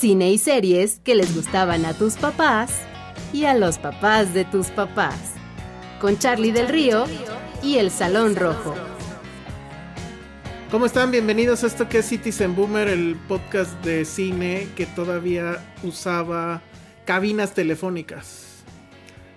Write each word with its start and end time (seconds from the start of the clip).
Cine 0.00 0.30
y 0.30 0.38
series 0.38 0.98
que 1.04 1.14
les 1.14 1.34
gustaban 1.34 1.84
a 1.84 1.92
tus 1.92 2.14
papás 2.14 2.70
y 3.34 3.44
a 3.44 3.52
los 3.52 3.76
papás 3.76 4.32
de 4.32 4.46
tus 4.46 4.68
papás. 4.68 5.34
Con 6.00 6.18
Charlie 6.18 6.52
del 6.52 6.68
Río 6.68 7.04
y 7.62 7.76
El 7.76 7.90
Salón 7.90 8.34
Rojo. 8.34 8.74
¿Cómo 10.70 10.86
están? 10.86 11.10
Bienvenidos 11.10 11.64
a 11.64 11.66
esto 11.66 11.90
que 11.90 11.98
es 11.98 12.06
Citizen 12.08 12.56
Boomer, 12.56 12.88
el 12.88 13.14
podcast 13.28 13.74
de 13.84 14.06
cine 14.06 14.68
que 14.74 14.86
todavía 14.86 15.62
usaba 15.82 16.62
cabinas 17.04 17.52
telefónicas. 17.52 18.62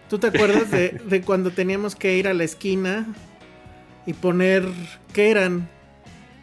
¿Tú 0.10 0.18
te 0.18 0.28
acuerdas 0.28 0.72
de, 0.72 0.92
de 1.06 1.22
cuando 1.24 1.52
teníamos 1.52 1.94
que 1.94 2.16
ir 2.16 2.26
a 2.30 2.34
la 2.34 2.46
esquina 2.46 3.06
y 4.06 4.14
poner, 4.14 4.64
¿qué 5.12 5.30
eran? 5.30 5.70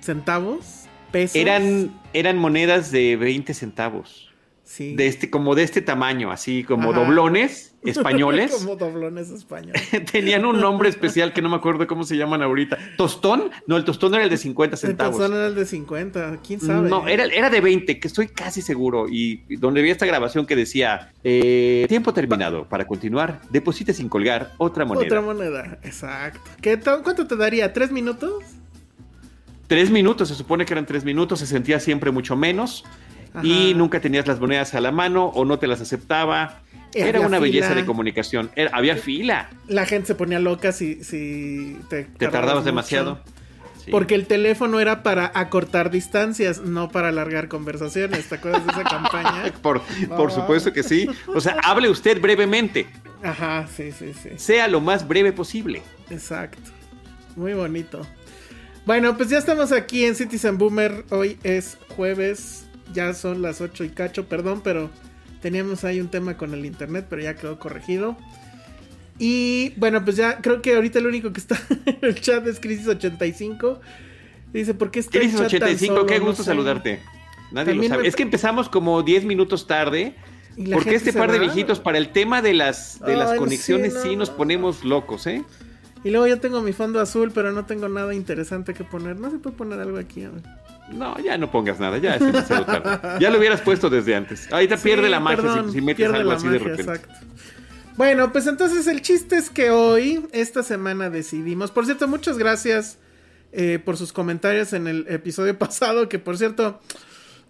¿Centavos? 0.02 0.84
¿Pesos? 1.10 1.36
Eran, 1.36 1.99
eran 2.12 2.38
monedas 2.38 2.90
de 2.90 3.16
20 3.16 3.54
centavos. 3.54 4.26
Sí. 4.64 4.94
De 4.94 5.08
este, 5.08 5.30
como 5.30 5.56
de 5.56 5.64
este 5.64 5.82
tamaño, 5.82 6.30
así 6.30 6.62
como 6.62 6.92
Ajá. 6.92 7.00
doblones 7.00 7.74
españoles. 7.84 8.52
Como 8.52 8.76
doblones 8.76 9.30
españoles. 9.30 9.82
Tenían 10.12 10.44
un 10.44 10.60
nombre 10.60 10.88
especial 10.88 11.32
que 11.32 11.42
no 11.42 11.48
me 11.48 11.56
acuerdo 11.56 11.88
cómo 11.88 12.04
se 12.04 12.16
llaman 12.16 12.40
ahorita. 12.40 12.78
¿Tostón? 12.96 13.50
No, 13.66 13.76
el 13.76 13.84
tostón 13.84 14.14
era 14.14 14.22
el 14.22 14.30
de 14.30 14.36
50 14.36 14.76
centavos. 14.76 15.16
Entonces 15.16 15.36
era 15.36 15.48
el 15.48 15.54
de 15.56 15.66
50, 15.66 16.38
quién 16.46 16.60
sabe. 16.60 16.88
No, 16.88 17.08
era, 17.08 17.24
era 17.24 17.50
de 17.50 17.60
20, 17.60 17.98
que 17.98 18.06
estoy 18.06 18.28
casi 18.28 18.62
seguro. 18.62 19.06
Y 19.08 19.56
donde 19.56 19.82
vi 19.82 19.90
esta 19.90 20.06
grabación 20.06 20.46
que 20.46 20.54
decía: 20.54 21.10
eh, 21.24 21.86
Tiempo 21.88 22.14
terminado. 22.14 22.68
Para 22.68 22.86
continuar, 22.86 23.40
deposite 23.50 23.92
sin 23.92 24.08
colgar 24.08 24.52
otra 24.58 24.84
moneda. 24.84 25.06
Otra 25.06 25.20
moneda, 25.20 25.78
exacto. 25.82 26.48
¿Qué 26.62 26.78
¿Cuánto 26.78 27.26
te 27.26 27.34
daría? 27.34 27.72
¿Tres 27.72 27.90
minutos? 27.90 28.44
Tres 29.70 29.88
minutos, 29.88 30.26
se 30.26 30.34
supone 30.34 30.66
que 30.66 30.72
eran 30.74 30.84
tres 30.84 31.04
minutos, 31.04 31.38
se 31.38 31.46
sentía 31.46 31.78
siempre 31.78 32.10
mucho 32.10 32.34
menos. 32.34 32.84
Y 33.44 33.72
nunca 33.74 34.00
tenías 34.00 34.26
las 34.26 34.40
monedas 34.40 34.74
a 34.74 34.80
la 34.80 34.90
mano 34.90 35.26
o 35.26 35.44
no 35.44 35.60
te 35.60 35.68
las 35.68 35.80
aceptaba. 35.80 36.62
Eh, 36.92 37.02
Era 37.02 37.18
había 37.18 37.28
una 37.28 37.38
belleza 37.38 37.76
de 37.76 37.86
comunicación. 37.86 38.50
Era- 38.56 38.72
había 38.76 38.96
fila. 38.96 39.48
La 39.68 39.86
gente 39.86 40.08
se 40.08 40.14
ponía 40.16 40.40
loca 40.40 40.72
si, 40.72 41.04
si 41.04 41.78
te, 41.88 42.02
Te 42.02 42.26
tardabas 42.26 42.64
demasiado. 42.64 43.20
Sí. 43.84 43.92
Porque 43.92 44.16
el 44.16 44.26
teléfono 44.26 44.80
era 44.80 45.04
para 45.04 45.30
acortar 45.36 45.92
distancias, 45.92 46.60
no 46.62 46.88
para 46.88 47.06
alargar 47.10 47.46
conversaciones. 47.46 48.28
¿Te 48.28 48.34
acuerdas 48.34 48.66
de 48.66 48.72
esa 48.72 48.82
campaña? 48.90 49.52
Por, 49.62 49.80
por 50.16 50.32
supuesto 50.32 50.72
que 50.72 50.82
sí. 50.82 51.08
O 51.28 51.40
sea, 51.40 51.58
hable 51.62 51.88
usted 51.90 52.20
brevemente. 52.20 52.88
Ajá, 53.22 53.68
sí, 53.72 53.92
sí, 53.92 54.12
sí. 54.20 54.30
Sea 54.34 54.66
lo 54.66 54.80
más 54.80 55.06
breve 55.06 55.32
posible. 55.32 55.82
Exacto. 56.10 56.58
Muy 57.36 57.54
bonito. 57.54 58.04
Bueno, 58.90 59.16
pues 59.16 59.28
ya 59.28 59.38
estamos 59.38 59.70
aquí 59.70 60.04
en 60.04 60.16
Citizen 60.16 60.58
Boomer. 60.58 61.04
Hoy 61.10 61.38
es 61.44 61.78
jueves. 61.94 62.66
Ya 62.92 63.14
son 63.14 63.40
las 63.40 63.60
8 63.60 63.84
y 63.84 63.90
cacho, 63.90 64.24
perdón, 64.28 64.62
pero 64.64 64.90
teníamos 65.40 65.84
ahí 65.84 66.00
un 66.00 66.08
tema 66.08 66.36
con 66.36 66.54
el 66.54 66.66
internet, 66.66 67.06
pero 67.08 67.22
ya 67.22 67.36
quedó 67.36 67.60
corregido. 67.60 68.16
Y 69.16 69.74
bueno, 69.76 70.04
pues 70.04 70.16
ya 70.16 70.38
creo 70.38 70.60
que 70.60 70.74
ahorita 70.74 70.98
el 70.98 71.06
único 71.06 71.32
que 71.32 71.38
está 71.38 71.56
en 71.86 71.98
el 72.02 72.20
chat 72.20 72.44
es 72.48 72.60
Crisis85. 72.60 73.78
Dice, 74.52 74.74
¿por 74.74 74.90
qué 74.90 74.98
está 74.98 75.18
el 75.18 75.22
Crisis 75.22 75.38
chat 75.42 75.50
tan 75.60 75.68
85, 75.68 75.94
solo? 75.94 76.06
qué 76.06 76.18
No 76.18 76.24
gusto 76.26 76.42
sé. 76.42 76.50
saludarte. 76.50 77.00
Nadie 77.52 77.66
lo 77.66 77.82
También 77.82 77.90
sabe. 77.90 78.02
me- 78.02 78.08
Es 78.08 78.16
que 78.16 78.24
empezamos 78.24 78.68
como 78.68 79.04
10 79.04 79.24
minutos 79.24 79.68
tarde. 79.68 80.16
Porque 80.72 80.96
este 80.96 81.12
par 81.12 81.30
de 81.30 81.38
viejitos, 81.38 81.78
para 81.78 81.96
el 81.96 82.08
tema 82.08 82.42
de 82.42 82.54
las, 82.54 82.98
de 82.98 83.14
las 83.14 83.30
Ay, 83.30 83.38
conexiones, 83.38 83.92
sí, 83.92 83.98
no, 83.98 84.02
sí 84.02 84.16
nos 84.16 84.30
no. 84.30 84.36
ponemos 84.36 84.82
locos, 84.84 85.28
¿eh? 85.28 85.44
Y 86.04 86.10
luego 86.10 86.26
yo 86.26 86.40
tengo 86.40 86.62
mi 86.62 86.72
fondo 86.72 87.00
azul, 87.00 87.30
pero 87.34 87.52
no 87.52 87.66
tengo 87.66 87.88
nada 87.88 88.14
interesante 88.14 88.72
que 88.74 88.84
poner. 88.84 89.16
No 89.18 89.30
se 89.30 89.38
puede 89.38 89.56
poner 89.56 89.80
algo 89.80 89.98
aquí. 89.98 90.24
a 90.24 90.30
ver. 90.30 90.42
No, 90.92 91.18
ya 91.20 91.36
no 91.38 91.50
pongas 91.50 91.78
nada, 91.78 91.98
ya 91.98 92.14
es 92.16 92.20
demasiado 92.20 92.64
tarde. 92.66 93.18
Ya 93.20 93.30
lo 93.30 93.38
hubieras 93.38 93.60
puesto 93.60 93.88
desde 93.90 94.14
antes. 94.16 94.50
Ahorita 94.52 94.76
Sí, 94.76 94.84
pierde 94.84 95.08
la 95.08 95.20
magia 95.20 95.42
perdón, 95.42 95.66
si, 95.68 95.78
si 95.78 95.80
metes 95.84 96.10
algo 96.12 96.32
así 96.32 96.48
de 96.48 96.58
repente. 96.58 96.82
exacto. 96.82 97.14
Bueno, 97.96 98.32
pues 98.32 98.46
entonces 98.46 98.86
el 98.86 99.02
chiste 99.02 99.36
es 99.36 99.50
que 99.50 99.70
hoy, 99.70 100.26
esta 100.32 100.62
semana 100.62 101.10
decidimos. 101.10 101.70
Por 101.70 101.84
cierto, 101.84 102.08
muchas 102.08 102.38
gracias 102.38 102.98
eh, 103.52 103.78
por 103.84 103.96
sus 103.98 104.12
comentarios 104.12 104.72
en 104.72 104.86
el 104.88 105.06
episodio 105.08 105.56
pasado, 105.58 106.08
que 106.08 106.18
por 106.18 106.38
cierto, 106.38 106.80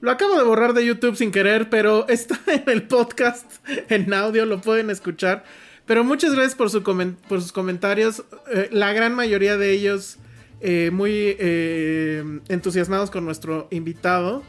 lo 0.00 0.10
acabo 0.10 0.36
de 0.36 0.42
borrar 0.44 0.74
de 0.74 0.84
YouTube 0.84 1.14
sin 1.16 1.30
querer, 1.30 1.70
pero 1.70 2.06
está 2.08 2.38
en 2.48 2.64
el 2.66 2.82
podcast, 2.82 3.46
en 3.88 4.12
audio, 4.12 4.44
lo 4.44 4.60
pueden 4.60 4.90
escuchar. 4.90 5.44
Pero 5.90 6.04
muchas 6.04 6.32
gracias 6.34 6.54
por, 6.54 6.70
su 6.70 6.84
por 6.84 7.42
sus 7.42 7.50
comentarios. 7.50 8.22
eh, 8.54 8.68
la 8.70 8.92
gran 8.92 9.12
mayoría 9.12 9.56
de 9.56 9.72
ellos 9.72 10.18
eh, 10.60 10.90
muy 10.92 11.34
eh, 11.36 12.22
entusiasmados 12.46 13.10
con 13.10 13.24
nuestro 13.24 13.66
invitado. 13.72 14.44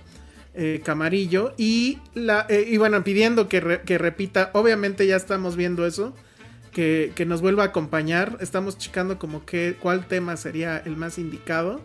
eh, 0.53 0.81
Camarillo 0.85 1.55
y 1.57 1.97
la 2.13 2.45
eh, 2.47 2.63
y 2.69 2.77
bueno 2.77 3.03
pidiendo 3.03 3.49
que, 3.49 3.59
re- 3.59 3.81
que 3.81 3.97
repita 3.97 4.51
obviamente 4.53 5.07
ya 5.07 5.15
estamos 5.15 5.55
viendo 5.55 5.87
eso 5.87 6.13
que, 6.71 7.11
que 7.15 7.25
nos 7.25 7.41
vuelva 7.41 7.63
a 7.63 7.67
acompañar 7.67 8.37
estamos 8.39 8.77
checando 8.77 9.17
como 9.17 9.43
que 9.43 9.77
cuál 9.81 10.05
tema 10.07 10.37
sería 10.37 10.77
el 10.77 10.95
más 10.95 11.17
indicado 11.17 11.81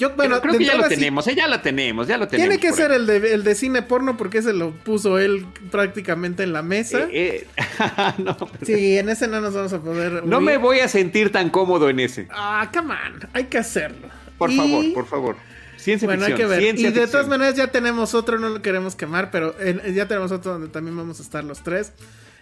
yo 0.00 0.16
bueno 0.16 0.40
creo 0.40 0.58
que 0.58 0.64
ya 0.64 0.74
lo 0.76 0.88
tenemos, 0.88 1.26
¿eh? 1.28 1.34
ya 1.36 1.46
lo 1.46 1.60
tenemos, 1.60 2.08
ya 2.08 2.18
lo 2.18 2.26
tenemos. 2.26 2.48
tiene 2.48 2.60
que 2.60 2.76
ser 2.76 2.90
el 2.90 3.06
de, 3.06 3.34
el 3.34 3.44
de 3.44 3.54
cine 3.54 3.82
porno 3.82 4.16
porque 4.16 4.38
ese 4.38 4.52
lo 4.52 4.72
puso 4.72 5.18
él 5.20 5.46
prácticamente 5.70 6.42
en 6.42 6.52
la 6.52 6.62
mesa 6.62 7.06
Eh, 7.12 7.46
eh, 7.56 7.64
no, 8.18 8.36
pero- 8.36 8.64
sí 8.66 8.98
en 8.98 9.08
ese 9.10 9.28
no 9.28 9.40
nos 9.40 9.54
vamos 9.54 9.72
a 9.72 9.80
poder 9.80 10.24
no 10.26 10.38
huir. 10.38 10.46
me 10.46 10.56
voy 10.56 10.80
a 10.80 10.88
sentir 10.88 11.30
tan 11.30 11.50
cómodo 11.50 11.88
en 11.88 12.00
ese. 12.00 12.26
ah 12.30 12.68
come 12.74 12.92
on 12.94 13.28
hay 13.32 13.44
que 13.44 13.58
hacerlo 13.58 14.08
Por 14.38 14.50
Y- 14.50 14.56
favor, 14.56 14.92
por 14.94 15.06
favor. 15.06 15.36
Ciencia 15.76 16.06
Bueno, 16.06 16.24
hay 16.24 16.32
ficción. 16.32 16.48
que 16.50 16.54
ver. 16.56 16.62
ciencia 16.62 16.88
Y 16.88 16.92
de 16.92 17.06
todas 17.06 17.26
maneras 17.28 17.54
ya 17.54 17.68
tenemos 17.68 18.12
otro, 18.14 18.38
no 18.38 18.48
lo 18.50 18.60
queremos 18.60 18.96
quemar, 18.96 19.30
pero 19.30 19.54
ya 19.94 20.06
tenemos 20.08 20.30
otro 20.32 20.52
donde 20.52 20.68
también 20.68 20.94
vamos 20.96 21.20
a 21.20 21.22
estar 21.22 21.42
los 21.44 21.62
tres. 21.62 21.92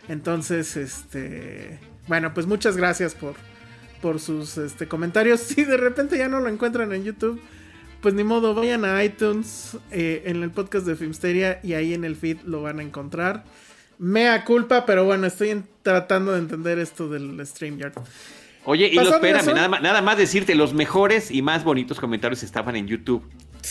Entonces, 0.08 0.76
este... 0.76 1.78
Bueno, 2.08 2.32
pues 2.34 2.46
muchas 2.46 2.76
gracias 2.76 3.14
por, 3.14 3.34
por 4.00 4.20
sus 4.20 4.56
este, 4.59 4.86
comentarios. 4.88 5.41
Si 5.48 5.64
de 5.64 5.76
repente 5.76 6.17
ya 6.19 6.28
no 6.28 6.40
lo 6.40 6.49
encuentran 6.49 6.93
en 6.93 7.05
YouTube, 7.05 7.40
pues 8.00 8.14
ni 8.14 8.25
modo, 8.25 8.55
vayan 8.55 8.84
a 8.84 9.02
iTunes, 9.02 9.76
eh, 9.90 10.22
en 10.26 10.43
el 10.43 10.50
podcast 10.50 10.87
de 10.87 10.94
Filmsteria 10.96 11.61
y 11.62 11.72
ahí 11.75 11.94
en 11.94 12.05
el 12.05 12.17
feed 12.17 12.38
lo 12.44 12.62
van 12.62 12.78
a 12.78 12.82
encontrar. 12.82 13.44
Mea 13.99 14.44
culpa, 14.44 14.87
pero 14.87 15.05
bueno, 15.05 15.26
estoy 15.26 15.50
en- 15.50 15.64
tratando 15.82 16.32
de 16.32 16.38
entender 16.38 16.78
esto 16.78 17.08
del 17.08 17.44
StreamYard. 17.44 17.94
Oye, 18.64 18.87
y 18.88 18.94
lo, 18.94 19.02
espérame, 19.14 19.46
nada, 19.55 19.69
más- 19.69 19.82
nada 19.82 20.02
más 20.02 20.19
decirte, 20.19 20.55
los 20.55 20.75
mejores 20.75 21.31
y 21.31 21.43
más 21.43 21.64
bonitos 21.64 21.99
comentarios 21.99 22.43
estaban 22.43 22.76
en 22.76 22.87
YouTube. 22.87 23.22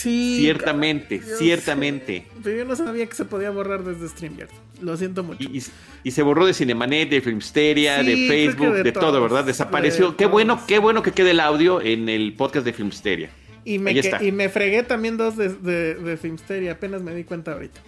Sí. 0.02 0.38
Ciertamente, 0.42 1.22
ciertamente. 1.38 2.20
sé, 2.20 2.40
pero 2.44 2.58
yo 2.58 2.66
no 2.66 2.76
sabía 2.76 3.06
que 3.08 3.16
se 3.16 3.26
podía 3.26 3.50
borrar 3.50 3.84
desde 3.84 4.08
StreamYard. 4.08 4.50
Lo 4.82 4.96
siento 4.96 5.24
mucho. 5.24 5.42
Y, 5.42 5.58
y- 5.58 5.64
y 6.04 6.12
se 6.12 6.22
borró 6.22 6.46
de 6.46 6.54
Cinemanet, 6.54 7.10
de 7.10 7.22
Filmsteria, 7.22 8.02
Sí, 8.04 8.06
de 8.24 8.28
Facebook, 8.28 8.74
de 8.76 8.92
todo, 8.92 9.22
¿verdad? 9.22 9.44
Desapareció. 9.44 10.12
de 10.12 10.16
Qué 10.18 10.26
bueno, 10.28 10.62
qué 10.68 10.78
bueno 10.80 11.02
que 11.02 11.12
quede 11.12 11.32
el 11.32 11.40
audio 11.40 11.82
en 11.82 12.10
el 12.10 12.34
podcast 12.34 12.66
de 12.66 12.74
Filmsteria. 12.74 13.30
Y 13.66 13.80
me, 13.80 13.94
que- 14.00 14.18
y 14.22 14.32
me 14.32 14.50
fregué 14.50 14.84
también 14.84 15.18
dos 15.18 15.36
de, 15.36 15.50
de, 15.50 15.96
de 15.96 16.18
Filmsteria, 16.18 16.74
apenas 16.74 17.02
me 17.02 17.14
di 17.16 17.24
cuenta 17.24 17.54
ahorita. 17.54 17.82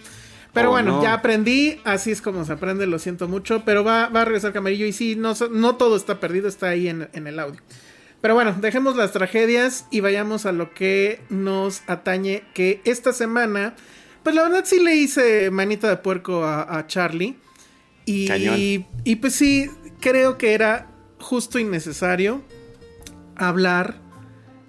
Pero 0.52 0.68
Oh, 0.68 0.72
bueno, 0.72 0.96
no. 0.96 1.02
ya 1.04 1.14
aprendí, 1.14 1.78
así 1.84 2.10
es 2.10 2.20
como 2.20 2.44
se 2.44 2.52
aprende, 2.52 2.86
lo 2.88 2.98
siento 2.98 3.28
mucho, 3.28 3.62
pero 3.64 3.84
va, 3.84 4.08
va 4.08 4.22
a 4.22 4.24
regresar 4.24 4.52
Camarillo 4.52 4.84
y 4.84 4.92
sí, 4.92 5.14
no, 5.16 5.34
no 5.52 5.76
todo 5.76 5.96
está 5.96 6.18
perdido, 6.18 6.48
está 6.48 6.70
ahí 6.70 6.88
en, 6.88 7.08
en 7.12 7.26
el 7.28 7.38
audio. 7.38 7.60
Pero 8.20 8.34
bueno, 8.34 8.54
dejemos 8.60 8.96
las 8.96 9.12
tragedias 9.12 9.86
y 9.90 10.00
vayamos 10.00 10.46
a 10.46 10.52
lo 10.52 10.74
que 10.74 11.20
nos 11.30 11.82
atañe, 11.86 12.42
que 12.52 12.82
esta 12.84 13.12
semana, 13.12 13.74
pues 14.22 14.34
la 14.34 14.42
verdad 14.42 14.64
sí 14.66 14.78
le 14.82 14.94
hice 14.94 15.50
manita 15.50 15.88
de 15.88 15.96
puerco 15.96 16.44
a, 16.44 16.84
Charlie. 16.86 17.36
Y, 18.04 18.84
y 19.04 19.16
pues 19.16 19.34
sí, 19.34 19.70
creo 20.00 20.36
que 20.36 20.52
era 20.52 20.88
justo 21.18 21.58
y 21.58 21.64
necesario 21.64 22.42
hablar 23.36 23.96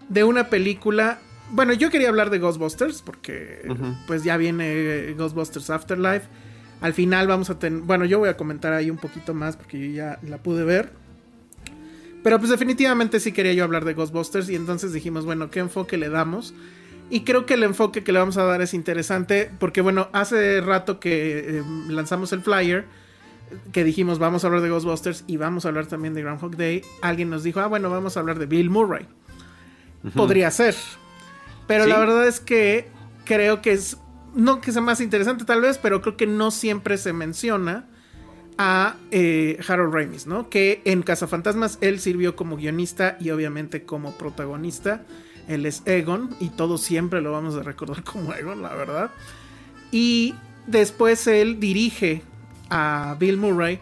de 0.10 0.24
una 0.24 0.50
película. 0.50 1.20
Bueno, 1.52 1.74
yo 1.74 1.90
quería 1.90 2.10
hablar 2.10 2.30
de 2.30 2.40
Ghostbusters 2.40 3.02
porque 3.02 3.68
pues 4.08 4.24
ya 4.24 4.38
viene 4.38 5.14
Ghostbusters 5.18 5.70
Afterlife. 5.70 6.28
Al 6.80 6.94
final 6.94 7.28
vamos 7.28 7.50
a 7.50 7.60
tener, 7.60 7.82
bueno, 7.82 8.06
yo 8.06 8.20
voy 8.20 8.30
a 8.30 8.38
comentar 8.38 8.74
ahí 8.74 8.90
un 8.90 8.98
poquito 8.98 9.34
más 9.34 9.56
porque 9.56 9.80
yo 9.80 9.94
ya 9.94 10.20
la 10.24 10.38
pude 10.38 10.64
ver. 10.64 10.94
Pero 12.24 12.38
pues 12.38 12.50
definitivamente 12.52 13.20
sí 13.20 13.32
quería 13.32 13.54
yo 13.54 13.64
hablar 13.64 13.86
de 13.86 13.94
Ghostbusters 13.94 14.50
y 14.50 14.56
entonces 14.56 14.94
dijimos, 14.94 15.26
bueno, 15.26 15.50
¿qué 15.50 15.60
enfoque 15.60 15.98
le 15.98 16.10
damos? 16.10 16.54
Y 17.10 17.22
creo 17.22 17.46
que 17.46 17.56
el 17.56 17.64
enfoque 17.64 18.04
que 18.04 18.12
le 18.12 18.20
vamos 18.20 18.38
a 18.38 18.44
dar 18.44 18.62
es 18.62 18.74
interesante 18.74 19.52
porque 19.60 19.82
bueno, 19.82 20.10
hace 20.14 20.62
rato 20.62 21.00
que 21.00 21.60
eh, 21.60 21.64
lanzamos 21.90 22.32
el 22.32 22.42
flyer, 22.42 22.86
que 23.74 23.84
dijimos 23.84 24.20
vamos 24.20 24.44
a 24.44 24.48
hablar 24.48 24.62
de 24.62 24.70
Ghostbusters 24.70 25.24
y 25.28 25.38
vamos 25.38 25.66
a 25.66 25.70
hablar 25.70 25.88
también 25.88 26.14
de 26.14 26.22
Groundhog 26.22 26.56
Day, 26.56 26.84
alguien 27.02 27.30
nos 27.30 27.44
dijo, 27.44 27.60
ah 27.60 27.68
bueno, 27.68 27.90
vamos 27.90 28.16
a 28.16 28.20
hablar 28.20 28.40
de 28.40 28.46
Bill 28.46 28.70
Murray. 28.70 29.08
Podría 30.16 30.50
ser. 30.52 30.76
Pero 31.68 31.86
la 31.86 32.00
verdad 32.00 32.28
es 32.28 32.40
que 32.40 32.88
creo 33.26 33.62
que 33.62 33.74
es, 33.74 33.98
no 34.34 34.62
que 34.62 34.72
sea 34.72 34.82
más 34.82 35.02
interesante 35.02 35.46
tal 35.46 35.62
vez, 35.62 35.78
pero 35.78 36.02
creo 36.02 36.18
que 36.18 36.28
no 36.28 36.52
siempre 36.52 36.98
se 36.98 37.14
menciona 37.14 37.86
a 38.64 38.96
eh, 39.10 39.58
Harold 39.68 39.92
Ramis, 39.92 40.28
¿no? 40.28 40.48
Que 40.48 40.84
en 40.86 41.02
Cazafantasmas 41.02 41.80
él 41.82 42.00
sirvió 42.00 42.36
como 42.36 42.58
guionista 42.58 43.18
y 43.20 43.32
obviamente 43.32 43.86
como 43.86 44.12
protagonista. 44.12 45.04
Él 45.48 45.66
es 45.66 45.82
Egon 45.88 46.30
y 46.40 46.50
todos 46.50 46.82
siempre 46.82 47.22
lo 47.22 47.32
vamos 47.32 47.56
a 47.56 47.64
recordar 47.64 48.04
como 48.04 48.36
Egon, 48.36 48.62
la 48.62 48.76
verdad. 48.76 49.10
Y 49.92 50.36
después 50.68 51.26
él 51.26 51.60
dirige 51.60 52.22
a 52.70 53.16
Bill 53.20 53.38
Murray 53.38 53.80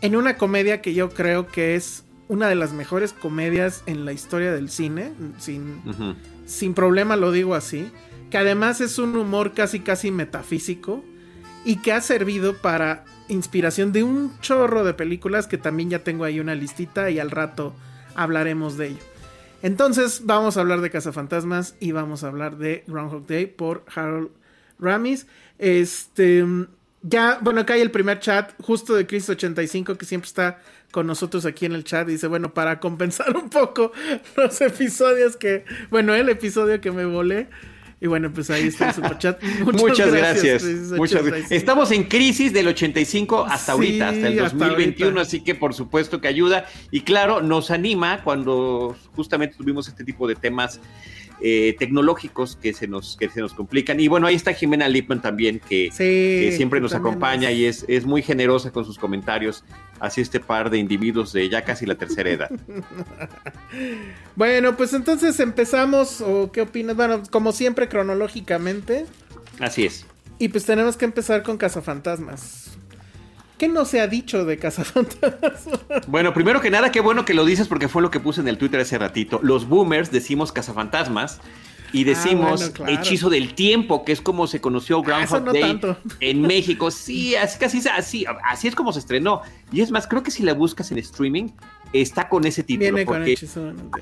en 0.00 0.16
una 0.16 0.38
comedia 0.38 0.80
que 0.80 0.94
yo 0.94 1.10
creo 1.10 1.46
que 1.46 1.74
es 1.74 2.06
una 2.26 2.48
de 2.48 2.54
las 2.54 2.72
mejores 2.72 3.12
comedias 3.12 3.82
en 3.84 4.06
la 4.06 4.14
historia 4.14 4.52
del 4.52 4.70
cine, 4.70 5.12
sin, 5.36 5.82
sin 6.46 6.72
problema 6.72 7.16
lo 7.16 7.30
digo 7.30 7.54
así, 7.54 7.90
que 8.30 8.38
además 8.38 8.80
es 8.80 8.98
un 8.98 9.14
humor 9.16 9.52
casi 9.52 9.80
casi 9.80 10.10
metafísico 10.10 11.04
y 11.66 11.76
que 11.76 11.92
ha 11.92 12.00
servido 12.00 12.56
para 12.56 13.04
inspiración 13.28 13.92
de 13.92 14.02
un 14.02 14.38
chorro 14.40 14.84
de 14.84 14.94
películas 14.94 15.46
que 15.46 15.58
también 15.58 15.90
ya 15.90 16.00
tengo 16.00 16.24
ahí 16.24 16.40
una 16.40 16.54
listita 16.54 17.10
y 17.10 17.18
al 17.18 17.30
rato 17.30 17.74
hablaremos 18.14 18.76
de 18.76 18.88
ello. 18.88 19.02
Entonces 19.62 20.22
vamos 20.24 20.56
a 20.56 20.60
hablar 20.60 20.80
de 20.82 20.90
Cazafantasmas 20.90 21.74
y 21.80 21.92
vamos 21.92 22.22
a 22.22 22.28
hablar 22.28 22.58
de 22.58 22.84
Groundhog 22.86 23.26
Day 23.26 23.46
por 23.46 23.84
Harold 23.94 24.28
Ramis. 24.78 25.26
Este, 25.58 26.44
ya, 27.02 27.38
bueno, 27.40 27.62
acá 27.62 27.74
hay 27.74 27.80
el 27.80 27.90
primer 27.90 28.20
chat 28.20 28.52
justo 28.62 28.94
de 28.94 29.06
Chris85 29.06 29.96
que 29.96 30.04
siempre 30.04 30.26
está 30.26 30.60
con 30.90 31.06
nosotros 31.06 31.46
aquí 31.46 31.66
en 31.66 31.72
el 31.72 31.84
chat. 31.84 32.06
Dice, 32.06 32.26
bueno, 32.26 32.54
para 32.54 32.78
compensar 32.78 33.36
un 33.42 33.48
poco 33.50 33.92
los 34.36 34.60
episodios 34.60 35.36
que, 35.36 35.64
bueno, 35.90 36.14
el 36.14 36.28
episodio 36.28 36.80
que 36.80 36.92
me 36.92 37.04
volé. 37.04 37.48
Y 38.04 38.06
bueno, 38.06 38.30
pues 38.30 38.50
ahí 38.50 38.66
está 38.66 38.90
el 38.90 38.94
superchat. 38.96 39.42
Muchas, 39.64 39.80
Muchas 39.80 40.12
gracias. 40.12 40.62
Muchas 40.62 41.50
Estamos 41.50 41.90
en 41.90 42.04
crisis 42.04 42.52
del 42.52 42.68
85 42.68 43.46
hasta 43.46 43.72
ahorita, 43.72 44.10
hasta 44.10 44.28
el 44.28 44.36
2021, 44.36 45.18
así 45.18 45.40
que 45.40 45.54
por 45.54 45.72
supuesto 45.72 46.20
que 46.20 46.28
ayuda. 46.28 46.66
Y 46.90 47.00
claro, 47.00 47.40
nos 47.40 47.70
anima 47.70 48.22
cuando 48.22 48.94
justamente 49.16 49.56
tuvimos 49.56 49.88
este 49.88 50.04
tipo 50.04 50.28
de 50.28 50.34
temas 50.34 50.80
eh, 51.40 51.74
tecnológicos 51.78 52.56
que 52.56 52.72
se, 52.72 52.86
nos, 52.86 53.16
que 53.16 53.28
se 53.28 53.40
nos 53.40 53.54
complican. 53.54 54.00
Y 54.00 54.08
bueno, 54.08 54.26
ahí 54.26 54.34
está 54.34 54.52
Jimena 54.52 54.88
Lipman 54.88 55.20
también, 55.20 55.60
que, 55.60 55.90
siempre 56.56 56.80
nos 56.80 56.94
acompaña 56.94 57.50
y 57.50 57.64
es, 57.64 57.84
es 57.88 58.04
muy 58.04 58.22
generosa 58.22 58.70
con 58.70 58.84
sus 58.84 58.98
comentarios 58.98 59.64
hacia 60.00 60.22
este 60.22 60.40
par 60.40 60.70
de 60.70 60.78
individuos 60.78 61.32
de 61.32 61.48
ya 61.48 61.62
casi 61.62 61.86
la 61.86 61.96
tercera 61.96 62.30
edad. 62.30 62.50
bueno, 64.36 64.76
pues 64.76 64.92
entonces 64.92 65.38
empezamos, 65.40 66.20
o 66.20 66.50
qué 66.52 66.62
opinas, 66.62 66.96
bueno, 66.96 67.22
como 67.30 67.52
siempre 67.52 67.88
cronológicamente. 67.88 69.06
Así 69.60 69.86
es. 69.86 70.06
Y 70.38 70.48
pues 70.48 70.64
tenemos 70.64 70.96
que 70.96 71.04
empezar 71.04 71.42
con 71.42 71.56
Cazafantasmas. 71.56 72.63
¿Qué 73.58 73.68
no 73.68 73.84
se 73.84 74.00
ha 74.00 74.06
dicho 74.06 74.44
de 74.44 74.58
Cazafantasmas? 74.58 75.68
Bueno, 76.08 76.34
primero 76.34 76.60
que 76.60 76.70
nada, 76.70 76.90
qué 76.90 77.00
bueno 77.00 77.24
que 77.24 77.34
lo 77.34 77.44
dices 77.44 77.68
porque 77.68 77.88
fue 77.88 78.02
lo 78.02 78.10
que 78.10 78.20
puse 78.20 78.40
en 78.40 78.48
el 78.48 78.58
Twitter 78.58 78.80
hace 78.80 78.98
ratito. 78.98 79.40
Los 79.42 79.68
boomers 79.68 80.10
decimos 80.10 80.50
Cazafantasmas 80.52 81.40
y 81.92 82.02
ah, 82.02 82.06
decimos 82.06 82.72
hechizo 82.88 83.30
del 83.30 83.54
tiempo, 83.54 84.04
que 84.04 84.10
es 84.12 84.20
como 84.20 84.48
se 84.48 84.60
conoció 84.60 85.00
Groundhog 85.02 85.52
Day 85.52 85.80
en 86.20 86.42
México. 86.46 86.90
Sí, 86.90 87.36
así, 87.36 87.58
casi 87.58 87.88
así, 87.88 88.26
así 88.44 88.66
es 88.66 88.74
como 88.74 88.92
se 88.92 88.98
estrenó. 88.98 89.42
Y 89.70 89.80
es 89.80 89.92
más, 89.92 90.08
creo 90.08 90.24
que 90.24 90.32
si 90.32 90.42
la 90.42 90.54
buscas 90.54 90.90
en 90.90 90.98
streaming, 90.98 91.50
está 91.94 92.28
con 92.28 92.44
ese 92.44 92.62
título. 92.62 93.04
porque 93.04 93.36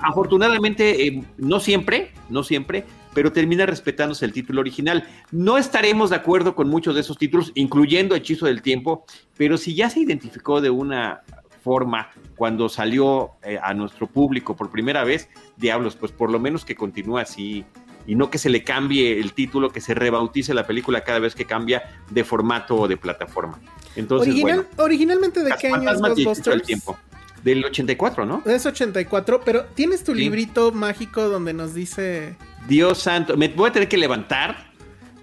afortunadamente, 0.01 1.07
eh, 1.07 1.23
no 1.37 1.61
siempre, 1.61 2.11
no 2.29 2.43
siempre, 2.43 2.85
pero 3.15 3.33
termina 3.33 3.67
respetándose 3.67 4.25
el 4.25 4.33
título 4.33 4.61
original. 4.61 5.07
No 5.31 5.59
estaremos 5.59 6.11
de 6.11 6.17
acuerdo 6.17 6.55
con 6.55 6.69
muchos 6.69 6.95
de 6.95 7.03
esos 7.03 7.19
títulos, 7.19 7.53
incluyendo 7.55 8.15
Hechizo 8.15 8.47
del 8.47 8.63
Tiempo, 8.63 9.05
pero 9.37 9.59
si 9.59 9.75
ya 9.75 9.91
se 9.91 10.01
identificó 10.01 10.61
de 10.61 10.71
una 10.71 11.23
forma 11.63 12.11
cuando 12.35 12.69
salió 12.69 13.33
eh, 13.45 13.59
a 13.63 13.73
nuestro 13.75 14.07
público 14.07 14.57
por 14.57 14.71
primera 14.71 15.05
vez, 15.05 15.29
diablos, 15.57 15.95
pues 15.95 16.11
por 16.11 16.31
lo 16.31 16.41
menos 16.41 16.65
que 16.65 16.75
continúe 16.75 17.19
así 17.19 17.65
y 18.07 18.17
no 18.17 18.31
que 18.31 18.39
se 18.39 18.51
le 18.51 18.65
cambie 18.65 19.21
el 19.21 19.33
título, 19.33 19.71
que 19.71 19.81
se 19.81 19.95
rebautice 19.95 20.55
la 20.55 20.67
película 20.67 21.05
cada 21.05 21.21
vez 21.21 21.35
que 21.35 21.45
cambia 21.45 22.03
de 22.11 22.25
formato 22.25 22.77
o 22.77 22.89
de 22.89 22.97
plataforma. 22.97 23.61
Entonces, 23.95 24.35
originalmente 24.77 25.45
de 25.45 25.53
qué 25.61 25.69
año 25.69 25.91
es 25.91 26.01
Ghostbusters? 26.01 26.63
tiempo. 26.63 26.99
Del 27.43 27.65
84, 27.65 28.25
¿no? 28.25 28.43
Es 28.47 28.67
84, 28.67 29.41
pero 29.45 29.65
tienes 29.75 30.05
tu 30.05 30.15
librito 30.15 30.71
mágico 30.71 31.29
donde 31.29 31.53
nos 31.53 31.75
dice 31.75 32.37
Dios 32.69 32.99
santo, 32.99 33.37
me 33.37 33.49
voy 33.49 33.71
a 33.71 33.73
tener 33.73 33.89
que 33.89 33.97
levantar 33.97 34.73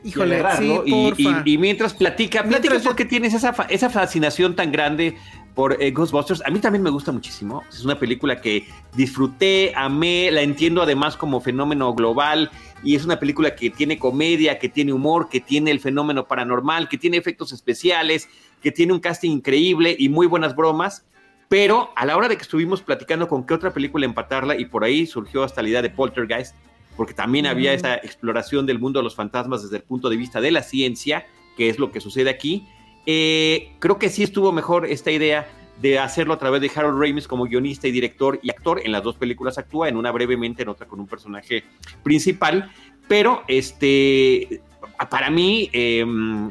Híjole, 0.04 0.42
y, 0.86 1.58
mientras 1.58 1.94
platica, 1.94 2.44
platica 2.44 2.80
porque 2.82 3.04
tienes 3.04 3.34
esa, 3.34 3.54
esa 3.70 3.90
fascinación 3.90 4.56
tan 4.56 4.72
grande 4.72 5.18
por 5.56 5.82
eh, 5.82 5.92
Ghostbusters. 5.92 6.42
A 6.46 6.50
mí 6.52 6.60
también 6.60 6.82
me 6.84 6.90
gusta 6.90 7.12
muchísimo. 7.12 7.64
Es 7.70 7.84
una 7.84 8.00
película 8.00 8.40
que 8.40 8.66
disfruté, 8.96 9.74
amé, 9.76 10.32
la 10.32 10.42
entiendo 10.42 10.82
además 10.82 11.18
como 11.18 11.42
fenómeno 11.42 11.94
global. 11.94 12.50
Y 12.82 12.96
es 12.96 13.04
una 13.04 13.20
película 13.20 13.56
que 13.56 13.70
tiene 13.70 14.00
comedia, 14.00 14.58
que 14.58 14.70
tiene 14.70 14.94
humor, 14.94 15.28
que 15.28 15.42
tiene 15.42 15.72
el 15.72 15.82
fenómeno 15.82 16.30
paranormal, 16.30 16.88
que 16.88 16.98
tiene 16.98 17.18
efectos 17.18 17.52
especiales, 17.52 18.30
que 18.62 18.72
tiene 18.72 18.94
un 18.94 19.02
casting 19.02 19.32
increíble 19.32 19.94
y 20.00 20.08
muy 20.08 20.28
buenas 20.28 20.56
bromas. 20.56 21.04
Pero 21.50 21.92
a 21.96 22.06
la 22.06 22.16
hora 22.16 22.28
de 22.28 22.38
que 22.38 22.44
estuvimos 22.44 22.82
platicando 22.84 23.28
con 23.28 23.46
qué 23.46 23.56
otra 23.56 23.74
película 23.74 24.06
empatarla, 24.06 24.56
y 24.56 24.66
por 24.66 24.84
ahí 24.84 25.06
surgió 25.08 25.44
hasta 25.44 25.62
la 25.62 25.70
idea 25.70 25.82
de 25.82 25.90
Poltergeist, 25.90 26.56
porque 26.96 27.14
también 27.14 27.48
había 27.48 27.74
esa 27.74 27.96
exploración 27.96 28.66
del 28.66 28.78
mundo 28.78 29.00
de 29.00 29.04
los 29.04 29.16
fantasmas 29.16 29.64
desde 29.64 29.78
el 29.78 29.84
punto 29.84 30.10
de 30.10 30.18
vista 30.18 30.42
de 30.42 30.52
la 30.52 30.62
ciencia, 30.62 31.26
que 31.58 31.70
es 31.70 31.80
lo 31.80 31.92
que 31.92 32.02
sucede 32.02 32.30
aquí. 32.30 32.68
Eh, 33.06 33.72
creo 33.80 33.98
que 33.98 34.10
sí 34.10 34.22
estuvo 34.22 34.52
mejor 34.52 34.86
esta 34.86 35.10
idea 35.10 35.48
de 35.82 35.98
hacerlo 35.98 36.34
a 36.34 36.38
través 36.38 36.62
de 36.62 36.70
Harold 36.74 37.02
Ramis 37.02 37.28
como 37.28 37.46
guionista 37.46 37.88
y 37.88 37.92
director 37.92 38.40
y 38.44 38.52
actor. 38.52 38.82
En 38.84 38.92
las 38.92 39.02
dos 39.02 39.16
películas 39.16 39.58
actúa, 39.58 39.90
en 39.90 39.98
una 39.98 40.12
brevemente, 40.12 40.64
en 40.64 40.70
otra 40.70 40.88
con 40.88 41.00
un 41.00 41.08
personaje 41.08 41.64
principal. 42.04 42.72
Pero 43.08 43.44
este, 43.48 44.62
para 45.10 45.30
mí, 45.30 45.70
eh, 45.74 46.06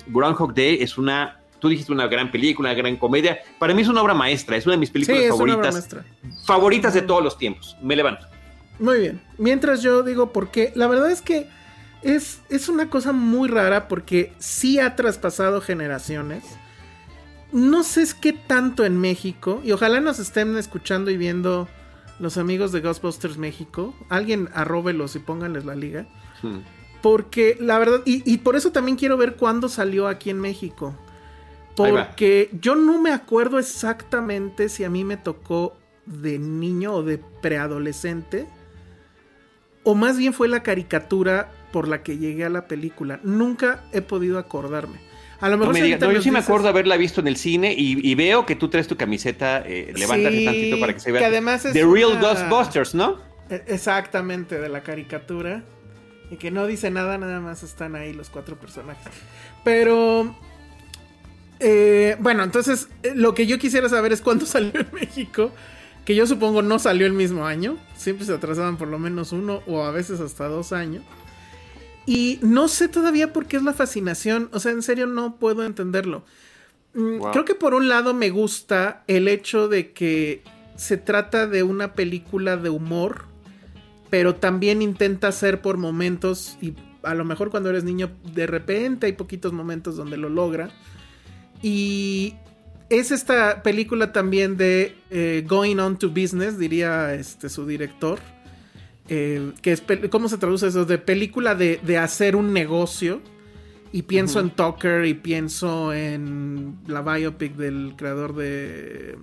Groundhog 0.09 0.55
Day 0.55 0.79
es 0.81 0.99
una, 0.99 1.41
tú 1.59 1.69
dijiste 1.69 1.93
una 1.93 2.07
gran 2.07 2.31
película, 2.31 2.71
una 2.71 2.79
gran 2.79 2.97
comedia. 2.97 3.39
Para 3.59 3.75
mí 3.75 3.83
es 3.83 3.89
una 3.89 4.03
obra 4.03 4.15
maestra, 4.15 4.57
es 4.57 4.67
una 4.67 4.75
de 4.75 4.81
mis 4.81 4.91
películas 4.91 5.29
favoritas, 5.29 5.89
favoritas 6.45 6.95
de 6.95 7.03
todos 7.03 7.23
los 7.23 7.39
tiempos. 7.39 7.77
Me 7.83 7.97
levanto. 7.97 8.27
Muy 8.79 9.01
bien. 9.01 9.21
Mientras 9.39 9.83
yo 9.83 10.03
digo 10.03 10.33
por 10.33 10.51
qué, 10.51 10.73
la 10.75 10.87
verdad 10.87 11.11
es 11.11 11.23
que 11.23 11.49
es, 12.03 12.41
es 12.49 12.69
una 12.69 12.91
cosa 12.91 13.13
muy 13.13 13.49
rara 13.49 13.89
porque 13.89 14.33
sí 14.39 14.79
ha 14.79 14.95
traspasado 14.97 15.61
generaciones. 15.61 16.45
No 17.51 17.83
sé 17.83 18.03
es 18.03 18.15
qué 18.15 18.33
tanto 18.33 18.85
en 18.85 19.01
México, 19.01 19.63
y 19.65 19.73
ojalá 19.73 20.01
nos 20.01 20.19
estén 20.19 20.57
escuchando 20.59 21.11
y 21.11 21.17
viendo 21.17 21.67
los 22.19 22.37
amigos 22.37 22.73
de 22.73 22.81
Ghostbusters 22.81 23.39
México. 23.39 23.95
Alguien 24.11 24.49
arróbelos 24.53 25.17
y 25.17 25.21
pónganles 25.21 25.65
la 25.65 25.75
liga. 25.75 26.07
Hmm. 26.43 26.59
Porque 27.01 27.57
la 27.59 27.79
verdad, 27.79 28.03
y, 28.05 28.31
y, 28.31 28.39
por 28.39 28.57
eso 28.57 28.73
también 28.73 28.97
quiero 28.97 29.17
ver 29.17 29.37
cuándo 29.37 29.69
salió 29.69 30.09
aquí 30.09 30.31
en 30.31 30.41
México. 30.41 30.95
Porque 31.85 32.51
yo 32.61 32.75
no 32.75 33.01
me 33.01 33.11
acuerdo 33.11 33.59
exactamente 33.59 34.69
si 34.69 34.85
a 34.85 34.91
mí 34.91 35.05
me 35.05 35.17
tocó 35.17 35.77
de 36.07 36.39
niño 36.39 36.95
o 36.95 37.03
de 37.03 37.19
preadolescente 37.19 38.47
o 39.89 39.95
más 39.95 40.19
bien 40.19 40.35
fue 40.35 40.49
la 40.49 40.63
caricatura 40.63 41.51
por 41.73 41.89
la 41.89 42.03
que 42.03 42.19
llegué 42.19 42.45
a 42.45 42.51
la 42.51 42.67
película. 42.69 43.21
Nunca 43.23 43.85
he 43.93 44.03
podido 44.03 44.39
acordarme. 44.39 44.99
A 45.41 45.49
lo 45.49 45.57
mejor 45.57 45.79
no, 45.79 46.13
yo 46.13 46.21
sí 46.21 46.31
me 46.31 46.41
acuerdo 46.41 46.69
haberla 46.69 46.99
visto 46.99 47.23
en 47.23 47.29
el 47.29 47.37
cine 47.37 47.75
y, 47.75 48.15
veo 48.15 48.45
que 48.45 48.55
tú 48.55 48.69
traes 48.69 48.87
tu 48.87 48.99
camiseta, 48.99 49.63
eh, 49.65 49.95
levántate 49.97 50.45
tantito 50.45 50.79
para 50.79 50.93
que 50.93 51.01
se 51.01 51.11
vea. 51.11 51.21
Que 51.21 51.27
además 51.27 51.65
es 51.65 51.73
The 51.73 51.87
Real 51.87 52.21
Ghostbusters, 52.21 52.95
¿no? 52.95 53.17
E- 53.49 53.65
Exactamente, 53.69 54.61
de 54.61 54.69
la 54.69 54.83
caricatura. 54.83 55.65
Y 56.31 56.37
que 56.37 56.51
no 56.51 56.67
dice 56.67 56.91
nada, 56.91 57.17
nada 57.17 57.41
más 57.41 57.63
están 57.63 57.97
ahí 57.97 58.13
los 58.13 58.29
cuatro 58.29 58.61
personajes. 58.61 59.11
Pero. 59.65 60.37
Eh, 61.61 62.17
bueno, 62.21 62.45
entonces, 62.45 62.89
eh, 63.03 63.13
lo 63.15 63.35
que 63.35 63.47
yo 63.47 63.59
quisiera 63.59 63.89
saber 63.89 64.13
es 64.13 64.21
cuándo 64.21 64.47
salió 64.47 64.81
en 64.81 64.89
México. 64.93 65.53
Que 66.05 66.15
yo 66.15 66.27
supongo 66.27 66.63
no 66.63 66.79
salió 66.79 67.07
el 67.07 67.13
mismo 67.13 67.47
año. 67.47 67.77
Siempre 67.97 68.25
se 68.25 68.33
atrasaban 68.33 68.79
por 68.79 68.89
lo 68.89 68.99
menos 68.99 69.33
uno 69.33 69.63
o 69.67 69.83
a 69.83 69.91
veces 69.91 70.21
hasta 70.21 70.49
dos 70.49 70.73
años. 70.73 71.05
Y 72.07 72.39
no 72.41 72.69
sé 72.69 72.89
todavía 72.89 73.35
por 73.35 73.47
qué 73.47 73.59
es 73.59 73.63
la 73.63 73.75
fascinación. 73.75 74.49
O 74.53 74.61
sea, 74.61 74.73
en 74.73 74.83
serio 74.83 75.07
no 75.07 75.37
puedo 75.37 75.65
entenderlo. 75.65 76.25
Mm, 76.95 77.19
Wow. 77.19 77.33
Creo 77.33 77.45
que 77.45 77.55
por 77.55 77.75
un 77.75 77.89
lado 77.89 78.15
me 78.15 78.31
gusta 78.31 79.05
el 79.07 79.29
hecho 79.29 79.69
de 79.69 79.93
que 79.93 80.43
se 80.77 80.97
trata 80.97 81.47
de 81.47 81.63
una 81.63 81.93
película 81.93 82.57
de 82.57 82.71
humor, 82.71 83.25
pero 84.09 84.37
también 84.37 84.81
intenta 84.81 85.31
ser 85.33 85.61
por 85.61 85.77
momentos, 85.77 86.57
y 86.63 86.75
a 87.03 87.15
lo 87.15 87.25
mejor 87.25 87.51
cuando 87.51 87.69
eres 87.69 87.85
niño, 87.85 88.11
de 88.33 88.47
repente 88.47 89.07
hay 89.07 89.13
poquitos 89.13 89.53
momentos 89.53 89.97
donde 89.97 90.17
lo 90.17 90.29
logra. 90.31 90.71
Y 91.63 92.35
es 92.89 93.11
esta 93.11 93.63
película 93.63 94.13
también 94.13 94.57
de 94.57 94.97
eh, 95.11 95.45
Going 95.47 95.79
On 95.79 95.99
to 95.99 96.09
Business, 96.11 96.59
diría 96.59 97.15
este, 97.15 97.49
su 97.49 97.67
director. 97.67 98.19
eh, 99.09 99.53
que 99.63 99.73
es, 99.73 99.83
¿Cómo 100.11 100.29
se 100.29 100.39
traduce 100.39 100.67
eso? 100.69 100.85
De 100.85 100.99
película 100.99 101.55
de, 101.55 101.81
de 101.83 101.99
hacer 101.99 102.37
un 102.37 102.53
negocio. 102.53 103.21
Y 103.91 104.03
pienso 104.03 104.39
en 104.41 104.51
Tucker 104.51 105.07
y 105.07 105.15
pienso 105.15 105.95
en 105.95 106.77
la 106.87 107.01
biopic 107.01 107.55
del 107.57 107.95
creador 107.97 108.35
de. 108.37 109.17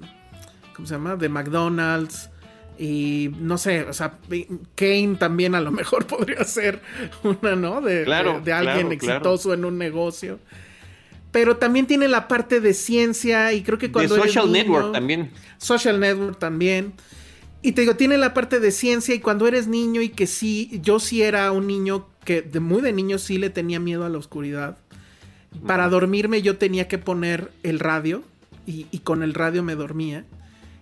¿Cómo 0.76 0.88
se 0.88 0.96
llama? 0.96 1.16
De 1.16 1.30
McDonald's. 1.30 2.32
Y 2.80 3.30
no 3.40 3.58
sé, 3.60 3.84
o 3.84 3.94
sea, 3.94 4.18
Kane 4.76 5.16
también 5.20 5.54
a 5.56 5.62
lo 5.62 5.72
mejor 5.72 6.08
podría 6.08 6.44
ser 6.44 6.82
una, 7.24 7.56
¿no? 7.56 7.80
De, 7.80 8.04
Claro, 8.06 8.40
de, 8.40 8.42
de 8.42 8.54
alguien 8.54 8.88
claro, 8.88 8.98
claro. 8.98 9.14
exitoso 9.18 9.54
en 9.54 9.66
un 9.66 9.78
negocio. 9.78 10.40
Pero 11.36 11.58
también 11.58 11.86
tiene 11.86 12.08
la 12.08 12.30
parte 12.30 12.62
de 12.62 12.74
ciencia 12.74 13.52
y 13.52 13.62
creo 13.62 13.78
que 13.78 13.88
De 13.88 13.92
cuando 13.92 14.16
eres 14.16 14.28
Social 14.28 14.46
niño- 14.54 14.58
Network 14.64 14.94
también. 14.94 15.32
Social 15.58 16.00
Network 16.00 16.40
también. 16.40 16.94
Y 17.62 17.74
te 17.74 17.82
digo, 17.82 17.98
tiene 17.98 18.16
la 18.18 18.34
parte 18.34 18.62
de 18.62 18.72
ciencia 18.72 19.14
y 19.14 19.20
cuando 19.20 19.46
eres 19.46 19.68
niño 19.68 20.02
y 20.02 20.08
que 20.08 20.28
sí, 20.28 20.80
yo 20.82 20.98
sí 21.02 21.24
era 21.24 21.52
un 21.52 21.68
niño 21.68 22.08
que 22.24 22.42
de 22.42 22.62
muy 22.62 22.82
de 22.82 22.94
niño 22.94 23.18
sí 23.18 23.38
le 23.38 23.50
tenía 23.50 23.82
miedo 23.82 24.06
a 24.06 24.10
la 24.10 24.18
oscuridad. 24.18 24.78
Para 25.68 25.90
dormirme 25.90 26.42
yo 26.42 26.56
tenía 26.56 26.88
que 26.88 27.00
poner 27.00 27.52
el 27.64 27.80
radio 27.80 28.24
y, 28.66 28.88
y 28.92 29.00
con 29.00 29.22
el 29.22 29.34
radio 29.34 29.62
me 29.62 29.76
dormía. 29.76 30.24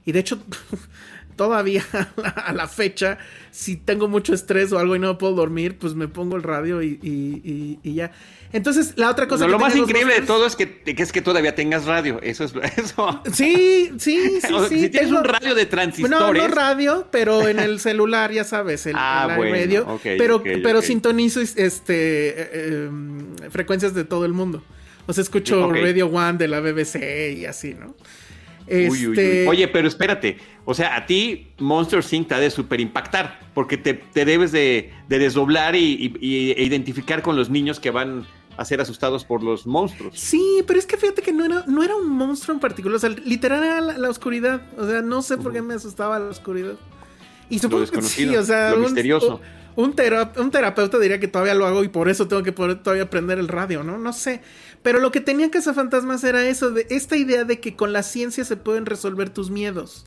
Y 0.06 0.12
de 0.12 0.20
hecho, 0.20 0.38
todavía 1.36 1.84
a 1.94 2.08
la, 2.22 2.30
a 2.30 2.54
la 2.54 2.68
fecha, 2.68 3.18
si 3.52 3.76
tengo 3.76 4.08
mucho 4.08 4.34
estrés 4.34 4.72
o 4.72 4.80
algo 4.80 4.96
y 4.96 5.00
no 5.00 5.18
puedo 5.18 5.34
dormir, 5.34 5.78
pues 5.78 5.94
me 5.96 6.08
pongo 6.08 6.36
el 6.38 6.44
radio 6.44 6.82
y, 6.82 7.00
y- 7.02 7.42
y- 7.44 7.80
y 7.84 7.94
ya. 7.96 8.12
Entonces, 8.52 8.94
la 8.98 9.10
otra 9.10 9.28
cosa... 9.28 9.46
No, 9.46 9.48
que 9.48 9.52
lo 9.54 9.60
más 9.60 9.76
increíble 9.76 10.14
de 10.14 10.22
todo 10.28 10.46
es 10.46 10.56
que, 10.56 10.82
que 10.82 11.02
es 11.02 11.12
que 11.12 11.24
todavía 11.24 11.56
tengas 11.56 11.86
radio. 11.86 12.20
Eso 12.22 12.44
es 12.44 12.54
eso. 12.78 13.22
Sí, 13.34 13.92
sí, 13.98 14.40
sí, 14.48 14.54
O 14.54 14.68
sí. 14.68 14.80
si 14.82 14.90
tienes 14.90 15.10
tengo- 15.10 15.20
un 15.22 15.26
radio 15.26 15.56
de 15.56 15.64
No, 15.64 15.70
transistores. 15.70 16.42
no 16.44 16.48
radio, 16.50 17.08
pero 17.12 17.48
en 17.48 17.58
el 17.60 17.80
celular, 17.80 18.32
ya 18.32 18.44
sabes, 18.44 18.86
el, 18.86 18.94
Ah, 18.96 19.28
el 19.32 19.38
bueno, 19.38 19.56
radio. 19.56 20.00
pero 20.04 20.44
pero 20.44 20.82
sintonizo 20.84 21.42
este 21.42 22.30
eh, 22.30 22.36
eh, 22.54 22.90
frecuencias 23.50 23.96
de 23.96 24.04
todo 24.04 24.26
el 24.26 24.34
mundo. 24.34 24.64
O 25.08 25.14
sea, 25.14 25.22
escucho. 25.24 25.72
Radio 25.72 26.08
One 26.08 26.38
de 26.38 26.48
la 26.48 26.60
BBC 26.62 27.34
y 27.38 27.46
así, 27.46 27.74
¿no? 27.74 27.96
Uy, 28.74 28.90
uy, 28.90 29.08
uy. 29.08 29.12
Este, 29.12 29.48
Oye, 29.48 29.68
pero 29.68 29.88
espérate. 29.88 30.38
O 30.66 30.74
sea, 30.74 30.96
a 30.96 31.06
ti 31.06 31.48
Monster 31.60 32.04
Inc. 32.12 32.28
te 32.28 32.36
ha 32.36 32.40
de 32.40 32.50
super 32.50 32.80
impactar. 32.80 33.40
Porque 33.54 33.78
te, 33.78 33.94
te 33.94 34.26
debes 34.26 34.52
de, 34.52 34.92
de 35.10 35.20
desdoblar 35.20 35.76
y, 35.76 35.80
y- 35.94 36.18
y- 36.20 36.52
e 36.52 36.64
identificar 36.64 37.22
con 37.22 37.36
los 37.36 37.50
niños 37.50 37.80
que 37.80 37.92
van 37.92 38.26
a 38.58 38.66
ser 38.66 38.82
asustados 38.82 39.26
por 39.26 39.42
los 39.44 39.66
monstruos. 39.66 40.20
Sí, 40.20 40.64
pero 40.68 40.78
es 40.78 40.86
que 40.86 40.96
fíjate 40.98 41.22
que 41.22 41.34
no 41.34 41.44
era, 41.46 41.64
no 41.68 41.84
era 41.84 41.96
un 41.96 42.08
monstruo 42.10 42.54
en 42.54 42.60
particular. 42.60 42.96
O 42.96 43.00
sea, 43.00 43.10
literal 43.10 43.64
era 43.64 43.82
la, 43.82 43.98
la 43.98 44.10
oscuridad. 44.10 44.62
O 44.78 44.88
sea, 44.88 45.02
no 45.02 45.22
sé 45.22 45.38
por 45.38 45.54
qué 45.54 45.62
me 45.62 45.74
asustaba 45.74 46.20
la 46.20 46.28
oscuridad. 46.30 46.76
Y 47.50 47.60
supongo 47.60 47.86
que 47.88 48.02
sí, 48.02 48.36
o 48.36 48.44
sea, 48.44 48.72
lo 48.72 48.78
un, 48.78 48.82
misterioso. 48.84 49.42
Un, 49.76 49.86
un 49.86 49.96
un 50.38 50.52
terapeuta 50.52 51.00
diría 51.00 51.20
que 51.20 51.28
todavía 51.28 51.56
lo 51.56 51.66
hago 51.66 51.84
y 51.84 51.88
por 51.88 52.08
eso 52.10 52.28
tengo 52.28 52.44
que 52.44 52.52
poder 52.52 52.82
todavía 52.84 53.04
aprender 53.04 53.40
el 53.40 53.48
radio, 53.48 53.84
¿no? 53.84 53.98
No 53.98 54.14
sé. 54.14 54.42
Pero 54.84 55.00
lo 55.00 55.12
que 55.12 55.22
tenían 55.22 55.50
Cazafantasmas 55.50 56.24
era 56.24 56.46
eso, 56.46 56.72
de 56.72 56.86
esta 56.90 57.16
idea 57.16 57.46
de 57.46 57.60
que 57.60 57.76
con 57.76 57.94
la 57.94 58.04
ciencia 58.04 58.44
se 58.44 58.58
pueden 58.58 58.86
resolver 58.86 59.30
tus 59.30 59.50
miedos. 59.50 60.06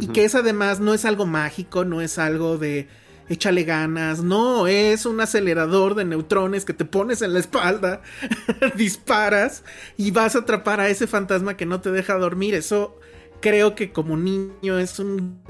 Y 0.00 0.08
que 0.08 0.24
es 0.24 0.34
además 0.34 0.80
no 0.80 0.92
es 0.94 1.04
algo 1.04 1.26
mágico, 1.26 1.84
no 1.84 2.00
es 2.00 2.18
algo 2.18 2.58
de 2.58 2.88
échale 3.30 3.64
ganas, 3.64 4.22
no, 4.22 4.66
es 4.66 5.04
un 5.06 5.20
acelerador 5.20 5.94
de 5.94 6.04
neutrones 6.06 6.64
que 6.64 6.72
te 6.72 6.84
pones 6.86 7.20
en 7.20 7.34
la 7.34 7.40
espalda, 7.40 8.00
disparas 8.76 9.64
y 9.98 10.10
vas 10.10 10.34
a 10.34 10.40
atrapar 10.40 10.80
a 10.80 10.88
ese 10.88 11.06
fantasma 11.06 11.56
que 11.56 11.66
no 11.66 11.80
te 11.80 11.90
deja 11.90 12.14
dormir. 12.14 12.54
Eso 12.54 12.98
creo 13.40 13.74
que 13.74 13.92
como 13.92 14.16
niño 14.16 14.78
es 14.78 14.98
un 14.98 15.40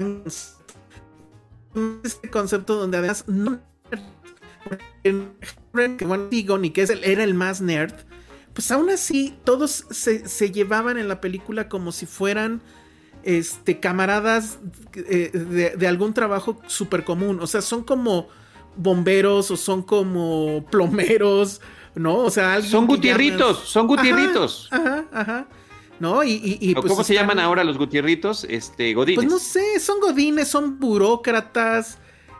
este 2.03 2.29
concepto 2.29 2.75
donde 2.75 2.97
además 2.97 3.25
no 3.27 3.59
que 5.97 6.05
bueno, 6.05 6.27
Egon 6.31 6.65
y 6.65 6.71
que 6.71 6.81
es 6.81 6.89
el- 6.89 7.03
era 7.03 7.23
el 7.23 7.33
más 7.33 7.61
nerd, 7.61 7.93
pues 8.53 8.71
aún 8.71 8.89
así 8.89 9.35
todos 9.43 9.85
se, 9.91 10.27
se 10.27 10.51
llevaban 10.51 10.97
en 10.97 11.07
la 11.07 11.21
película 11.21 11.69
como 11.69 11.91
si 11.91 12.05
fueran 12.05 12.61
este 13.23 13.79
camaradas 13.79 14.59
eh, 14.95 15.31
de, 15.33 15.71
de 15.75 15.87
algún 15.87 16.13
trabajo 16.13 16.59
súper 16.67 17.03
común. 17.03 17.39
O 17.41 17.47
sea, 17.47 17.61
son 17.61 17.83
como 17.83 18.27
bomberos 18.75 19.51
o 19.51 19.57
son 19.57 19.81
como 19.83 20.65
plomeros, 20.71 21.61
¿no? 21.95 22.17
O 22.17 22.29
sea, 22.29 22.53
alguien 22.53 22.71
Son 22.71 22.87
gutierritos, 22.87 23.57
llamas- 23.57 23.67
son 23.67 23.87
gutierritos. 23.87 24.67
Ajá, 24.71 25.05
ajá, 25.11 25.21
ajá. 25.21 25.47
¿No? 25.99 26.23
Y, 26.23 26.31
y- 26.31 26.57
y, 26.61 26.71
¿O 26.77 26.81
pues 26.81 26.91
¿Cómo 26.93 27.03
se 27.03 27.13
llaman 27.13 27.39
ahora 27.39 27.65
los 27.65 27.77
gutierritos? 27.77 28.45
Este, 28.49 28.93
godines. 28.93 29.17
pues 29.17 29.27
no 29.29 29.37
sé, 29.37 29.79
son 29.81 29.99
godines, 29.99 30.47
son 30.47 30.79
burócratas. 30.79 31.97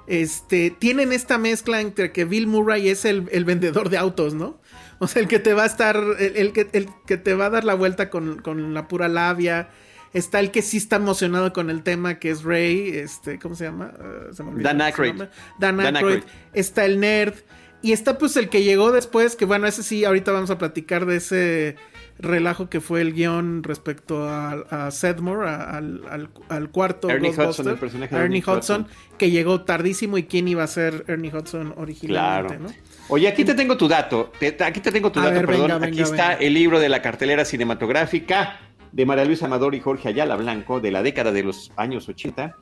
Este, 0.08 0.72
tienen 0.72 1.12
esta 1.12 1.38
mezcla 1.38 1.82
entre 1.82 2.12
que 2.14 2.24
Bill 2.26 2.48
Murray 2.48 2.88
es 2.90 3.04
el, 3.06 3.28
el 3.34 3.44
vendedor 3.46 3.90
de 3.90 3.98
autos, 3.98 4.34
¿no? 4.34 4.60
O 5.00 5.08
sea, 5.08 5.22
el 5.22 5.28
que 5.28 5.40
te 5.40 5.54
va 5.54 5.64
a 5.64 5.66
estar, 5.66 5.98
el, 6.20 6.36
el 6.36 6.54
que, 6.54 6.68
el 6.74 6.90
que 7.06 7.18
te 7.18 7.34
va 7.34 7.46
a 7.46 7.50
dar 7.50 7.64
la 7.64 7.74
vuelta 7.74 8.10
con, 8.10 8.42
con 8.42 8.74
la 8.74 8.88
pura 8.88 9.08
labia. 9.08 9.70
Está 10.14 10.40
el 10.40 10.50
que 10.52 10.62
sí 10.62 10.78
está 10.78 10.96
emocionado 10.96 11.54
con 11.54 11.70
el 11.70 11.84
tema, 11.84 12.20
que 12.20 12.32
es 12.32 12.44
Ray, 12.44 12.90
este, 12.90 13.38
¿cómo 13.38 13.56
se 13.56 13.66
llama? 13.66 13.94
Eh, 14.00 14.34
se 14.34 14.44
me 14.44 14.50
olvidó 14.50 14.68
Dan 14.68 14.82
Aykroyd. 14.82 15.22
Dan. 15.60 15.80
Aykroyd. 15.80 16.24
Está 16.54 16.86
el 16.86 17.00
nerd. 17.00 17.36
Y 17.82 17.94
está 17.94 18.18
pues 18.18 18.36
el 18.36 18.50
que 18.50 18.64
llegó 18.64 18.92
después, 18.92 19.36
que 19.36 19.46
bueno, 19.46 19.68
ese 19.68 19.84
sí, 19.84 20.04
ahorita 20.04 20.32
vamos 20.32 20.50
a 20.50 20.58
platicar 20.58 21.06
de 21.06 21.18
ese 21.18 21.76
relajo 22.20 22.70
que 22.70 22.82
fue 22.82 23.00
el 23.02 23.14
guion 23.14 23.64
respecto 23.64 24.28
a, 24.28 24.52
a 24.70 24.92
Sedmore, 24.92 25.50
a- 25.50 25.78
al, 25.78 26.02
al- 26.10 26.30
al 26.50 26.70
cuarto 26.70 27.10
Ernie 27.10 27.30
Ghostbuster, 27.30 27.50
Hudson, 27.66 27.68
el 27.74 27.80
personaje 27.80 28.16
de 28.16 28.22
Ernie 28.22 28.40
Ernie 28.40 28.58
Hudson, 28.58 28.82
Hudson. 28.82 29.18
que 29.18 29.32
llegó 29.32 29.62
tardísimo 29.62 30.18
y 30.18 30.24
quién 30.24 30.48
iba 30.48 30.64
a 30.64 30.68
ser 30.68 31.06
Ernie 31.08 31.32
Hudson 31.34 31.74
originalmente, 31.78 32.58
Claro. 32.58 32.70
¿no? 32.70 32.90
Oye, 33.08 33.28
aquí 33.28 33.44
te 33.46 33.56
tengo 33.56 33.78
tu 33.78 33.88
dato. 33.88 34.32
Te- 34.40 34.56
aquí 34.64 34.82
te 34.82 34.92
tengo 34.92 35.12
tu 35.12 35.20
A 35.20 35.24
dato, 35.24 35.36
ver, 35.36 35.46
perdón. 35.46 35.68
venga, 35.72 35.86
aquí 35.88 35.98
venga, 36.04 36.04
está 36.10 36.34
el 36.34 36.54
libro 36.54 36.80
de 36.80 36.90
la 36.90 37.02
cartelera 37.02 37.46
cinematográfica 37.46 38.60
de 38.92 39.06
María 39.06 39.24
Luisa 39.26 39.46
Amador 39.46 39.74
y 39.76 39.80
Jorge 39.80 40.10
Ayala 40.10 40.36
Blanco 40.36 40.80
de 40.82 40.92
la 40.92 41.02
década 41.02 41.32
de 41.32 41.44
los 41.44 41.72
años 41.78 42.08
80. 42.10 42.56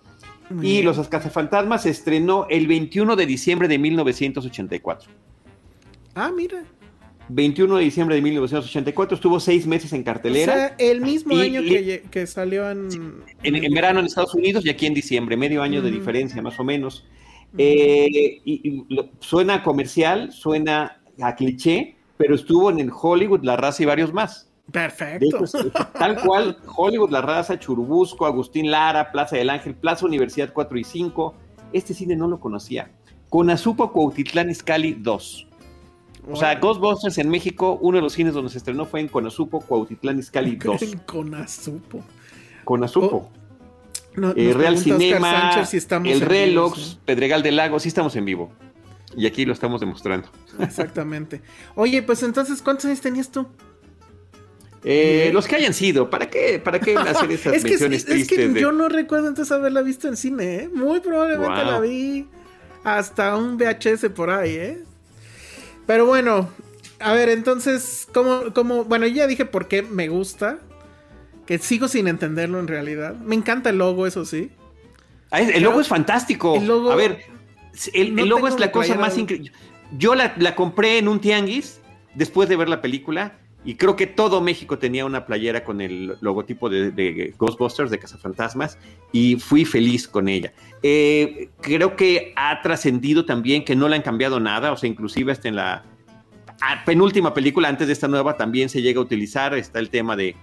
Muy 0.50 0.66
Y 0.68 0.72
bien. 0.74 0.86
Los 0.86 1.06
Cazafantasmas 1.10 1.84
se 1.84 1.90
estrenó 1.90 2.46
el 2.50 2.68
21 2.68 3.16
de 3.16 3.26
diciembre 3.26 3.68
de 3.68 3.78
1984. 3.80 5.10
Ah, 6.16 6.32
mira. 6.36 6.64
21 7.29 7.75
de 7.77 7.84
diciembre 7.84 8.15
de 8.15 8.22
1984, 8.22 9.15
estuvo 9.15 9.39
seis 9.39 9.65
meses 9.67 9.91
en 9.93 10.01
O 10.01 10.03
cartelera. 10.05 10.53
sea, 10.53 10.75
el 10.77 11.01
mismo 11.01 11.36
año 11.36 11.62
que, 11.62 12.27
salió 12.27 12.69
en... 12.69 12.88
en, 13.43 13.55
en 13.55 13.74
verano 13.74 14.00
en 14.00 14.05
Estados 14.05 14.34
Unidos 14.36 14.65
y 14.65 14.69
aquí 14.69 14.86
en 14.86 14.93
diciembre, 14.93 15.36
medio 15.38 15.62
año 15.62 15.81
de 15.81 15.91
diferencia 15.91 16.41
más 16.41 16.60
o 16.60 16.63
menos. 16.63 17.05
Eh, 17.57 18.41
y, 18.46 18.62
y 18.69 18.86
lo- 18.89 19.10
suena 19.19 19.63
comercial, 19.63 20.31
suena 20.31 21.01
a 21.22 21.36
cliché, 21.36 21.96
pero 22.17 22.36
estuvo 22.36 22.69
en 22.69 22.79
el 22.79 22.91
Hollywood, 22.91 23.43
La 23.43 23.55
Raza 23.57 23.84
y 23.84 23.86
varios 23.86 24.13
más. 24.13 24.50
Perfecto. 24.72 25.25
hecho, 25.25 25.43
es- 25.46 25.53
tal 25.98 26.22
cual, 26.22 26.57
Hollywood, 26.75 27.10
La 27.10 27.22
Raza, 27.22 27.57
Churubusco, 27.57 28.25
Agustín 28.25 28.69
Lara, 28.69 29.12
Plaza 29.12 29.38
del 29.38 29.50
Ángel, 29.50 29.75
Plaza 29.75 30.05
Universidad 30.05 30.51
4 30.53 30.77
y 30.77 30.84
5. 30.84 31.36
Este 31.74 31.93
cine 31.93 32.15
no 32.15 32.27
lo 32.27 32.39
conocía. 32.39 32.91
Con 33.29 33.50
Azupo 33.50 33.91
Cuautitlán 33.91 34.50
Izcalli 34.50 34.93
2. 35.00 35.47
O 36.29 36.36
sea, 36.36 36.55
Ghostbusters 36.55 37.17
en 37.19 37.29
México, 37.29 37.77
uno 37.81 37.98
de 37.98 38.01
los 38.01 38.13
cines 38.13 38.34
donde 38.34 38.50
se 38.51 38.57
estrenó 38.57 38.86
fue 38.86 39.00
en 39.00 39.07
Conazupo, 39.07 39.62
Cuautitlán 39.62 40.19
Izcalli 40.19 40.57
2. 40.57 40.81
Con 41.05 41.34
Azupo. 41.36 42.03
Conazupo. 42.63 43.31
No, 44.15 44.34
Eh, 44.36 44.53
Real 44.53 44.77
Cinema, 44.77 45.51
Sánchez 45.51 45.69
si 45.69 45.77
estamos 45.77 46.07
El 46.07 46.13
en 46.13 46.19
vivo, 46.19 46.31
Relox, 46.31 46.79
sí. 46.79 47.00
Pedregal 47.05 47.43
del 47.43 47.55
Lago, 47.55 47.79
sí 47.79 47.88
estamos 47.88 48.15
en 48.15 48.25
vivo. 48.25 48.51
Y 49.15 49.25
aquí 49.25 49.46
lo 49.46 49.53
estamos 49.53 49.79
demostrando. 49.79 50.27
Exactamente. 50.60 51.41
Oye, 51.75 52.03
pues 52.03 52.24
entonces, 52.24 52.62
¿cuántos 52.62 52.86
años 52.86 53.00
tenías 53.00 53.29
tú? 53.29 53.48
Eh, 54.84 55.31
los 55.34 55.48
que 55.48 55.55
hayan 55.55 55.74
sido, 55.74 56.10
¿para 56.10 56.29
qué, 56.29 56.60
para 56.60 56.79
qué 56.79 56.96
hacer 56.96 57.31
esas 57.31 57.53
es 57.53 57.63
menciones 57.63 58.05
que, 58.05 58.12
tristes? 58.15 58.38
Es 58.39 58.53
que 58.53 58.62
yo 58.62 58.72
no 58.72 58.89
recuerdo 58.89 59.27
entonces 59.27 59.51
haberla 59.51 59.81
visto 59.81 60.07
en 60.07 60.17
cine, 60.17 60.55
¿eh? 60.55 60.69
Muy 60.74 61.00
probablemente 61.00 61.63
la 61.63 61.79
vi 61.79 62.27
hasta 62.84 63.36
un 63.36 63.57
VHS 63.57 64.10
por 64.15 64.29
ahí, 64.29 64.55
¿eh? 64.55 64.84
Pero 65.88 66.06
bueno, 66.06 66.50
a 67.00 67.13
ver, 67.13 67.29
entonces, 67.29 68.08
¿cómo, 68.13 68.53
cómo? 68.53 68.84
Bueno, 68.84 69.08
ya 69.08 69.25
dije 69.25 69.46
por 69.46 69.67
qué 69.67 69.82
me 69.82 70.10
gusta. 70.10 70.60
Que 71.48 71.58
sigo 71.60 71.88
sin 71.88 72.10
entenderlo 72.10 72.60
en 72.60 72.67
realidad. 72.67 73.15
Me 73.15 73.34
encanta 73.34 73.70
el 73.70 73.77
logo, 73.77 74.06
eso 74.06 74.25
sí. 74.25 74.51
Ah, 75.32 75.39
el 75.39 75.63
logo 75.63 75.79
es 75.79 75.88
fantástico. 75.88 76.56
a 76.91 76.96
ver, 76.96 77.25
el, 77.94 78.15
logo 78.15 78.50
es 78.50 78.60
la 78.60 78.72
cosa 78.72 78.96
más 78.96 79.17
increíble. 79.17 79.53
Yo 79.98 80.13
la, 80.13 80.34
la, 80.38 80.56
compré 80.56 80.98
en 80.98 81.08
un 81.08 81.22
tianguis 81.22 81.79
después 82.15 82.50
de 82.50 82.58
ver 82.58 82.67
la 82.67 82.82
película 82.82 83.34
y 83.67 83.75
creo 83.75 83.97
que 83.97 84.07
todo 84.07 84.39
México 84.39 84.79
tenía 84.79 85.03
una 85.03 85.25
playera 85.25 85.65
con 85.65 85.81
el 85.81 86.15
logotipo 86.21 86.69
de, 86.69 87.33
Ghostbusters, 87.38 87.91
de 87.91 88.00
Cazafantasmas, 88.00 88.79
y 89.12 89.36
fui 89.36 89.65
feliz 89.65 90.07
con 90.07 90.29
ella. 90.29 90.53
Eh, 90.81 91.50
creo 91.59 91.97
que 91.97 92.31
ha 92.38 92.62
trascendido 92.62 93.25
también 93.25 93.65
que 93.65 93.75
no 93.75 93.89
le 93.89 93.97
han 93.97 94.03
cambiado 94.03 94.39
nada, 94.39 94.71
o 94.71 94.77
sea, 94.77 94.89
inclusive 94.89 95.33
hasta 95.33 95.50
en 95.50 95.57
la 95.57 95.83
penúltima 96.86 97.33
película, 97.33 97.67
antes 97.67 97.88
de 97.88 97.93
esta 97.93 98.07
nueva, 98.07 98.38
también 98.38 98.69
se 98.69 98.81
llega 98.81 99.00
a 99.00 99.03
utilizar, 99.03 99.53
está 99.53 99.79
el 99.79 99.89
tema 99.89 100.15
de, 100.15 100.38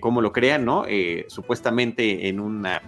cómo 0.00 0.20
lo 0.20 0.32
crean, 0.32 0.64
¿no? 0.64 0.86
Eh, 0.88 1.24
supuestamente 1.28 2.26
en 2.26 2.40
una, 2.40 2.82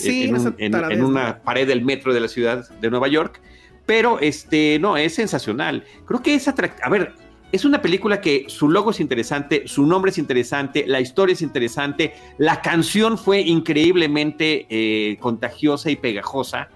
en, 0.00 1.04
una 1.04 1.42
pared 1.42 1.68
del 1.68 1.84
metro 1.84 2.14
de 2.14 2.20
la 2.20 2.28
ciudad 2.28 2.66
de 2.80 2.88
Nueva 2.88 3.08
York, 3.08 3.42
pero 3.84 4.20
este, 4.20 4.78
no, 4.80 4.96
es 4.96 5.14
sensacional. 5.14 5.84
Creo 6.06 6.22
que 6.22 6.34
es 6.34 6.48
atractivo. 6.48 6.86
A 6.86 6.88
ver, 6.88 7.27
es 7.50 7.64
una 7.64 7.80
película 7.80 8.20
que 8.20 8.44
su 8.48 8.68
logo 8.68 8.90
es 8.90 9.00
interesante, 9.00 9.66
su 9.66 9.86
nombre 9.86 10.10
es 10.10 10.18
interesante, 10.18 10.84
la 10.86 11.00
historia 11.00 11.32
es 11.32 11.42
interesante, 11.42 12.14
la 12.36 12.60
canción 12.60 13.16
fue 13.16 13.40
increíblemente 13.40 14.66
eh, 14.68 15.16
contagiosa 15.18 15.90
y 15.90 15.96
pegajosa. 15.96 16.68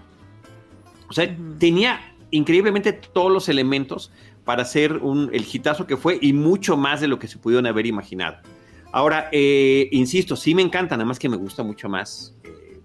O 1.09 1.13
sea, 1.13 1.35
tenía 1.59 2.15
increíblemente 2.31 2.91
todos 2.91 3.31
los 3.31 3.49
elementos 3.49 4.11
para 4.45 4.65
ser 4.65 4.97
un, 4.97 5.29
el 5.31 5.45
hitazo 5.51 5.85
que 5.85 5.95
fue 5.95 6.17
y 6.19 6.33
mucho 6.33 6.75
más 6.75 7.01
de 7.01 7.07
lo 7.07 7.19
que 7.19 7.27
se 7.27 7.37
pudieron 7.37 7.67
haber 7.67 7.85
imaginado. 7.85 8.37
Ahora, 8.91 9.29
eh, 9.31 9.89
insisto, 9.91 10.35
sí 10.35 10.55
me 10.55 10.63
encanta, 10.63 10.97
nada 10.97 11.05
más 11.05 11.19
que 11.19 11.29
me 11.29 11.37
gusta 11.37 11.63
mucho 11.63 11.87
más 11.87 12.35
eh, 12.43 12.79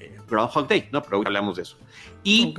eh 0.00 0.16
Groundhog 0.28 0.68
Day, 0.68 0.88
¿no? 0.92 1.02
Pero 1.02 1.18
hoy 1.18 1.24
hablamos 1.26 1.56
de 1.56 1.62
eso. 1.62 1.76
Y 2.22 2.54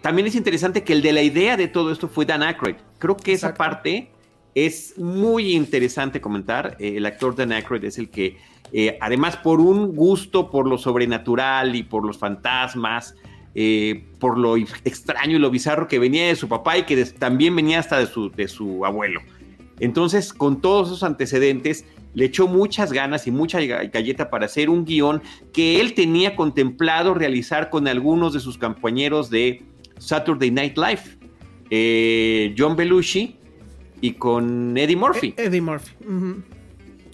también 0.00 0.28
es 0.28 0.36
interesante 0.36 0.84
que 0.84 0.92
el 0.92 1.02
de 1.02 1.12
la 1.12 1.22
idea 1.22 1.56
de 1.56 1.66
todo 1.68 1.90
esto 1.90 2.08
fue 2.08 2.24
Dan 2.24 2.42
Aykroyd. 2.44 2.76
Creo 3.00 3.16
que 3.16 3.32
esa 3.32 3.54
parte 3.54 4.12
es 4.54 4.96
muy 4.96 5.56
interesante 5.56 6.20
comentar. 6.20 6.76
Eh, 6.78 6.98
el 6.98 7.06
actor 7.06 7.34
Dan 7.34 7.50
Aykroyd 7.50 7.82
es 7.82 7.98
el 7.98 8.08
que, 8.08 8.38
eh, 8.72 8.96
además 9.00 9.36
por 9.36 9.60
un 9.60 9.96
gusto 9.96 10.48
por 10.48 10.68
lo 10.68 10.78
sobrenatural 10.78 11.74
y 11.74 11.82
por 11.82 12.06
los 12.06 12.18
fantasmas, 12.18 13.16
por 14.20 14.38
lo 14.38 14.56
extraño 14.56 15.34
y 15.34 15.40
lo 15.40 15.50
bizarro 15.50 15.88
que 15.88 15.98
venía 15.98 16.28
de 16.28 16.36
su 16.36 16.48
papá 16.48 16.78
y 16.78 16.84
que 16.84 17.04
también 17.04 17.56
venía 17.56 17.80
hasta 17.80 17.98
de 17.98 18.06
su, 18.06 18.30
de 18.30 18.46
su 18.46 18.86
abuelo. 18.86 19.20
Entonces, 19.80 20.32
con 20.32 20.60
todos 20.60 20.86
esos 20.86 21.02
antecedentes, 21.02 21.84
le 22.14 22.26
echó 22.26 22.48
muchas 22.48 22.92
ganas 22.92 23.26
y 23.26 23.30
mucha 23.30 23.60
galleta 23.60 24.30
para 24.30 24.46
hacer 24.46 24.68
un 24.68 24.84
guion 24.84 25.22
que 25.52 25.80
él 25.80 25.94
tenía 25.94 26.34
contemplado 26.36 27.14
realizar 27.14 27.70
con 27.70 27.86
algunos 27.88 28.32
de 28.32 28.40
sus 28.40 28.58
compañeros 28.58 29.30
de 29.30 29.62
Saturday 29.98 30.50
Night 30.50 30.76
Live, 30.76 31.18
eh, 31.70 32.54
John 32.58 32.76
Belushi 32.76 33.36
y 34.00 34.12
con 34.12 34.76
Eddie 34.76 34.96
Murphy. 34.96 35.34
E-, 35.36 35.44
Eddie 35.44 35.60
Murphy. 35.60 35.92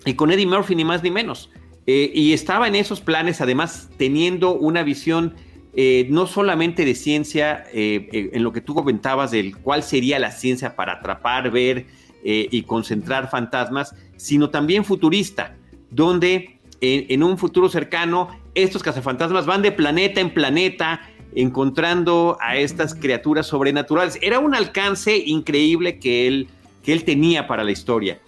Y 0.04 0.14
con 0.14 0.30
Eddie 0.30 0.46
Murphy 0.46 0.75
ni 0.75 0.84
más 0.84 1.02
ni 1.02 1.10
menos. 1.10 1.50
Eh, 1.86 2.10
y 2.14 2.32
estaba 2.32 2.66
en 2.66 2.75
esos 2.75 3.00
planes, 3.00 3.40
además, 3.40 3.90
teniendo 3.96 4.54
una 4.54 4.82
visión 4.82 5.34
eh, 5.75 6.06
no 6.10 6.26
solamente 6.26 6.84
de 6.84 6.94
ciencia, 6.94 7.64
en 7.72 8.42
lo 8.42 8.52
que 8.52 8.60
tú 8.60 8.75
comentabas 8.75 9.30
del 9.30 9.56
cuál 9.58 9.82
sería 9.82 10.18
la 10.18 10.30
ciencia 10.30 10.75
para 10.75 10.95
atrapar, 10.95 11.50
ver 11.50 11.86
y 12.25 12.62
concentrar 12.62 13.30
fantasmas, 13.30 13.95
sino 14.16 14.50
también 14.50 14.84
futurista, 14.84 15.54
donde 15.90 16.56
en, 16.80 17.23
un 17.23 17.38
futuro 17.38 17.69
cercano 17.69 18.28
estos 18.54 18.82
cazafantasmas 18.82 19.47
van 19.47 19.62
de 19.62 19.73
planeta 19.73 20.21
en 20.21 20.30
planeta 20.30 21.00
encontrando 21.36 22.38
a 22.40 22.56
estas 22.56 22.94
criaturas 22.94 23.46
sobrenaturales. 23.46 24.18
Era 24.22 24.40
un 24.40 24.54
alcance 24.54 25.16
increíble 25.16 26.00
que 26.00 26.26
él, 26.26 26.49
que 26.82 26.92
él 26.92 27.04
tenía 27.04 27.46
para 27.46 27.62
la 27.62 27.70
historia. 27.70 28.20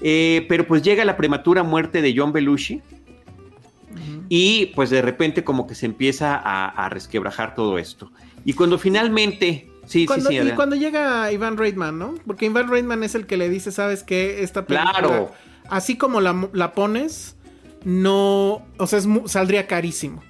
Eh, 0.00 0.46
pero 0.48 0.66
pues 0.66 0.82
llega 0.82 1.04
la 1.04 1.16
prematura 1.16 1.62
muerte 1.62 2.00
de 2.00 2.14
John 2.16 2.32
Belushi 2.32 2.80
y 4.28 4.66
pues 4.74 4.90
de 4.90 5.02
repente 5.02 5.44
como 5.44 5.66
que 5.66 5.74
se 5.74 5.86
empieza 5.86 6.40
a, 6.42 6.88
resquebrajar 6.88 7.54
todo 7.54 7.78
esto. 7.78 8.10
Y 8.44 8.54
cuando 8.54 8.78
finalmente 8.78 9.68
Sí, 9.86 10.06
sí, 10.06 10.20
sí. 10.22 10.38
Y 10.38 10.50
cuando 10.52 10.76
llega 10.76 11.30
Iván 11.30 11.58
Reitman, 11.58 11.98
¿no? 11.98 12.14
Porque 12.26 12.46
Iván 12.46 12.70
Reitman 12.70 13.02
es 13.02 13.14
el 13.14 13.26
que 13.26 13.36
le 13.36 13.50
dice, 13.50 13.70
¿sabes 13.70 14.02
qué? 14.02 14.42
Esta 14.42 14.64
película, 14.64 14.94
claro. 14.98 15.30
así 15.68 15.98
como 15.98 16.22
la, 16.22 16.72
pones, 16.72 17.36
no, 17.84 18.62
o 18.78 18.86
sea, 18.86 19.00
saldría 19.26 19.66
carísimo. 19.66 20.22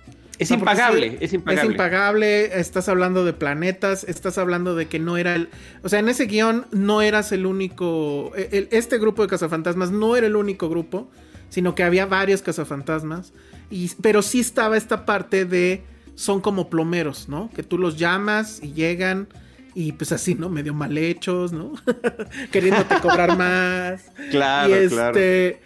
Es 0.45 0.51
impagable, 0.51 1.19
es 1.21 1.33
impagable. 1.33 1.63
Es 1.63 1.71
impagable, 1.71 2.61
estás 2.61 2.89
hablando 2.89 3.25
de 3.25 3.33
planetas, 3.33 4.05
estás 4.05 4.39
hablando 4.39 4.75
de 4.75 4.87
que 4.87 4.99
no 4.99 5.17
era 5.17 5.35
el... 5.35 5.49
O 5.83 5.89
sea, 5.89 5.99
en 5.99 6.09
ese 6.09 6.27
guion 6.27 6.67
no 6.71 7.03
eras 7.03 7.33
el 7.33 7.47
único... 7.47 8.33
E, 8.37 8.69
este 8.71 8.99
grupo 8.99 9.23
de 9.23 9.29
cazafantasmas 9.29 9.91
no 9.91 10.17
era 10.17 10.27
el 10.27 10.37
único 10.37 10.69
grupo, 10.69 11.11
sino 11.49 11.75
que 11.75 11.83
había 11.83 12.07
varios 12.07 12.43
cazafantasmas. 12.43 13.33
Y, 13.71 13.91
pero 14.01 14.23
sí 14.23 14.41
estaba 14.41 14.77
esta 14.77 15.05
parte 15.05 15.45
de... 15.45 15.83
Son 16.15 16.41
como 16.41 16.71
plomeros, 16.71 17.29
¿no? 17.29 17.51
Que 17.57 17.65
tú 17.65 17.77
los 17.77 17.99
llamas 17.99 18.61
y 18.63 18.73
llegan 18.73 19.27
y 19.75 19.93
pues 19.93 20.13
así, 20.13 20.35
¿no? 20.35 20.49
Medio 20.49 20.73
mal 20.73 20.97
hechos, 20.97 21.53
¿no? 21.53 21.73
Queriéndote 22.53 23.01
cobrar 23.01 23.37
más. 23.39 24.11
Claro, 24.31 24.71
y 24.71 24.73
este, 24.73 25.61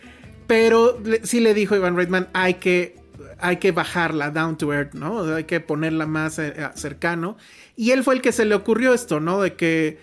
Pero 0.46 1.00
sí 1.22 1.40
le 1.40 1.54
dijo 1.54 1.76
Ivan 1.76 1.96
Reitman, 1.96 2.28
hay 2.32 2.54
que, 2.54 2.96
hay 3.40 3.56
que 3.56 3.72
bajarla 3.72 4.30
down 4.30 4.56
to 4.58 4.72
earth, 4.72 4.94
¿no? 4.94 5.34
Hay 5.34 5.44
que 5.44 5.60
ponerla 5.60 6.06
más 6.06 6.38
eh, 6.38 6.54
eh, 6.56 6.68
cercano. 6.74 7.36
Y 7.76 7.90
él 7.90 8.02
fue 8.04 8.14
el 8.14 8.22
que 8.22 8.32
se 8.32 8.44
le 8.44 8.54
ocurrió 8.54 8.94
esto, 8.94 9.20
¿no? 9.20 9.40
De 9.40 9.54
que, 9.54 9.98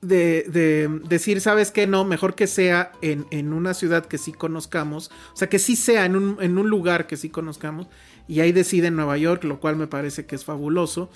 de, 0.00 0.44
de 0.48 0.88
decir, 1.08 1.40
¿sabes 1.40 1.70
qué? 1.70 1.86
No, 1.86 2.04
mejor 2.04 2.34
que 2.34 2.46
sea 2.46 2.92
en, 3.02 3.26
en, 3.30 3.52
una 3.52 3.74
ciudad 3.74 4.06
que 4.06 4.18
sí 4.18 4.32
conozcamos, 4.32 5.10
o 5.32 5.36
sea, 5.36 5.48
que 5.48 5.58
sí 5.58 5.76
sea 5.76 6.04
en 6.04 6.16
un, 6.16 6.36
en 6.40 6.58
un 6.58 6.68
lugar 6.68 7.06
que 7.06 7.16
sí 7.16 7.30
conozcamos. 7.30 7.88
Y 8.28 8.40
ahí 8.40 8.52
decide 8.52 8.88
en 8.88 8.96
Nueva 8.96 9.18
York, 9.18 9.44
lo 9.44 9.60
cual 9.60 9.76
me 9.76 9.86
parece 9.86 10.26
que 10.26 10.34
es 10.34 10.44
fabuloso. 10.44 11.10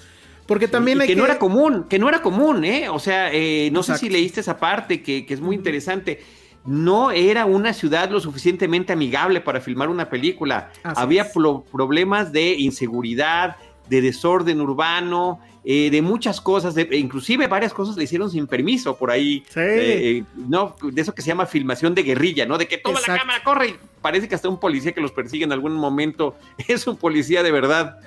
Porque 0.49 0.67
también 0.67 0.99
hay 0.99 1.09
que, 1.09 1.15
no 1.15 1.27
era 1.27 1.39
común, 1.39 1.85
que 1.91 1.99
no 1.99 2.09
era 2.09 2.23
común, 2.23 2.65
¿eh? 2.65 2.89
O 2.89 2.99
sea, 2.99 3.31
eh, 3.31 3.69
no 3.71 3.83
sé 3.83 3.99
si 3.99 4.09
leíste 4.09 4.41
esa 4.41 4.59
parte 4.59 5.03
que, 5.03 5.27
es 5.29 5.41
muy 5.43 5.55
interesante. 5.55 6.23
No 6.69 7.11
era 7.13 7.47
una 7.47 7.73
ciudad 7.73 8.11
lo 8.11 8.21
suficientemente 8.21 8.93
amigable 8.93 9.41
para 9.41 9.59
filmar 9.59 9.89
una 9.89 10.11
película. 10.11 10.71
Había 10.83 11.33
problemas 11.33 12.31
de 12.31 12.57
inseguridad, 12.57 13.57
de 13.89 14.03
desorden 14.03 14.61
urbano, 14.61 15.41
eh, 15.65 15.89
de 15.91 16.03
muchas 16.03 16.43
cosas, 16.43 16.75
de, 16.75 16.87
inclusive 16.93 17.47
varias 17.47 17.73
cosas 17.73 17.97
le 17.97 18.05
hicieron 18.05 18.31
sin 18.31 18.47
permiso 18.47 18.99
por 18.99 19.11
ahí. 19.11 19.43
Sí. 19.49 19.61
Eh, 19.61 20.25
no, 20.37 20.77
de 20.83 21.01
eso 21.01 21.15
que 21.15 21.23
se 21.23 21.29
llama 21.29 21.47
filmación 21.47 21.95
de 21.95 22.03
guerrilla, 22.03 22.45
¿no? 22.45 22.59
De 22.59 22.69
que 22.69 22.77
toma 22.77 23.01
la 23.01 23.17
cámara, 23.17 23.43
corre 23.43 23.69
y 23.69 23.77
parece 24.03 24.29
que 24.29 24.35
hasta 24.35 24.51
un 24.51 24.61
policía 24.61 24.93
que 24.93 25.01
los 25.01 25.13
persigue 25.13 25.45
en 25.45 25.53
algún 25.53 25.73
momento 25.73 26.37
es 26.69 26.87
un 26.87 26.99
policía 26.99 27.43
de 27.43 27.51
verdad 27.51 27.99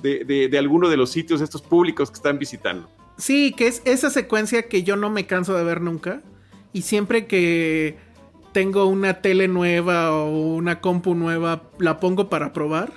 de, 0.00 0.48
de, 0.50 0.58
alguno 0.58 0.88
de 0.88 0.96
los 0.96 1.10
sitios 1.10 1.42
estos 1.42 1.60
públicos 1.60 2.10
que 2.10 2.16
están 2.16 2.38
visitando. 2.38 2.88
Sí, 3.18 3.52
que 3.54 3.66
es 3.66 3.82
esa 3.84 4.08
secuencia 4.08 4.68
que 4.68 4.82
yo 4.82 4.96
no 4.96 5.10
me 5.10 5.26
canso 5.26 5.54
de 5.54 5.64
ver 5.64 5.82
nunca. 5.82 6.22
Y 6.72 6.82
siempre 6.82 7.26
que 7.26 7.96
tengo 8.52 8.86
una 8.86 9.20
tele 9.20 9.48
nueva 9.48 10.12
o 10.12 10.54
una 10.54 10.80
compu 10.80 11.14
nueva, 11.14 11.62
la 11.78 12.00
pongo 12.00 12.28
para 12.28 12.52
probar. 12.52 12.92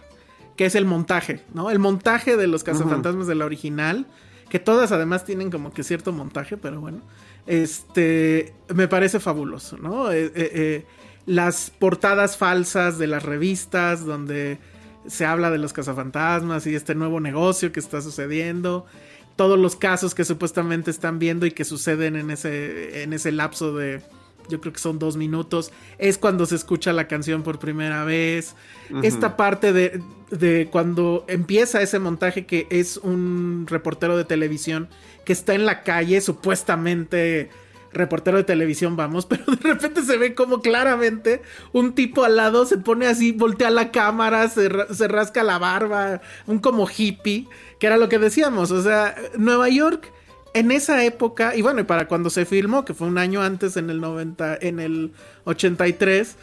Que 0.55 0.65
es 0.65 0.75
el 0.75 0.85
montaje, 0.85 1.41
¿no? 1.53 1.71
El 1.71 1.79
montaje 1.79 2.37
de 2.37 2.47
los 2.47 2.63
cazafantasmas 2.63 3.27
de 3.27 3.35
la 3.35 3.45
original. 3.45 4.05
Que 4.49 4.59
todas 4.59 4.91
además 4.91 5.23
tienen 5.23 5.49
como 5.49 5.71
que 5.71 5.83
cierto 5.83 6.11
montaje, 6.11 6.57
pero 6.57 6.81
bueno. 6.81 7.01
Este. 7.47 8.53
Me 8.73 8.87
parece 8.87 9.19
fabuloso, 9.19 9.77
¿no? 9.77 10.11
Eh, 10.11 10.25
eh, 10.25 10.31
eh, 10.35 10.85
las 11.25 11.71
portadas 11.71 12.37
falsas 12.37 12.97
de 12.97 13.07
las 13.07 13.23
revistas 13.23 14.05
donde 14.05 14.59
se 15.07 15.25
habla 15.25 15.49
de 15.49 15.57
los 15.57 15.73
cazafantasmas 15.73 16.67
y 16.67 16.75
este 16.75 16.95
nuevo 16.95 17.19
negocio 17.19 17.71
que 17.71 17.79
está 17.79 18.01
sucediendo. 18.01 18.85
Todos 19.41 19.57
los 19.57 19.75
casos 19.75 20.13
que 20.13 20.23
supuestamente 20.23 20.91
están 20.91 21.17
viendo 21.17 21.47
y 21.47 21.51
que 21.51 21.65
suceden 21.65 22.15
en 22.15 22.29
ese, 22.29 23.01
en 23.01 23.11
ese 23.11 23.31
lapso 23.31 23.75
de, 23.75 23.99
yo 24.49 24.61
creo 24.61 24.71
que 24.71 24.79
son 24.79 24.99
dos 24.99 25.17
minutos, 25.17 25.71
es 25.97 26.19
cuando 26.19 26.45
se 26.45 26.55
escucha 26.55 26.93
la 26.93 27.07
canción 27.07 27.41
por 27.41 27.57
primera 27.57 28.05
vez. 28.05 28.53
Esta 29.01 29.37
parte 29.37 29.73
de, 29.73 29.99
de, 30.29 30.67
cuando 30.71 31.25
empieza 31.27 31.81
ese 31.81 31.97
montaje 31.97 32.45
que 32.45 32.67
es 32.69 32.97
un 32.97 33.65
reportero 33.67 34.15
de 34.15 34.25
televisión 34.25 34.89
que 35.25 35.33
está 35.33 35.55
en 35.55 35.65
la 35.65 35.81
calle 35.81 36.21
supuestamente 36.21 37.49
reportero 37.93 38.37
de 38.37 38.43
televisión 38.43 38.95
vamos, 38.95 39.25
pero 39.29 39.43
de 39.45 39.73
repente 39.73 40.03
se 40.03 40.17
ve 40.17 40.33
como 40.35 40.61
claramente 40.61 41.41
un 41.73 41.93
tipo 41.93 42.23
al 42.23 42.35
lado 42.35 42.65
se 42.65 42.77
pone 42.77 43.07
así, 43.07 43.31
voltea 43.31 43.69
la 43.69 43.91
cámara, 43.91 44.47
se, 44.49 44.69
se 44.93 45.07
rasca 45.07 45.43
la 45.43 45.57
barba, 45.57 46.21
un 46.47 46.59
como 46.59 46.87
hippie, 46.87 47.47
que 47.79 47.87
era 47.87 47.97
lo 47.97 48.09
que 48.09 48.19
decíamos, 48.19 48.71
o 48.71 48.81
sea, 48.81 49.15
Nueva 49.37 49.69
York 49.69 50.11
en 50.53 50.71
esa 50.71 51.03
época, 51.05 51.55
y 51.55 51.61
bueno, 51.61 51.81
y 51.81 51.83
para 51.83 52.07
cuando 52.07 52.29
se 52.29 52.45
filmó, 52.45 52.83
que 52.83 52.93
fue 52.93 53.07
un 53.07 53.17
año 53.17 53.41
antes, 53.41 53.77
en 53.77 53.89
el 53.89 54.01
90, 54.01 54.57
en 54.61 54.79
el 54.79 55.13
83, 55.45 56.35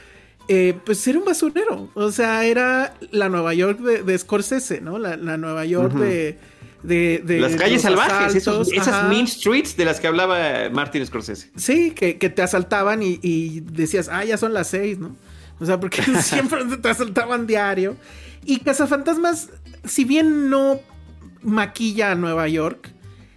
eh, 0.49 0.75
pues 0.85 1.07
era 1.07 1.19
un 1.19 1.27
basurero. 1.27 1.91
O 1.95 2.11
sea, 2.11 2.45
era 2.47 2.95
la 3.11 3.29
Nueva 3.29 3.53
York 3.53 3.81
de, 3.81 4.03
de 4.03 4.19
Scorsese, 4.19 4.81
¿no? 4.81 4.99
La, 4.99 5.17
la 5.17 5.37
Nueva 5.37 5.67
York 5.67 5.93
de, 5.93 6.39
de, 6.83 7.23
de, 7.25 7.41
Las 7.41 7.57
calles 7.57 7.83
salvajes, 7.83 8.35
esos- 8.35 8.73
esas 8.73 9.09
mean 9.09 9.27
streets 9.27 9.77
de 9.77 9.85
las 9.85 9.99
que 10.01 10.07
hablaba 10.07 10.39
Martin 10.73 11.05
Scorsese. 11.07 11.51
Sí, 11.57 11.91
que, 11.91 12.19
que 12.19 12.29
te 12.31 12.43
asaltaban 12.43 13.03
y, 13.03 13.19
y 13.23 13.61
decías, 13.61 14.09
ah, 14.11 14.25
ya 14.25 14.37
son 14.39 14.55
las 14.55 14.69
seis, 14.69 14.99
¿no? 14.99 15.17
O 15.61 15.67
sea, 15.67 15.81
porque 15.81 16.03
siempre 16.23 16.65
te 16.81 16.89
asaltaban 16.89 17.47
diario. 17.47 17.97
Y 18.45 18.61
Cazafantasmas, 18.61 19.51
si 19.85 20.05
bien 20.05 20.51
no 20.51 20.81
maquilla 21.43 22.13
a 22.13 22.15
Nueva 22.15 22.47
York, 22.49 22.91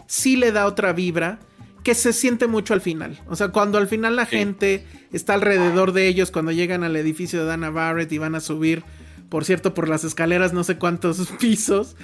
sí 0.08 0.36
le 0.36 0.52
da 0.52 0.66
otra 0.68 0.94
vibra 0.94 1.40
que 1.84 1.96
se 1.96 2.14
siente 2.14 2.46
mucho 2.46 2.74
al 2.76 2.82
final. 2.82 3.20
O 3.28 3.36
sea, 3.36 3.48
cuando 3.50 3.80
al 3.80 3.88
final 3.88 4.16
la 4.16 4.26
Sí. 4.26 4.36
gente 4.38 4.86
está 5.12 5.34
alrededor 5.34 5.94
de 5.94 6.08
ellos, 6.08 6.30
cuando 6.30 6.52
llegan 6.52 6.84
al 6.84 6.96
edificio 6.96 7.40
de 7.40 7.46
Dana 7.46 7.72
Barrett 7.72 8.12
y 8.12 8.20
van 8.20 8.36
a 8.36 8.40
subir, 8.40 8.84
por 9.32 9.46
cierto, 9.46 9.74
por 9.74 9.88
las 9.88 10.04
escaleras 10.04 10.52
no 10.52 10.66
sé 10.66 10.78
cuántos 10.78 11.30
pisos. 11.40 11.96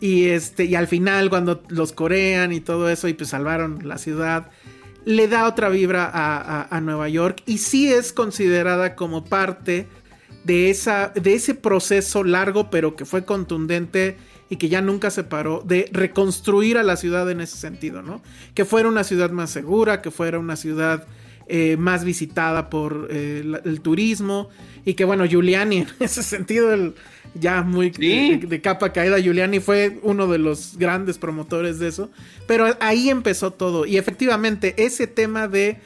Y 0.00 0.26
este, 0.26 0.66
y 0.66 0.74
al 0.74 0.86
final, 0.86 1.30
cuando 1.30 1.62
los 1.68 1.92
corean 1.92 2.52
y 2.52 2.60
todo 2.60 2.90
eso, 2.90 3.08
y 3.08 3.14
pues 3.14 3.30
salvaron 3.30 3.88
la 3.88 3.96
ciudad, 3.96 4.50
le 5.06 5.26
da 5.28 5.48
otra 5.48 5.70
vibra 5.70 6.04
a, 6.12 6.68
a- 6.70 6.80
Nueva 6.82 7.08
York. 7.08 7.42
Y 7.46 7.56
sí 7.58 7.90
es 7.90 8.12
considerada 8.12 8.96
como 8.96 9.24
parte 9.24 9.86
de, 10.44 10.68
esa, 10.68 11.08
de 11.14 11.32
ese 11.32 11.54
proceso 11.54 12.22
largo, 12.22 12.68
pero 12.68 12.96
que 12.96 13.06
fue 13.06 13.24
contundente 13.24 14.18
y 14.50 14.56
que 14.56 14.68
ya 14.68 14.82
nunca 14.82 15.10
se 15.10 15.24
paró, 15.24 15.62
de 15.64 15.88
reconstruir 15.90 16.76
a 16.76 16.82
la 16.82 16.96
ciudad 16.98 17.30
en 17.30 17.40
ese 17.40 17.56
sentido, 17.56 18.02
¿no? 18.02 18.20
Que 18.54 18.66
fuera 18.66 18.90
una 18.90 19.04
ciudad 19.04 19.30
más 19.30 19.48
segura, 19.50 20.02
que 20.02 20.10
fuera 20.10 20.38
una 20.38 20.56
ciudad 20.56 21.06
eh, 21.48 21.76
más 21.78 22.04
visitada 22.04 22.70
por 22.70 23.08
eh, 23.10 23.42
el 23.64 23.80
turismo. 23.80 24.48
Y 24.84 24.94
que 24.94 25.04
bueno, 25.04 25.24
Giuliani 25.26 25.76
en 25.78 25.88
ese 26.00 26.22
sentido, 26.22 26.72
el, 26.72 26.94
ya 27.34 27.62
muy 27.62 27.92
Sí. 27.92 28.36
de, 28.38 28.46
de 28.46 28.60
capa 28.60 28.92
caída, 28.92 29.18
Giuliani 29.18 29.60
fue 29.60 29.98
uno 30.02 30.26
de 30.26 30.38
los 30.38 30.76
grandes 30.76 31.18
promotores 31.18 31.78
de 31.78 31.88
eso, 31.88 32.10
pero 32.46 32.76
ahí 32.80 33.10
empezó 33.10 33.50
todo. 33.52 33.86
Y 33.86 33.96
efectivamente 33.96 34.74
ese 34.76 35.06
tema 35.06 35.48
de 35.48 35.78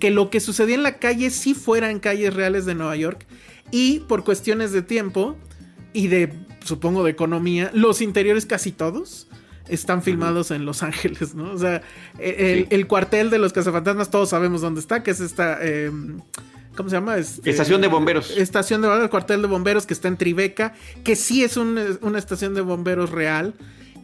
que 0.00 0.10
lo 0.10 0.30
que 0.30 0.40
sucedía 0.40 0.74
en 0.74 0.82
la 0.82 0.98
calle 0.98 1.30
sí 1.30 1.54
fuera 1.54 1.90
en 1.90 2.00
calles 2.00 2.34
reales 2.34 2.66
de 2.66 2.74
Nueva 2.74 2.96
York 2.96 3.24
y 3.70 4.00
por 4.00 4.24
cuestiones 4.24 4.72
de 4.72 4.82
tiempo 4.82 5.36
y 5.92 6.08
de, 6.08 6.32
supongo, 6.62 7.02
de 7.04 7.10
economía, 7.12 7.70
los 7.72 8.02
interiores 8.02 8.44
casi 8.44 8.72
todos 8.72 9.28
están 9.68 10.02
filmados 10.02 10.50
en 10.50 10.64
Los 10.64 10.82
Ángeles, 10.82 11.34
¿no? 11.34 11.52
O 11.52 11.58
sea, 11.58 11.82
el, 12.18 12.62
Sí. 12.64 12.66
el 12.70 12.86
cuartel 12.86 13.30
de 13.30 13.38
los 13.38 13.52
cazafantasmas 13.52 14.10
todos 14.10 14.28
sabemos 14.30 14.60
dónde 14.60 14.80
está, 14.80 15.02
que 15.02 15.10
es 15.10 15.20
esta... 15.20 15.58
eh, 15.60 15.90
¿Cómo 16.76 16.90
se 16.90 16.96
llama? 16.96 17.16
Este- 17.16 17.48
Estación 17.48 17.80
de 17.80 17.88
bomberos. 17.88 18.30
Estación 18.36 18.82
de 18.82 18.88
bomberos, 18.88 19.10
cuartel 19.10 19.40
de 19.42 19.48
bomberos 19.48 19.86
que 19.86 19.94
está 19.94 20.08
en 20.08 20.18
Tribeca, 20.18 20.74
que 21.04 21.16
sí 21.16 21.42
es 21.42 21.56
un- 21.56 21.98
una 22.02 22.18
estación 22.18 22.54
de 22.54 22.60
bomberos 22.60 23.10
real 23.10 23.54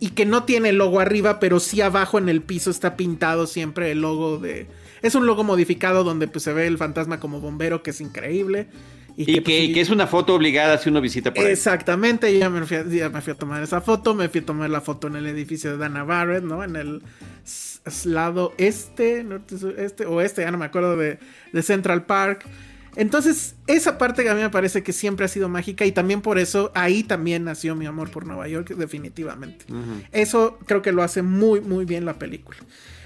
y 0.00 0.10
que 0.10 0.24
no 0.24 0.44
tiene 0.44 0.70
el 0.70 0.76
logo 0.78 0.98
arriba, 0.98 1.38
pero 1.38 1.60
sí 1.60 1.80
abajo 1.82 2.18
en 2.18 2.28
el 2.30 2.40
piso 2.40 2.70
está 2.70 2.96
pintado 2.96 3.46
siempre 3.46 3.90
el 3.92 4.00
logo 4.00 4.38
de... 4.38 4.68
Es 5.02 5.14
un 5.14 5.26
logo 5.26 5.44
modificado 5.44 6.02
donde 6.02 6.28
pues 6.28 6.44
se 6.44 6.52
ve 6.52 6.66
el 6.66 6.78
fantasma 6.78 7.20
como 7.20 7.40
bombero, 7.40 7.82
que 7.82 7.90
es 7.90 8.00
increíble. 8.00 8.68
Y, 9.16 9.40
pues, 9.40 9.44
que, 9.44 9.80
es 9.80 9.90
una 9.90 10.06
foto 10.06 10.34
obligada 10.34 10.78
si 10.78 10.88
uno 10.88 11.00
visita 11.00 11.32
por 11.32 11.44
ahí. 11.44 11.52
Exactamente, 11.52 12.36
ya 12.36 12.48
me, 12.48 12.64
fui 12.66 12.76
a, 12.76 12.86
ya 12.86 13.08
me 13.08 13.20
fui 13.20 13.32
a 13.32 13.36
tomar 13.36 13.62
esa 13.62 13.80
foto, 13.80 14.14
me 14.14 14.28
fui 14.28 14.40
a 14.40 14.46
tomar 14.46 14.70
la 14.70 14.80
foto 14.80 15.06
en 15.06 15.16
el 15.16 15.26
edificio 15.26 15.70
de 15.70 15.76
Dana 15.76 16.04
Barrett, 16.04 16.44
¿no? 16.44 16.64
En 16.64 16.76
el 16.76 17.02
lado 18.04 18.54
este, 18.58 19.24
norte, 19.24 19.56
este, 19.78 20.06
oeste, 20.06 20.42
ya 20.42 20.50
no 20.50 20.58
me 20.58 20.64
acuerdo 20.64 20.96
de, 20.96 21.18
de 21.52 21.62
Central 21.62 22.04
Park. 22.04 22.46
Entonces, 22.94 23.56
esa 23.66 23.96
parte 23.96 24.22
que 24.22 24.28
a 24.28 24.34
mí 24.34 24.42
me 24.42 24.50
parece 24.50 24.82
que 24.82 24.92
siempre 24.92 25.24
ha 25.24 25.28
sido 25.28 25.48
mágica 25.48 25.86
y 25.86 25.92
también 25.92 26.20
por 26.20 26.38
eso 26.38 26.70
ahí 26.74 27.02
también 27.02 27.44
nació 27.44 27.74
mi 27.74 27.86
amor 27.86 28.10
por 28.10 28.26
Nueva 28.26 28.48
York, 28.48 28.74
definitivamente. 28.76 29.64
Eso 30.12 30.58
creo 30.66 30.82
que 30.82 30.92
lo 30.92 31.02
hace 31.02 31.22
muy, 31.22 31.60
muy 31.60 31.84
bien 31.86 32.04
la 32.04 32.18
película. 32.18 32.58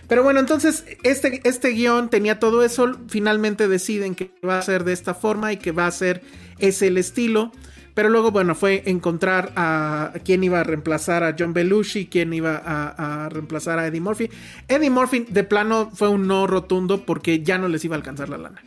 Pero 0.09 0.23
bueno, 0.23 0.41
entonces 0.41 0.85
este, 1.03 1.41
este 1.45 1.71
guion 1.71 2.09
tenía 2.09 2.39
todo 2.39 2.63
eso. 2.63 2.97
Finalmente 3.09 3.69
deciden 3.69 4.15
que 4.15 4.31
va 4.47 4.59
a 4.59 4.63
ser 4.63 4.85
de 4.85 4.93
esta 4.93 5.15
forma 5.15 5.53
y 5.53 5.57
que 5.57 5.73
va 5.73 5.87
a 5.87 5.91
ser 5.91 6.23
ese 6.59 6.89
el 6.89 6.99
estilo. 6.99 7.53
Pero 7.97 8.11
luego, 8.11 8.31
bueno, 8.31 8.55
fue 8.55 8.83
encontrar 8.85 9.53
a 9.57 10.13
quién 10.23 10.45
iba 10.45 10.61
a 10.61 10.65
reemplazar 10.65 11.25
a 11.25 11.35
John 11.37 11.55
Belushi, 11.55 12.09
quién 12.09 12.35
iba 12.35 12.61
a, 12.63 13.31
reemplazar 13.31 13.79
a 13.79 13.87
Eddie 13.87 14.03
Murphy. 14.03 14.29
Eddie 14.69 14.91
Murphy 14.91 15.21
de 15.21 15.45
plano 15.45 15.91
fue 15.95 16.09
un 16.09 16.27
no 16.27 16.47
rotundo 16.47 17.07
porque 17.07 17.43
ya 17.43 17.57
no 17.57 17.69
les 17.69 17.85
iba 17.87 17.97
a 17.97 17.99
alcanzar 17.99 18.29
la 18.29 18.37
lana. 18.37 18.63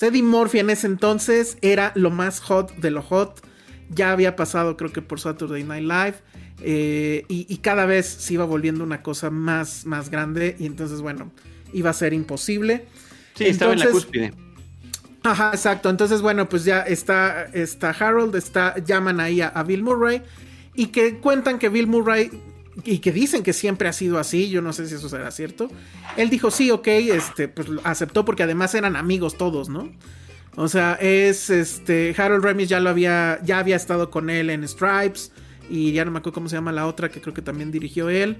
Eddie 0.00 0.22
Murphy 0.22 0.60
en 0.60 0.70
ese 0.70 0.86
entonces 0.86 1.58
era 1.60 1.90
lo 1.96 2.10
más 2.10 2.40
hot 2.40 2.72
de 2.76 2.92
lo 2.92 3.02
hot. 3.02 3.44
Ya 3.90 4.12
había 4.12 4.36
pasado, 4.36 4.76
creo 4.76 4.92
que 4.92 5.02
por 5.02 5.18
Saturday 5.18 5.64
Night 5.64 5.82
Live. 5.82 6.14
Eh, 6.60 7.24
y, 7.28 7.46
y 7.48 7.56
cada 7.58 7.86
vez 7.86 8.06
se 8.06 8.34
iba 8.34 8.44
volviendo 8.44 8.84
una 8.84 9.02
cosa 9.02 9.30
más, 9.30 9.86
más 9.86 10.10
grande. 10.10 10.56
Y 10.58 10.66
entonces, 10.66 11.00
bueno, 11.00 11.32
iba 11.72 11.90
a 11.90 11.94
ser 11.94 12.12
imposible. 12.12 12.84
Sí, 13.34 13.44
estaba 13.44 13.72
en 13.72 13.78
la 13.78 13.84
Entonces, 13.86 14.04
cúspide. 14.04 14.32
Ajá, 15.22 15.50
exacto. 15.54 15.88
Entonces, 15.88 16.20
bueno, 16.20 16.48
pues 16.48 16.64
ya 16.64 16.80
está, 16.80 17.44
está 17.52 17.90
Harold, 17.90 18.34
está, 18.34 18.76
llaman 18.78 19.20
ahí 19.20 19.40
a, 19.40 19.48
a 19.48 19.62
Bill 19.62 19.82
Murray 19.82 20.22
y 20.74 20.86
que 20.86 21.18
cuentan 21.18 21.58
que 21.58 21.68
Bill 21.68 21.86
Murray 21.86 22.30
y 22.84 22.98
que 22.98 23.12
dicen 23.12 23.42
que 23.42 23.52
siempre 23.52 23.88
ha 23.88 23.92
sido 23.92 24.18
así, 24.18 24.48
yo 24.48 24.62
no 24.62 24.72
sé 24.72 24.88
si 24.88 24.94
eso 24.94 25.08
será 25.08 25.30
cierto. 25.30 25.68
Él 26.16 26.30
dijo, 26.30 26.50
sí, 26.50 26.70
ok, 26.70 26.88
este, 26.88 27.48
pues 27.48 27.68
aceptó 27.84 28.24
porque 28.24 28.42
además 28.42 28.74
eran 28.74 28.96
amigos 28.96 29.36
todos, 29.36 29.68
¿no? 29.68 29.90
O 30.54 30.68
sea, 30.68 30.94
es 31.00 31.50
este, 31.50 32.14
Harold 32.16 32.44
Ramis 32.44 32.68
ya 32.68 32.80
lo 32.80 32.90
había, 32.90 33.40
ya 33.42 33.58
había 33.58 33.76
estado 33.76 34.10
con 34.10 34.28
él 34.28 34.50
en 34.50 34.66
Stripes 34.66 35.31
y 35.70 35.92
ya 35.92 36.04
no 36.04 36.10
me 36.10 36.18
acuerdo 36.18 36.34
cómo 36.34 36.48
se 36.48 36.56
llama 36.56 36.72
la 36.72 36.86
otra 36.86 37.08
que 37.10 37.20
creo 37.20 37.34
que 37.34 37.42
también 37.42 37.70
dirigió 37.70 38.08
él. 38.08 38.38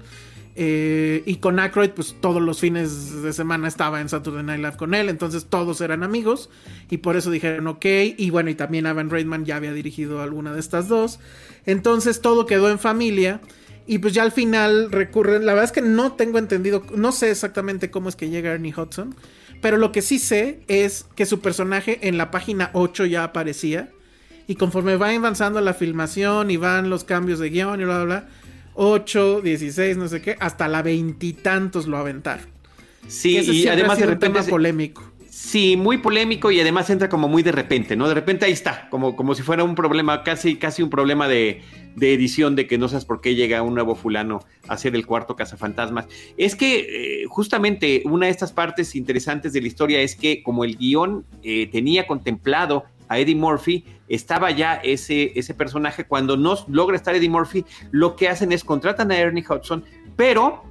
Eh, 0.55 1.23
y 1.25 1.37
con 1.37 1.59
Aykroyd, 1.59 1.91
pues 1.91 2.15
todos 2.21 2.41
los 2.41 2.59
fines 2.59 3.23
de 3.23 3.33
semana 3.33 3.67
estaba 3.67 4.01
en 4.01 4.09
Saturday 4.09 4.43
Night 4.43 4.59
Live 4.59 4.77
con 4.77 4.93
él, 4.93 5.09
entonces 5.09 5.45
todos 5.45 5.81
eran 5.81 6.03
amigos 6.03 6.51
y 6.91 6.97
por 6.97 7.15
eso 7.17 7.31
dijeron 7.31 7.67
ok. 7.67 7.85
Y 8.17 8.29
bueno, 8.29 8.49
y 8.49 8.55
también 8.55 8.85
Evan 8.85 9.09
Reitman 9.09 9.45
ya 9.45 9.55
había 9.55 9.73
dirigido 9.73 10.21
alguna 10.21 10.53
de 10.53 10.59
estas 10.59 10.87
dos, 10.87 11.19
entonces 11.65 12.21
todo 12.21 12.45
quedó 12.45 12.69
en 12.69 12.79
familia. 12.79 13.41
Y 13.85 13.97
pues 13.97 14.13
ya 14.13 14.23
al 14.23 14.31
final 14.31 14.91
recurren, 14.91 15.45
la 15.45 15.53
verdad 15.53 15.65
es 15.65 15.73
que 15.73 15.81
no 15.81 16.13
tengo 16.13 16.37
entendido, 16.37 16.85
no 16.95 17.11
sé 17.11 17.31
exactamente 17.31 17.91
cómo 17.91 18.07
es 18.07 18.15
que 18.15 18.29
llega 18.29 18.53
Ernie 18.53 18.73
Hudson, 18.73 19.13
pero 19.61 19.75
lo 19.75 19.91
que 19.91 20.01
sí 20.01 20.19
sé 20.19 20.61
es 20.69 21.05
que 21.15 21.25
su 21.25 21.41
personaje 21.41 22.07
en 22.07 22.17
la 22.17 22.31
página 22.31 22.69
8 22.73 23.05
ya 23.07 23.25
aparecía. 23.25 23.89
Y 24.47 24.55
conforme 24.55 24.97
va 24.97 25.09
avanzando 25.11 25.61
la 25.61 25.73
filmación 25.73 26.51
y 26.51 26.57
van 26.57 26.89
los 26.89 27.03
cambios 27.03 27.39
de 27.39 27.49
guion 27.49 27.79
y 27.81 27.85
bla, 27.85 28.03
bla, 28.03 28.05
bla, 28.05 28.29
8, 28.75 29.41
16, 29.41 29.97
no 29.97 30.07
sé 30.07 30.21
qué, 30.21 30.35
hasta 30.39 30.67
la 30.67 30.81
veintitantos 30.81 31.87
lo 31.87 31.97
aventaron. 31.97 32.45
Sí, 33.07 33.37
ese 33.37 33.53
y 33.53 33.67
ha 33.67 33.73
además 33.73 33.97
de 33.97 34.03
sido 34.03 34.09
un 34.09 34.13
repente. 34.15 34.33
tema 34.33 34.43
se- 34.43 34.49
polémico. 34.51 35.03
Sí, 35.29 35.75
muy 35.77 35.97
polémico 35.97 36.51
y 36.51 36.59
además 36.59 36.89
entra 36.91 37.09
como 37.09 37.27
muy 37.27 37.41
de 37.43 37.51
repente, 37.51 37.95
¿no? 37.95 38.07
De 38.07 38.13
repente 38.13 38.45
ahí 38.45 38.51
está, 38.51 38.87
como, 38.89 39.15
como 39.15 39.33
si 39.33 39.41
fuera 39.41 39.63
un 39.63 39.73
problema, 39.75 40.23
casi, 40.23 40.55
casi 40.57 40.83
un 40.83 40.89
problema 40.91 41.27
de, 41.27 41.61
de 41.95 42.13
edición, 42.13 42.55
de 42.55 42.67
que 42.67 42.77
no 42.77 42.87
sabes 42.87 43.03
por 43.03 43.19
qué 43.19 43.33
llega 43.35 43.61
un 43.63 43.73
nuevo 43.73 43.95
fulano 43.95 44.39
a 44.67 44.77
ser 44.77 44.95
el 44.95 45.05
cuarto 45.07 45.35
cazafantasmas. 45.35 46.05
Es 46.37 46.55
que 46.55 47.23
eh, 47.23 47.25
justamente 47.27 48.03
una 48.05 48.27
de 48.27 48.31
estas 48.31 48.53
partes 48.53 48.95
interesantes 48.95 49.53
de 49.53 49.61
la 49.61 49.67
historia 49.67 50.01
es 50.01 50.15
que 50.15 50.43
como 50.43 50.63
el 50.65 50.77
guion 50.77 51.25
eh, 51.41 51.67
tenía 51.71 52.05
contemplado 52.05 52.85
a 53.09 53.19
Eddie 53.19 53.35
Murphy, 53.35 53.85
estaba 54.07 54.51
ya 54.51 54.75
ese, 54.75 55.31
ese 55.37 55.53
personaje, 55.53 56.05
cuando 56.05 56.37
no 56.37 56.55
logra 56.67 56.95
estar 56.95 57.15
Eddie 57.15 57.29
Murphy, 57.29 57.65
lo 57.91 58.15
que 58.15 58.27
hacen 58.29 58.51
es 58.51 58.63
contratan 58.63 59.11
a 59.11 59.17
Ernie 59.17 59.45
Hudson, 59.47 59.83
pero, 60.15 60.63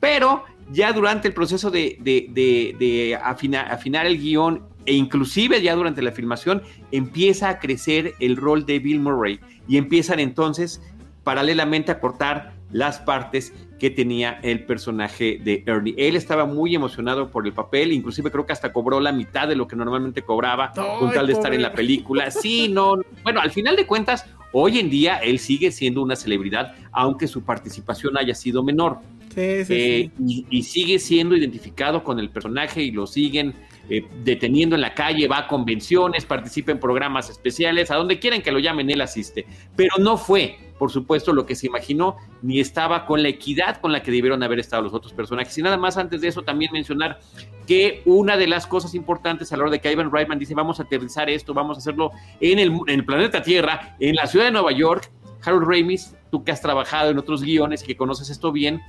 pero 0.00 0.44
ya 0.70 0.92
durante 0.92 1.28
el 1.28 1.34
proceso 1.34 1.70
de, 1.70 1.96
de, 2.00 2.26
de, 2.30 2.76
de 2.78 3.16
afina- 3.16 3.68
afinar 3.70 4.06
el 4.06 4.18
guion 4.18 4.62
e 4.84 4.94
inclusive 4.94 5.62
ya 5.62 5.74
durante 5.74 6.02
la 6.02 6.12
filmación 6.12 6.62
empieza 6.92 7.48
a 7.48 7.58
crecer 7.58 8.14
el 8.20 8.36
rol 8.36 8.64
de 8.66 8.78
Bill 8.78 9.00
Murray. 9.00 9.38
Y 9.66 9.76
empiezan 9.76 10.18
entonces 10.18 10.80
paralelamente 11.24 11.92
a 11.92 12.00
cortar 12.00 12.54
las 12.70 12.98
partes 12.98 13.52
que 13.78 13.90
tenía 13.90 14.40
el 14.42 14.64
personaje 14.64 15.38
de 15.42 15.62
Ernie. 15.66 15.94
Él 15.96 16.16
estaba 16.16 16.44
muy 16.44 16.74
emocionado 16.74 17.30
por 17.30 17.46
el 17.46 17.52
papel, 17.52 17.92
inclusive 17.92 18.30
creo 18.30 18.44
que 18.44 18.52
hasta 18.52 18.72
cobró 18.72 19.00
la 19.00 19.12
mitad 19.12 19.48
de 19.48 19.56
lo 19.56 19.68
que 19.68 19.76
normalmente 19.76 20.22
cobraba 20.22 20.72
con 20.98 21.12
tal 21.12 21.26
de 21.28 21.32
estar 21.32 21.54
en 21.54 21.62
la 21.62 21.72
película. 21.72 22.30
Sí, 22.30 22.68
no, 22.68 23.00
bueno, 23.22 23.40
al 23.40 23.50
final 23.50 23.76
de 23.76 23.86
cuentas, 23.86 24.26
hoy 24.52 24.78
en 24.78 24.90
día 24.90 25.18
él 25.18 25.38
sigue 25.38 25.70
siendo 25.70 26.02
una 26.02 26.16
celebridad, 26.16 26.74
aunque 26.92 27.28
su 27.28 27.42
participación 27.42 28.18
haya 28.18 28.34
sido 28.34 28.62
menor. 28.62 28.98
Sí. 29.00 29.18
Sí, 29.28 29.64
sí, 29.66 29.74
eh, 29.74 30.10
y, 30.18 30.46
y, 30.50 30.62
sigue 30.64 30.98
siendo 30.98 31.36
identificado 31.36 32.02
con 32.02 32.18
el 32.18 32.30
personaje 32.30 32.82
y 32.82 32.90
lo 32.90 33.06
siguen 33.06 33.54
eh, 33.90 34.04
deteniendo 34.22 34.74
en 34.74 34.82
la 34.82 34.94
calle, 34.94 35.26
va 35.28 35.38
a 35.38 35.46
convenciones, 35.48 36.26
participa 36.26 36.72
en 36.72 36.78
programas 36.78 37.30
especiales, 37.30 37.90
a 37.90 37.94
donde 37.94 38.18
quieran 38.18 38.42
que 38.42 38.52
lo 38.52 38.58
llamen, 38.58 38.90
él 38.90 39.00
asiste. 39.00 39.46
Pero 39.76 39.94
no 39.98 40.18
fue, 40.18 40.58
por 40.78 40.90
supuesto, 40.90 41.32
lo 41.32 41.44
que 41.44 41.54
se 41.54 41.66
imaginó, 41.66 42.16
ni 42.40 42.60
estaba 42.60 43.04
con 43.04 43.22
la 43.22 43.28
equidad 43.28 43.80
con 43.80 43.92
la 43.92 44.02
que 44.02 44.10
debieron 44.10 44.42
haber 44.42 44.60
estado 44.60 44.82
los 44.82 44.94
otros 44.94 45.12
personajes. 45.12 45.56
Y 45.58 45.62
nada 45.62 45.76
más 45.76 45.96
antes 45.96 46.20
de 46.20 46.28
eso, 46.28 46.42
también 46.42 46.72
mencionar 46.72 47.18
que 47.66 48.02
una 48.06 48.36
de 48.36 48.46
las 48.46 48.66
cosas 48.66 48.94
importantes 48.94 49.52
a 49.52 49.56
la 49.56 49.64
hora 49.64 49.72
de 49.72 49.80
que 49.80 49.92
Ivan 49.92 50.10
Reitman 50.10 50.38
dice, 50.38 50.54
vamos 50.54 50.80
a 50.80 50.84
aterrizar 50.84 51.28
esto, 51.28 51.52
vamos 51.52 51.76
a 51.76 51.80
hacerlo 51.80 52.12
en 52.40 52.58
el, 52.58 53.04
planeta 53.04 53.42
Tierra, 53.42 53.96
en 53.98 54.14
la 54.14 54.26
ciudad 54.26 54.46
de 54.46 54.52
Nueva 54.52 54.72
York, 54.72 55.10
Harold 55.44 55.68
Ramis, 55.68 56.14
tú 56.30 56.44
que 56.44 56.52
has 56.52 56.62
trabajado 56.62 57.10
en 57.10 57.18
otros 57.18 57.42
guiones 57.42 57.82
que 57.82 57.96
conoces 57.96 58.30
esto 58.30 58.52
bien, 58.52 58.80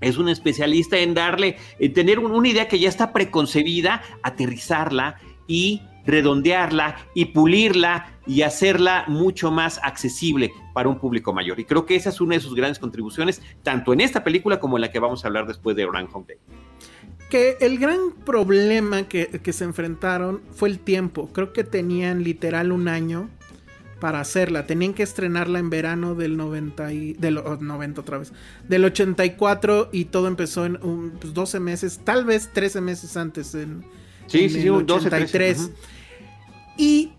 es 0.00 0.16
un 0.16 0.28
especialista 0.28 0.96
en 0.98 1.14
darle, 1.14 1.56
en 1.78 1.92
tener 1.92 2.20
una 2.20 2.48
idea 2.48 2.68
que 2.68 2.78
ya 2.78 2.88
está 2.88 3.12
preconcebida, 3.12 4.02
aterrizarla 4.22 5.16
y 5.48 5.82
redondearla 6.08 6.96
y 7.14 7.26
pulirla 7.26 8.18
y 8.26 8.42
hacerla 8.42 9.04
mucho 9.06 9.50
más 9.50 9.78
accesible 9.82 10.50
para 10.74 10.88
un 10.88 10.98
público 10.98 11.32
mayor. 11.32 11.60
Y 11.60 11.64
creo 11.64 11.86
que 11.86 11.94
esa 11.94 12.08
es 12.08 12.20
una 12.20 12.34
de 12.34 12.40
sus 12.40 12.54
grandes 12.54 12.78
contribuciones, 12.78 13.42
tanto 13.62 13.92
en 13.92 14.00
esta 14.00 14.24
película 14.24 14.58
como 14.58 14.76
en 14.76 14.82
la 14.82 14.90
que 14.90 14.98
vamos 14.98 15.24
a 15.24 15.28
hablar 15.28 15.46
después 15.46 15.76
de 15.76 15.84
Home 15.84 16.24
Day. 16.26 16.38
Que 17.30 17.58
el 17.60 17.78
gran 17.78 18.12
problema 18.24 19.02
que, 19.04 19.26
que 19.26 19.52
se 19.52 19.64
enfrentaron 19.64 20.40
fue 20.50 20.70
el 20.70 20.78
tiempo. 20.78 21.28
Creo 21.28 21.52
que 21.52 21.62
tenían 21.62 22.24
literal 22.24 22.72
un 22.72 22.88
año 22.88 23.28
para 24.00 24.20
hacerla. 24.20 24.66
Tenían 24.66 24.94
que 24.94 25.02
estrenarla 25.02 25.58
en 25.58 25.70
verano 25.70 26.14
del 26.14 26.36
90 26.36 26.92
y, 26.92 27.12
del 27.14 27.34
90 27.34 28.00
otra 28.00 28.18
vez, 28.18 28.32
del 28.66 28.84
84 28.84 29.90
y 29.92 30.06
todo 30.06 30.28
empezó 30.28 30.64
en 30.64 30.78
un, 30.82 31.18
12 31.20 31.32
pues, 31.34 31.60
meses, 31.60 32.00
tal 32.04 32.24
vez 32.24 32.50
13 32.52 32.80
meses 32.80 33.16
antes 33.16 33.54
en, 33.54 33.84
sí, 34.26 34.48
sí, 34.48 34.68
83. 34.68 35.70
Y 36.78 37.12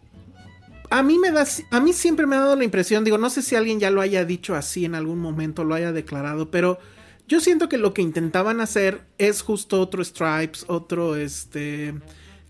a 0.90 1.04
mí 1.04 1.20
me 1.20 1.32
da 1.32 1.46
a 1.70 1.80
mí 1.80 1.94
siempre 1.94 2.26
me 2.26 2.36
ha 2.36 2.40
dado 2.40 2.56
la 2.56 2.64
impresión, 2.64 3.04
digo, 3.04 3.20
no 3.20 3.30
sé 3.30 3.44
si 3.44 3.56
alguien 3.56 3.80
ya 3.80 3.92
lo 3.92 4.02
haya 4.02 4.26
dicho 4.26 4.56
así 4.56 4.86
en 4.86 4.96
algún 4.96 5.20
momento, 5.20 5.64
lo 5.64 5.76
haya 5.76 5.92
declarado, 5.92 6.50
pero 6.50 6.80
yo 7.28 7.40
siento 7.40 7.70
que 7.70 7.78
lo 7.78 7.94
que 7.94 8.02
intentaban 8.02 8.60
hacer 8.60 9.02
es 9.20 9.44
justo 9.44 9.80
otro 9.80 10.04
Stripes, 10.04 10.66
otro 10.68 11.16
este 11.16 11.94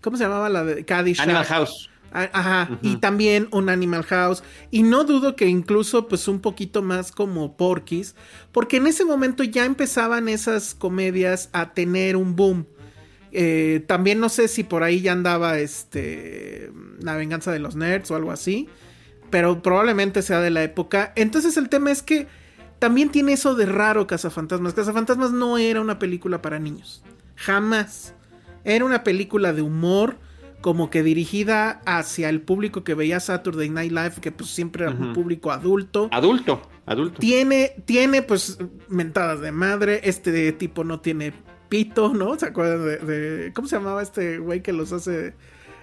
¿cómo 0.00 0.16
se 0.16 0.24
llamaba 0.24 0.48
la 0.48 0.64
de 0.64 0.84
Caddyshack? 0.86 1.24
Animal 1.24 1.44
House. 1.44 1.90
Ah, 2.12 2.28
ajá, 2.32 2.78
y 2.82 2.96
también 2.96 3.46
un 3.52 3.68
Animal 3.68 4.02
House. 4.04 4.42
Y 4.70 4.82
no 4.82 5.04
dudo 5.04 5.36
que 5.36 5.46
incluso 5.46 6.08
pues 6.08 6.26
un 6.26 6.40
poquito 6.40 6.82
más 6.82 7.12
como 7.12 7.56
Porky's, 7.56 8.16
porque 8.50 8.78
en 8.78 8.86
ese 8.88 9.04
momento 9.04 9.44
ya 9.44 9.64
empezaban 9.64 10.28
esas 10.28 10.74
comedias 10.74 11.50
a 11.52 11.72
tener 11.72 12.16
un 12.16 12.34
boom. 12.34 12.66
Eh, 13.32 13.84
también 13.86 14.20
no 14.20 14.28
sé 14.28 14.48
si 14.48 14.64
por 14.64 14.82
ahí 14.82 15.00
ya 15.02 15.12
andaba 15.12 15.58
este 15.58 16.72
La 17.00 17.14
venganza 17.16 17.52
de 17.52 17.60
los 17.60 17.76
nerds 17.76 18.10
o 18.10 18.16
algo 18.16 18.32
así, 18.32 18.68
pero 19.30 19.62
probablemente 19.62 20.22
sea 20.22 20.40
de 20.40 20.50
la 20.50 20.62
época. 20.62 21.12
Entonces 21.16 21.56
el 21.56 21.68
tema 21.68 21.90
es 21.90 22.02
que 22.02 22.26
también 22.78 23.10
tiene 23.10 23.32
eso 23.32 23.54
de 23.54 23.66
raro 23.66 24.06
Cazafantasmas. 24.06 24.74
Cazafantasmas 24.74 25.32
no 25.32 25.58
era 25.58 25.80
una 25.80 25.98
película 25.98 26.42
para 26.42 26.58
niños, 26.58 27.02
jamás. 27.36 28.14
Era 28.64 28.84
una 28.84 29.04
película 29.04 29.52
de 29.52 29.62
humor 29.62 30.16
como 30.60 30.90
que 30.90 31.02
dirigida 31.02 31.80
hacia 31.86 32.28
el 32.28 32.42
público 32.42 32.84
que 32.84 32.94
veía 32.94 33.20
Saturday 33.20 33.70
Night 33.70 33.92
Live, 33.92 34.14
que 34.20 34.32
pues 34.32 34.50
siempre 34.50 34.84
era 34.84 34.92
un 34.92 35.12
público 35.14 35.50
adulto. 35.50 36.08
Adulto, 36.12 36.60
adulto. 36.86 37.18
Tiene, 37.18 37.76
tiene 37.86 38.22
pues 38.22 38.58
mentadas 38.88 39.40
de 39.40 39.52
madre, 39.52 40.00
este 40.04 40.52
tipo 40.52 40.84
no 40.84 41.00
tiene 41.00 41.32
pito, 41.70 42.12
¿no? 42.12 42.38
¿Se 42.38 42.46
acuerdan 42.46 43.06
de, 43.06 43.52
¿cómo 43.54 43.66
se 43.66 43.76
llamaba 43.76 44.02
este 44.02 44.36
güey 44.36 44.60
que 44.60 44.74
los 44.74 44.92
hace 44.92 45.32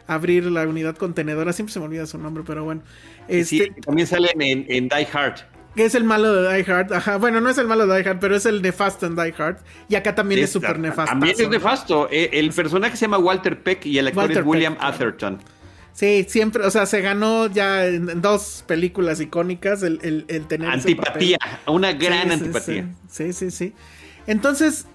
abrir 0.05 0.45
la 0.45 0.67
unidad 0.67 0.95
contenedora? 0.95 1.51
Siempre 1.51 1.73
se 1.73 1.79
me 1.79 1.85
olvida 1.85 2.05
su 2.05 2.19
nombre, 2.19 2.43
pero 2.45 2.63
bueno. 2.63 2.83
sí, 3.27 3.63
este 3.63 3.81
también 3.81 4.07
salen 4.07 4.39
en, 4.39 4.65
en 4.69 4.87
Die 4.87 5.07
Hard 5.11 5.39
es 5.85 5.95
el 5.95 6.03
malo 6.03 6.33
de 6.33 6.53
Die 6.53 6.71
Hard. 6.71 6.93
Ajá. 6.93 7.17
Bueno, 7.17 7.41
no 7.41 7.49
es 7.49 7.57
el 7.57 7.67
malo 7.67 7.87
de 7.87 7.95
Die 7.95 8.09
Hard, 8.09 8.19
pero 8.19 8.35
es 8.35 8.45
el 8.45 8.61
nefasto 8.61 9.05
en 9.05 9.15
Die 9.15 9.33
Hard. 9.37 9.57
Y 9.89 9.95
acá 9.95 10.15
también 10.15 10.43
es 10.43 10.51
súper 10.51 10.79
nefasto. 10.79 11.11
También 11.11 11.35
es 11.39 11.49
nefasto. 11.49 12.07
Eh, 12.11 12.29
el 12.33 12.51
personaje 12.51 12.95
se 12.95 13.01
llama 13.01 13.17
Walter 13.17 13.61
Peck 13.61 13.85
y 13.85 13.97
el 13.97 14.07
actor 14.07 14.31
es 14.31 14.45
William 14.45 14.77
Atherton. 14.79 15.39
Sí, 15.93 16.25
siempre, 16.29 16.63
o 16.63 16.69
sea, 16.69 16.85
se 16.85 17.01
ganó 17.01 17.47
ya 17.47 17.87
en 17.87 18.21
dos 18.21 18.63
películas 18.67 19.19
icónicas 19.19 19.81
el, 19.81 20.45
tener. 20.47 20.69
Antipatía, 20.69 21.39
una 21.65 21.93
gran 21.93 22.31
antipatía. 22.31 22.87
Sí, 23.09 23.33
sí, 23.33 23.49
sí, 23.49 23.73
Entonces, 24.27 24.85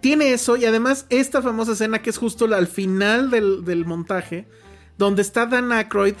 tiene 0.00 0.32
eso 0.32 0.56
y 0.56 0.64
además 0.64 1.06
esta 1.10 1.42
famosa 1.42 1.72
escena 1.72 2.02
que 2.02 2.10
es 2.10 2.18
justo 2.18 2.44
al 2.54 2.66
final 2.66 3.30
del, 3.30 3.64
del 3.64 3.84
montaje, 3.84 4.46
donde 4.98 5.22
está 5.22 5.46
Dan 5.46 5.72
Aykroyd 5.72 6.14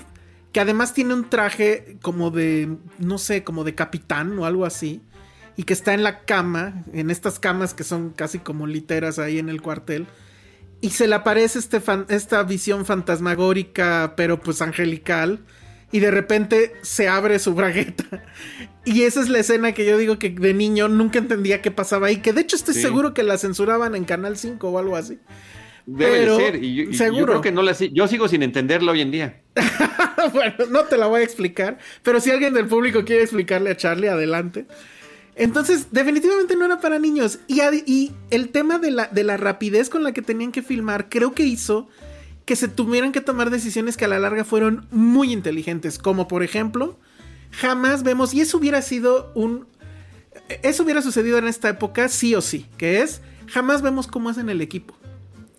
que 0.56 0.60
además 0.60 0.94
tiene 0.94 1.12
un 1.12 1.28
traje 1.28 1.98
como 2.00 2.30
de, 2.30 2.78
no 2.98 3.18
sé, 3.18 3.44
como 3.44 3.62
de 3.62 3.74
capitán 3.74 4.38
o 4.38 4.46
algo 4.46 4.64
así, 4.64 5.02
y 5.54 5.64
que 5.64 5.74
está 5.74 5.92
en 5.92 6.02
la 6.02 6.20
cama, 6.20 6.82
en 6.94 7.10
estas 7.10 7.38
camas 7.38 7.74
que 7.74 7.84
son 7.84 8.08
casi 8.08 8.38
como 8.38 8.66
literas 8.66 9.18
ahí 9.18 9.38
en 9.38 9.50
el 9.50 9.60
cuartel, 9.60 10.06
y 10.80 10.88
se 10.90 11.08
le 11.08 11.14
aparece 11.14 11.58
este 11.58 11.82
esta 12.08 12.42
visión 12.42 12.86
fantasmagórica, 12.86 14.14
pero 14.16 14.40
pues 14.40 14.62
angelical, 14.62 15.40
y 15.92 16.00
de 16.00 16.10
repente 16.10 16.72
se 16.82 17.08
abre 17.08 17.38
su 17.38 17.54
bragueta. 17.54 18.04
Y 18.84 19.02
esa 19.02 19.20
es 19.20 19.28
la 19.28 19.40
escena 19.40 19.72
que 19.72 19.84
yo 19.84 19.98
digo 19.98 20.18
que 20.18 20.30
de 20.30 20.54
niño 20.54 20.88
nunca 20.88 21.18
entendía 21.18 21.60
qué 21.60 21.70
pasaba 21.70 22.06
ahí, 22.06 22.18
que 22.18 22.32
de 22.32 22.42
hecho 22.42 22.54
estoy 22.54 22.74
seguro 22.74 23.14
que 23.14 23.22
la 23.22 23.36
censuraban 23.36 23.96
en 23.96 24.04
Canal 24.04 24.36
5 24.36 24.68
o 24.68 24.78
algo 24.78 24.96
así. 24.96 25.18
Debe 25.86 26.20
de 26.20 26.36
ser. 26.36 26.62
Y 26.62 26.86
yo, 26.86 26.92
seguro. 26.92 27.26
creo 27.26 27.40
que 27.40 27.52
no 27.52 27.62
la 27.62 27.72
Yo 27.72 28.08
sigo 28.08 28.28
sin 28.28 28.42
entenderlo 28.42 28.92
hoy 28.92 29.00
en 29.00 29.12
día. 29.12 29.42
bueno, 30.32 30.54
no 30.70 30.84
te 30.84 30.96
la 30.96 31.06
voy 31.06 31.20
a 31.20 31.24
explicar. 31.24 31.78
Pero 32.02 32.20
si 32.20 32.30
alguien 32.30 32.54
del 32.54 32.66
público 32.66 33.04
quiere 33.04 33.22
explicarle 33.22 33.70
a 33.70 33.76
Charlie, 33.76 34.08
adelante. 34.08 34.66
Entonces, 35.36 35.88
definitivamente 35.92 36.56
no 36.56 36.64
era 36.64 36.80
para 36.80 36.98
niños. 36.98 37.38
Y, 37.46 37.60
y 37.86 38.12
el 38.30 38.48
tema 38.48 38.78
de 38.78 38.90
la, 38.90 39.06
de 39.06 39.22
la 39.22 39.36
rapidez 39.36 39.88
con 39.88 40.02
la 40.02 40.12
que 40.12 40.22
tenían 40.22 40.50
que 40.50 40.62
filmar, 40.62 41.08
creo 41.08 41.32
que 41.32 41.44
hizo 41.44 41.88
que 42.46 42.56
se 42.56 42.68
tuvieran 42.68 43.12
que 43.12 43.20
tomar 43.20 43.50
decisiones 43.50 43.98
que 43.98 44.06
a 44.06 44.08
la 44.08 44.18
larga 44.18 44.44
fueron 44.44 44.86
muy 44.90 45.32
inteligentes. 45.32 45.98
Como 45.98 46.28
por 46.28 46.42
ejemplo, 46.42 46.98
jamás 47.50 48.02
vemos, 48.02 48.32
y 48.32 48.40
eso 48.40 48.56
hubiera 48.56 48.80
sido 48.80 49.30
un. 49.34 49.66
Eso 50.62 50.84
hubiera 50.84 51.02
sucedido 51.02 51.36
en 51.36 51.46
esta 51.46 51.68
época, 51.68 52.08
sí 52.08 52.34
o 52.34 52.40
sí, 52.40 52.66
que 52.78 53.02
es, 53.02 53.20
jamás 53.48 53.82
vemos 53.82 54.06
cómo 54.06 54.30
hacen 54.30 54.48
el 54.48 54.62
equipo 54.62 54.96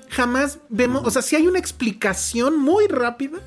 jamás 0.10 0.60
vemos, 0.70 1.04
o 1.06 1.12
sea, 1.12 1.22
si 1.22 1.36
hay 1.36 1.48
una 1.48 1.60
explicación 1.60 2.58
muy 2.58 2.88
rápida 2.88 3.40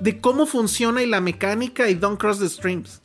de 0.00 0.20
cómo 0.20 0.46
funciona 0.46 1.02
y 1.02 1.06
la 1.06 1.20
mecánica 1.20 1.88
y 1.88 1.94
Don't 1.94 2.18
Cross 2.18 2.40
the 2.40 2.48
Streams. 2.48 3.00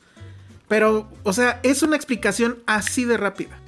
Pero, 0.67 1.09
o 1.23 1.33
sea, 1.33 1.59
es 1.63 1.81
una 1.81 1.95
explicación 1.95 2.59
así 2.67 3.05
de 3.05 3.17
rápida. 3.17 3.59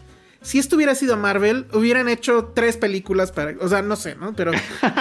Si 0.42 0.58
esto 0.58 0.76
hubiera 0.76 0.96
sido 0.96 1.18
Marvel, 1.18 1.68
hubieran 1.74 2.10
hecho 2.10 2.52
tres 2.56 2.78
películas 2.78 3.32
para, 3.32 3.56
o 3.60 3.68
sea, 3.68 3.82
no 3.82 3.96
sé, 3.96 4.16
¿no? 4.16 4.36
Pero 4.36 4.52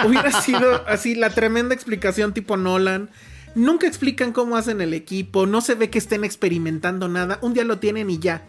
hubiera 0.05 0.31
sido 0.41 0.87
así 0.87 1.15
la 1.15 1.31
tremenda 1.31 1.73
explicación 1.73 2.33
tipo 2.33 2.57
Nolan. 2.57 3.09
Nunca 3.55 3.87
explican 3.87 4.31
cómo 4.31 4.55
hacen 4.55 4.81
el 4.81 4.93
equipo, 4.93 5.45
no 5.45 5.61
se 5.61 5.75
ve 5.75 5.89
que 5.89 5.97
estén 5.97 6.23
experimentando 6.23 7.09
nada, 7.09 7.39
un 7.41 7.53
día 7.53 7.63
lo 7.63 7.79
tienen 7.79 8.09
y 8.09 8.19
ya. 8.19 8.43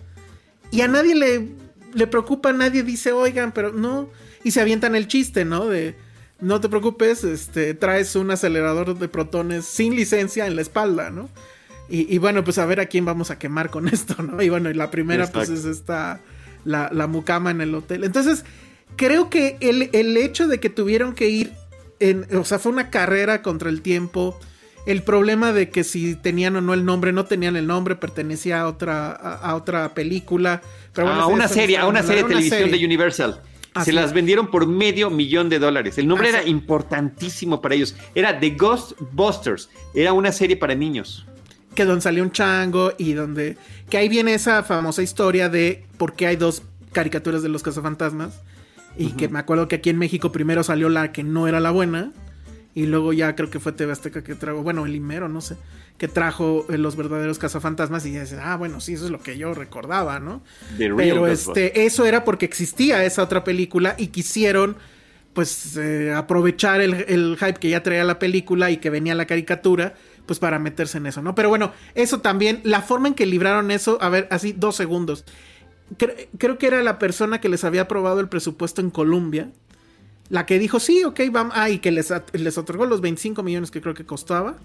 Y 0.71 0.83
a 0.83 0.89
nadie 0.89 1.15
le, 1.15 1.49
le 1.95 2.07
preocupa, 2.07 2.53
nadie 2.53 2.83
dice, 2.83 3.13
oigan, 3.13 3.53
pero 3.53 3.73
no, 3.73 4.11
y 4.45 4.53
se 4.53 4.61
avientan 4.61 4.95
el 4.95 5.09
chiste, 5.09 5.45
¿no? 5.45 5.67
De 5.67 5.97
no 6.43 6.61
te 6.61 6.69
preocupes, 6.69 7.23
este, 7.23 7.73
traes 7.73 8.17
un 8.17 8.31
acelerador 8.33 8.99
de 8.99 9.09
protones 9.09 9.65
sin 9.65 9.95
licencia 9.95 10.47
en 10.47 10.57
la 10.57 10.63
espalda, 10.63 11.11
¿no? 11.11 11.31
Y, 11.89 12.17
bueno, 12.17 12.43
pues 12.43 12.57
a 12.57 12.65
ver 12.65 12.81
a 12.81 12.87
quién 12.87 13.05
vamos 13.05 13.31
a 13.31 13.39
quemar 13.39 13.69
con 13.69 13.87
esto, 13.93 14.23
¿no? 14.23 14.41
Y 14.41 14.49
bueno, 14.49 14.71
y 14.71 14.75
la 14.75 14.91
primera 14.91 15.27
pues 15.27 15.51
es 15.51 15.67
esta, 15.67 16.21
la, 16.65 16.91
la, 16.93 17.07
mucama 17.07 17.51
en 17.51 17.61
el 17.61 17.75
hotel. 17.75 18.05
Entonces, 18.05 18.45
creo 18.97 19.31
que 19.31 19.57
el, 19.61 19.91
el, 19.93 20.17
hecho 20.17 20.49
de 20.49 20.61
que 20.61 20.71
tuvieron 20.71 21.15
que 21.15 21.29
ir, 21.29 21.53
en, 22.01 22.27
o 22.37 22.45
sea, 22.45 22.59
fue 22.59 22.73
una 22.73 22.91
carrera 22.91 23.43
contra 23.43 23.71
el 23.71 23.83
tiempo. 23.83 24.39
El 24.87 25.03
problema 25.03 25.53
de 25.53 25.71
que 25.71 25.85
si 25.85 26.17
tenían 26.17 26.57
o 26.57 26.61
no 26.61 26.75
el 26.75 26.85
nombre, 26.85 27.13
no 27.13 27.25
tenían 27.25 27.57
el 27.57 27.67
nombre, 27.67 27.95
pertenecía 27.95 28.63
a 28.63 28.67
otra, 28.67 29.13
a, 29.13 29.55
otra 29.55 29.95
película. 29.95 30.61
Pero 30.93 31.09
a 31.09 31.27
una 31.27 31.47
serie, 31.47 31.79
a 31.79 31.87
una 31.87 32.03
serie 32.03 32.25
de 32.25 32.29
televisión 32.29 32.71
de 32.71 32.85
Universal 32.85 33.41
se 33.85 33.93
las 33.93 34.13
vendieron 34.13 34.49
por 34.49 34.67
medio 34.67 35.11
millón 35.11 35.49
de 35.49 35.59
dólares. 35.59 35.97
El 35.99 36.07
nombre 36.07 36.29
era 36.29 36.45
importantísimo 36.45 37.61
para 37.61 37.75
ellos. 37.75 37.97
Era 38.15 38.39
The 38.39 38.51
Ghostbusters. 38.51 39.71
Era 39.95 40.13
una 40.13 40.31
serie 40.33 40.57
para 40.57 40.75
niños. 40.75 41.27
Que 41.75 41.85
donde 41.85 42.03
salió 42.03 42.23
un 42.23 42.33
chango 42.33 42.93
y 42.99 43.13
donde... 43.13 43.57
Que 43.89 43.97
ahí 43.97 44.09
viene 44.09 44.35
esa 44.35 44.63
famosa 44.63 45.03
historia 45.03 45.49
de 45.49 45.85
por 45.97 46.15
qué 46.15 46.27
hay 46.27 46.37
dos 46.37 46.63
caricaturas 46.93 47.43
de 47.43 47.49
los 47.49 47.63
cazafantasmas. 47.63 48.41
Y 48.97 49.13
que 49.13 49.29
me 49.29 49.39
acuerdo 49.39 49.69
que 49.69 49.77
aquí 49.77 49.91
en 49.91 49.99
México 49.99 50.33
primero 50.33 50.63
salió 50.63 50.89
la 50.89 51.13
que 51.13 51.23
no 51.23 51.49
era 51.49 51.61
la 51.61 51.71
buena. 51.71 52.13
Y 52.75 52.87
luego 52.87 53.13
ya 53.13 53.35
creo 53.35 53.51
que 53.51 53.61
fue 53.61 53.73
TV 53.73 53.93
Azteca 53.93 54.23
que 54.25 54.35
trajo, 54.35 54.63
bueno, 54.63 54.87
el 54.87 54.95
Imero, 54.95 55.29
no 55.29 55.43
sé, 55.43 55.57
que 55.99 56.09
trajo 56.09 56.65
eh, 56.71 56.79
los 56.79 56.97
verdaderos 56.97 57.39
cazafantasmas 57.39 58.07
y 58.07 58.11
dices, 58.11 58.39
ah, 58.43 58.57
bueno, 58.57 58.81
sí, 58.81 58.95
eso 58.95 59.05
es 59.05 59.11
lo 59.11 59.21
que 59.21 59.37
yo 59.37 59.53
recordaba, 59.53 60.21
¿no? 60.21 60.43
Pero 60.79 61.27
este, 61.27 61.85
eso 61.85 62.07
era 62.07 62.25
porque 62.25 62.47
existía 62.47 63.05
esa 63.05 63.23
otra 63.23 63.45
película 63.45 63.95
y 63.99 64.09
quisieron 64.09 64.77
pues 65.35 65.77
eh, 65.77 66.13
aprovechar 66.13 66.81
el, 66.81 66.95
el, 67.09 67.37
hype 67.39 67.55
que 67.55 67.71
ya 67.71 67.83
traía 67.83 68.05
la 68.05 68.19
película 68.19 68.71
y 68.71 68.79
que 68.79 68.91
venía 68.91 69.15
la 69.15 69.27
caricatura, 69.27 69.95
pues 70.27 70.39
para 70.39 70.59
meterse 70.59 70.99
en 70.99 71.07
eso, 71.07 71.23
¿no? 71.23 71.35
Pero 71.35 71.49
bueno, 71.49 71.73
eso 71.95 72.21
también, 72.21 72.61
la 72.65 72.83
forma 72.83 73.09
en 73.09 73.15
que 73.15 73.27
libraron 73.27 73.71
eso, 73.71 73.99
a 74.01 74.09
ver, 74.09 74.29
así 74.31 74.53
dos 74.53 74.77
segundos. 74.77 75.25
creo 76.39 76.59
que 76.59 76.67
era 76.67 76.83
la 76.83 76.99
persona 76.99 77.41
que 77.41 77.49
les 77.49 77.65
había 77.65 77.83
aprobado 77.83 78.21
el 78.21 78.29
presupuesto 78.29 78.81
en 78.81 78.91
Colombia, 78.91 79.51
la 80.29 80.47
que 80.47 80.59
dijo, 80.59 80.81
sí, 80.81 81.05
ok, 81.05 81.21
vamos, 81.31 81.55
ah, 81.57 81.69
y 81.69 81.79
que 81.79 81.91
les, 81.91 82.13
les 82.33 82.57
otorgó 82.57 82.87
los 82.87 83.01
25 83.01 83.43
millones 83.43 83.71
que 83.71 83.83
creo 83.83 83.95
que 83.95 84.07
costaba. 84.07 84.57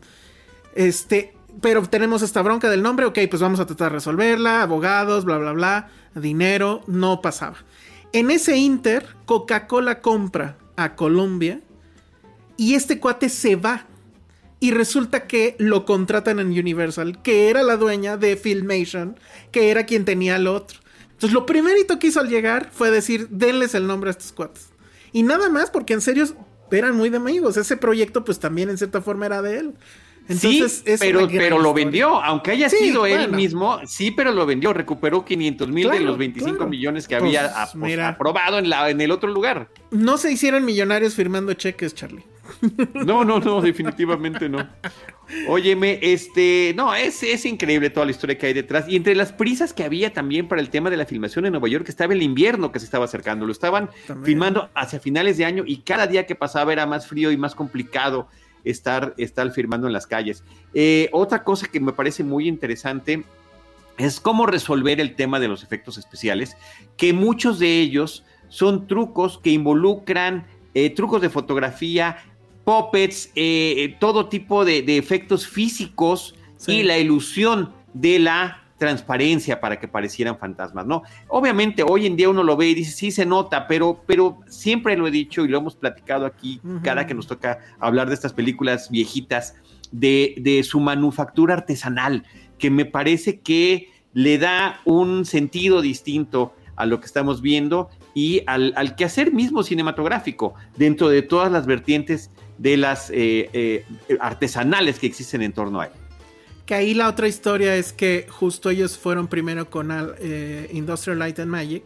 Este, 0.76 1.34
pero 1.62 1.82
tenemos 1.84 2.22
esta 2.22 2.42
bronca 2.42 2.70
del 2.70 2.84
nombre, 2.84 3.06
ok, 3.06 3.20
pues 3.30 3.42
vamos 3.42 3.60
a 3.60 3.66
tratar 3.66 3.92
de 3.92 3.96
resolverla, 3.96 4.62
abogados, 4.62 5.26
bla, 5.26 5.38
bla, 5.38 5.52
bla, 5.52 5.90
dinero, 6.16 6.84
no 6.88 7.22
pasaba. 7.22 7.58
En 8.14 8.32
ese 8.32 8.58
inter, 8.58 9.06
Coca-Cola 9.26 10.02
compra 10.02 10.58
a 10.76 10.96
Colombia 10.96 11.60
y 12.56 12.76
este 12.76 13.00
cuate 13.00 13.30
se 13.30 13.56
va. 13.56 13.86
Y 14.60 14.72
resulta 14.72 15.28
que 15.28 15.56
lo 15.60 15.86
contratan 15.86 16.40
en 16.40 16.48
Universal, 16.48 17.22
que 17.22 17.50
era 17.50 17.62
la 17.64 17.78
dueña 17.78 18.18
de 18.18 18.38
Filmation, 18.38 19.20
que 19.52 19.70
era 19.70 19.86
quien 19.86 20.04
tenía 20.04 20.36
el 20.38 20.48
otro. 20.48 20.80
Entonces 21.12 21.34
lo 21.34 21.46
primerito 21.46 22.00
que 22.00 22.08
hizo 22.08 22.20
al 22.20 22.30
llegar 22.30 22.70
fue 22.72 22.92
decir, 22.92 23.28
denles 23.30 23.76
el 23.76 23.88
nombre 23.88 24.10
a 24.10 24.12
estos 24.12 24.32
cuates. 24.32 24.70
Y 25.12 25.24
nada 25.24 25.50
más 25.50 25.70
porque 25.70 25.94
en 25.94 26.02
serio 26.02 26.26
eran 26.72 26.96
muy 26.96 27.10
de 27.10 27.18
amigos. 27.18 27.58
Ese 27.58 27.78
proyecto 27.78 28.24
pues 28.24 28.40
también 28.40 28.70
en 28.70 28.78
cierta 28.78 29.02
forma 29.02 29.26
era 29.26 29.42
de 29.42 29.60
él. 29.60 29.74
Entonces, 30.30 30.84
sí, 30.86 30.96
pero, 31.00 31.28
pero 31.28 31.58
lo 31.58 31.74
vendió, 31.74 32.22
aunque 32.22 32.52
haya 32.52 32.70
sido 32.70 33.06
él 33.06 33.32
mismo, 33.32 33.80
sí, 33.86 34.12
pero 34.12 34.34
lo 34.34 34.46
vendió, 34.46 34.74
recuperó 34.74 35.24
500 35.24 35.70
mil 35.70 35.90
de 35.90 36.02
los 36.02 36.18
25 36.18 36.68
millones 36.68 37.08
que 37.08 37.18
pues, 37.18 37.38
había 37.38 37.54
pues, 37.80 38.00
aprobado 38.00 38.60
en, 38.60 38.70
la, 38.70 38.90
en 38.90 39.00
el 39.00 39.12
otro 39.12 39.30
lugar. 39.30 39.70
No 39.90 40.18
se 40.18 40.32
hicieron 40.32 40.66
millonarios 40.66 41.16
firmando 41.16 41.54
cheques, 41.54 41.96
Charlie. 41.96 42.26
No, 42.94 43.24
no, 43.24 43.40
no, 43.40 43.62
definitivamente 43.62 44.50
no. 44.50 44.68
Óyeme, 45.48 46.00
este, 46.02 46.74
no, 46.76 46.96
es, 46.96 47.22
es 47.24 47.46
increíble 47.46 47.90
toda 47.90 48.06
la 48.06 48.12
historia 48.12 48.38
que 48.38 48.48
hay 48.48 48.54
detrás. 48.54 48.86
Y 48.88 48.96
entre 48.96 49.16
las 49.16 49.32
prisas 49.32 49.74
que 49.74 49.84
había 49.84 50.14
también 50.14 50.48
para 50.48 50.62
el 50.62 50.70
tema 50.70 50.90
de 50.90 50.98
la 50.98 51.06
filmación 51.06 51.46
en 51.46 51.52
Nueva 51.52 51.68
York, 51.68 51.88
estaba 51.90 52.14
el 52.14 52.22
invierno 52.22 52.72
que 52.72 52.80
se 52.80 52.86
estaba 52.86 53.06
acercando. 53.06 53.46
Lo 53.46 53.52
estaban 53.52 53.90
filmando 54.24 54.70
hacia 54.74 55.00
finales 55.00 55.38
de 55.38 55.46
año 55.46 55.64
y 55.66 55.78
cada 55.78 56.08
día 56.08 56.26
que 56.26 56.36
pasaba 56.36 56.74
era 56.74 56.86
más 56.86 57.08
frío 57.08 57.32
y 57.32 57.38
más 57.38 57.56
complicado 57.56 58.28
estar, 58.64 59.14
estar 59.18 59.52
firmando 59.52 59.88
en 59.88 59.94
las 59.94 60.08
calles. 60.08 60.44
Eh, 60.74 61.10
otra 61.12 61.44
cosa 61.44 61.68
que 61.68 61.80
me 61.80 61.94
parece 61.94 62.24
muy 62.24 62.48
interesante 62.48 63.24
es 63.98 64.20
cómo 64.20 64.46
resolver 64.46 65.00
el 65.00 65.16
tema 65.16 65.40
de 65.40 65.48
los 65.48 65.64
efectos 65.64 65.98
especiales, 65.98 66.56
que 66.98 67.14
muchos 67.14 67.60
de 67.60 67.80
ellos 67.80 68.24
son 68.48 68.88
trucos 68.88 69.40
que 69.40 69.50
involucran 69.50 70.46
eh, 70.74 70.92
trucos 70.92 71.22
de 71.22 71.30
fotografía, 71.30 72.18
puppets, 72.68 73.32
eh, 73.34 73.96
todo 73.98 74.28
tipo 74.28 74.66
de, 74.66 74.84
efectos 74.98 75.48
físicos 75.48 76.36
y 76.68 76.84
la 76.84 76.98
ilusión 76.98 77.72
de 77.94 78.20
la 78.20 78.62
transparencia 78.78 79.62
para 79.62 79.80
que 79.80 79.88
parecieran 79.88 80.38
fantasmas, 80.38 80.86
¿no? 80.86 81.04
Obviamente 81.30 81.82
hoy 81.88 82.06
en 82.06 82.18
día 82.18 82.28
uno 82.28 82.44
lo 82.44 82.58
ve 82.58 82.68
y 82.68 82.76
dice, 82.76 82.92
sí 82.92 83.12
se 83.12 83.26
nota, 83.26 83.68
pero, 83.68 84.04
pero 84.06 84.42
siempre 84.50 84.98
lo 84.98 85.08
he 85.08 85.12
dicho 85.12 85.46
y 85.46 85.48
lo 85.48 85.60
hemos 85.60 85.78
platicado 85.78 86.26
aquí 86.26 86.60
cada 86.84 87.08
que 87.08 87.14
nos 87.14 87.26
toca 87.26 87.60
hablar 87.80 88.10
de 88.10 88.16
estas 88.16 88.34
películas 88.34 88.92
viejitas, 88.92 89.56
de, 89.94 90.36
de 90.40 90.62
su 90.64 90.82
manufactura 90.82 91.54
artesanal, 91.54 92.26
que 92.60 92.70
me 92.70 92.84
parece 92.84 93.40
que 93.40 93.88
le 94.12 94.40
da 94.40 94.82
un 94.84 95.24
sentido 95.24 95.82
distinto 95.82 96.54
a 96.76 96.86
lo 96.86 97.00
que 97.00 97.06
estamos 97.06 97.42
viendo 97.42 97.90
y 98.14 98.42
al, 98.46 98.74
al 98.76 98.96
quehacer 98.98 99.32
mismo 99.32 99.64
cinematográfico 99.64 100.54
dentro 100.76 101.08
de 101.08 101.22
todas 101.22 101.50
las 101.50 101.66
vertientes 101.66 102.30
de 102.58 102.78
las 102.78 103.10
eh, 103.10 103.50
eh, 103.54 103.86
artesanales 104.20 105.00
que 105.00 105.08
existen 105.08 105.42
en 105.42 105.54
torno 105.54 105.82
a 105.82 105.86
él. 105.86 105.92
Que 106.66 106.76
ahí 106.76 106.94
la 106.94 107.08
otra 107.08 107.28
historia 107.28 107.76
es 107.76 107.94
que 107.94 108.28
justo 108.30 108.70
ellos 108.70 108.98
fueron 108.98 109.28
primero 109.28 109.70
con 109.70 109.90
eh, 110.20 110.70
Industrial 110.74 111.18
Light 111.18 111.40
and 111.40 111.50
Magic. 111.50 111.84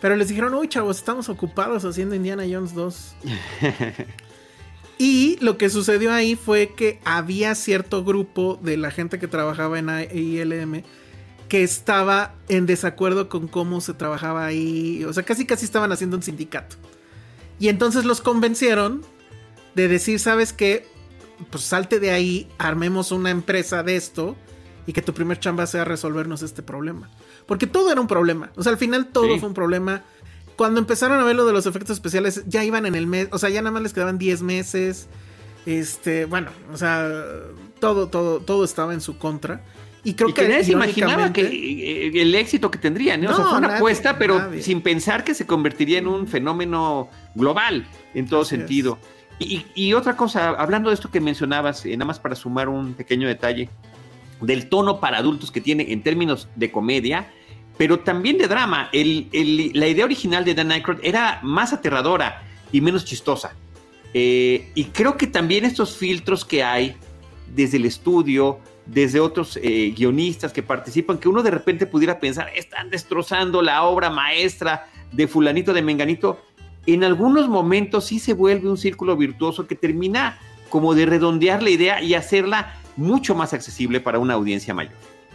Pero 0.00 0.16
les 0.16 0.28
dijeron, 0.28 0.54
uy 0.54 0.68
chavos, 0.68 0.98
estamos 0.98 1.28
ocupados 1.28 1.84
haciendo 1.84 2.14
Indiana 2.14 2.44
Jones 2.50 2.74
2. 2.74 3.14
y 4.98 5.38
lo 5.40 5.56
que 5.56 5.70
sucedió 5.70 6.12
ahí 6.12 6.36
fue 6.36 6.72
que 6.76 7.00
había 7.04 7.54
cierto 7.54 8.04
grupo 8.04 8.58
de 8.62 8.76
la 8.76 8.90
gente 8.90 9.18
que 9.18 9.28
trabajaba 9.28 9.78
en 9.78 9.88
ILM 10.12 10.82
que 11.48 11.62
estaba 11.62 12.34
en 12.48 12.66
desacuerdo 12.66 13.28
con 13.28 13.46
cómo 13.46 13.80
se 13.80 13.94
trabajaba 13.94 14.44
ahí. 14.44 15.04
O 15.04 15.12
sea, 15.12 15.22
casi 15.22 15.46
casi 15.46 15.64
estaban 15.64 15.92
haciendo 15.92 16.16
un 16.16 16.22
sindicato. 16.22 16.76
Y 17.58 17.68
entonces 17.68 18.04
los 18.04 18.20
convencieron 18.20 19.02
de 19.76 19.86
decir, 19.86 20.18
¿sabes 20.18 20.52
qué? 20.52 20.86
pues 21.50 21.64
salte 21.64 22.00
de 22.00 22.10
ahí, 22.10 22.48
armemos 22.58 23.12
una 23.12 23.30
empresa 23.30 23.82
de 23.82 23.96
esto 23.96 24.36
y 24.86 24.92
que 24.92 25.02
tu 25.02 25.12
primer 25.12 25.38
chamba 25.38 25.66
sea 25.66 25.84
resolvernos 25.84 26.42
este 26.42 26.62
problema. 26.62 27.10
Porque 27.46 27.66
todo 27.66 27.90
era 27.90 28.00
un 28.00 28.06
problema. 28.06 28.50
O 28.56 28.62
sea, 28.62 28.72
al 28.72 28.78
final 28.78 29.08
todo 29.08 29.38
fue 29.38 29.48
un 29.48 29.54
problema. 29.54 30.02
Cuando 30.56 30.80
empezaron 30.80 31.20
a 31.20 31.24
ver 31.24 31.36
lo 31.36 31.44
de 31.44 31.52
los 31.52 31.66
efectos 31.66 31.96
especiales, 31.96 32.44
ya 32.46 32.64
iban 32.64 32.86
en 32.86 32.94
el 32.94 33.06
mes, 33.06 33.28
o 33.32 33.38
sea, 33.38 33.50
ya 33.50 33.60
nada 33.60 33.72
más 33.72 33.82
les 33.82 33.92
quedaban 33.92 34.18
10 34.18 34.42
meses. 34.42 35.08
Este, 35.66 36.24
bueno, 36.24 36.50
o 36.72 36.76
sea, 36.76 37.08
todo, 37.80 38.08
todo, 38.08 38.40
todo 38.40 38.64
estaba 38.64 38.94
en 38.94 39.00
su 39.00 39.18
contra. 39.18 39.62
Y 40.04 40.14
creo 40.14 40.32
que, 40.32 40.48
nadie 40.48 40.62
se 40.62 40.72
imaginaba 40.72 41.32
que 41.32 41.42
eh, 41.42 42.22
el 42.22 42.34
éxito 42.36 42.70
que 42.70 42.78
tendrían. 42.78 43.20
¿no? 43.20 43.32
o 43.32 43.34
sea, 43.34 43.44
fue 43.46 43.58
una 43.58 43.76
apuesta, 43.76 44.18
pero 44.18 44.52
sin 44.60 44.80
pensar 44.80 45.24
que 45.24 45.34
se 45.34 45.46
convertiría 45.46 45.98
en 45.98 46.06
un 46.06 46.28
fenómeno 46.28 47.10
global 47.34 47.86
en 48.14 48.28
todo 48.28 48.44
sentido. 48.44 48.98
Y, 49.38 49.92
otra 49.92 50.16
cosa, 50.16 50.50
hablando 50.50 50.88
de 50.88 50.94
esto 50.94 51.10
que 51.10 51.20
mencionabas, 51.20 51.84
eh, 51.84 51.94
nada 51.96 52.06
más 52.06 52.18
para 52.18 52.34
sumar 52.34 52.68
un 52.70 52.94
pequeño 52.94 53.28
detalle, 53.28 53.68
del 54.40 54.68
tono 54.68 54.98
para 54.98 55.18
adultos 55.18 55.50
que 55.50 55.60
tiene 55.60 55.92
en 55.92 56.02
términos 56.02 56.48
de 56.56 56.70
comedia, 56.70 57.30
pero 57.76 58.00
también 58.00 58.38
de 58.38 58.48
drama. 58.48 58.88
la 58.92 59.86
idea 59.86 60.04
original 60.04 60.44
de 60.44 60.54
Dan 60.54 60.72
Aykroyd 60.72 61.00
era 61.02 61.40
más 61.42 61.72
aterradora 61.72 62.42
y 62.72 62.80
menos 62.80 63.04
chistosa. 63.04 63.54
Eh, 64.14 64.70
y 64.74 64.84
creo 64.84 65.16
que 65.18 65.26
también 65.26 65.64
estos 65.64 65.96
filtros 65.96 66.44
que 66.44 66.64
hay 66.64 66.96
desde 67.54 67.76
el 67.76 67.84
estudio, 67.84 68.58
desde 68.86 69.20
otros 69.20 69.58
eh, 69.62 69.92
guionistas 69.94 70.52
que 70.52 70.62
participan, 70.62 71.18
que 71.18 71.28
uno 71.28 71.42
de 71.42 71.50
repente 71.50 71.86
pudiera 71.86 72.18
pensar, 72.18 72.50
están 72.54 72.88
destrozando 72.88 73.60
la 73.60 73.82
obra 73.82 74.08
maestra 74.08 74.88
de 75.12 75.28
fulanito 75.28 75.72
de 75.72 75.82
Menganito, 75.82 76.40
en 76.86 77.04
algunos 77.04 77.48
momentos 77.48 78.06
sí 78.06 78.18
se 78.18 78.32
vuelve 78.32 78.68
un 78.68 78.76
círculo 78.76 79.16
virtuoso 79.16 79.66
que 79.66 79.74
termina 79.74 80.38
como 80.68 80.94
de 80.94 81.06
redondear 81.06 81.62
la 81.62 81.70
idea 81.70 82.02
y 82.02 82.14
hacerla 82.14 82.74
mucho 82.96 83.34
más 83.34 83.52
accesible 83.52 84.00
para 84.00 84.18
una 84.18 84.34
audiencia 84.34 84.74
mayor. 84.74 84.94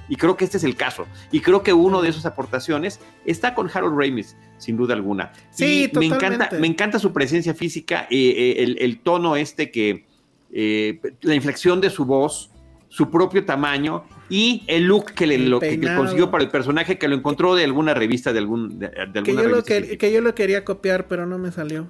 Y 0.10 0.18
creo 0.18 0.36
que 0.36 0.44
este 0.44 0.58
es 0.58 0.66
el 0.66 0.76
caso. 0.76 1.08
Y 1.32 1.40
creo 1.40 1.64
que 1.64 1.72
uno 1.72 2.02
de 2.02 2.10
esas 2.10 2.26
aportaciones 2.26 3.00
está 3.26 3.56
con 3.56 3.70
Harold 3.74 3.98
Ramis, 3.98 4.36
sin 4.58 4.76
duda 4.76 4.94
alguna. 4.94 5.32
Sí, 5.52 5.90
me 5.94 6.08
encanta, 6.08 6.50
me 6.60 6.68
encanta 6.68 7.00
su 7.00 7.14
presencia 7.14 7.54
física, 7.54 8.08
eh, 8.10 8.58
eh, 8.58 8.76
el, 8.80 9.00
tono 9.00 9.38
este 9.38 9.72
que, 9.72 10.06
eh, 10.52 11.00
la 11.22 11.34
inflexión 11.34 11.80
de 11.80 11.90
su 11.90 12.04
voz, 12.04 12.52
su 12.91 13.10
propio 13.10 13.45
tamaño 13.45 14.04
y 14.30 14.63
el 14.67 14.84
look 14.84 15.13
que 15.13 15.25
le, 15.25 15.49
consiguió 15.95 16.30
para 16.30 16.43
el 16.43 16.49
personaje 16.49 16.97
que 16.97 17.08
lo 17.08 17.15
encontró 17.15 17.56
de 17.56 17.63
alguna 17.63 17.93
revista 17.93 18.34
de 18.34 18.39
algún 18.39 18.80
de, 18.80 18.88
alguna 18.88 19.23
que 19.23 19.34
yo 19.34 19.47
lo 19.47 19.63
que, 19.63 20.12
yo 20.12 20.21
lo 20.21 20.36
quería 20.36 20.65
copiar 20.65 21.08
pero 21.08 21.25
no 21.25 21.38
me 21.38 21.51
salió. 21.51 21.88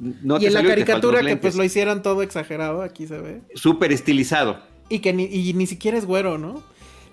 Y 0.00 0.46
en 0.46 0.54
la 0.54 0.62
caricatura 0.62 1.22
que 1.22 1.36
pues 1.36 1.54
lo 1.54 1.64
hicieron 1.64 2.02
todo 2.02 2.22
exagerado 2.22 2.82
aquí 2.82 3.06
se 3.06 3.18
ve. 3.18 3.42
Súper 3.54 3.92
estilizado. 3.92 4.60
Y 4.88 5.00
que 5.00 5.12
ni, 5.12 5.24
y 5.24 5.52
ni 5.52 5.66
siquiera 5.66 5.98
es 5.98 6.06
güero 6.06 6.38
no 6.38 6.62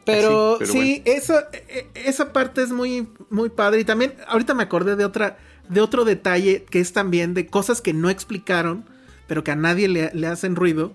pero 0.06 0.60
sí, 0.64 1.02
esa, 1.04 1.50
e, 1.52 1.88
esa 1.96 2.32
parte 2.32 2.62
es 2.62 2.72
muy 2.72 3.08
muy 3.30 3.50
padre. 3.50 3.82
Y 3.82 3.86
también 3.86 4.14
ahorita 4.28 4.54
me 4.54 4.64
acordé 4.64 4.96
de 4.96 5.04
otra 5.04 5.38
de 5.68 5.82
otro 5.82 6.06
detalle 6.06 6.64
que 6.64 6.80
es 6.80 6.94
también 6.94 7.34
de 7.34 7.48
cosas 7.48 7.82
que 7.82 7.92
no 7.92 8.10
explicaron 8.10 8.86
pero 9.28 9.44
que 9.44 9.52
a 9.52 9.56
nadie 9.56 9.88
le, 9.88 10.12
le 10.14 10.28
hacen 10.28 10.56
ruido 10.56 10.94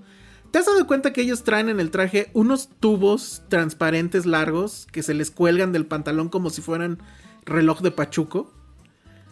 ¿Te 0.50 0.58
has 0.58 0.66
dado 0.66 0.86
cuenta 0.86 1.12
que 1.12 1.20
ellos 1.20 1.44
traen 1.44 1.68
en 1.68 1.78
el 1.78 1.90
traje 1.90 2.30
unos 2.32 2.68
tubos 2.80 3.42
transparentes 3.48 4.26
largos 4.26 4.88
que 4.90 5.02
se 5.02 5.14
les 5.14 5.30
cuelgan 5.30 5.72
del 5.72 5.86
pantalón 5.86 6.28
como 6.28 6.50
si 6.50 6.60
fueran 6.60 6.98
reloj 7.44 7.80
de 7.80 7.92
pachuco? 7.92 8.52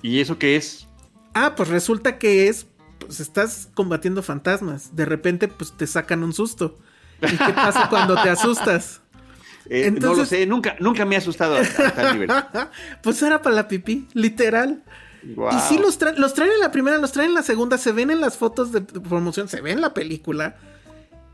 ¿Y 0.00 0.20
eso 0.20 0.38
qué 0.38 0.56
es? 0.56 0.86
Ah, 1.34 1.54
pues 1.56 1.68
resulta 1.68 2.18
que 2.18 2.48
es, 2.48 2.66
pues 3.00 3.18
estás 3.18 3.68
combatiendo 3.74 4.22
fantasmas. 4.22 4.94
De 4.94 5.04
repente, 5.04 5.48
pues 5.48 5.76
te 5.76 5.88
sacan 5.88 6.22
un 6.22 6.32
susto. 6.32 6.78
¿Y 7.20 7.36
qué 7.36 7.52
pasa 7.52 7.88
cuando 7.90 8.14
te 8.22 8.30
asustas? 8.30 9.00
Eh, 9.68 9.90
no 9.90 10.14
lo 10.14 10.24
sé, 10.24 10.46
nunca, 10.46 10.76
nunca 10.78 11.04
me 11.04 11.16
he 11.16 11.18
asustado 11.18 11.56
a, 11.56 11.92
tal 11.92 12.12
nivel. 12.18 12.30
pues 13.02 13.20
era 13.22 13.42
para 13.42 13.56
la 13.56 13.68
pipí, 13.68 14.06
literal. 14.14 14.84
Y 15.22 15.58
sí 15.68 15.78
los, 15.78 15.98
traen, 15.98 16.20
los 16.20 16.32
traen 16.32 16.52
en 16.52 16.60
la 16.60 16.70
primera, 16.70 16.96
los 16.98 17.12
traen 17.12 17.30
en 17.30 17.34
la 17.34 17.42
segunda, 17.42 17.76
se 17.76 17.92
ven 17.92 18.10
en 18.10 18.20
las 18.20 18.36
fotos 18.38 18.72
de 18.72 18.80
promoción, 18.80 19.48
se 19.48 19.60
ve 19.60 19.72
en 19.72 19.80
la 19.80 19.92
película. 19.92 20.56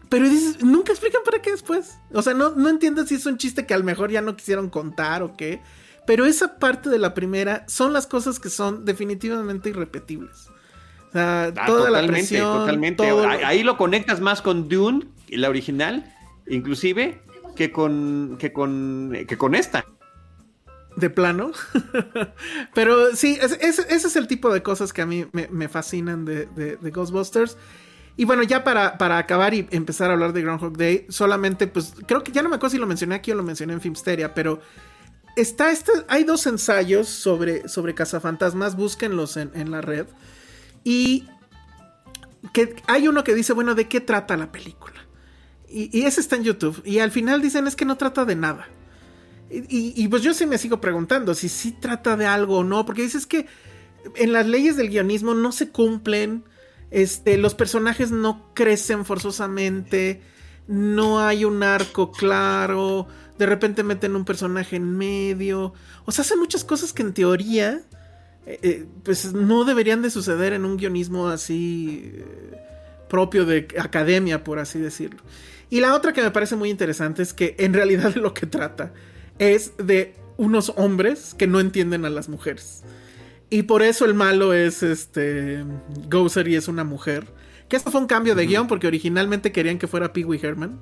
Pero 0.08 0.28
dices, 0.28 0.62
nunca 0.62 0.92
explican 0.92 1.22
para 1.24 1.40
qué 1.42 1.50
después. 1.52 1.98
O 2.12 2.22
sea, 2.22 2.34
no, 2.34 2.50
no 2.50 2.68
entiendo 2.68 3.06
si 3.06 3.14
es 3.16 3.26
un 3.26 3.38
chiste 3.38 3.66
que 3.66 3.74
a 3.74 3.78
lo 3.78 3.84
mejor 3.84 4.10
ya 4.10 4.20
no 4.20 4.36
quisieron 4.36 4.70
contar 4.70 5.22
o 5.22 5.36
qué. 5.36 5.60
Pero 6.06 6.26
esa 6.26 6.58
parte 6.58 6.90
de 6.90 6.98
la 6.98 7.14
primera 7.14 7.64
son 7.66 7.92
las 7.92 8.06
cosas 8.06 8.38
que 8.38 8.50
son 8.50 8.84
definitivamente 8.84 9.70
irrepetibles. 9.70 10.48
O 11.08 11.12
sea, 11.12 11.52
Ah, 11.56 11.66
toda 11.66 11.90
la 11.90 12.00
totalmente, 12.00 12.12
presión, 12.28 12.58
totalmente. 12.60 13.06
todo- 13.08 13.26
Ahí, 13.28 13.62
lo 13.62 13.76
conectas 13.76 14.20
más 14.20 14.42
con 14.42 14.68
Dune, 14.68 15.06
la 15.28 15.48
original, 15.48 16.12
inclusive, 16.48 17.22
que 17.56 17.72
con, 17.72 18.36
que 18.38 18.52
con, 18.52 19.16
que 19.26 19.38
con 19.38 19.54
esta. 19.54 19.84
de 20.96 21.08
plano. 21.10 21.52
Pero 22.74 23.14
sí, 23.16 23.38
ese, 23.40 23.56
ese- 23.66 23.86
ese 23.88 24.06
es 24.08 24.16
el 24.16 24.26
tipo 24.26 24.52
de 24.52 24.62
cosas 24.62 24.92
que 24.92 25.02
a 25.02 25.06
mí 25.06 25.26
me, 25.32 25.48
me 25.48 25.68
fascinan 25.68 26.24
de, 26.24 26.46
de- 26.46 26.76
de 26.76 26.90
Ghostbusters. 26.90 27.56
Y 28.16 28.24
bueno, 28.24 28.42
ya 28.42 28.62
para, 28.62 28.96
para 28.96 29.18
acabar 29.18 29.54
y 29.54 29.66
empezar 29.70 30.10
a 30.10 30.14
hablar 30.14 30.32
de 30.32 30.42
Groundhog 30.42 30.76
Day, 30.76 31.06
solamente 31.08 31.66
pues 31.66 31.94
creo 32.06 32.22
que 32.22 32.32
ya 32.32 32.42
no 32.42 32.48
me 32.48 32.56
acuerdo 32.56 32.72
si 32.72 32.78
lo 32.78 32.86
mencioné 32.86 33.16
aquí 33.16 33.32
o 33.32 33.34
lo 33.34 33.42
mencioné 33.42 33.72
en 33.72 33.80
Filmsteria, 33.80 34.34
pero 34.34 34.60
está 35.36 35.72
este, 35.72 35.90
hay 36.08 36.24
dos 36.24 36.46
ensayos 36.46 37.08
sobre, 37.08 37.68
sobre 37.68 37.94
cazafantasmas, 37.94 38.76
búsquenlos 38.76 39.36
en, 39.36 39.50
en 39.54 39.70
la 39.70 39.80
red. 39.80 40.06
Y 40.84 41.26
que 42.52 42.76
hay 42.86 43.08
uno 43.08 43.24
que 43.24 43.34
dice, 43.34 43.52
bueno, 43.52 43.74
¿de 43.74 43.88
qué 43.88 44.00
trata 44.00 44.36
la 44.36 44.52
película? 44.52 45.04
Y, 45.68 46.04
ese 46.04 46.20
está 46.20 46.36
en 46.36 46.44
YouTube. 46.44 46.80
Y 46.84 47.00
al 47.00 47.10
final 47.10 47.42
dicen, 47.42 47.66
es 47.66 47.74
que 47.74 47.84
no 47.84 47.96
trata 47.96 48.24
de 48.24 48.36
nada. 48.36 48.68
Y, 49.50 50.08
pues 50.08 50.22
yo 50.22 50.34
sí 50.34 50.46
me 50.46 50.58
sigo 50.58 50.80
preguntando 50.80 51.34
si 51.34 51.48
sí 51.48 51.72
trata 51.72 52.16
de 52.16 52.26
algo 52.26 52.58
o 52.58 52.64
no, 52.64 52.84
porque 52.84 53.02
dices 53.02 53.26
que 53.26 53.46
en 54.16 54.32
las 54.32 54.46
leyes 54.46 54.76
del 54.76 54.88
guionismo 54.88 55.34
no 55.34 55.52
se 55.52 55.70
cumplen, 55.70 56.44
este, 56.90 57.36
los 57.38 57.54
personajes 57.54 58.10
no 58.10 58.52
crecen 58.54 59.04
forzosamente, 59.04 60.22
no 60.66 61.20
hay 61.20 61.44
un 61.44 61.62
arco 61.62 62.12
claro, 62.12 63.06
de 63.38 63.46
repente 63.46 63.82
meten 63.82 64.16
un 64.16 64.24
personaje 64.24 64.76
en 64.76 64.96
medio, 64.96 65.74
o 66.04 66.12
sea, 66.12 66.22
hacen 66.22 66.38
muchas 66.38 66.64
cosas 66.64 66.92
que 66.92 67.02
en 67.02 67.12
teoría, 67.12 67.82
eh, 68.46 68.58
eh, 68.62 68.86
pues 69.02 69.32
no 69.32 69.64
deberían 69.64 70.02
de 70.02 70.10
suceder 70.10 70.52
en 70.52 70.64
un 70.64 70.76
guionismo 70.76 71.28
así 71.28 72.12
eh, 72.14 72.56
propio 73.08 73.44
de 73.44 73.68
academia, 73.78 74.44
por 74.44 74.58
así 74.58 74.78
decirlo. 74.78 75.20
Y 75.70 75.80
la 75.80 75.94
otra 75.94 76.12
que 76.12 76.22
me 76.22 76.30
parece 76.30 76.56
muy 76.56 76.70
interesante 76.70 77.22
es 77.22 77.32
que 77.32 77.56
en 77.58 77.74
realidad 77.74 78.14
lo 78.16 78.34
que 78.34 78.46
trata 78.46 78.92
es 79.38 79.72
de 79.78 80.14
unos 80.36 80.72
hombres 80.76 81.34
que 81.34 81.46
no 81.46 81.60
entienden 81.60 82.04
a 82.04 82.10
las 82.10 82.28
mujeres. 82.28 82.82
Y 83.50 83.62
por 83.64 83.82
eso 83.82 84.04
el 84.04 84.14
malo 84.14 84.52
es 84.52 84.82
este. 84.82 85.64
Gozer 86.10 86.48
y 86.48 86.56
es 86.56 86.68
una 86.68 86.84
mujer. 86.84 87.26
Que 87.68 87.76
esto 87.76 87.90
fue 87.90 88.00
un 88.00 88.06
cambio 88.06 88.34
de 88.34 88.46
guion 88.46 88.66
porque 88.66 88.86
originalmente 88.86 89.52
querían 89.52 89.78
que 89.78 89.86
fuera 89.86 90.12
Pee 90.12 90.24
Wee 90.24 90.40
Herman. 90.42 90.78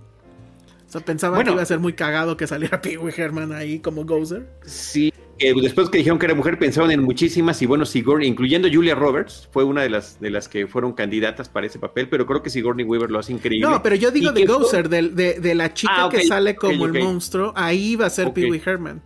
O 0.88 0.92
sea, 0.92 1.00
pensaban 1.00 1.36
Bueno. 1.38 1.50
que 1.50 1.54
iba 1.54 1.62
a 1.62 1.66
ser 1.66 1.78
muy 1.78 1.92
cagado 1.94 2.36
que 2.36 2.46
saliera 2.46 2.80
Pee 2.82 2.98
Wee 2.98 3.12
Herman 3.16 3.52
ahí 3.52 3.78
como 3.78 4.04
Gozer. 4.04 4.46
Sí, 4.64 5.12
que 5.38 5.54
después 5.54 5.88
que 5.90 5.98
dijeron 5.98 6.18
que 6.18 6.26
era 6.26 6.34
mujer 6.34 6.58
pensaron 6.58 6.90
en 6.90 7.02
muchísimas 7.02 7.60
y 7.62 7.66
bueno, 7.66 7.84
Sigourney, 7.86 8.28
incluyendo 8.28 8.68
Julia 8.72 8.94
Roberts, 8.94 9.48
fue 9.52 9.64
una 9.64 9.82
de 9.82 9.90
las 9.90 10.20
de 10.20 10.30
las 10.30 10.48
que 10.48 10.66
fueron 10.66 10.92
candidatas 10.92 11.48
para 11.48 11.66
ese 11.66 11.78
papel, 11.78 12.08
pero 12.08 12.26
creo 12.26 12.42
que 12.42 12.50
Sigourney 12.50 12.84
Weaver 12.84 13.10
lo 13.10 13.18
hace 13.18 13.32
increíble. 13.32 13.68
No, 13.68 13.82
pero 13.82 13.96
yo 13.96 14.10
digo 14.10 14.32
de 14.32 14.44
Gozer, 14.44 14.88
de, 14.88 15.08
de- 15.08 15.40
de 15.40 15.54
la 15.54 15.72
chica 15.72 16.04
Ah, 16.06 16.08
que 16.10 16.24
sale 16.26 16.56
como 16.56 16.84
el 16.86 16.92
monstruo. 17.02 17.52
Ahí 17.56 17.96
va 17.96 18.06
a 18.06 18.10
ser. 18.10 18.32
Pee 18.32 18.50
Wee 18.50 18.62
Herman. 18.64 19.02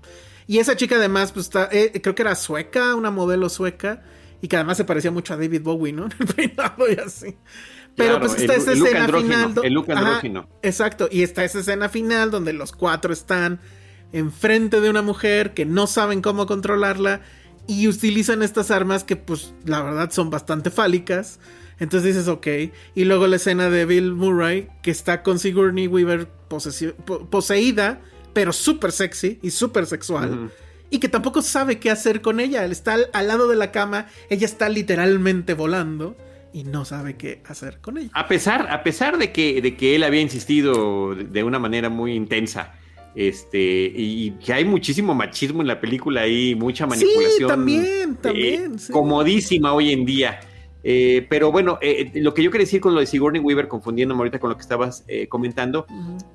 Y 0.47 0.59
esa 0.59 0.77
chica 0.77 0.97
además, 0.97 1.33
pues 1.33 1.47
está, 1.47 1.69
eh, 1.73 1.93
creo 2.03 2.15
que 2.15 2.23
era 2.23 2.35
sueca, 2.35 2.95
una 2.95 3.11
modelo 3.11 3.49
sueca. 3.49 4.03
Y 4.43 4.49
que 4.49 4.57
además 4.57 4.77
se 4.77 4.85
parecía 4.85 5.11
mucho 5.11 5.33
a 5.35 5.37
David 5.37 5.63
Bowie, 5.63 5.93
¿no? 5.93 6.09
El 6.21 6.27
peinado 6.27 6.85
y 6.91 6.95
así. 7.01 7.37
Pero 7.97 8.19
Claro, 8.19 8.21
pues 8.21 8.35
está 8.41 8.55
el- 8.55 8.61
esa 8.61 8.73
el 8.73 8.83
escena 8.83 9.07
final. 9.09 9.55
el 9.65 9.73
look 9.73 9.91
Ajá, 9.91 10.01
andrógino. 10.01 10.49
exacto. 10.63 11.09
Y 11.11 11.23
está 11.23 11.43
esa 11.45 11.61
escena 11.61 11.89
final 11.89 12.31
donde 12.31 12.53
los 12.53 12.73
cuatro 12.73 13.13
están 13.13 13.61
enfrente 14.13 14.81
de 14.83 14.91
una 14.91 15.01
mujer 15.03 15.55
que 15.55 15.65
no 15.65 15.87
saben 15.87 16.21
cómo 16.21 16.47
controlarla 16.47 17.23
y 17.67 17.89
utilizan 17.89 18.43
estas 18.43 18.71
armas 18.71 19.03
que 19.03 19.17
pues 19.17 19.55
la 19.65 19.83
verdad 19.83 20.11
son 20.11 20.29
bastante 20.31 20.71
fálicas. 20.71 21.41
Entonces 21.81 22.15
dices, 22.15 22.29
ok. 22.29 22.47
Y 22.95 23.05
luego 23.05 23.27
la 23.27 23.37
escena 23.37 23.71
de 23.71 23.87
Bill 23.87 24.13
Murray 24.13 24.69
que 24.83 24.91
está 24.91 25.23
con 25.23 25.39
Sigourney 25.39 25.87
Weaver 25.89 26.29
poseída, 27.31 28.01
pero 28.37 28.53
súper 28.53 28.93
sexy 28.93 29.39
y 29.43 29.51
súper 29.51 29.87
sexual. 29.87 30.51
Y 30.91 30.99
que 30.99 31.09
tampoco 31.09 31.41
sabe 31.41 31.79
qué 31.79 31.91
hacer 31.91 32.21
con 32.21 32.39
ella. 32.39 32.67
Él 32.67 32.71
está 32.73 32.93
al, 32.95 33.07
al 33.15 33.29
lado 33.29 33.49
de 33.49 33.57
la 33.57 33.73
cama, 33.73 34.09
ella 34.29 34.45
está 34.45 34.69
literalmente 34.69 35.55
volando 35.55 36.15
y 36.53 36.65
no 36.65 36.85
sabe 36.85 37.17
qué 37.17 37.41
hacer 37.49 37.79
con 37.81 37.97
ella. 37.97 38.11
A 38.13 38.29
pesar, 38.29 38.69
a 38.71 38.83
pesar 38.83 39.17
de 39.17 39.33
que, 39.33 39.63
de 39.63 39.75
que 39.75 39.97
él 39.97 40.03
había 40.05 40.21
insistido 40.21 41.15
de- 41.15 41.43
una 41.43 41.59
manera 41.59 41.89
muy 41.89 42.13
intensa, 42.13 42.75
este, 43.15 43.91
y 43.97 44.33
que 44.45 44.53
hay 44.53 44.67
muchísimo 44.67 45.15
machismo 45.15 45.63
en 45.63 45.69
la 45.69 45.81
película 45.81 46.21
ahí, 46.21 46.55
mucha 46.55 46.87
manipulación. 46.87 47.49
también, 47.49 48.11
eh, 48.13 48.17
también, 48.21 48.79
sí. 48.79 48.93
Comodísima 48.93 49.73
hoy 49.73 49.93
en 49.93 50.05
día. 50.05 50.41
Eh, 50.89 51.27
pero 51.29 51.51
bueno, 51.51 51.79
eh, 51.83 52.13
lo 52.15 52.33
que 52.33 52.45
yo 52.45 52.51
quería 52.53 52.65
decir 52.65 52.81
con 52.81 52.95
lo 52.95 53.01
de 53.01 53.07
Sigourney 53.07 53.41
Weaver, 53.43 53.67
confundiéndome 53.67 54.21
ahorita 54.21 54.39
con 54.39 54.51
lo 54.51 54.57
que 54.57 54.63
estabas 54.63 55.03
eh, 55.09 55.27
comentando, 55.27 55.85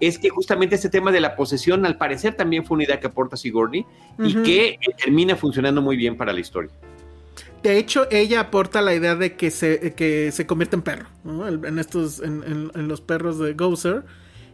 es 0.01 0.19
que 0.19 0.27
justamente 0.29 0.75
este 0.75 0.89
tema 0.89 1.09
de 1.13 1.21
la 1.21 1.37
posesión, 1.37 1.85
al 1.85 1.97
parecer, 1.97 2.35
también 2.35 2.65
fue 2.65 2.75
una 2.75 2.83
idea 2.83 2.99
que 2.99 3.07
aporta 3.07 3.37
Sigourney 3.37 3.85
y 4.19 4.35
Ujú. 4.35 4.43
que 4.43 4.67
eh, 4.71 4.77
termina 5.01 5.37
funcionando 5.37 5.81
muy 5.81 5.95
bien 5.95 6.17
para 6.17 6.33
la 6.33 6.41
historia. 6.41 6.69
De 7.63 7.77
hecho, 7.77 8.07
ella 8.11 8.41
aporta 8.41 8.81
la 8.81 8.93
idea 8.93 9.15
de 9.15 9.37
que 9.37 9.51
se, 9.51 9.93
que 9.93 10.33
se 10.33 10.45
convierte 10.45 10.75
en 10.75 10.81
perro, 10.81 11.05
¿no? 11.23 11.47
En 11.47 11.79
estos, 11.79 12.19
en, 12.19 12.43
en- 12.43 12.71
en 12.75 12.87
los 12.89 12.99
perros 12.99 13.39
de 13.39 13.53
Gozer. 13.53 14.03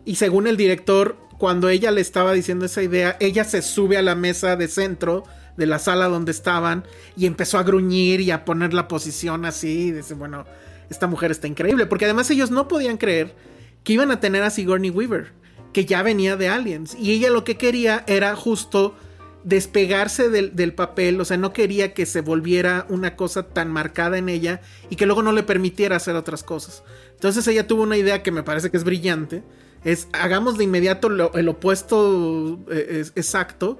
Y 0.06 0.16
según 0.16 0.46
el 0.46 0.58
director, 0.58 1.16
cuando 1.40 1.70
ella 1.70 1.90
le 1.90 2.02
estaba 2.02 2.34
diciendo 2.34 2.66
esa 2.66 2.84
idea, 2.84 3.18
ella 3.20 3.46
se 3.46 3.64
sube 3.64 3.98
a 3.98 4.04
la 4.04 4.14
mesa 4.14 4.56
de 4.58 4.68
centro 4.68 5.24
de 5.58 5.66
la 5.66 5.80
sala 5.80 6.08
donde 6.08 6.32
estaban 6.32 6.84
y 7.18 7.26
empezó 7.26 7.58
a 7.58 7.64
gruñir 7.64 8.22
y 8.22 8.32
a 8.32 8.46
poner 8.46 8.74
la 8.74 8.88
posición 8.88 9.44
así. 9.46 9.88
Y 9.88 9.92
dice, 9.92 10.14
bueno, 10.14 10.46
esta 10.90 11.08
mujer 11.08 11.32
está 11.32 11.48
increíble. 11.48 11.86
Porque 11.86 12.06
además 12.06 12.30
ellos 12.30 12.52
no 12.52 12.68
podían 12.68 12.98
creer 12.98 13.36
que 13.84 13.94
iban 13.94 14.12
a 14.12 14.20
tener 14.20 14.44
a 14.44 14.50
Sigourney 14.50 14.90
Weaver, 14.92 15.34
que 15.74 15.86
ya 15.86 16.04
venía 16.04 16.38
de 16.38 16.48
Aliens. 16.50 16.96
Y 17.00 17.12
ella 17.12 17.30
lo 17.30 17.44
que 17.44 17.58
quería 17.58 18.04
era 18.08 18.36
justo 18.36 18.96
despegarse 19.44 20.30
del, 20.30 20.56
del 20.58 20.74
papel, 20.74 21.22
o 21.22 21.26
sea, 21.26 21.38
no 21.38 21.54
quería 21.54 21.94
que 21.94 22.06
se 22.06 22.20
volviera 22.20 22.86
una 22.90 23.16
cosa 23.16 23.44
tan 23.44 23.72
marcada 23.72 24.18
en 24.18 24.28
ella 24.28 24.60
y 24.90 24.98
que 24.98 25.06
luego 25.06 25.22
no 25.24 25.32
le 25.32 25.44
permitiera 25.44 25.96
hacer 25.96 26.16
otras 26.16 26.44
cosas. 26.44 26.84
Entonces 27.14 27.48
ella 27.48 27.66
tuvo 27.66 27.84
una 27.84 27.96
idea 27.96 28.24
que 28.24 28.32
me 28.32 28.44
parece 28.44 28.70
que 28.72 28.76
es 28.78 28.84
brillante, 28.84 29.44
es 29.86 30.10
hagamos 30.12 30.58
de 30.58 30.66
inmediato 30.66 31.08
el 31.34 31.48
opuesto 31.48 32.60
eh, 32.70 33.00
es- 33.02 33.14
exacto 33.16 33.80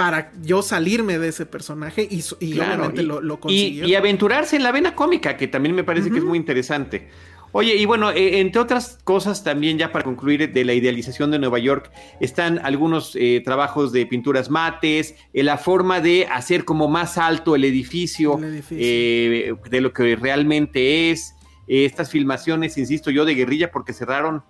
para 0.00 0.32
yo 0.42 0.62
salirme 0.62 1.18
de 1.18 1.28
ese 1.28 1.44
personaje 1.44 2.08
y, 2.10 2.24
y 2.40 2.52
Claro, 2.52 2.72
obviamente 2.86 3.02
y- 3.02 3.04
lo, 3.04 3.20
lo 3.20 3.34
y, 3.34 3.36
consiguió. 3.38 3.84
y 3.86 3.94
aventurarse 3.94 4.56
en 4.56 4.62
la 4.62 4.72
vena 4.72 4.94
cómica, 4.94 5.36
que 5.36 5.46
también 5.46 5.74
me 5.74 5.84
parece 5.84 6.10
que 6.10 6.16
es 6.16 6.24
muy 6.24 6.38
interesante. 6.38 7.08
Oye, 7.52 7.74
y 7.76 7.84
bueno, 7.84 8.10
eh, 8.10 8.40
entre 8.40 8.62
otras 8.62 8.98
cosas 9.04 9.44
también 9.44 9.76
ya 9.76 9.92
para 9.92 10.02
concluir 10.04 10.50
de 10.52 10.64
la 10.64 10.72
idealización 10.72 11.30
de 11.32 11.38
Nueva 11.38 11.58
York, 11.58 11.90
están 12.18 12.60
algunos 12.64 13.14
eh, 13.14 13.42
trabajos 13.44 13.92
de 13.92 14.06
pinturas 14.06 14.48
mates, 14.48 15.16
eh, 15.34 15.42
la 15.42 15.58
forma 15.58 16.00
de 16.00 16.26
hacer 16.32 16.64
como 16.64 16.88
más 16.88 17.18
alto 17.18 17.54
el 17.54 17.64
edificio, 17.66 18.38
El 18.38 18.44
edificio. 18.44 18.78
eh, 18.80 19.54
de 19.68 19.80
lo 19.82 19.92
que 19.92 20.16
realmente 20.16 21.10
es, 21.10 21.34
estas 21.66 22.08
filmaciones, 22.10 22.78
insisto 22.78 23.10
yo, 23.10 23.26
de 23.26 23.34
guerrilla 23.34 23.70
porque 23.70 23.92
cerraron 23.92 24.42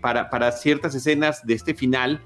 para, 0.00 0.30
para 0.30 0.52
ciertas 0.52 0.94
escenas 0.94 1.44
de 1.44 1.52
este 1.54 1.74
final 1.74 2.22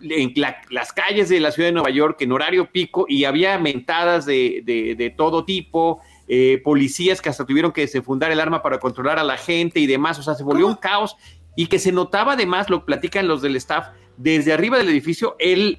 en 0.00 0.32
la- 0.36 0.60
las 0.70 0.92
calles 0.92 1.28
de 1.28 1.40
la 1.40 1.50
ciudad 1.52 1.68
de 1.68 1.72
Nueva 1.72 1.90
York 1.90 2.16
en 2.20 2.32
horario 2.32 2.70
pico 2.70 3.06
y 3.08 3.24
había 3.24 3.58
mentadas 3.58 4.26
de, 4.26 4.62
de- 4.64 4.94
de 4.96 5.10
todo 5.10 5.44
tipo, 5.44 6.00
eh, 6.28 6.60
policías 6.64 7.22
que 7.22 7.28
hasta 7.28 7.46
tuvieron 7.46 7.72
que 7.72 7.82
desenfundar 7.82 8.32
el 8.32 8.40
arma 8.40 8.62
para 8.62 8.78
controlar 8.78 9.18
a 9.18 9.24
la 9.24 9.36
gente 9.36 9.80
y 9.80 9.86
demás, 9.86 10.18
o 10.18 10.22
sea, 10.22 10.34
se 10.34 10.42
volvió 10.42 10.66
un 10.66 10.74
caos 10.76 11.16
y 11.54 11.68
que 11.68 11.78
se 11.78 11.92
notaba 11.92 12.32
además, 12.34 12.68
lo 12.68 12.84
platican 12.84 13.28
los 13.28 13.42
del 13.42 13.56
staff, 13.56 13.88
desde 14.16 14.52
arriba 14.52 14.76
del 14.78 14.88
edificio, 14.88 15.36
el, 15.38 15.78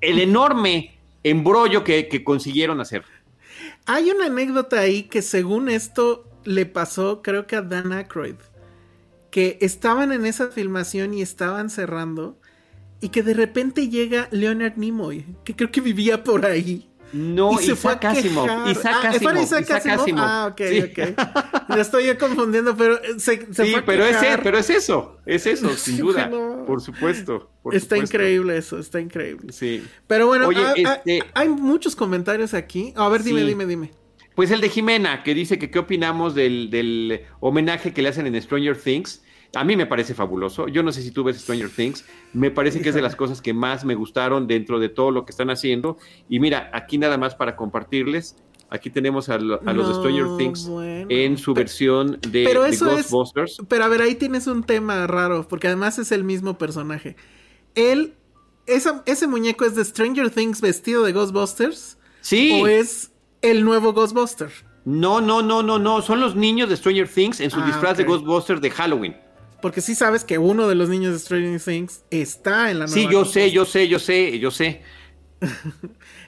el 0.00 0.18
enorme 0.20 0.98
embrollo 1.24 1.82
que, 1.84 2.08
que 2.08 2.22
consiguieron 2.24 2.80
hacer. 2.80 3.04
Hay 3.86 4.10
una 4.10 4.26
anécdota 4.26 4.80
ahí 4.80 5.04
que 5.04 5.22
según 5.22 5.68
esto 5.68 6.28
le 6.44 6.66
pasó, 6.66 7.22
creo 7.22 7.46
que 7.46 7.56
a 7.56 7.62
Dan 7.62 7.92
Aykroyd, 7.92 8.36
que 9.30 9.58
estaban 9.60 10.12
en 10.12 10.26
esa 10.26 10.48
filmación 10.48 11.14
y 11.14 11.22
estaban 11.22 11.70
cerrando 11.70 12.39
y 13.00 13.08
que 13.10 13.22
de 13.22 13.34
repente 13.34 13.88
llega 13.88 14.28
Leonard 14.30 14.76
Nimoy, 14.76 15.24
que 15.44 15.54
creo 15.56 15.70
que 15.70 15.80
vivía 15.80 16.22
por 16.24 16.44
ahí. 16.46 16.86
No, 17.12 17.60
y 17.60 17.64
se 17.64 17.74
fue 17.74 17.90
a 17.90 17.94
Isaac 17.96 18.04
Asimov. 18.18 18.68
Isaac 18.70 18.94
Ah, 18.94 19.00
¿fue 19.00 19.16
Asimov, 19.32 19.42
Isaac 19.42 19.62
Isaac 19.64 19.76
Asimov? 19.86 20.00
Asimov. 20.00 20.24
Ah, 20.24 20.46
ok, 20.52 20.60
Sí. 20.68 20.80
ok. 20.82 21.68
Lo 21.74 21.80
estoy 21.82 22.16
confundiendo, 22.16 22.76
pero 22.76 23.00
se, 23.18 23.52
se 23.52 23.64
Sí, 23.64 23.70
fue 23.72 23.80
a 23.80 23.84
pero 23.84 24.04
es, 24.06 24.16
pero 24.44 24.58
es 24.58 24.70
eso, 24.70 25.16
es 25.26 25.44
eso, 25.46 25.70
sin 25.76 25.96
Sí, 25.96 26.00
duda. 26.02 26.30
Por 26.66 26.80
supuesto. 26.80 27.50
por 27.64 27.74
Está 27.74 27.96
supuesto. 27.96 28.16
increíble 28.16 28.56
eso, 28.56 28.78
está 28.78 29.00
increíble. 29.00 29.52
Sí. 29.52 29.82
Pero 30.06 30.28
bueno, 30.28 30.46
Oye, 30.46 30.60
ah, 30.64 30.74
ah, 30.86 31.02
este- 31.04 31.24
hay 31.34 31.48
muchos 31.48 31.96
comentarios 31.96 32.54
aquí. 32.54 32.92
A 32.94 33.08
ver, 33.08 33.24
dime, 33.24 33.42
dime, 33.42 33.66
dime. 33.66 33.90
Pues 34.36 34.52
el 34.52 34.60
de 34.60 34.68
Jimena, 34.68 35.24
que 35.24 35.34
dice 35.34 35.58
que 35.58 35.68
qué 35.68 35.80
opinamos 35.80 36.36
del, 36.36 36.70
del 36.70 37.22
homenaje 37.40 37.92
que 37.92 38.02
le 38.02 38.10
hacen 38.10 38.28
en 38.28 38.40
Stranger 38.40 38.76
Things. 38.80 39.22
A 39.54 39.64
mí 39.64 39.76
me 39.76 39.86
parece 39.86 40.14
fabuloso. 40.14 40.68
Yo 40.68 40.82
no 40.82 40.92
sé 40.92 41.02
si 41.02 41.10
tú 41.10 41.24
ves 41.24 41.38
Stranger 41.40 41.70
Things. 41.70 42.04
Me 42.32 42.50
parece 42.52 42.80
que 42.80 42.90
es 42.90 42.94
de 42.94 43.02
las 43.02 43.16
cosas 43.22 43.42
que 43.42 43.52
más 43.52 43.84
me 43.84 43.94
gustaron 43.96 44.46
dentro 44.46 44.78
de 44.78 44.88
todo 44.88 45.10
lo 45.10 45.24
que 45.24 45.30
están 45.30 45.50
haciendo. 45.50 45.96
Y 46.28 46.38
mira, 46.38 46.70
aquí 46.72 46.98
nada 46.98 47.18
más 47.18 47.34
para 47.34 47.56
compartirles. 47.56 48.36
Aquí 48.72 48.88
tenemos 48.90 49.28
a, 49.28 49.38
lo- 49.38 49.60
a 49.66 49.72
los 49.72 49.88
de 49.88 49.94
Stranger 49.94 50.36
Things 50.38 50.68
bueno. 50.68 51.06
en 51.10 51.36
su 51.36 51.52
versión 51.54 52.20
de, 52.28 52.44
Pero 52.44 52.62
de 52.62 52.70
eso 52.70 52.86
es- 52.96 53.10
Ghostbusters. 53.10 53.56
Pero 53.68 53.82
a 53.84 53.88
ver, 53.88 54.00
ahí 54.02 54.14
tienes 54.14 54.46
un 54.46 54.62
tema 54.62 55.08
raro, 55.08 55.48
porque 55.48 55.66
además 55.66 55.98
es 55.98 56.12
el 56.12 56.22
mismo 56.22 56.56
personaje. 56.56 57.16
Él, 57.74 58.14
esa- 58.66 59.02
ese 59.06 59.26
muñeco 59.26 59.64
es 59.64 59.74
de 59.74 59.84
Stranger 59.84 60.30
Things 60.30 60.60
vestido 60.60 61.02
de 61.02 61.10
Ghostbusters. 61.12 61.98
Sí. 62.20 62.60
¿O 62.62 62.68
es 62.68 63.10
el 63.42 63.64
nuevo 63.64 63.92
Ghostbuster? 63.92 64.50
No, 64.84 65.20
no, 65.20 65.42
no, 65.42 65.64
no, 65.64 65.80
no. 65.80 66.00
Son 66.02 66.20
los 66.20 66.36
niños 66.36 66.68
de 66.68 66.76
Stranger 66.76 67.08
Things 67.08 67.40
en 67.40 67.50
su 67.50 67.58
Ah, 67.58 67.66
disfraz 67.66 67.96
de 67.96 68.04
ok. 68.04 68.08
Ghostbusters 68.10 68.60
de 68.60 68.70
Halloween. 68.70 69.16
Porque 69.60 69.80
sí 69.80 69.94
sabes 69.94 70.24
que 70.24 70.38
uno 70.38 70.68
de 70.68 70.74
los 70.74 70.88
niños 70.88 71.12
de 71.12 71.18
Stranger 71.18 71.60
Things 71.60 72.02
está 72.10 72.70
en 72.70 72.78
la 72.80 72.86
nueva. 72.86 73.00
Sí, 73.00 73.08
yo 73.10 73.24
sé, 73.24 73.50
yo 73.50 73.64
sé, 73.64 73.88
yo 73.88 73.98
sé, 73.98 74.38
yo 74.38 74.50
sé. 74.50 74.82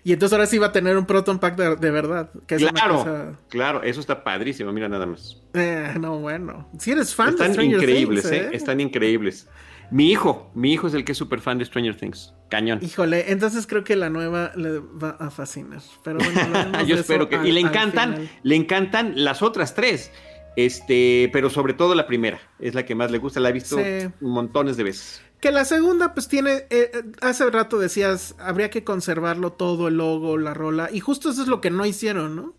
Y 0.05 0.13
entonces 0.13 0.33
ahora 0.33 0.47
sí 0.47 0.59
va 0.59 0.69
a 0.69 0.73
tener 0.73 0.97
un 0.97 1.07
Proton 1.07 1.39
Pack 1.39 1.57
de, 1.57 1.77
de 1.77 1.91
verdad. 1.91 2.31
Que 2.47 2.57
es 2.57 2.65
Claro, 2.65 2.97
cosa- 2.99 3.39
claro, 3.49 3.83
eso 3.83 4.01
está 4.01 4.25
padrísimo, 4.25 4.73
mira 4.73 4.89
nada 4.89 5.07
más. 5.07 5.41
Eh, 5.55 5.95
no, 6.01 6.19
bueno. 6.19 6.69
Si 6.79 6.91
eres 6.91 7.15
fan 7.15 7.27
de 7.29 7.33
Están 7.33 7.53
Stranger 7.53 7.77
increíbles, 7.79 8.23
Things, 8.29 8.35
¿eh? 8.43 8.49
Están 8.53 8.81
increíbles. 8.81 9.49
Mi 9.91 10.11
hijo, 10.11 10.51
mi 10.55 10.73
hijo 10.73 10.87
es 10.87 10.95
el 10.95 11.05
que 11.05 11.13
es 11.13 11.19
súper 11.19 11.41
fan 11.41 11.59
de 11.59 11.67
Stranger 11.67 11.95
Things. 11.95 12.33
Cañón. 12.49 12.79
Híjole, 12.83 13.31
entonces 13.31 13.67
creo 13.67 13.85
que 13.85 13.95
la 13.95 14.09
nueva 14.09 14.53
le 14.57 14.79
va 14.79 15.11
a 15.21 15.31
fascinar. 15.31 15.81
Pero 16.03 16.19
bueno, 16.19 16.83
Yo 16.87 16.95
de 16.97 17.01
espero 17.03 17.29
que. 17.29 17.37
al- 17.37 17.47
Y 17.47 17.53
le 17.53 17.61
encantan, 17.61 18.29
le 18.43 18.57
encantan 18.57 19.13
las 19.17 19.43
otras 19.43 19.75
tres. 19.75 20.11
Este, 20.57 21.31
pero 21.33 21.49
sobre 21.51 21.75
todo 21.75 21.95
la 21.95 22.07
primera. 22.07 22.41
Es 22.59 22.75
la 22.75 22.85
que 22.85 22.95
más 22.95 23.11
le 23.11 23.19
gusta. 23.19 23.41
La 23.41 23.49
he 23.49 23.53
visto 23.53 23.77
Sí. 23.79 24.09
montones 24.21 24.77
de 24.77 24.85
veces. 24.85 25.23
Que 25.41 25.51
la 25.51 25.65
segunda, 25.65 26.15
pues 26.15 26.29
tiene. 26.29 26.53
eh, 26.53 26.67
eh, 26.71 27.03
hace 27.21 27.49
rato 27.51 27.79
decías, 27.79 28.35
habría 28.39 28.71
que 28.71 28.85
conservarlo 28.85 29.53
todo, 29.53 29.89
el 29.89 29.97
logo, 29.97 30.37
la 30.39 30.55
rola. 30.55 30.89
Y 30.93 31.01
justo 31.01 31.31
eso 31.31 31.43
es 31.43 31.49
lo 31.49 31.61
que 31.61 31.71
no 31.71 31.85
hicieron, 31.87 32.37
¿no? 32.37 32.55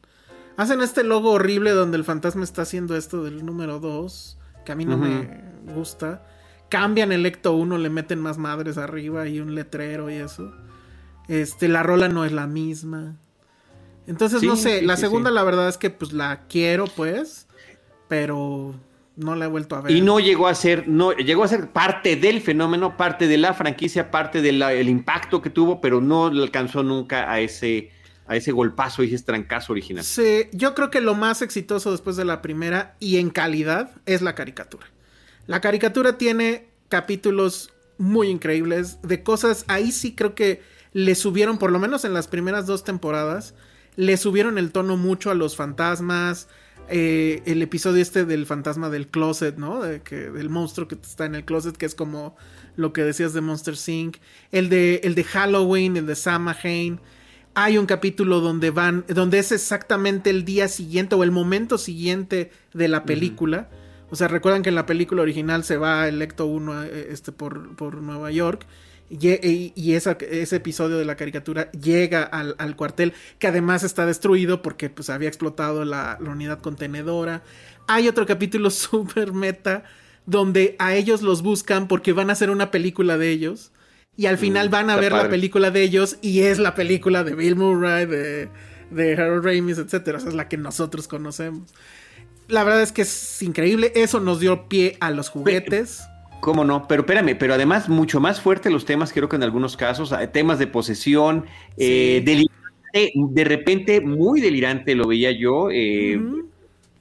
Hacen 0.58 0.82
este 0.82 1.04
logo 1.04 1.32
horrible 1.32 1.72
donde 1.72 1.98
el 1.98 2.04
fantasma 2.04 2.44
está 2.44 2.64
haciendo 2.64 2.96
esto 2.96 3.24
del 3.24 3.46
número 3.46 3.80
2, 3.80 4.38
que 4.66 4.72
a 4.72 4.76
mí 4.76 4.86
no 4.86 4.98
me 4.98 5.41
gusta. 5.74 6.26
Cambian 6.70 7.12
el 7.12 7.26
Ecto 7.26 7.54
1, 7.54 7.78
le 7.78 7.89
meten 7.89 8.20
más 8.20 8.38
madres 8.38 8.78
arriba 8.78 9.28
y 9.28 9.39
un 9.39 9.56
letrero 9.56 10.10
y 10.12 10.16
eso. 10.16 10.52
Este, 11.28 11.68
la 11.70 11.82
rola 11.84 12.10
no 12.10 12.26
es 12.26 12.32
la 12.34 12.46
misma. 12.48 13.16
Entonces, 14.06 14.41
Sí, 14.41 14.48
no 14.48 14.56
sé, 14.58 14.80
sí, 14.82 14.86
la 14.86 14.98
segunda 14.98 15.32
la 15.32 15.44
verdad 15.44 15.70
es 15.70 15.78
que 15.78 15.89
pues 15.89 16.12
la 16.12 16.46
quiero, 16.50 16.86
pues, 16.86 17.48
pero 18.08 18.76
no 19.16 19.36
la 19.36 19.45
he 19.45 19.47
vuelto 19.47 19.76
a 19.76 19.82
ver. 19.82 19.91
Y 19.91 20.01
no 20.01 20.20
llegó 20.20 20.47
a 20.47 20.56
ser, 20.56 20.88
no, 20.88 21.14
llegó 21.14 21.43
a 21.43 21.47
ser 21.47 21.70
parte 21.70 22.16
del 22.16 22.41
fenómeno, 22.41 22.97
parte 22.97 23.28
de 23.28 23.38
la 23.38 23.54
franquicia, 23.54 24.12
parte 24.12 24.41
del 24.41 24.89
impacto 24.89 25.41
que 25.41 25.49
tuvo, 25.49 25.82
pero 25.82 26.01
no 26.01 26.32
le 26.32 26.43
alcanzó 26.43 26.84
nunca 26.84 27.32
a 27.32 27.39
ese, 27.39 27.91
a 28.28 28.36
ese 28.36 28.51
golpazo 28.51 29.04
y 29.04 29.14
ese 29.14 29.24
trancazo 29.24 29.74
original. 29.74 30.04
Sí, 30.04 30.47
yo 30.51 30.74
creo 30.74 30.89
que 30.89 31.01
lo 31.01 31.16
más 31.16 31.41
exitoso 31.41 31.91
después 31.91 32.16
de 32.16 32.26
la 32.26 32.41
primera 32.41 32.95
y 32.99 33.18
en 33.18 33.30
calidad 33.30 33.91
es 34.06 34.22
la 34.22 34.36
caricatura. 34.36 34.88
La 35.45 35.62
caricatura 35.62 36.18
tiene 36.18 36.68
capítulos 36.89 37.72
muy 37.97 38.30
increíbles 38.30 38.99
de 39.04 39.24
cosas, 39.24 39.66
ahí 39.68 39.91
sí 39.91 40.16
creo 40.16 40.36
que 40.36 40.62
le 40.93 41.16
subieron, 41.16 41.58
por 41.58 41.72
lo 41.72 41.80
menos 41.80 42.06
en 42.06 42.14
las 42.14 42.28
primeras 42.28 42.66
dos 42.66 42.84
temporadas, 42.84 43.56
le 43.95 44.18
subieron 44.18 44.58
el 44.58 44.72
tono 44.72 44.97
mucho 44.97 45.30
a 45.30 45.36
los 45.36 45.56
fantasmas, 45.56 46.47
eh, 46.90 47.42
el 47.46 47.62
episodio 47.62 48.02
este 48.02 48.26
del 48.26 48.46
fantasma 48.46 48.90
del 48.90 49.08
closet, 49.08 49.58
¿no? 49.58 49.82
De 49.82 50.02
que, 50.02 50.16
del 50.16 50.50
monstruo 50.50 50.88
que 50.88 50.96
está 50.96 51.26
en 51.26 51.36
el 51.36 51.46
closet, 51.46 51.76
que 51.78 51.86
es 51.86 51.96
como 51.96 52.36
lo 52.76 52.94
que 52.94 53.04
decías 53.04 53.34
de 53.34 53.42
Monster 53.42 53.76
Inc. 53.88 54.18
El 54.52 54.70
de, 54.70 55.02
el 55.04 55.16
de 55.16 55.24
Halloween, 55.24 55.98
el 55.98 56.06
de 56.06 56.16
Samhain. 56.16 57.00
Hay 57.56 57.78
un 57.78 57.86
capítulo 57.86 58.40
donde 58.40 58.72
van, 58.72 59.06
donde 59.08 59.40
es 59.40 59.52
exactamente 59.52 60.30
el 60.30 60.44
día 60.44 60.68
siguiente 60.68 61.16
o 61.16 61.24
el 61.24 61.32
momento 61.32 61.78
siguiente 61.78 62.52
de 62.74 62.88
la 62.88 63.06
película. 63.06 63.70
O 64.10 64.16
sea, 64.16 64.28
recuerdan 64.28 64.64
que 64.64 64.70
en 64.70 64.76
la 64.76 64.86
película 64.86 65.22
original 65.22 65.64
se 65.64 65.78
va 65.78 66.08
el 66.08 66.22
Ecto 66.22 66.46
1 66.46 66.84
eh, 66.84 67.08
este, 67.12 67.32
por, 67.32 67.76
por 67.76 68.02
Nueva 68.02 68.32
York. 68.32 68.66
Y, 69.10 69.72
y- 69.76 69.93
esa- 69.93 70.18
ese 70.20 70.56
episodio 70.56 70.97
de 70.97 71.06
la 71.06 71.16
caricatura 71.16 71.72
llega 71.72 72.24
al, 72.24 72.56
al 72.58 72.76
cuartel, 72.76 73.14
que 73.38 73.47
además 73.47 73.84
está 73.84 74.06
destruido 74.06 74.62
porque 74.62 74.89
pues 74.89 75.10
había 75.12 75.28
explotado 75.28 75.86
la, 75.86 76.18
la 76.20 76.30
unidad 76.32 76.60
contenedora. 76.62 77.43
Hay 77.88 78.08
otro 78.08 78.26
capítulo 78.26 78.70
súper 78.72 79.34
meta 79.34 79.84
donde 80.26 80.76
a 80.80 80.95
ellos 80.95 81.22
los 81.22 81.41
buscan 81.43 81.88
porque 81.88 82.14
van 82.14 82.30
a 82.30 82.34
hacer 82.34 82.49
una 82.49 82.72
película 82.72 83.18
de 83.18 83.30
ellos. 83.30 83.72
Y 84.16 84.28
al 84.28 84.38
final 84.38 84.70
van 84.70 84.89
a 84.89 84.95
ver 84.95 85.12
la 85.12 85.30
película 85.32 85.70
de 85.72 85.82
ellos 85.82 86.18
y 86.22 86.41
es 86.41 86.60
la 86.60 86.76
película 86.76 87.24
de 87.24 87.34
Bill 87.36 87.56
Murray, 87.56 88.06
de, 88.06 88.47
de 88.91 89.14
Harold 89.14 89.43
Ramis, 89.43 89.80
etcétera. 89.80 90.18
O 90.20 90.22
sea, 90.22 90.30
es 90.30 90.36
la 90.36 90.47
que 90.47 90.58
nosotros 90.58 91.08
conocemos. 91.08 91.74
La 92.47 92.64
verdad 92.64 92.84
es 92.84 92.91
que 92.91 93.01
es 93.04 93.41
increíble. 93.41 93.91
Eso 93.95 94.20
nos 94.20 94.39
dio 94.39 94.68
pie 94.70 94.97
a 94.99 95.10
los 95.12 95.30
juguetes. 95.30 96.04
¿Cómo 96.44 96.66
no? 96.66 96.89
Pero 96.89 97.04
espérame, 97.04 97.38
pero 97.38 97.54
además 97.54 97.88
mucho 97.88 98.20
más 98.20 98.41
fuerte 98.41 98.70
los 98.70 98.84
temas, 98.84 99.14
creo 99.14 99.30
que 99.30 99.38
en 99.38 99.44
algunos 99.44 99.78
casos, 99.78 100.12
eh, 100.12 100.28
temas 100.28 100.60
de 100.60 100.68
posesión, 100.68 101.46
eh, 101.78 102.22
delirante, 102.26 103.14
de 103.16 103.44
repente 103.46 104.02
muy 104.02 104.41
delirante 104.41 104.94
lo 104.94 105.08
veía 105.08 105.32
yo, 105.32 105.70
eh, 105.72 106.22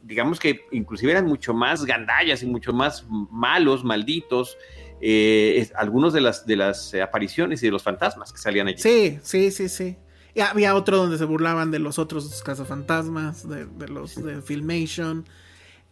digamos 0.04 0.38
que 0.38 0.60
inclusive 0.70 1.10
eran 1.10 1.26
mucho 1.26 1.54
más 1.54 1.84
gandallas 1.84 2.44
y 2.44 2.46
mucho 2.46 2.72
más 2.72 3.04
malos, 3.10 3.82
malditos, 3.82 4.56
eh, 5.00 5.54
es- 5.56 5.72
algunos 5.74 6.12
de 6.12 6.20
las, 6.20 6.46
de 6.46 6.54
las 6.54 6.94
apariciones 6.94 7.64
y 7.64 7.66
de 7.66 7.72
los 7.72 7.82
fantasmas 7.82 8.32
que 8.32 8.38
salían 8.38 8.68
allí. 8.68 8.78
Sí, 8.78 9.18
sí, 9.24 9.50
sí, 9.50 9.68
sí. 9.68 9.96
Y 10.34 10.40
había 10.40 10.76
otro 10.76 10.98
donde 10.98 11.18
se 11.18 11.24
burlaban 11.24 11.72
de 11.72 11.80
los 11.80 11.98
otros 11.98 12.42
cazafantasmas, 12.44 13.48
de, 13.48 13.66
de 13.66 13.88
los 13.88 14.14
de 14.22 14.40
Filmation. 14.40 15.24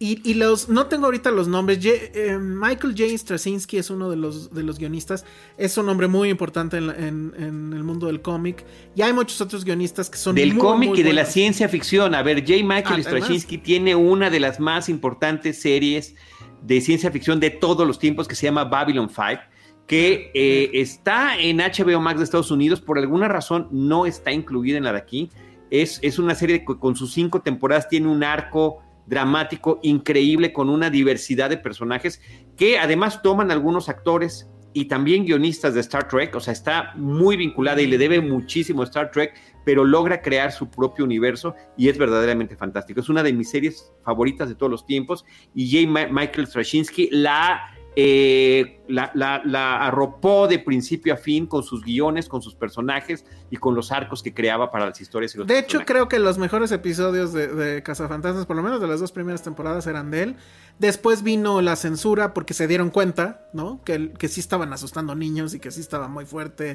Y, 0.02 0.22
y 0.24 0.32
los, 0.32 0.70
no 0.70 0.86
tengo 0.86 1.04
ahorita 1.04 1.30
los 1.30 1.46
nombres. 1.46 1.78
Ye- 1.78 2.10
eh, 2.14 2.38
Michael 2.38 2.94
J. 2.96 3.18
Straczynski 3.18 3.76
es 3.76 3.90
uno 3.90 4.08
de 4.08 4.16
los, 4.16 4.50
de 4.50 4.62
los 4.62 4.78
guionistas. 4.78 5.26
Es 5.58 5.76
un 5.76 5.90
hombre 5.90 6.08
muy 6.08 6.30
importante 6.30 6.78
en, 6.78 6.88
en- 6.88 7.34
en 7.36 7.72
el 7.74 7.84
mundo 7.84 8.06
del 8.06 8.22
cómic. 8.22 8.64
Y 8.96 9.02
hay 9.02 9.12
muchos 9.12 9.38
otros 9.42 9.62
guionistas 9.62 10.08
que 10.08 10.16
son 10.16 10.34
Del 10.36 10.56
cómic 10.56 10.96
y 10.96 11.02
de 11.02 11.12
la 11.12 11.26
ciencia 11.26 11.68
ficción. 11.68 12.14
A 12.14 12.22
ver, 12.22 12.40
J. 12.40 12.54
Michael 12.64 12.86
Además. 12.86 13.06
Straczynski 13.08 13.58
tiene 13.58 13.94
una 13.94 14.30
de 14.30 14.40
las 14.40 14.58
más 14.58 14.88
importantes 14.88 15.60
series 15.60 16.14
de 16.62 16.80
ciencia 16.80 17.10
ficción 17.10 17.38
de 17.38 17.50
todos 17.50 17.86
los 17.86 17.98
tiempos 17.98 18.26
que 18.26 18.34
se 18.36 18.46
llama 18.46 18.64
Babylon 18.64 19.10
5, 19.10 19.42
que 19.86 20.30
eh, 20.32 20.70
está 20.80 21.38
en 21.38 21.58
HBO 21.58 22.00
Max 22.00 22.20
de 22.20 22.24
Estados 22.24 22.50
Unidos. 22.50 22.80
Por 22.80 22.98
alguna 22.98 23.28
razón 23.28 23.68
no 23.70 24.06
está 24.06 24.32
incluida 24.32 24.78
en 24.78 24.84
la 24.84 24.92
de 24.92 24.98
aquí. 24.98 25.28
Es, 25.70 25.98
es 26.00 26.18
una 26.18 26.34
serie 26.34 26.64
que 26.64 26.78
con 26.78 26.96
sus 26.96 27.12
cinco 27.12 27.42
temporadas 27.42 27.86
tiene 27.86 28.08
un 28.08 28.24
arco 28.24 28.82
dramático 29.10 29.80
increíble 29.82 30.52
con 30.52 30.70
una 30.70 30.88
diversidad 30.88 31.50
de 31.50 31.58
personajes 31.58 32.22
que 32.56 32.78
además 32.78 33.20
toman 33.22 33.50
algunos 33.50 33.88
actores 33.88 34.48
y 34.72 34.84
también 34.84 35.24
guionistas 35.24 35.74
de 35.74 35.80
Star 35.80 36.06
Trek, 36.06 36.34
o 36.36 36.40
sea, 36.40 36.52
está 36.52 36.92
muy 36.94 37.36
vinculada 37.36 37.82
y 37.82 37.88
le 37.88 37.98
debe 37.98 38.20
muchísimo 38.20 38.82
a 38.82 38.84
Star 38.84 39.10
Trek, 39.10 39.34
pero 39.64 39.84
logra 39.84 40.22
crear 40.22 40.52
su 40.52 40.70
propio 40.70 41.04
universo 41.04 41.56
y 41.76 41.88
es 41.88 41.98
verdaderamente 41.98 42.54
fantástico. 42.54 43.00
Es 43.00 43.08
una 43.08 43.24
de 43.24 43.32
mis 43.32 43.50
series 43.50 43.92
favoritas 44.04 44.48
de 44.48 44.54
todos 44.54 44.70
los 44.70 44.86
tiempos 44.86 45.24
y 45.56 45.68
J. 45.68 46.08
Michael 46.12 46.46
Straczynski 46.46 47.08
la, 47.10 47.62
eh, 47.96 48.80
la, 48.88 49.10
la- 49.14 49.42
la 49.44 49.84
arropó 49.86 50.46
de 50.48 50.58
principio 50.58 51.12
a 51.14 51.16
fin 51.16 51.46
con 51.46 51.62
sus 51.62 51.82
guiones, 51.84 52.28
con 52.28 52.40
sus 52.40 52.54
personajes 52.54 53.24
y 53.50 53.56
con 53.56 53.74
los 53.74 53.90
arcos 53.92 54.22
que 54.22 54.32
creaba 54.32 54.70
para 54.70 54.86
las 54.86 55.00
historias. 55.00 55.34
Y 55.34 55.38
los 55.38 55.46
De 55.46 55.58
hecho, 55.58 55.80
creo 55.84 56.08
que 56.08 56.18
los 56.18 56.38
mejores 56.38 56.70
episodios 56.72 57.32
de, 57.32 57.48
de 57.48 57.82
Cazafantasmas, 57.82 58.46
por 58.46 58.56
lo 58.56 58.62
menos 58.62 58.80
de 58.80 58.86
las 58.86 59.00
dos 59.00 59.12
primeras 59.12 59.42
temporadas, 59.42 59.86
eran 59.86 60.10
de 60.10 60.22
él. 60.22 60.36
Después 60.78 61.22
vino 61.22 61.60
la 61.60 61.76
censura 61.76 62.32
porque 62.32 62.54
se 62.54 62.66
dieron 62.66 62.90
cuenta, 62.90 63.48
¿no? 63.52 63.82
Que, 63.84 64.12
que 64.12 64.28
sí 64.28 64.40
estaban 64.40 64.72
asustando 64.72 65.14
niños 65.14 65.52
y 65.54 65.60
que 65.60 65.70
sí 65.70 65.80
estaba 65.80 66.08
muy 66.08 66.24
fuerte. 66.24 66.74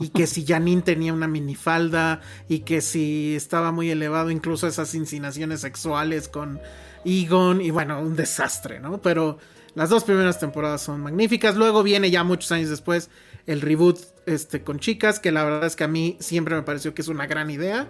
Y 0.00 0.08
que 0.08 0.26
si 0.26 0.44
Janine 0.44 0.82
tenía 0.82 1.12
una 1.12 1.28
minifalda 1.28 2.20
y 2.48 2.60
que 2.60 2.80
si 2.80 3.36
estaba 3.36 3.70
muy 3.70 3.90
elevado, 3.90 4.30
incluso 4.30 4.66
esas 4.66 4.94
insinuaciones 4.94 5.60
sexuales 5.60 6.28
con 6.28 6.58
Egon. 7.04 7.60
Y 7.60 7.70
bueno, 7.70 8.00
un 8.00 8.16
desastre, 8.16 8.80
¿no? 8.80 8.98
Pero 8.98 9.38
las 9.74 9.90
dos 9.90 10.04
primeras 10.04 10.38
temporadas 10.38 10.82
son 10.82 11.00
magníficas. 11.00 11.56
Luego 11.56 11.82
viene 11.82 12.10
ya 12.10 12.24
muchos 12.24 12.52
años 12.52 12.70
después 12.70 13.10
el 13.46 13.60
reboot 13.60 13.98
este, 14.26 14.62
con 14.62 14.78
chicas, 14.78 15.20
que 15.20 15.32
la 15.32 15.44
verdad 15.44 15.66
es 15.66 15.76
que 15.76 15.84
a 15.84 15.88
mí 15.88 16.16
siempre 16.20 16.54
me 16.54 16.62
pareció 16.62 16.94
que 16.94 17.02
es 17.02 17.08
una 17.08 17.26
gran 17.26 17.50
idea. 17.50 17.88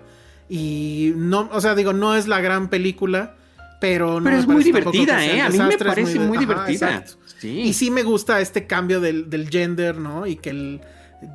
Y 0.48 1.12
no, 1.16 1.48
o 1.52 1.60
sea, 1.60 1.74
digo, 1.74 1.92
no 1.92 2.16
es 2.16 2.26
la 2.26 2.40
gran 2.40 2.68
película, 2.68 3.36
pero 3.80 4.20
no. 4.20 4.24
Pero 4.24 4.38
es 4.38 4.46
muy 4.46 4.64
divertida, 4.64 5.24
¿eh? 5.24 5.40
A 5.40 5.48
mí 5.48 5.58
me 5.58 5.78
parece 5.78 6.18
muy, 6.18 6.38
divertida. 6.38 7.04
Y 7.42 7.72
sí 7.74 7.90
me 7.90 8.02
gusta 8.02 8.40
este 8.40 8.66
cambio 8.66 9.00
del, 9.00 9.28
del 9.28 9.48
gender, 9.48 9.96
¿no? 9.96 10.26
Y 10.26 10.36
que 10.36 10.50
el 10.50 10.80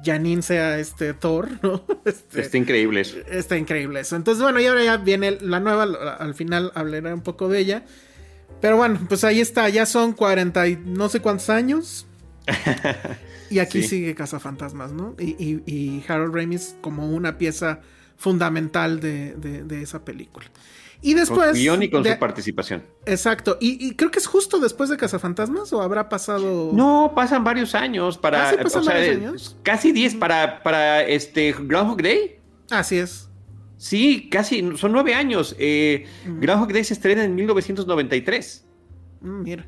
Janine 0.04 0.42
sea 0.42 0.80
este 0.80 1.14
Thor, 1.14 1.50
¿no? 1.62 1.84
Este, 2.06 2.42
está 2.42 2.58
increíble 2.58 3.02
eso. 3.02 3.18
Está 3.30 3.58
increíble 3.58 4.00
eso. 4.00 4.16
Entonces, 4.16 4.42
bueno, 4.42 4.60
y 4.60 4.66
ahora 4.66 4.84
ya 4.84 4.98
viene 4.98 5.38
la 5.42 5.60
nueva, 5.60 5.84
al 5.84 6.34
final 6.34 6.72
hablaré 6.76 7.14
un 7.14 7.22
poco 7.22 7.50
de 7.50 7.60
ella. 7.60 7.84
Pero 8.62 8.78
bueno, 8.78 9.00
pues 9.08 9.24
ahí 9.24 9.40
está, 9.40 9.70
ya 9.70 9.86
son 9.86 10.14
40 10.14 10.68
y 10.68 10.76
no 10.86 11.10
sé 11.10 11.22
cuántos 11.22 11.50
años. 11.50 12.08
y 13.50 13.60
aquí 13.60 13.84
sigue 13.84 14.16
Casa 14.16 14.40
Fantasmas, 14.40 14.92
¿no? 14.92 15.16
Y, 15.20 16.04
Harold 16.08 16.36
Ramis 16.36 16.76
como 16.82 17.08
una 17.10 17.38
pieza 17.38 17.82
fundamental 18.18 19.00
de, 19.00 19.34
de 19.36 19.82
esa 19.82 20.04
película. 20.04 20.50
Y 21.02 21.14
después. 21.14 21.52
Con 21.52 21.54
guion 21.54 21.84
y 21.84 21.90
con 21.90 22.04
su 22.04 22.20
participación. 22.20 22.84
Exacto. 23.06 23.58
Y, 23.62 23.96
creo 23.96 24.12
que 24.12 24.20
es 24.20 24.28
justo 24.28 24.60
después 24.60 24.90
de 24.90 24.98
Cazafantasmas 24.98 25.72
o 25.74 25.82
habrá 25.82 26.10
pasado. 26.10 26.72
No, 26.74 27.14
pasan 27.16 27.44
varios 27.44 27.76
años 27.76 28.18
para. 28.18 28.50
¿Ah, 28.50 28.54
pasan 28.62 28.86
varios 28.86 29.18
años? 29.18 29.58
Casi 29.64 29.92
10 29.92 30.16
para, 30.16 30.62
para 30.62 31.04
este 31.04 31.54
Groundhog 31.54 32.02
Day. 32.02 32.40
Así 32.70 32.98
es. 32.98 33.29
Sí, 33.80 34.28
casi, 34.30 34.64
son 34.76 34.92
nueve 34.92 35.16
años. 35.16 35.56
Eh, 35.58 36.06
mm. 36.28 36.42
Groundhog 36.42 36.74
Day 36.74 36.84
se 36.84 36.94
estrena 36.94 37.24
en 37.24 37.34
1993. 37.34 38.66
Mm, 39.22 39.44
mira 39.44 39.66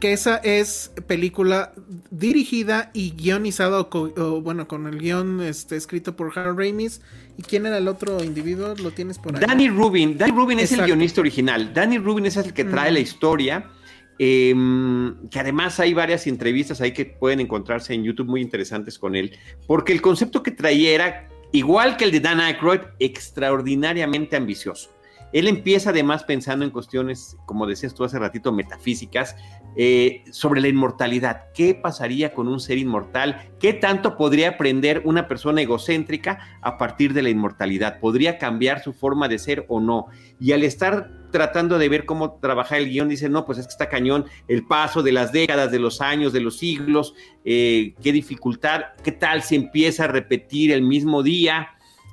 que 0.00 0.12
esa 0.12 0.36
es 0.36 0.92
película 1.06 1.72
dirigida 2.10 2.90
y 2.92 3.12
guionizada, 3.12 3.80
o, 3.80 4.40
bueno, 4.42 4.68
con 4.68 4.86
el 4.86 4.98
guion 4.98 5.40
este, 5.40 5.76
escrito 5.76 6.14
por 6.14 6.38
Harold 6.38 6.58
Ramis. 6.58 7.00
¿Y 7.38 7.42
quién 7.42 7.64
era 7.64 7.78
el 7.78 7.88
otro 7.88 8.22
individuo? 8.22 8.74
¿Lo 8.82 8.90
tienes 8.90 9.18
por 9.18 9.34
ahí? 9.34 9.40
Danny 9.40 9.70
Rubin. 9.70 10.18
Danny 10.18 10.32
Rubin 10.32 10.58
es 10.58 10.72
el 10.72 10.84
guionista 10.84 11.22
original. 11.22 11.72
Danny 11.72 11.96
Rubin 11.96 12.26
es 12.26 12.36
el 12.36 12.52
que 12.52 12.64
trae 12.64 12.92
la 12.92 13.00
historia. 13.00 13.70
Em, 14.18 15.28
que 15.28 15.40
además 15.40 15.80
hay 15.80 15.94
varias 15.94 16.26
entrevistas 16.26 16.82
ahí 16.82 16.92
que 16.92 17.06
pueden 17.06 17.40
encontrarse 17.40 17.94
en 17.94 18.04
YouTube 18.04 18.28
muy 18.28 18.42
interesantes 18.42 18.98
con 18.98 19.16
él, 19.16 19.36
porque 19.66 19.92
el 19.92 20.00
concepto 20.02 20.42
que 20.42 20.52
traía 20.52 20.90
era, 20.92 21.28
igual 21.54 21.96
que 21.96 22.04
el 22.04 22.10
de 22.10 22.18
Dan 22.18 22.40
Aykroyd, 22.40 22.80
extraordinariamente 22.98 24.34
ambicioso. 24.34 24.90
Él 25.32 25.46
empieza 25.46 25.90
además 25.90 26.24
pensando 26.24 26.64
en 26.64 26.72
cuestiones, 26.72 27.36
como 27.46 27.66
decías 27.66 27.94
tú 27.94 28.02
hace 28.02 28.18
ratito, 28.18 28.52
metafísicas, 28.52 29.36
eh, 29.76 30.24
sobre 30.32 30.60
la 30.60 30.66
inmortalidad. 30.66 31.52
¿Qué 31.54 31.74
pasaría 31.74 32.34
con 32.34 32.48
un 32.48 32.58
ser 32.58 32.78
inmortal? 32.78 33.50
¿Qué 33.60 33.72
tanto 33.72 34.16
podría 34.16 34.50
aprender 34.50 35.02
una 35.04 35.28
persona 35.28 35.62
egocéntrica 35.62 36.58
a 36.60 36.76
partir 36.76 37.12
de 37.12 37.22
la 37.22 37.30
inmortalidad? 37.30 38.00
¿Podría 38.00 38.38
cambiar 38.38 38.82
su 38.82 38.92
forma 38.92 39.28
de 39.28 39.38
ser 39.38 39.64
o 39.68 39.80
no? 39.80 40.06
Y 40.40 40.52
al 40.52 40.64
estar 40.64 41.23
tratando 41.34 41.78
de 41.78 41.88
ver 41.88 42.06
cómo 42.06 42.38
trabajar 42.38 42.78
el 42.78 42.90
guion, 42.90 43.08
dice, 43.08 43.28
no, 43.28 43.44
pues 43.44 43.58
es 43.58 43.66
que 43.66 43.72
está 43.72 43.88
cañón 43.88 44.26
el 44.46 44.64
paso 44.64 45.02
de 45.02 45.10
las 45.10 45.32
décadas, 45.32 45.72
de 45.72 45.80
los 45.80 46.00
años, 46.00 46.32
de 46.32 46.40
los 46.40 46.58
siglos, 46.58 47.16
eh, 47.44 47.92
qué 48.00 48.12
dificultad, 48.12 48.82
qué 49.02 49.10
tal 49.10 49.42
si 49.42 49.56
empieza 49.56 50.04
a 50.04 50.06
repetir 50.06 50.70
el 50.70 50.82
mismo 50.82 51.24
día. 51.24 51.70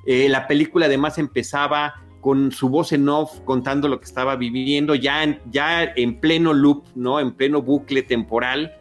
Eh, 0.08 0.28
la 0.28 0.48
película 0.48 0.86
además 0.86 1.18
empezaba 1.18 2.02
con 2.20 2.50
su 2.50 2.68
voz 2.68 2.90
en 2.90 3.08
off 3.08 3.38
contando 3.44 3.86
lo 3.86 4.00
que 4.00 4.06
estaba 4.06 4.34
viviendo, 4.34 4.96
ya 4.96 5.22
en, 5.22 5.40
ya 5.52 5.84
en 5.84 6.18
pleno 6.18 6.52
loop, 6.52 6.84
¿no? 6.96 7.20
En 7.20 7.30
pleno 7.30 7.62
bucle 7.62 8.02
temporal, 8.02 8.72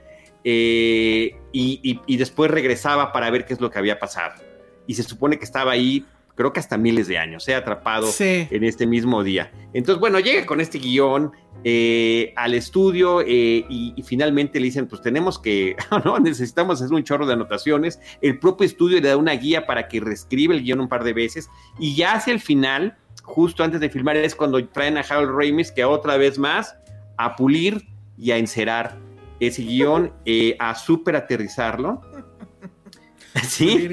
eh, 0.44 1.36
y, 1.52 2.18
después 2.18 2.50
regresaba 2.50 3.12
para 3.12 3.30
ver 3.30 3.46
qué 3.46 3.54
es 3.54 3.62
lo 3.62 3.70
que 3.70 3.78
había 3.78 4.00
pasado. 4.00 4.42
Y 4.88 4.96
se 4.96 5.04
supone 5.04 5.38
que 5.38 5.46
estaba 5.46 5.72
ahí, 5.74 6.04
creo 6.36 6.54
que 6.54 6.60
hasta 6.60 6.78
miles 6.78 7.08
de 7.08 7.18
años, 7.18 7.44
se 7.44 7.56
ha 7.56 7.60
atrapado 7.60 8.08
en 8.20 8.64
este 8.64 8.86
mismo 8.88 9.24
día. 9.24 9.52
Entonces, 9.74 10.00
bueno, 10.00 10.20
llega 10.20 10.46
con 10.46 10.62
este 10.62 10.80
guion 10.80 11.32
eh, 11.64 12.34
al 12.36 12.54
estudio 12.54 13.22
eh, 13.22 13.66
y, 13.70 13.94
y, 13.96 14.04
finalmente 14.04 14.60
le 14.60 14.66
dicen, 14.66 14.88
pues 14.88 15.02
tenemos 15.02 15.38
que, 15.38 15.76
no, 16.06 16.20
necesitamos 16.20 16.82
hacer 16.82 16.94
un 16.96 17.04
chorro 17.04 17.26
de 17.26 17.34
anotaciones. 17.34 18.00
El 18.22 18.40
propio 18.40 18.66
estudio 18.66 19.00
le 19.00 19.08
da 19.08 19.18
una 19.18 19.34
guía 19.34 19.66
para 19.66 19.88
que 19.88 20.00
reescribe 20.00 20.56
el 20.56 20.64
guion 20.64 20.80
un 20.80 20.88
par 20.88 21.04
de 21.04 21.14
veces 21.14 21.50
y 21.78 21.96
ya 21.96 22.14
hacia 22.14 22.34
el 22.34 22.40
final 22.40 22.98
justo 23.24 23.64
antes 23.64 23.80
de 23.80 23.90
filmar 23.90 24.18
es 24.18 24.36
cuando 24.36 24.66
traen 24.68 24.98
a 24.98 25.02
Harold 25.02 25.32
Ramis, 25.38 25.72
que 25.72 25.84
otra 25.86 26.18
vez 26.18 26.38
más, 26.38 26.76
a 27.18 27.36
pulir 27.36 27.88
y 28.18 28.32
a 28.32 28.38
encerar 28.38 28.98
ese 29.40 29.64
guion, 29.64 30.14
eh, 30.26 30.56
a 30.60 30.76
súper 30.76 31.16
aterrizarlo. 31.16 32.02
Sí, 33.44 33.90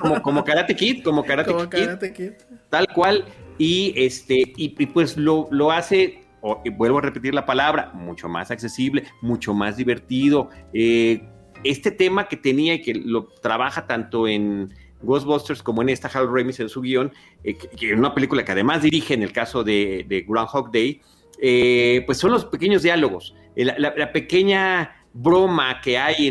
como, 0.00 0.22
como, 0.22 0.44
Karate 0.44 0.76
Kid, 0.76 1.02
como 1.02 1.24
Karate, 1.24 2.12
Kid, 2.12 2.32
Tal 2.68 2.86
cual. 2.88 3.24
Y 3.56 3.94
este, 3.96 4.52
y, 4.56 4.86
pues 4.86 5.16
lo, 5.16 5.48
lo 5.50 5.72
hace, 5.72 6.24
vuelvo 6.76 6.98
a 6.98 7.00
repetir 7.02 7.34
la 7.34 7.46
palabra, 7.46 7.90
mucho 7.94 8.28
más 8.28 8.50
accesible, 8.50 9.04
mucho 9.22 9.54
más 9.54 9.76
divertido. 9.76 10.50
Eh, 10.72 11.22
este 11.64 11.90
tema 11.90 12.28
que 12.28 12.36
tenía 12.36 12.74
y 12.74 12.82
que 12.82 12.94
lo 12.94 13.26
trabaja 13.26 13.86
tanto 13.86 14.28
en 14.28 14.72
Ghostbusters 15.02 15.62
como 15.62 15.82
en 15.82 15.88
esta 15.90 16.08
Harold 16.08 16.34
Ramis 16.34 16.60
en 16.60 16.68
su 16.68 16.80
guion, 16.80 17.12
eh, 17.44 17.56
que, 17.56 17.92
es 17.92 17.98
una 17.98 18.14
película 18.14 18.44
que 18.44 18.52
además 18.52 18.82
dirige 18.82 19.14
en 19.14 19.22
el 19.22 19.32
caso 19.32 19.64
de, 19.64 20.04
de 20.08 20.22
Groundhog 20.22 20.70
Day, 20.72 21.00
eh, 21.40 22.02
pues 22.06 22.18
son 22.18 22.32
los 22.32 22.44
pequeños 22.44 22.82
diálogos, 22.82 23.34
eh, 23.54 23.64
la, 23.64 24.12
pequeña 24.12 24.97
broma 25.20 25.80
que 25.80 25.98
hay 25.98 26.28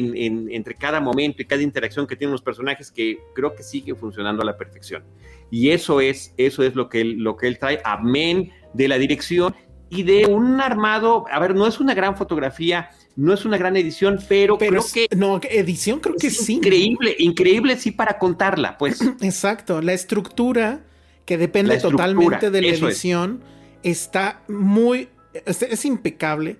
entre 0.51 0.75
cada 0.75 1.01
momento 1.01 1.41
y 1.41 1.45
cada 1.45 1.61
interacción 1.61 2.07
que 2.07 2.15
tienen 2.15 2.31
los 2.31 2.41
personajes 2.41 2.89
que 2.89 3.19
creo 3.35 3.53
que 3.53 3.63
sigue 3.63 3.93
funcionando 3.95 4.41
a 4.43 4.45
la 4.45 4.57
perfección. 4.57 5.03
Y 5.51 5.69
eso 5.69 5.99
es, 5.99 6.33
eso 6.37 6.63
es 6.63 6.75
lo 6.75 6.87
que 6.87 7.01
él, 7.01 7.17
lo 7.17 7.35
que 7.35 7.47
él 7.47 7.59
trae, 7.59 7.81
amén 7.83 8.51
de 8.73 8.87
la 8.87 8.97
dirección 8.97 9.53
y 9.89 10.03
de 10.03 10.25
un 10.25 10.59
armado, 10.61 11.25
a 11.31 11.39
ver, 11.39 11.55
no 11.55 11.67
es 11.67 11.79
una 11.79 11.93
gran 11.93 12.17
fotografía, 12.17 12.89
no 13.15 13.33
es 13.33 13.45
una 13.45 13.57
gran 13.57 13.75
edición, 13.77 14.19
pero, 14.27 14.57
creo 14.57 14.83
que... 14.93 15.07
No, 15.15 15.39
edición 15.49 15.99
creo 15.99 16.15
que 16.15 16.29
sí. 16.29 16.55
Increíble, 16.55 17.15
increíble 17.19 17.77
sí 17.77 17.91
para 17.91 18.17
contarla, 18.17 18.77
pues. 18.77 19.01
Exacto, 19.21 19.81
la 19.81 19.93
estructura 19.93 20.81
que 21.25 21.37
depende 21.37 21.77
totalmente 21.79 22.51
de 22.51 22.61
la 22.61 22.67
edición 22.67 23.41
está 23.83 24.43
muy... 24.47 25.09
Es, 25.45 25.85
impecable. 25.85 26.57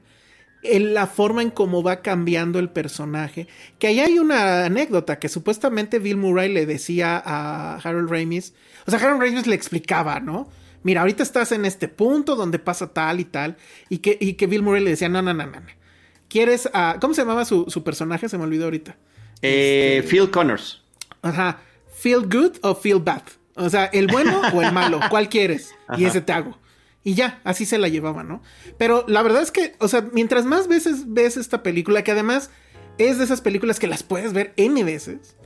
En 0.64 0.93
la 0.93 1.08
forma 1.08 1.41
en 1.41 1.51
cómo 1.51 1.84
va 1.84 2.01
cambiando 2.01 2.60
el 2.60 2.70
personaje. 2.70 3.47
Que 3.80 3.88
ahí 3.88 3.99
hay 3.99 4.20
una 4.20 4.66
anécdota 4.66 5.20
que 5.20 5.30
supuestamente 5.30 5.99
Bill 5.99 6.18
Murray 6.18 6.51
le 6.51 6.66
decía 6.66 7.22
a 7.24 7.76
Harold 7.76 8.10
Ramis. 8.10 8.53
O 8.86 8.91
sea, 8.91 8.99
Harold 8.99 9.22
Ramis 9.22 9.47
le 9.47 9.55
explicaba, 9.55 10.20
¿no? 10.20 10.49
Mira, 10.84 11.01
ahorita 11.01 11.24
estás 11.24 11.51
en 11.51 11.66
este 11.66 11.88
punto 11.88 12.36
donde 12.36 12.60
pasa 12.60 12.93
tal 12.93 13.20
y 13.20 13.26
tal. 13.26 13.58
Y 13.89 13.99
que, 13.99 14.18
y 14.20 14.34
que 14.34 14.47
Bill 14.47 14.64
Murray 14.64 14.84
le 14.84 14.91
decía, 14.91 15.10
no, 15.10 15.22
no, 15.22 15.34
no, 15.34 15.45
no. 15.45 15.62
¿Quieres 16.30 16.70
a. 16.74 16.97
¿Cómo 16.99 17.14
se 17.14 17.22
llamaba 17.22 17.45
su, 17.45 17.84
personaje? 17.84 18.30
Se 18.30 18.38
me 18.38 18.43
olvidó 18.43 18.66
ahorita. 18.66 18.97
Eh, 19.41 19.97
este, 19.99 20.10
Phil 20.10 20.30
Connors. 20.30 20.84
Ajá. 21.22 21.60
¿Feel 21.93 22.28
good 22.28 22.58
o 22.62 22.76
feel 22.76 22.99
bad? 22.99 23.24
O 23.55 23.70
sea, 23.70 23.86
¿el 23.86 24.08
bueno 24.08 24.41
o 24.53 24.62
el 24.62 24.72
malo? 24.72 24.99
¿Cuál 25.10 25.30
quieres? 25.30 25.74
Y 25.97 26.05
ese 26.05 26.22
te 26.22 26.32
hago. 26.32 26.58
Y 27.08 27.14
ya, 27.14 27.39
así 27.45 27.66
se 27.66 27.78
la 27.78 27.88
llevaba, 27.88 28.24
¿no? 28.26 28.41
Pero 28.78 29.05
la 29.08 29.22
verdad 29.22 29.41
es 29.41 29.51
que, 29.51 29.76
o 29.80 29.88
sea, 29.88 30.10
mientras 30.12 30.43
más 30.43 30.68
veces 30.68 31.14
ves 31.14 31.38
esta 31.38 31.64
película, 31.64 32.03
que 32.03 32.12
además 32.12 32.49
es 32.97 33.18
de 33.18 33.24
esas 33.24 33.39
películas 33.39 33.80
que 33.80 33.88
las 33.88 34.03
puedes 34.03 34.34
ver 34.34 34.51
N 34.58 34.84
veces, 34.84 35.38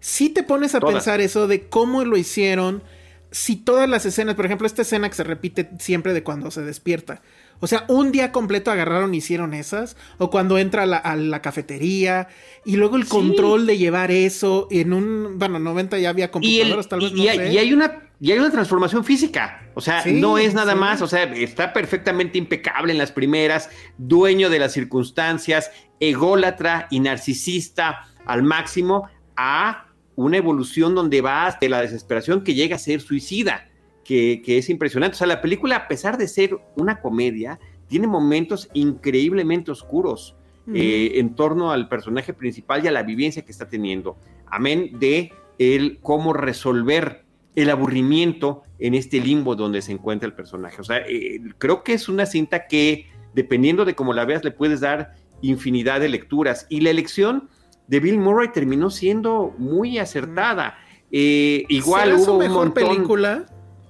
sí 0.00 0.30
te 0.30 0.42
pones 0.42 0.74
a 0.74 0.80
pensar 0.80 1.20
eso 1.20 1.46
de 1.46 1.68
cómo 1.68 2.06
lo 2.06 2.16
hicieron, 2.16 2.82
si 3.30 3.54
todas 3.56 3.86
las 3.86 4.06
escenas, 4.06 4.34
por 4.34 4.46
ejemplo, 4.46 4.66
esta 4.66 4.80
escena 4.80 5.10
que 5.10 5.16
se 5.16 5.24
repite 5.24 5.68
siempre 5.78 6.14
de 6.14 6.22
cuando 6.22 6.50
se 6.50 6.62
despierta, 6.62 7.20
o 7.60 7.66
sea, 7.66 7.84
un 7.88 8.12
día 8.12 8.32
completo 8.32 8.70
agarraron 8.70 9.14
y 9.14 9.18
hicieron 9.18 9.54
esas. 9.54 9.96
O 10.18 10.30
cuando 10.30 10.58
entra 10.58 10.82
a 10.82 11.16
la, 11.16 11.42
cafetería. 11.42 12.28
Y 12.64 12.76
luego 12.76 12.96
el 12.96 13.06
control 13.06 13.66
de 13.66 13.78
llevar 13.78 14.10
eso. 14.10 14.68
En 14.70 14.92
un. 14.92 15.38
Bueno, 15.38 15.58
90 15.58 15.98
ya 15.98 16.10
había 16.10 16.30
computadoras, 16.30 16.88
tal 16.88 17.00
vez. 17.00 17.12
Y, 17.14 17.28
hay, 17.28 17.54
y, 17.54 17.58
hay, 17.58 17.72
una. 17.72 18.10
Y 18.20 18.32
hay 18.32 18.38
una 18.38 18.50
transformación 18.50 19.04
física. 19.04 19.70
O 19.74 19.80
sea, 19.80 20.04
no 20.06 20.38
es 20.38 20.54
nada 20.54 20.74
más. 20.74 21.02
O 21.02 21.06
sea, 21.06 21.24
está 21.24 21.72
perfectamente 21.72 22.38
impecable 22.38 22.92
en 22.92 22.98
las 22.98 23.12
primeras. 23.12 23.70
Dueño 23.98 24.50
de 24.50 24.58
las 24.58 24.72
circunstancias. 24.72 25.70
Ególatra 26.00 26.88
y 26.90 27.00
narcisista 27.00 28.08
al 28.26 28.42
máximo. 28.42 29.08
A 29.36 29.86
una 30.16 30.36
evolución 30.36 30.94
donde 30.94 31.20
va 31.20 31.56
de 31.60 31.68
la 31.68 31.80
desesperación 31.80 32.44
que 32.44 32.54
llega 32.54 32.76
a 32.76 32.78
ser 32.78 33.00
suicida 33.00 33.68
que, 34.04 34.42
es 34.46 34.70
impresionante. 34.70 35.14
O 35.14 35.18
sea, 35.18 35.26
la 35.26 35.40
película, 35.40 35.76
a 35.76 35.88
pesar 35.88 36.18
de 36.18 36.28
ser 36.28 36.56
una 36.76 37.00
comedia, 37.00 37.58
tiene 37.88 38.06
momentos 38.06 38.68
increíblemente 38.74 39.70
oscuros 39.70 40.36
eh, 40.72 41.12
en 41.16 41.34
torno 41.34 41.72
al 41.72 41.88
personaje 41.88 42.32
principal 42.32 42.84
y 42.84 42.88
a 42.88 42.92
la 42.92 43.02
vivencia 43.02 43.44
que 43.44 43.52
está 43.52 43.68
teniendo. 43.68 44.16
Amén 44.46 44.98
de 44.98 45.32
el 45.58 45.98
cómo 46.00 46.32
resolver 46.32 47.24
el 47.54 47.70
aburrimiento 47.70 48.62
en 48.78 48.94
este 48.94 49.20
limbo 49.20 49.54
donde 49.54 49.82
se 49.82 49.92
encuentra 49.92 50.26
el 50.26 50.34
personaje. 50.34 50.80
O 50.80 50.84
sea, 50.84 50.98
eh, 50.98 51.40
creo 51.58 51.84
que 51.84 51.92
es 51.92 52.08
una 52.08 52.26
cinta 52.26 52.66
que, 52.66 53.06
dependiendo 53.34 53.84
de 53.84 53.94
cómo 53.94 54.12
la 54.12 54.24
veas, 54.24 54.42
le 54.44 54.50
puedes 54.50 54.80
dar 54.80 55.14
infinidad 55.40 56.00
de 56.00 56.08
lecturas. 56.08 56.66
Y 56.68 56.80
la 56.80 56.90
elección 56.90 57.48
de 57.86 58.00
Bill 58.00 58.18
Murray 58.18 58.48
terminó 58.52 58.90
siendo 58.90 59.54
muy 59.58 59.98
acertada. 59.98 60.78
Eh, 61.12 61.64
igual 61.68 62.04
¿Será 62.04 62.16
hubo 62.16 62.24
su 62.24 62.32
un 62.32 62.38
mejor 62.38 62.66
montón- 62.66 62.88
película? 62.88 63.46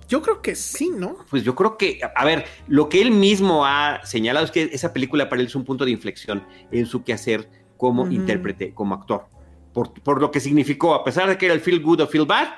Yo 0.08 0.22
creo 0.22 0.42
que 0.42 0.54
sí, 0.54 0.90
¿no? 0.90 1.16
Pues 1.30 1.44
yo 1.44 1.54
creo 1.54 1.76
que, 1.76 2.00
a 2.14 2.24
ver, 2.24 2.44
lo 2.68 2.88
que 2.88 3.00
él 3.00 3.10
mismo 3.10 3.64
ha 3.64 4.04
señalado 4.04 4.44
es 4.44 4.50
que 4.50 4.70
esa 4.72 4.92
película 4.92 5.28
para 5.28 5.40
él 5.40 5.48
es 5.48 5.54
un 5.54 5.64
punto 5.64 5.84
de 5.84 5.90
inflexión 5.90 6.44
en 6.70 6.86
su 6.86 7.02
quehacer 7.02 7.48
como 7.76 8.10
intérprete, 8.10 8.72
como 8.72 8.94
actor. 8.94 9.26
Por, 9.72 9.92
por 10.02 10.20
lo 10.20 10.30
que 10.30 10.40
significó, 10.40 10.94
a 10.94 11.04
pesar 11.04 11.28
de 11.28 11.36
que 11.36 11.46
era 11.46 11.54
el 11.54 11.60
feel 11.60 11.80
good 11.82 12.00
o 12.00 12.06
feel 12.06 12.26
bad, 12.26 12.48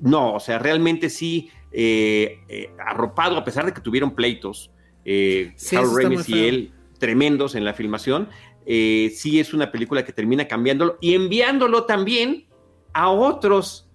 no, 0.00 0.34
o 0.34 0.40
sea, 0.40 0.58
realmente 0.58 1.10
sí 1.10 1.50
eh, 1.70 2.38
eh, 2.48 2.70
arropado, 2.78 3.36
a 3.36 3.44
pesar 3.44 3.66
de 3.66 3.72
que 3.72 3.80
tuvieron 3.80 4.12
pleitos, 4.14 4.70
eh, 5.04 5.52
Sí, 5.56 5.76
Harold 5.76 6.02
Ramis 6.02 6.28
y 6.28 6.46
él 6.46 6.72
tremendos 6.98 7.54
en 7.54 7.64
la 7.64 7.74
filmación, 7.74 8.28
eh, 8.64 9.12
sí 9.14 9.40
es 9.40 9.52
una 9.52 9.72
película 9.72 10.04
que 10.04 10.12
termina 10.12 10.46
cambiándolo 10.46 10.98
y 11.00 11.14
enviándolo 11.14 11.84
también 11.84 12.46
a 12.92 13.10
otros 13.10 13.88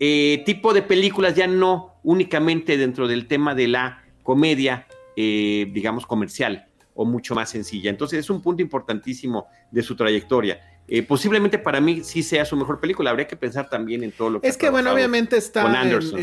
eh, 0.00 0.42
tipo 0.44 0.72
de 0.74 0.82
películas, 0.82 1.34
ya 1.34 1.46
no 1.46 1.94
únicamente 2.02 2.76
dentro 2.76 3.06
del 3.08 3.26
tema 3.26 3.54
de 3.54 3.68
la 3.68 4.02
comedia, 4.22 4.86
eh, 5.16 5.70
digamos, 5.72 6.06
comercial 6.06 6.66
o 6.94 7.04
mucho 7.04 7.34
más 7.34 7.50
sencilla. 7.50 7.90
Entonces 7.90 8.20
es 8.20 8.30
un 8.30 8.40
punto 8.42 8.62
importantísimo 8.62 9.46
de 9.70 9.82
su 9.82 9.96
trayectoria. 9.96 10.60
Eh, 10.86 11.02
posiblemente 11.02 11.58
para 11.58 11.80
mí 11.80 12.02
sí 12.04 12.22
sea 12.22 12.44
su 12.44 12.56
mejor 12.56 12.78
película. 12.80 13.10
Habría 13.10 13.26
que 13.26 13.36
pensar 13.36 13.68
también 13.70 14.02
en 14.04 14.12
todo 14.12 14.30
lo 14.30 14.40
que 14.40 14.48
Es 14.48 14.56
ha 14.56 14.58
que, 14.58 14.70
bueno, 14.70 14.92
obviamente 14.92 15.36
está. 15.36 15.62
con 15.62 15.74
Anderson. 15.74 16.20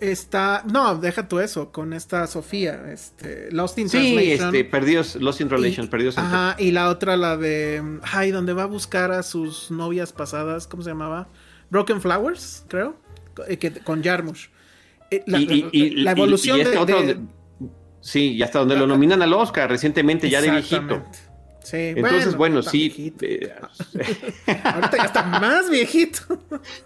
está. 0.00 0.62
No, 0.70 0.96
deja 0.96 1.26
tú 1.28 1.40
eso, 1.40 1.72
con 1.72 1.92
esta 1.92 2.26
Sofía, 2.26 2.90
este, 2.92 3.50
Lost 3.52 3.78
in 3.78 3.88
Sí, 3.88 3.98
Translation. 3.98 4.54
este, 4.54 4.64
perdidos, 4.64 5.16
Lost 5.16 5.40
in 5.40 5.48
Relation, 5.48 5.86
Y- 5.86 5.88
perdidos 5.88 6.18
en 6.18 6.24
Ajá, 6.24 6.56
y 6.58 6.72
la 6.72 6.88
otra, 6.90 7.16
la 7.16 7.36
de. 7.36 7.82
Ay, 8.02 8.30
donde 8.32 8.52
va 8.52 8.64
a 8.64 8.66
buscar 8.66 9.12
a 9.12 9.22
sus 9.22 9.70
novias 9.70 10.12
pasadas, 10.12 10.66
¿cómo 10.66 10.82
se 10.82 10.90
llamaba? 10.90 11.28
Broken 11.70 12.00
Flowers, 12.00 12.64
creo. 12.68 12.96
Eh, 13.48 13.58
que- 13.58 13.72
con 13.72 14.02
Jarmusch. 14.02 14.48
Eh, 15.10 15.22
La, 15.26 15.38
Y- 15.38 15.68
y- 15.72 15.90
la 16.02 16.12
evolución 16.12 16.58
y 16.58 16.60
este 16.62 16.72
de, 16.72 16.78
otro 16.78 17.02
de- 17.02 17.18
Sí, 18.00 18.32
y 18.34 18.42
hasta 18.42 18.60
donde 18.60 18.76
lo 18.76 18.86
nominan 18.86 19.20
al 19.22 19.32
Oscar 19.32 19.68
recientemente, 19.68 20.30
ya 20.30 20.40
de 20.40 20.50
viejito. 20.50 21.04
Sí, 21.62 21.76
Entonces, 21.96 22.36
bueno, 22.36 22.62
sí. 22.62 23.12
eh, 23.20 23.52
Ahorita 24.64 24.96
ya 24.98 25.04
está 25.04 25.22
más 25.24 25.68
viejito. 25.68 26.20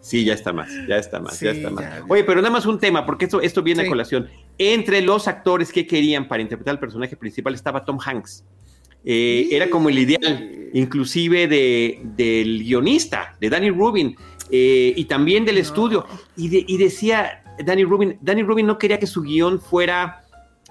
Sí, 0.00 0.24
ya 0.24 0.32
está 0.32 0.54
más, 0.54 0.70
ya 0.88 0.96
está 0.96 1.20
más, 1.20 1.38
ya 1.38 1.50
está 1.50 1.68
más. 1.70 1.84
ya. 1.84 2.02
Oye, 2.08 2.24
pero 2.24 2.40
nada 2.40 2.50
más 2.50 2.64
un 2.64 2.78
tema, 2.78 3.04
porque 3.04 3.26
esto, 3.26 3.42
esto 3.42 3.62
viene 3.62 3.82
Sí. 3.82 3.86
a 3.86 3.90
colación. 3.90 4.28
Entre 4.56 5.02
los 5.02 5.28
actores 5.28 5.70
que 5.72 5.86
querían 5.86 6.26
para 6.28 6.40
interpretar 6.40 6.72
el 6.74 6.80
personaje 6.80 7.14
principal 7.16 7.54
estaba 7.54 7.84
Tom 7.84 7.98
Hanks. 8.02 8.42
Eh, 9.04 9.46
Sí. 9.48 9.54
Era 9.54 9.70
como 9.70 9.88
el 9.88 9.98
ideal, 9.98 10.68
inclusive 10.72 11.46
de, 11.48 12.00
del 12.16 12.62
guionista, 12.64 13.36
de 13.40 13.48
Danny 13.50 13.70
Rubin, 13.70 14.16
eh, 14.50 14.92
y 14.96 15.04
también 15.04 15.44
del 15.44 15.58
estudio. 15.58 16.06
Y, 16.36 16.48
de- 16.48 16.64
y 16.66 16.76
decía 16.76 17.42
Danny 17.64 17.84
Rubin, 17.84 18.18
Danny 18.20 18.42
Rubin 18.42 18.66
no 18.66 18.78
quería 18.78 18.98
que 18.98 19.06
su 19.06 19.22
guion 19.22 19.60
fuera 19.60 20.22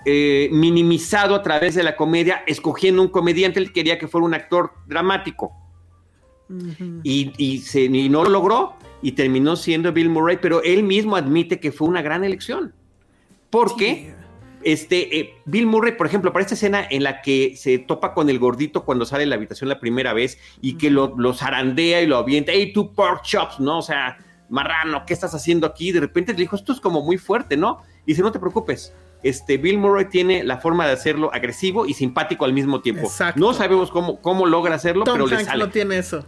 eh, 0.06 0.48
minimizado 0.52 1.36
a 1.36 1.44
través 1.44 1.76
de 1.76 1.84
la 1.84 1.96
comedia, 1.96 2.44
escogiendo 2.48 3.02
un 3.02 3.10
comediante, 3.10 3.60
él 3.60 3.74
quería 3.74 3.98
que 4.00 4.08
fuera 4.08 4.26
un 4.26 4.34
actor 4.34 4.72
dramático 4.88 5.52
y, 7.04 7.32
y 7.38 7.60
se, 7.60 7.82
y 7.84 8.10
no 8.10 8.24
lo 8.24 8.30
logró 8.30 8.74
y 9.02 9.12
terminó 9.12 9.56
siendo 9.56 9.92
Bill 9.94 10.10
Murray, 10.10 10.38
pero 10.42 10.64
él 10.64 10.84
mismo 10.84 11.16
admite 11.16 11.60
que 11.60 11.72
fue 11.72 11.88
una 11.88 12.02
gran 12.02 12.24
elección. 12.24 12.74
Porque 13.50 14.14
este, 14.64 15.20
eh, 15.20 15.34
Bill 15.46 15.68
Murray, 15.68 15.94
por 15.94 16.08
ejemplo, 16.08 16.34
para 16.34 16.44
esta 16.44 16.56
escena 16.56 16.86
en 16.90 17.04
la 17.04 17.22
que 17.22 17.56
se 17.56 17.78
topa 17.80 18.14
con 18.14 18.30
el 18.30 18.40
gordito 18.40 18.84
cuando 18.84 19.06
sale 19.06 19.22
de 19.22 19.28
la 19.28 19.36
habitación 19.36 19.70
la 19.70 19.80
primera 19.80 20.14
vez 20.14 20.38
y 20.62 20.78
que 20.78 20.90
lo, 20.90 21.14
lo 21.18 21.34
zarandea 21.34 22.02
y 22.02 22.08
lo 22.08 22.18
avienta, 22.18 22.52
hey, 22.54 22.72
tú 22.74 22.94
pork 22.94 23.24
chops, 23.24 23.60
¿no? 23.60 23.80
O 23.80 23.82
sea, 23.82 24.18
marrano, 24.50 25.04
¿qué 25.06 25.14
estás 25.14 25.34
haciendo 25.34 25.68
aquí? 25.68 25.92
De 25.92 26.00
repente 26.00 26.34
le 26.34 26.40
dijo, 26.40 26.56
esto 26.56 26.74
es 26.74 26.80
como 26.80 27.02
muy 27.02 27.18
fuerte, 27.18 27.56
¿no? 27.58 27.82
Y 28.06 28.12
dice, 28.12 28.22
no 28.22 28.32
te 28.32 28.40
preocupes. 28.40 28.94
Este, 29.22 29.58
Bill 29.58 29.78
Murray 29.78 30.06
tiene 30.10 30.44
la 30.44 30.58
forma 30.58 30.88
de 30.88 30.94
hacerlo 30.94 31.34
agresivo 31.34 31.86
y 31.86 31.94
simpático 31.94 32.46
al 32.46 32.54
mismo 32.54 32.82
tiempo. 32.82 33.04
Exacto. 33.04 33.40
No 33.40 33.54
sabemos 33.54 33.92
cómo, 33.92 34.22
cómo 34.22 34.46
logra 34.46 34.76
hacerlo, 34.76 35.04
Tom 35.04 35.16
pero 35.16 35.28
le 35.28 35.36
Hanks 35.36 35.48
sale. 35.48 35.66
no 35.66 35.70
tiene 35.70 35.98
eso. 35.98 36.26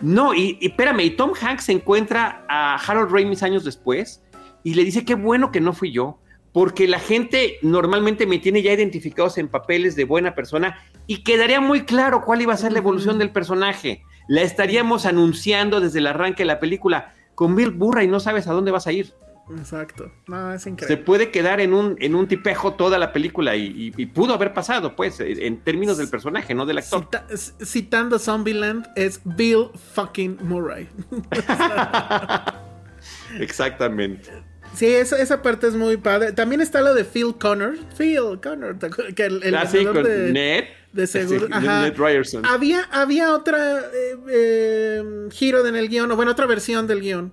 No, 0.00 0.34
y, 0.34 0.58
y 0.60 0.68
espérame, 0.68 1.00
y 1.00 1.10
Tom 1.10 1.32
Hanks 1.40 1.64
se 1.64 1.72
encuentra 1.72 2.44
a 2.48 2.76
Harold 2.76 3.12
Ramis 3.12 3.42
años 3.42 3.64
después 3.64 4.22
y 4.62 4.74
le 4.74 4.84
dice 4.84 5.04
qué 5.04 5.14
bueno 5.14 5.52
que 5.52 5.60
no 5.60 5.72
fui 5.72 5.92
yo, 5.92 6.18
porque 6.54 6.86
la 6.88 7.00
gente 7.00 7.58
normalmente 7.62 8.26
me 8.26 8.38
tiene 8.38 8.62
ya 8.62 8.72
identificados 8.72 9.36
en 9.38 9.48
papeles 9.48 9.96
de 9.96 10.04
buena 10.04 10.34
persona 10.36 10.78
y 11.08 11.24
quedaría 11.24 11.60
muy 11.60 11.84
claro 11.84 12.22
cuál 12.22 12.40
iba 12.42 12.54
a 12.54 12.56
ser 12.56 12.70
la 12.72 12.78
evolución 12.78 13.18
del 13.18 13.30
personaje. 13.30 14.02
La 14.28 14.42
estaríamos 14.42 15.04
anunciando 15.04 15.80
desde 15.80 15.98
el 15.98 16.06
arranque 16.06 16.44
de 16.44 16.46
la 16.46 16.60
película. 16.60 17.12
Con 17.34 17.56
Bill 17.56 17.74
Murray 17.74 18.06
no 18.06 18.20
sabes 18.20 18.46
a 18.46 18.52
dónde 18.52 18.70
vas 18.70 18.86
a 18.86 18.92
ir. 18.92 19.12
Exacto. 19.58 20.10
No, 20.28 20.54
es 20.54 20.62
Se 20.62 20.70
increíble. 20.70 20.96
puede 21.04 21.30
quedar 21.32 21.60
en 21.60 21.74
un, 21.74 21.96
en 21.98 22.14
un 22.14 22.28
tipejo 22.28 22.74
toda 22.74 22.98
la 22.98 23.12
película 23.12 23.56
y, 23.56 23.66
y- 23.66 23.92
y 24.02 24.06
pudo 24.06 24.32
haber 24.32 24.54
pasado, 24.54 24.94
pues, 24.96 25.18
en 25.20 25.58
términos 25.58 25.98
del 25.98 26.08
personaje, 26.08 26.54
no 26.54 26.64
del 26.66 26.78
actor. 26.78 27.00
Cita- 27.02 27.26
citando 27.66 28.18
Zombieland, 28.20 28.86
es 28.96 29.20
Bill 29.24 29.66
fucking 29.92 30.38
Murray. 30.40 30.88
Exactamente. 33.40 34.30
Sí, 34.74 34.86
esa, 34.86 35.20
esa 35.20 35.40
parte 35.42 35.68
es 35.68 35.74
muy 35.74 35.96
padre. 35.96 36.32
También 36.32 36.60
está 36.60 36.80
lo 36.82 36.94
de 36.94 37.04
Phil 37.04 37.34
Connor. 37.38 37.76
Phil 37.96 38.40
Connor, 38.42 38.76
que 39.14 39.24
el, 39.24 39.42
el 39.42 39.54
Ah, 39.54 39.66
sí, 39.66 39.78
vendedor 39.78 40.02
con 40.02 40.04
de, 40.12 40.32
Ned. 40.32 40.64
de 40.92 41.06
seguro. 41.06 41.46
Sí, 41.46 41.52
Ajá. 41.52 41.82
Ned 41.82 41.94
Ryerson. 41.96 42.44
Había, 42.44 42.82
había 42.90 43.32
otra 43.34 43.80
eh, 43.80 44.16
eh, 44.30 45.02
giro 45.30 45.66
en 45.66 45.76
el 45.76 45.88
guion, 45.88 46.10
o 46.10 46.16
bueno, 46.16 46.32
otra 46.32 46.46
versión 46.46 46.86
del 46.86 47.00
guion, 47.00 47.32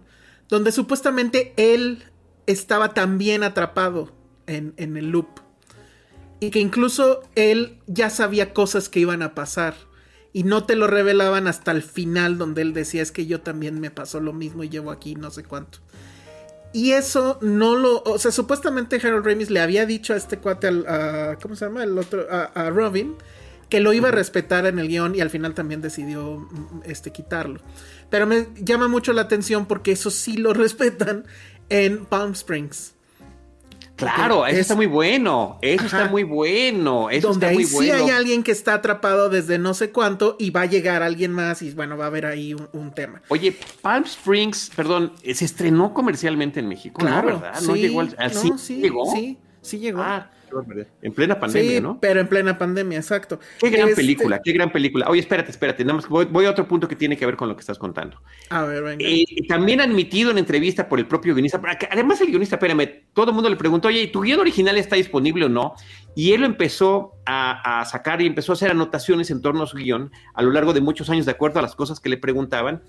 donde 0.50 0.72
supuestamente 0.72 1.54
él 1.58 2.04
estaba 2.46 2.94
también 2.94 3.44
atrapado 3.44 4.12
en, 4.46 4.74
en 4.78 4.98
el 4.98 5.10
loop. 5.10 5.28
Y 6.39 6.50
que 6.50 6.60
incluso 6.60 7.22
él 7.36 7.78
ya 7.88 8.10
sabía 8.10 8.54
cosas 8.54 8.89
que 8.89 9.00
iban 9.00 9.22
a 9.22 9.34
pasar. 9.36 9.76
Y 10.34 10.44
no 10.44 10.64
te 10.66 10.76
lo 10.76 10.88
revelaban 10.88 11.48
hasta 11.48 11.72
el 11.72 11.84
final, 11.84 12.38
donde 12.38 12.62
él 12.62 12.74
decía, 12.74 13.02
es 13.02 13.12
que 13.12 13.26
yo 13.26 13.42
también 13.42 13.80
me 13.80 13.92
pasó 13.92 14.20
lo 14.22 14.32
mismo 14.32 14.64
y 14.64 14.70
llevo 14.70 14.89
aquí 14.92 15.16
no 15.16 15.30
sé 15.30 15.44
cuánto. 15.44 15.80
Y 16.74 16.92
eso 16.92 17.38
no 17.42 17.76
lo. 17.76 18.02
O 18.04 18.18
sea, 18.18 18.32
supuestamente 18.32 18.96
Harold 19.04 19.26
Ramis 19.26 19.50
le 19.50 19.60
había 19.60 19.86
dicho 19.86 20.14
a 20.14 20.18
este 20.18 20.38
cuate, 20.38 20.68
al, 20.68 20.86
a- 20.88 21.38
¿cómo 21.42 21.56
se 21.56 21.66
llama? 21.66 21.84
El 21.84 21.98
otro, 21.98 22.26
a, 22.32 22.44
a 22.46 22.70
Robin, 22.70 23.16
que 23.70 23.80
lo 23.82 23.92
iba 23.94 24.10
a 24.10 24.12
respetar 24.12 24.66
en 24.66 24.80
el 24.80 24.88
guion 24.88 25.14
y 25.16 25.22
al 25.22 25.30
final 25.30 25.54
también 25.54 25.82
decidió 25.82 26.38
mm, 26.40 26.82
este, 26.86 27.12
quitarlo. 27.12 27.60
Pero 28.10 28.26
me 28.28 28.48
llama 28.56 28.88
mucho 28.88 29.12
la 29.14 29.24
atención 29.24 29.66
porque 29.66 29.92
eso 29.92 30.12
sí 30.12 30.38
lo 30.38 30.54
respetan 30.56 31.26
en 31.70 32.06
Palm 32.06 32.32
Springs. 32.34 32.94
Claro, 34.06 34.45
eso 34.45 34.56
Es- 34.56 34.62
está 34.62 34.76
muy 34.76 34.86
bueno. 34.88 35.58
Eso 35.62 35.86
Ajá. 35.86 35.97
está 35.99 36.10
muy 36.12 36.24
bueno. 36.24 37.10
Eso 37.10 37.30
donde 37.30 37.45
está 37.45 37.49
ahí 37.49 37.56
muy 37.56 37.66
sí 37.66 37.76
bueno. 37.76 37.93
hay 37.95 38.10
alguien 38.12 38.43
que 38.43 38.52
está 38.52 38.74
atrapado 38.76 39.30
desde 39.30 39.58
no 39.58 39.74
sé 39.74 39.91
cuánto 39.91 40.36
y 40.39 40.49
va 40.49 40.62
a 40.62 40.66
llegar 40.66 41.04
alguien 41.04 41.32
más 41.32 41.62
y 41.62 41.72
bueno, 41.72 41.97
va 41.97 42.06
a 42.06 42.08
haber 42.08 42.26
ahí 42.26 42.54
un, 42.54 42.68
un 42.74 42.91
tema. 42.93 43.22
Oye, 43.30 43.56
Palm 43.82 44.04
Springs, 44.06 44.72
perdón, 44.76 45.14
se 45.24 45.45
estrenó 45.45 45.93
comercialmente 45.93 46.60
en 46.60 46.68
México, 46.68 47.04
¿no? 47.04 47.24
¿Verdad? 47.24 47.54
No 47.62 47.74
sí, 47.76 47.82
llegó 47.82 48.02
al, 48.02 48.16
al 48.18 48.34
no, 48.34 48.39
cine, 48.41 48.58
sí, 48.58 48.76
llegó. 48.78 49.12
sí, 49.14 49.38
sí 49.62 49.80
llegó. 49.80 50.02
Ah, 50.02 50.30
qué 50.52 50.56
barbaridad. 50.56 50.88
en 51.02 51.14
plena 51.14 51.39
pandemia, 51.39 51.72
sí, 51.72 51.82
¿no? 51.82 51.99
pero 51.99 52.20
en 52.20 52.28
plena 52.28 52.58
pandemia, 52.58 52.97
exacto. 52.99 53.39
Qué 53.60 53.70
gran 53.70 53.89
Este, 53.89 54.02
película, 54.02 54.41
qué 54.43 54.52
gran 54.52 54.72
película. 54.72 55.08
Oye, 55.10 55.22
espérate, 55.22 55.52
espérate, 55.52 55.84
nada 55.84 55.95
más 55.95 56.08
voy, 56.08 56.26
voy 56.26 56.45
a 56.45 56.52
otro 56.52 56.68
punto 56.68 56.88
que 56.88 56.95
tiene 56.95 57.18
que 57.18 57.26
ver 57.26 57.36
con 57.36 57.47
lo 57.47 57.56
que 57.56 57.62
estás 57.62 57.80
contando. 57.80 58.22
A 58.49 58.64
ver, 58.64 58.84
venga. 58.84 59.06
Eh, 59.08 59.26
también 59.47 59.82
admitido 59.82 60.32
en 60.32 60.38
entrevista 60.38 60.88
por 60.88 60.99
el 60.99 61.08
propio 61.08 61.34
guionista, 61.34 61.62
además 61.89 62.22
el 62.22 62.28
guionista, 62.28 62.58
espérame, 62.58 63.06
todo 63.14 63.30
el 63.30 63.34
mundo 63.34 63.49
le 63.49 63.56
preguntó, 63.56 63.88
oye, 63.88 64.04
¿y 64.04 64.08
tu 64.12 64.22
guion 64.22 64.39
original 64.39 64.78
está 64.78 64.95
disponible 64.97 65.45
o 65.45 65.49
no? 65.49 65.74
Y 66.16 66.34
él 66.34 66.41
lo 66.41 66.47
empezó 66.47 67.14
a, 67.26 67.80
a 67.82 67.86
sacar 67.86 68.22
y 68.22 68.28
empezó 68.28 68.52
a 68.52 68.56
hacer 68.56 68.70
anotaciones 68.70 69.32
en 69.32 69.41
torno 69.41 69.64
a 69.64 69.68
su 69.68 69.78
guion 69.78 70.12
a 70.34 70.41
lo 70.41 70.52
largo 70.52 70.74
de 70.74 70.82
muchos 70.82 71.10
años, 71.10 71.26
de 71.26 71.32
acuerdo 71.32 71.60
a 71.60 71.62
las 71.62 71.76
cosas 71.76 71.99
que 71.99 72.10
le 72.10 72.18
preguntaban. 72.18 72.84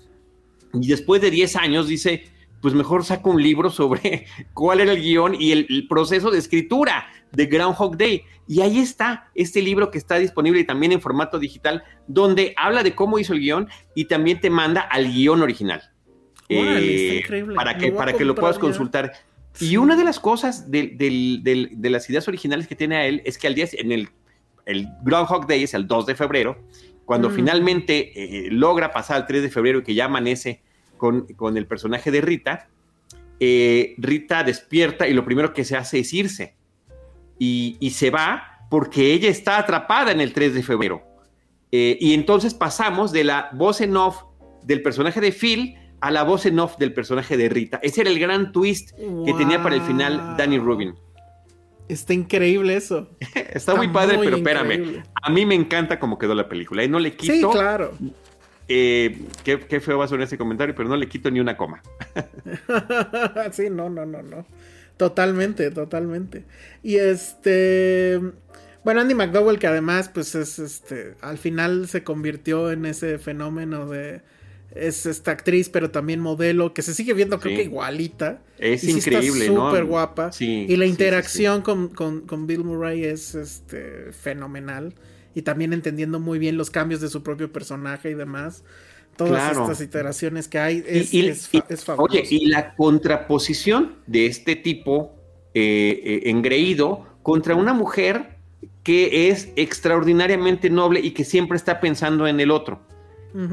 Y 0.73 0.87
después 0.87 1.21
de 1.21 1.29
10 1.29 1.55
años 1.55 1.87
dice, 1.87 2.25
pues 2.63 2.73
mejor 2.73 3.03
saco 3.05 3.29
un 3.29 3.43
libro 3.43 3.69
sobre 3.69 4.25
cuál 4.55 4.79
era 4.79 4.93
el 4.93 5.01
guion 5.01 5.35
y 5.39 5.51
el, 5.51 5.67
el 5.69 5.87
proceso 5.87 6.31
de 6.31 6.39
escritura 6.39 7.05
de 7.31 7.45
Groundhog 7.45 7.97
Day. 7.97 8.23
Y 8.47 8.61
ahí 8.61 8.79
está 8.79 9.29
este 9.35 9.61
libro 9.61 9.91
que 9.91 9.97
está 9.99 10.15
disponible 10.17 10.61
y 10.61 10.63
también 10.65 10.91
en 10.93 11.01
formato 11.01 11.37
digital, 11.39 11.83
donde 12.07 12.53
habla 12.57 12.81
de 12.81 12.95
cómo 12.95 13.19
hizo 13.19 13.33
el 13.33 13.39
guion 13.41 13.67
y 13.95 14.05
también 14.05 14.39
te 14.41 14.49
manda 14.49 14.81
al 14.81 15.11
guion 15.13 15.41
original. 15.41 15.81
Órale, 16.49 16.95
está 16.95 17.13
Eh, 17.13 17.17
increíble. 17.19 17.55
Para 17.55 17.77
que, 17.77 17.91
para 17.91 18.13
que 18.13 18.25
lo 18.25 18.33
puedas 18.35 18.55
ya. 18.57 18.61
consultar. 18.61 19.11
Sí. 19.53 19.69
Y 19.71 19.77
una 19.77 19.95
de 19.95 20.03
las 20.03 20.19
cosas 20.19 20.69
de 20.71 21.77
las 21.89 22.09
ideas 22.09 22.27
originales 22.27 22.67
que 22.67 22.75
tiene 22.75 22.95
a 22.95 23.05
él 23.05 23.21
es 23.25 23.37
que 23.37 23.47
al 23.47 23.55
día, 23.55 23.67
en 23.73 23.91
el, 23.91 24.09
el 24.65 24.87
Groundhog 25.03 25.47
Day 25.47 25.63
es 25.63 25.73
el 25.73 25.87
2 25.87 26.05
de 26.05 26.15
febrero, 26.15 26.57
cuando 27.05 27.29
Mm. 27.29 27.33
finalmente 27.35 28.11
eh, 28.47 28.49
logra 28.51 28.91
pasar 28.91 29.17
al 29.17 29.27
3 29.27 29.41
de 29.43 29.49
febrero 29.49 29.79
y 29.79 29.83
que 29.83 29.93
ya 29.93 30.05
amanece 30.05 30.61
con, 30.97 31.27
con 31.35 31.57
el 31.57 31.67
personaje 31.67 32.11
de 32.11 32.21
Rita, 32.21 32.69
eh, 33.39 33.95
Rita 33.97 34.43
despierta 34.43 35.07
y 35.07 35.13
lo 35.13 35.25
primero 35.25 35.53
que 35.53 35.65
se 35.65 35.75
hace 35.75 35.99
es 35.99 36.13
irse. 36.13 36.55
Y, 37.39 37.77
y 37.79 37.91
se 37.91 38.09
va 38.09 38.67
porque 38.69 39.13
ella 39.13 39.29
está 39.29 39.57
atrapada 39.57 40.11
en 40.11 40.21
el 40.21 40.33
3 40.33 40.53
de 40.53 40.63
febrero. 40.63 41.03
Eh, 41.71 41.97
y 41.99 42.13
entonces 42.13 42.53
pasamos 42.53 43.11
de 43.11 43.23
la 43.23 43.49
voz 43.53 43.81
en 43.81 43.97
off 43.97 44.23
del 44.63 44.81
personaje 44.81 45.19
de 45.19 45.31
Phil 45.31 45.75
a 46.01 46.11
la 46.11 46.23
voz 46.23 46.45
en 46.45 46.59
off 46.59 46.77
del 46.77 46.93
personaje 46.93 47.35
de 47.35 47.49
Rita. 47.49 47.79
Ese 47.81 48.01
era 48.01 48.09
el 48.09 48.19
gran 48.19 48.51
twist 48.51 48.91
que 48.91 49.33
tenía 49.33 49.61
para 49.63 49.75
el 49.75 49.81
final 49.81 50.35
Danny 50.37 50.59
Rubin. 50.59 50.95
Está 51.87 52.13
increíble 52.13 52.75
eso. 52.75 53.09
Está, 53.53 53.75
muy 53.75 53.87
padre, 53.87 54.17
pero 54.19 54.37
espérame. 54.37 55.03
A 55.21 55.29
mí 55.29 55.45
me 55.45 55.55
encanta 55.55 55.99
cómo 55.99 56.17
quedó 56.17 56.35
la 56.35 56.47
película. 56.47 56.83
Y 56.83 56.87
no 56.87 56.99
le 56.99 57.15
quito. 57.15 57.33
Sí, 57.33 57.57
claro. 57.57 57.93
Eh, 58.67 59.19
qué, 59.43 59.79
feo 59.81 59.97
va 59.97 60.05
a 60.05 60.07
sonar 60.07 60.25
ese 60.25 60.37
comentario, 60.37 60.73
pero 60.75 60.87
no 60.87 60.95
le 60.95 61.07
quito 61.07 61.29
ni 61.29 61.39
una 61.39 61.57
coma. 61.57 61.81
sí, 63.51 63.69
no, 63.69 63.89
no, 63.89 64.05
no, 64.05 64.23
no. 64.23 64.45
Totalmente, 64.97 65.71
totalmente. 65.71 66.45
Y 66.81 66.95
este. 66.95 68.19
Bueno, 68.83 69.01
Andy 69.01 69.15
McDowell, 69.15 69.59
que 69.59 69.67
además, 69.67 70.09
pues 70.13 70.35
es 70.35 70.59
este. 70.59 71.15
Al 71.21 71.37
final 71.37 71.87
se 71.87 72.03
convirtió 72.03 72.71
en 72.71 72.85
ese 72.85 73.17
fenómeno 73.17 73.87
de. 73.87 74.21
Es 74.73 75.05
esta 75.05 75.31
actriz, 75.31 75.69
pero 75.69 75.91
también 75.91 76.19
modelo, 76.19 76.73
que 76.73 76.81
se 76.81 76.95
sigue 76.95 77.13
viendo, 77.13 77.39
creo 77.39 77.55
que 77.55 77.63
igualita. 77.63 78.41
Es 78.57 78.83
increíble, 78.83 79.49
¿no? 79.49 79.69
Súper 79.69 79.85
guapa. 79.85 80.31
y 80.39 80.75
la 80.77 80.87
interacción 80.87 81.61
con, 81.61 81.89
con, 81.89 82.47
Bill 82.47 82.63
Murray 82.63 83.03
es 83.03 83.35
este, 83.35 84.11
fenomenal. 84.11 84.95
Y 85.35 85.41
también 85.41 85.73
entendiendo 85.73 86.19
muy 86.19 86.39
bien 86.39 86.57
los 86.57 86.69
cambios 86.69 87.01
de 87.01 87.09
su 87.09 87.23
propio 87.23 87.51
personaje 87.51 88.11
y 88.11 88.13
demás 88.13 88.63
todas 89.15 89.51
estas 89.51 89.81
iteraciones 89.81 90.47
que 90.47 90.59
hay 90.59 90.83
es, 90.87 91.13
y, 91.13 91.31
fabuloso. 91.31 91.95
Oye, 91.97 92.23
y 92.29 92.47
la 92.47 92.75
contraposición 92.75 93.95
de 94.07 94.25
este 94.25 94.55
tipo 94.55 95.15
eh, 95.53 96.01
eh, 96.03 96.29
engreído 96.29 97.05
contra 97.21 97.55
una 97.55 97.73
mujer 97.73 98.37
que 98.83 99.29
es 99.29 99.49
extraordinariamente 99.55 100.69
noble 100.69 100.99
y 100.99 101.11
que 101.11 101.23
siempre 101.23 101.57
está 101.57 101.79
pensando 101.79 102.27
en 102.27 102.39
el 102.39 102.51
otro. 102.51 102.81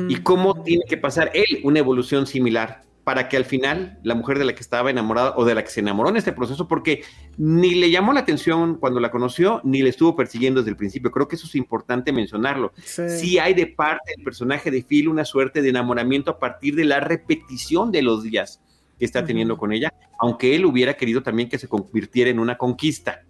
y 0.09 0.16
cómo 0.16 0.62
tiene 0.62 0.85
que 0.87 0.99
pasar 0.99 1.31
él 1.33 1.61
una 1.64 1.78
evolución 1.78 2.26
similar 2.26 2.83
para 3.11 3.28
que 3.28 3.36
al 3.36 3.44
final 3.44 3.98
la 4.04 4.14
mujer 4.14 4.38
de 4.38 4.44
la 4.44 4.54
que 4.54 4.61
estaba 4.61 4.88
enamorada 4.88 5.34
o 5.36 5.44
de 5.44 5.52
la 5.52 5.64
que 5.64 5.70
se 5.70 5.80
enamoró 5.80 6.11
en 6.11 6.16
este 6.16 6.32
proceso, 6.32 6.68
porque 6.68 7.02
ni 7.38 7.74
le 7.74 7.90
llamó 7.90 8.12
la 8.12 8.20
atención 8.20 8.76
cuando 8.76 9.00
la 9.00 9.11
conoció, 9.11 9.61
ni 9.64 9.82
le 9.82 9.88
estuvo 9.88 10.14
persiguiendo 10.14 10.61
desde 10.61 10.70
el 10.70 10.76
principio. 10.76 11.11
Creo 11.11 11.26
que 11.26 11.34
eso 11.34 11.48
es 11.48 11.56
importante 11.56 12.12
mencionarlo. 12.12 12.72
Sí, 12.84 13.36
hay 13.40 13.54
de 13.54 13.66
parte 13.66 14.12
del 14.14 14.24
personaje 14.24 14.70
de 14.70 14.84
Phil 14.84 15.08
una 15.08 15.24
suerte 15.24 15.61
de 15.61 15.70
enamoramiento 15.70 16.30
a 16.30 16.38
partir 16.38 16.76
de 16.76 16.84
la 16.84 17.00
repetición 17.00 17.90
de 17.90 18.02
los 18.02 18.22
días 18.22 18.61
que 18.96 19.06
está 19.06 19.24
teniendo 19.24 19.58
con 19.58 19.72
ella, 19.72 19.92
aunque 20.20 20.54
él 20.54 20.64
hubiera 20.64 20.94
querido 20.94 21.20
también 21.20 21.48
que 21.48 21.58
se 21.58 21.66
convirtiera 21.66 22.30
en 22.30 22.38
una 22.38 22.56
conquista. 22.56 23.24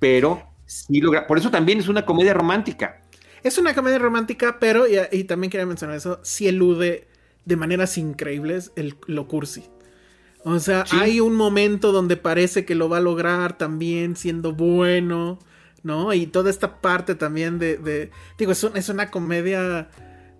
Pero 0.00 0.42
sí 0.66 1.00
logra. 1.00 1.28
Por 1.28 1.38
eso 1.38 1.52
también 1.52 1.78
es 1.78 1.86
una 1.86 2.04
comedia 2.04 2.34
romántica. 2.34 3.02
Es 3.44 3.58
una 3.58 3.76
comedia 3.76 4.00
romántica, 4.00 4.58
pero, 4.58 4.88
y, 4.88 4.96
y 5.12 5.22
también 5.22 5.52
quería 5.52 5.66
mencionar 5.66 5.96
eso, 5.96 6.18
sí 6.24 6.48
elude 6.48 7.09
de 7.50 7.56
maneras 7.56 7.98
increíbles 7.98 8.70
el, 8.76 8.94
lo 9.06 9.26
cursi. 9.26 9.64
O 10.44 10.58
sea, 10.60 10.84
hay 10.92 11.20
un 11.20 11.34
momento 11.34 11.92
donde 11.92 12.16
parece 12.16 12.64
que 12.64 12.74
lo 12.74 12.88
va 12.88 12.96
a 12.96 13.00
lograr 13.00 13.58
también 13.58 14.16
siendo 14.16 14.54
bueno, 14.54 15.38
¿no? 15.82 16.14
Y 16.14 16.26
toda 16.26 16.48
esta 16.48 16.80
parte 16.80 17.14
también 17.16 17.58
de, 17.58 18.10
digo, 18.38 18.52
es, 18.52 18.64
es, 18.74 18.88
una 18.88 19.10
comedia, 19.10 19.90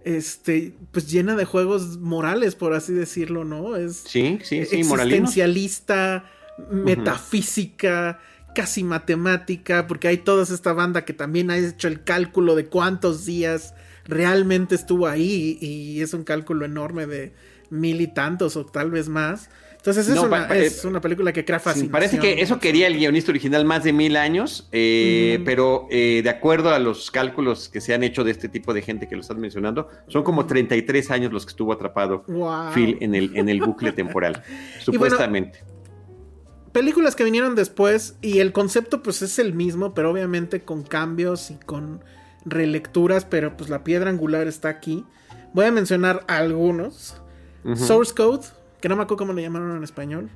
este, 0.04 0.72
pues 0.92 1.10
llena 1.10 1.34
de 1.34 1.44
juegos 1.44 1.98
morales, 1.98 2.54
por 2.54 2.72
así 2.72 2.94
decirlo, 2.94 3.44
¿no? 3.44 3.76
Es 3.76 4.04
sí, 4.06 4.38
sí, 4.42 4.64
sí, 4.64 4.76
existencialista, 4.76 6.30
metafísica, 6.70 8.20
casi 8.54 8.84
matemática, 8.84 9.86
porque 9.86 10.08
hay 10.08 10.18
toda 10.18 10.44
esta 10.44 10.72
banda 10.72 11.04
que 11.04 11.12
también 11.12 11.50
ha 11.50 11.58
hecho 11.58 11.88
el 11.88 12.04
cálculo 12.04 12.54
de 12.54 12.66
cuántos 12.66 13.26
días 13.26 13.74
realmente 14.10 14.74
estuvo 14.74 15.06
ahí 15.06 15.58
y 15.60 16.00
es 16.02 16.12
un 16.12 16.24
cálculo 16.24 16.64
enorme 16.64 17.06
de 17.06 17.32
mil 17.70 18.00
y 18.00 18.08
tantos 18.08 18.56
o 18.56 18.66
tal 18.66 18.90
vez 18.90 19.08
más. 19.08 19.48
Entonces 19.76 20.08
es, 20.08 20.18
una, 20.18 20.46
es 20.48 20.84
una, 20.84 21.00
película 21.00 21.32
que 21.32 21.42
crea 21.42 21.58
fascinación. 21.58 21.90
parece 21.90 22.18
que 22.18 22.42
eso 22.42 22.58
quería 22.58 22.86
el 22.86 22.98
guionista 22.98 23.32
original 23.32 23.64
más 23.64 23.82
de 23.82 23.94
mil 23.94 24.14
años, 24.14 24.68
eh, 24.72 25.40
pero 25.46 25.86
eh, 25.90 26.20
de 26.22 26.28
acuerdo 26.28 26.68
a 26.68 26.78
los 26.78 27.10
cálculos 27.10 27.70
que 27.70 27.80
se 27.80 27.94
han 27.94 28.04
hecho 28.04 28.22
de 28.22 28.30
este 28.30 28.50
tipo 28.50 28.74
de 28.74 28.82
gente 28.82 29.08
que 29.08 29.14
lo 29.14 29.22
estás 29.22 29.38
mencionando, 29.38 29.88
son 30.08 30.22
como 30.22 30.44
33 30.44 31.10
años 31.12 31.32
los 31.32 31.46
que 31.46 31.50
estuvo 31.50 31.72
atrapado 31.72 32.26
Phil 32.74 32.98
en 33.00 33.14
el, 33.14 33.34
en 33.34 33.48
el 33.48 33.62
bucle 33.62 33.92
temporal, 33.92 34.42
supuestamente. 34.84 35.60
películas 36.72 37.16
que 37.16 37.24
vinieron 37.24 37.54
después 37.54 38.16
y 38.20 38.40
el 38.40 38.52
concepto 38.52 39.02
pues 39.02 39.22
es 39.22 39.38
el 39.38 39.54
mismo, 39.54 39.94
pero 39.94 40.10
obviamente 40.10 40.60
con 40.60 40.82
cambios 40.82 41.50
y 41.50 41.54
con 41.54 42.04
relecturas, 42.44 43.24
pero 43.24 43.56
pues 43.56 43.70
la 43.70 43.84
piedra 43.84 44.10
angular 44.10 44.46
está 44.46 44.68
aquí. 44.68 45.04
Voy 45.52 45.66
a 45.66 45.72
mencionar 45.72 46.24
algunos. 46.28 47.20
Source 47.74 48.14
Code, 48.14 48.46
que 48.80 48.88
no 48.88 48.96
me 48.96 49.02
acuerdo 49.02 49.18
cómo 49.18 49.32
le 49.34 49.42
llamaron 49.42 49.76
en 49.76 49.84
español. 49.84 50.30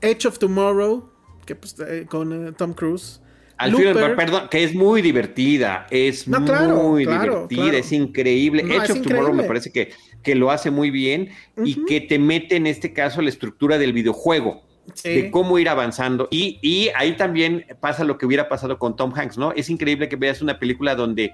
Edge 0.00 0.26
of 0.26 0.38
Tomorrow, 0.38 1.10
que 1.44 1.54
pues 1.54 1.76
eh, 1.80 2.06
con 2.08 2.48
eh, 2.48 2.52
Tom 2.52 2.72
Cruise. 2.72 3.20
Al 3.58 3.74
perdón, 3.74 4.48
que 4.50 4.64
es 4.64 4.74
muy 4.74 5.00
divertida, 5.00 5.86
es 5.90 6.28
muy 6.28 7.06
divertida, 7.06 7.78
es 7.78 7.90
increíble. 7.90 8.62
Edge 8.62 8.92
of 8.92 9.02
Tomorrow 9.02 9.32
me 9.32 9.44
parece 9.44 9.72
que, 9.72 9.92
que 10.22 10.34
lo 10.34 10.50
hace 10.50 10.70
muy 10.70 10.90
bien 10.90 11.30
y 11.64 11.82
que 11.86 12.02
te 12.02 12.18
mete 12.18 12.56
en 12.56 12.66
este 12.66 12.92
caso 12.92 13.22
la 13.22 13.30
estructura 13.30 13.78
del 13.78 13.94
videojuego 13.94 14.65
de 15.02 15.30
cómo 15.30 15.58
ir 15.58 15.68
avanzando. 15.68 16.28
Y, 16.30 16.58
y, 16.62 16.90
ahí 16.94 17.16
también 17.16 17.64
pasa 17.80 18.04
lo 18.04 18.18
que 18.18 18.26
hubiera 18.26 18.48
pasado 18.48 18.78
con 18.78 18.96
Tom 18.96 19.12
Hanks, 19.14 19.38
¿no? 19.38 19.52
Es 19.52 19.70
increíble 19.70 20.08
que 20.08 20.16
veas 20.16 20.42
una 20.42 20.58
película 20.58 20.94
donde 20.94 21.32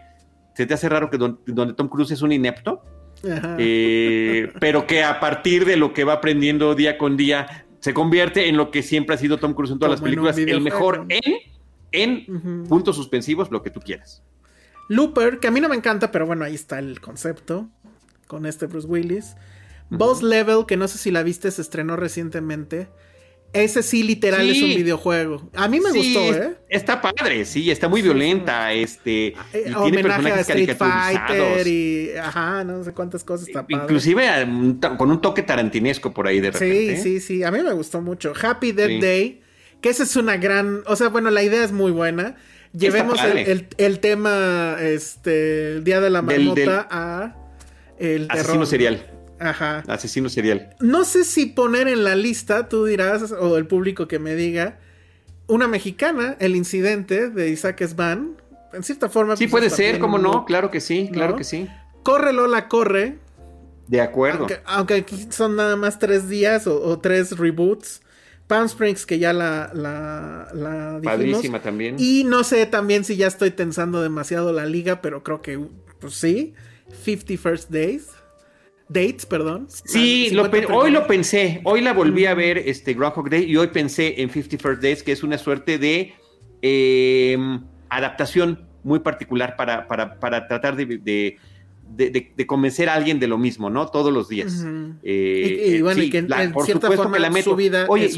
se 0.54 0.66
te 0.66 0.74
hace 0.74 0.88
raro 0.88 1.10
que 1.10 1.18
donde, 1.18 1.74
Tom 1.74 1.88
Cruise 1.88 2.10
es 2.10 2.22
un 2.22 2.32
inepto, 2.32 2.82
eh, 3.24 4.52
pero 4.60 4.86
que 4.86 5.02
a 5.04 5.20
partir 5.20 5.64
de 5.64 5.76
lo 5.76 5.92
que 5.92 6.04
va 6.04 6.14
aprendiendo 6.14 6.74
día 6.74 6.98
con 6.98 7.16
día 7.16 7.66
se 7.80 7.94
convierte 7.94 8.48
en 8.48 8.56
lo 8.56 8.70
que 8.70 8.82
siempre 8.82 9.14
ha 9.14 9.18
sido 9.18 9.38
Tom 9.38 9.54
Cruise 9.54 9.72
en 9.72 9.78
todas 9.78 9.92
las 9.92 10.00
películas, 10.00 10.36
el 10.38 10.60
mejor 10.60 11.06
en, 11.08 11.34
en 11.92 12.64
puntos 12.68 12.96
suspensivos, 12.96 13.50
lo 13.50 13.62
que 13.62 13.70
tú 13.70 13.80
quieras. 13.80 14.22
Looper, 14.88 15.38
que 15.38 15.48
a 15.48 15.50
mí 15.50 15.60
no 15.60 15.68
me 15.68 15.76
encanta, 15.76 16.10
pero 16.10 16.26
bueno, 16.26 16.44
ahí 16.44 16.54
está 16.54 16.78
el 16.78 17.00
concepto 17.00 17.68
con 18.26 18.46
este 18.46 18.66
Bruce 18.66 18.86
Willis. 18.86 19.36
Boss 19.90 20.22
Level, 20.22 20.64
que 20.66 20.76
no 20.76 20.88
sé 20.88 20.96
si 20.96 21.10
la 21.10 21.22
viste, 21.22 21.50
se 21.50 21.60
estrenó 21.60 21.96
recientemente. 21.96 22.88
Ese 23.52 23.82
sí, 23.82 24.02
literal, 24.02 24.48
es 24.48 24.62
un 24.62 24.70
videojuego. 24.70 25.50
A 25.54 25.68
mí 25.68 25.78
me 25.78 25.92
gustó, 25.92 26.20
¿eh? 26.20 26.56
Está 26.70 27.02
padre, 27.02 27.44
sí, 27.44 27.70
está 27.70 27.86
muy 27.86 28.00
violenta, 28.00 28.72
este. 28.72 29.28
Eh, 29.52 29.66
y 29.66 29.82
tiene 29.82 30.02
personajes 30.02 30.48
a 30.48 30.52
Street 30.54 30.76
Fighter 30.76 31.66
y. 31.66 32.10
Ajá, 32.16 32.64
no 32.64 32.82
sé 32.82 32.92
cuántas 32.92 33.24
cosas 33.24 33.48
está 33.48 33.66
padre. 33.66 33.82
Inclusive 33.82 34.46
con 34.96 35.10
un 35.10 35.20
toque 35.20 35.42
tarantinesco 35.42 36.14
por 36.14 36.26
ahí 36.26 36.40
de 36.40 36.50
repente. 36.50 36.96
Sí, 36.96 37.02
sí, 37.02 37.20
sí. 37.20 37.44
A 37.44 37.50
mí 37.50 37.62
me 37.62 37.72
gustó 37.74 38.00
mucho. 38.00 38.32
Happy 38.40 38.72
Dead 38.72 39.00
Day, 39.00 39.42
que 39.82 39.90
esa 39.90 40.04
es 40.04 40.16
una 40.16 40.38
gran. 40.38 40.82
O 40.86 40.96
sea, 40.96 41.08
bueno, 41.08 41.30
la 41.30 41.42
idea 41.42 41.62
es 41.62 41.72
muy 41.72 41.92
buena. 41.92 42.36
Llevemos 42.72 43.20
el, 43.22 43.98
tema, 44.00 44.78
este, 44.80 45.74
el 45.74 45.84
Día 45.84 46.00
de 46.00 46.08
la 46.08 46.22
Marmota 46.22 46.88
a. 46.90 47.36
El 47.98 48.28
asesino 48.30 48.64
serial. 48.64 49.11
Ajá. 49.42 49.82
Asesino 49.88 50.28
serial. 50.28 50.74
No 50.80 51.04
sé 51.04 51.24
si 51.24 51.46
poner 51.46 51.88
en 51.88 52.04
la 52.04 52.14
lista, 52.14 52.68
tú 52.68 52.84
dirás, 52.84 53.32
o 53.32 53.56
el 53.56 53.66
público 53.66 54.06
que 54.06 54.18
me 54.18 54.34
diga, 54.34 54.78
una 55.46 55.68
mexicana, 55.68 56.36
el 56.38 56.56
incidente 56.56 57.28
de 57.28 57.48
Isaac 57.50 57.84
Svan. 57.86 58.36
En 58.72 58.82
cierta 58.82 59.08
forma. 59.08 59.36
Sí, 59.36 59.48
pues, 59.48 59.64
puede 59.64 59.70
ser, 59.70 59.98
¿cómo 59.98 60.18
no? 60.18 60.44
Claro 60.44 60.70
que 60.70 60.80
sí, 60.80 61.10
claro 61.12 61.36
que 61.36 61.44
sí. 61.44 61.68
Corre 62.02 62.32
Lola, 62.32 62.68
corre. 62.68 63.18
De 63.88 64.00
acuerdo. 64.00 64.46
Aunque, 64.64 64.94
aquí 64.94 65.26
son 65.30 65.56
nada 65.56 65.76
más 65.76 65.98
tres 65.98 66.28
días 66.28 66.66
o, 66.66 66.98
tres 67.00 67.36
reboots. 67.36 68.00
Palm 68.46 68.66
Springs, 68.66 69.06
que 69.06 69.18
ya 69.18 69.32
la, 69.32 69.70
la, 69.72 70.48
la 70.52 71.00
Padrísima 71.02 71.60
también. 71.60 71.96
Y 71.98 72.24
no 72.24 72.44
sé 72.44 72.66
también 72.66 73.04
si 73.04 73.16
ya 73.16 73.26
estoy 73.26 73.50
tensando 73.50 74.02
demasiado 74.02 74.52
la 74.52 74.66
liga, 74.66 75.00
pero 75.00 75.22
creo 75.22 75.42
que, 75.42 75.58
pues 76.00 76.14
sí. 76.14 76.54
50 77.04 77.42
First 77.42 77.70
Days. 77.70 78.08
Dates, 78.88 79.26
perdón. 79.26 79.66
Sí, 79.68 80.36
hoy 80.70 80.90
lo 80.90 81.06
pensé, 81.06 81.60
hoy 81.64 81.80
la 81.80 81.92
volví 81.92 82.26
a 82.26 82.34
ver, 82.34 82.58
este 82.58 82.94
Groundhog 82.94 83.30
Day, 83.30 83.44
y 83.44 83.56
hoy 83.56 83.68
pensé 83.68 84.20
en 84.20 84.30
50 84.30 84.58
First 84.58 84.82
Days, 84.82 85.02
que 85.02 85.12
es 85.12 85.22
una 85.22 85.38
suerte 85.38 85.78
de 85.78 86.14
em, 86.60 87.62
adaptación 87.88 88.66
muy 88.84 89.00
particular 89.00 89.56
para, 89.56 89.86
para, 89.86 90.48
tratar 90.48 90.76
de, 90.76 91.36
convencer 92.46 92.88
a 92.88 92.94
alguien 92.94 93.20
de 93.20 93.28
lo 93.28 93.38
mismo, 93.38 93.70
¿no? 93.70 93.86
Todos 93.86 94.12
los 94.12 94.28
días. 94.28 94.64
Eh, 95.02 95.76
y, 95.76 95.82
bueno, 95.82 96.02
y 96.02 96.10
que 96.10 96.18
en, 96.18 96.28
cierta 96.64 96.90
forma 96.90 97.18
la 97.18 97.30
meto. 97.30 97.50
su 97.50 97.56
vida 97.56 97.86
Oye, 97.88 98.10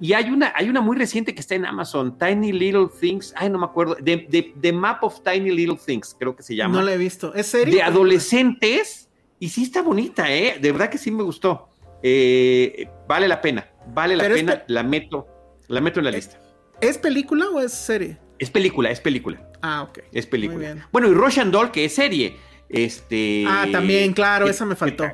y, 0.00 0.12
hay 0.12 0.30
una, 0.30 0.52
hay 0.56 0.68
una 0.68 0.80
muy 0.80 0.96
reciente 0.96 1.34
que 1.34 1.40
está 1.40 1.54
en 1.54 1.66
Amazon, 1.66 2.16
Tiny 2.18 2.52
Little 2.52 2.88
Things, 2.98 3.34
ay, 3.36 3.50
no 3.50 3.58
me 3.58 3.66
acuerdo, 3.66 3.96
The, 3.96 4.72
Map 4.72 5.04
of 5.04 5.22
Tiny 5.22 5.50
Little 5.50 5.78
Things, 5.84 6.16
creo 6.18 6.34
que 6.34 6.42
se 6.42 6.56
llama. 6.56 6.78
No 6.78 6.82
la 6.82 6.94
he 6.94 6.98
visto, 6.98 7.34
¿es 7.34 7.46
serio? 7.46 7.74
De 7.74 7.82
adolescentes 7.82 9.05
y 9.38 9.48
sí 9.48 9.64
está 9.64 9.82
bonita, 9.82 10.32
¿eh? 10.32 10.58
De 10.60 10.72
verdad 10.72 10.90
que 10.90 10.98
sí 10.98 11.10
me 11.10 11.22
gustó. 11.22 11.68
Eh, 12.02 12.88
vale 13.08 13.28
la 13.28 13.40
pena, 13.40 13.68
vale 13.88 14.16
la 14.16 14.28
pena, 14.28 14.64
la 14.66 14.82
meto, 14.82 15.26
la 15.68 15.80
meto 15.80 16.00
en 16.00 16.04
la 16.04 16.10
lista. 16.10 16.38
¿Es 16.80 16.98
película 16.98 17.46
o 17.48 17.60
es 17.60 17.72
serie? 17.72 18.18
Es 18.38 18.50
película, 18.50 18.90
es 18.90 19.00
película. 19.00 19.50
Ah, 19.62 19.82
ok. 19.82 20.00
Es 20.12 20.26
película. 20.26 20.88
Bueno, 20.92 21.08
y 21.08 21.14
Russian 21.14 21.50
Doll, 21.50 21.70
que 21.70 21.86
es 21.86 21.94
serie. 21.94 22.36
Este, 22.68 23.44
ah, 23.48 23.66
también, 23.70 24.12
claro, 24.12 24.48
esa 24.48 24.64
me 24.64 24.76
faltó. 24.76 25.04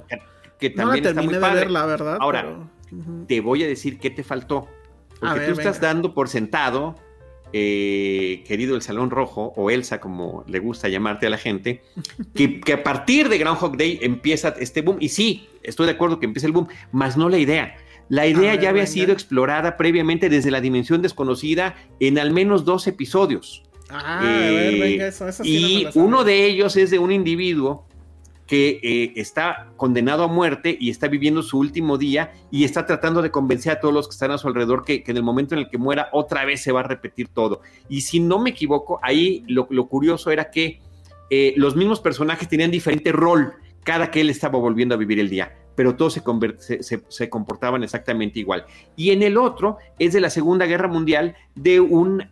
Que, 0.59 0.71
también 0.71 1.05
está 1.07 1.23
muy 1.23 1.35
padre. 1.37 1.69
la 1.69 1.87
verdad. 1.87 2.19
Ahora, 2.21 2.69
te 3.27 3.41
voy 3.41 3.63
a 3.63 3.67
decir 3.67 3.99
qué 3.99 4.11
te 4.11 4.23
faltó. 4.23 4.69
Porque 5.21 5.47
tú 5.47 5.53
estás 5.53 5.81
dando 5.81 6.15
por 6.15 6.29
sentado, 6.29 6.97
eh, 7.53 8.45
querido 8.47 8.77
el 8.77 8.83
Salón 8.83 9.11
Rojo, 9.11 9.53
o 9.57 9.71
Elsa, 9.71 10.01
como 10.01 10.45
le 10.47 10.59
gusta 10.59 10.89
llamarte 10.89 11.27
a 11.27 11.31
la 11.31 11.39
gente, 11.39 11.83
que, 12.35 12.61
que, 12.61 12.73
a 12.73 12.83
partir 12.83 13.29
de 13.29 13.39
Groundhog 13.39 13.77
Day 13.77 13.99
empieza 14.03 14.55
este 14.59 14.83
boom. 14.83 14.97
Y 15.01 15.09
sí, 15.09 15.49
estoy 15.63 15.87
de 15.87 15.93
acuerdo 15.93 16.19
que 16.19 16.27
empieza 16.27 16.47
el 16.47 16.53
boom, 16.53 16.69
más 16.93 17.17
no 17.17 17.29
la 17.29 17.39
idea. 17.39 17.77
La 18.09 18.27
idea 18.27 18.55
ya 18.57 18.69
había 18.69 18.87
sido 18.87 19.13
explorada 19.13 19.77
previamente 19.77 20.29
desde 20.29 20.51
la 20.51 20.61
dimensión 20.61 21.01
desconocida 21.01 21.77
en 21.99 22.19
al 22.19 22.31
menos 22.31 22.65
dos 22.65 22.87
episodios. 22.87 23.63
Ah, 23.89 24.21
a 24.21 24.51
ver, 24.51 24.79
venga, 24.79 25.07
eso, 25.07 25.27
y 25.45 25.87
uno 25.95 26.25
de 26.25 26.47
ellos 26.47 26.77
es 26.77 26.91
de 26.91 26.99
un 26.99 27.13
individuo 27.13 27.87
que 28.53 28.81
eh, 28.83 29.15
está 29.17 29.69
condenado 29.79 30.25
a 30.25 30.29
muerte 30.29 30.77
y 30.79 30.91
está 30.91 31.09
viviendo 31.09 31.43
su 31.43 31.59
último 31.59 31.97
día 31.97 32.35
y 32.51 32.65
está 32.65 32.85
tratando 32.85 33.23
de 33.23 33.31
convencer 33.31 33.73
a 33.73 33.81
todos 33.81 33.95
los 33.95 34.09
que 34.09 34.13
están 34.13 34.31
a 34.31 34.37
su 34.37 34.47
alrededor 34.47 34.85
que, 34.85 35.03
en 35.07 35.17
el 35.17 35.23
momento 35.23 35.55
en 35.55 35.61
el 35.61 35.71
que 35.71 35.79
muera 35.79 36.11
otra 36.13 36.45
vez 36.45 36.63
se 36.63 36.71
va 36.71 36.81
a 36.81 36.83
repetir 36.83 37.29
todo. 37.29 37.63
Y 37.89 38.03
si 38.03 38.21
no 38.21 38.39
me 38.39 38.51
equivoco, 38.51 39.01
ahí 39.03 39.43
lo, 39.49 39.67
curioso 39.89 40.31
era 40.31 40.51
que 40.51 40.83
eh, 41.31 41.55
los 41.57 41.77
mismos 41.77 42.01
personajes 42.01 42.47
tenían 42.47 42.71
diferente 42.71 43.11
rol 43.11 43.55
cada 43.85 44.11
que 44.11 44.21
él 44.21 44.29
estaba 44.29 44.59
volviendo 44.59 44.97
a 44.97 44.99
vivir 44.99 45.19
el 45.19 45.31
día 45.31 45.57
pero 45.75 45.97
todos 45.97 46.21
se, 47.09 47.31
comportaban 47.31 47.83
exactamente 47.83 48.39
igual. 48.39 48.67
Y 48.97 49.13
en 49.13 49.23
el 49.23 49.39
otro 49.39 49.79
es 49.99 50.13
de 50.13 50.21
la 50.21 50.29
Segunda 50.29 50.67
Guerra 50.67 50.89
Mundial, 50.89 51.37
de 51.55 51.81
un, 51.81 52.29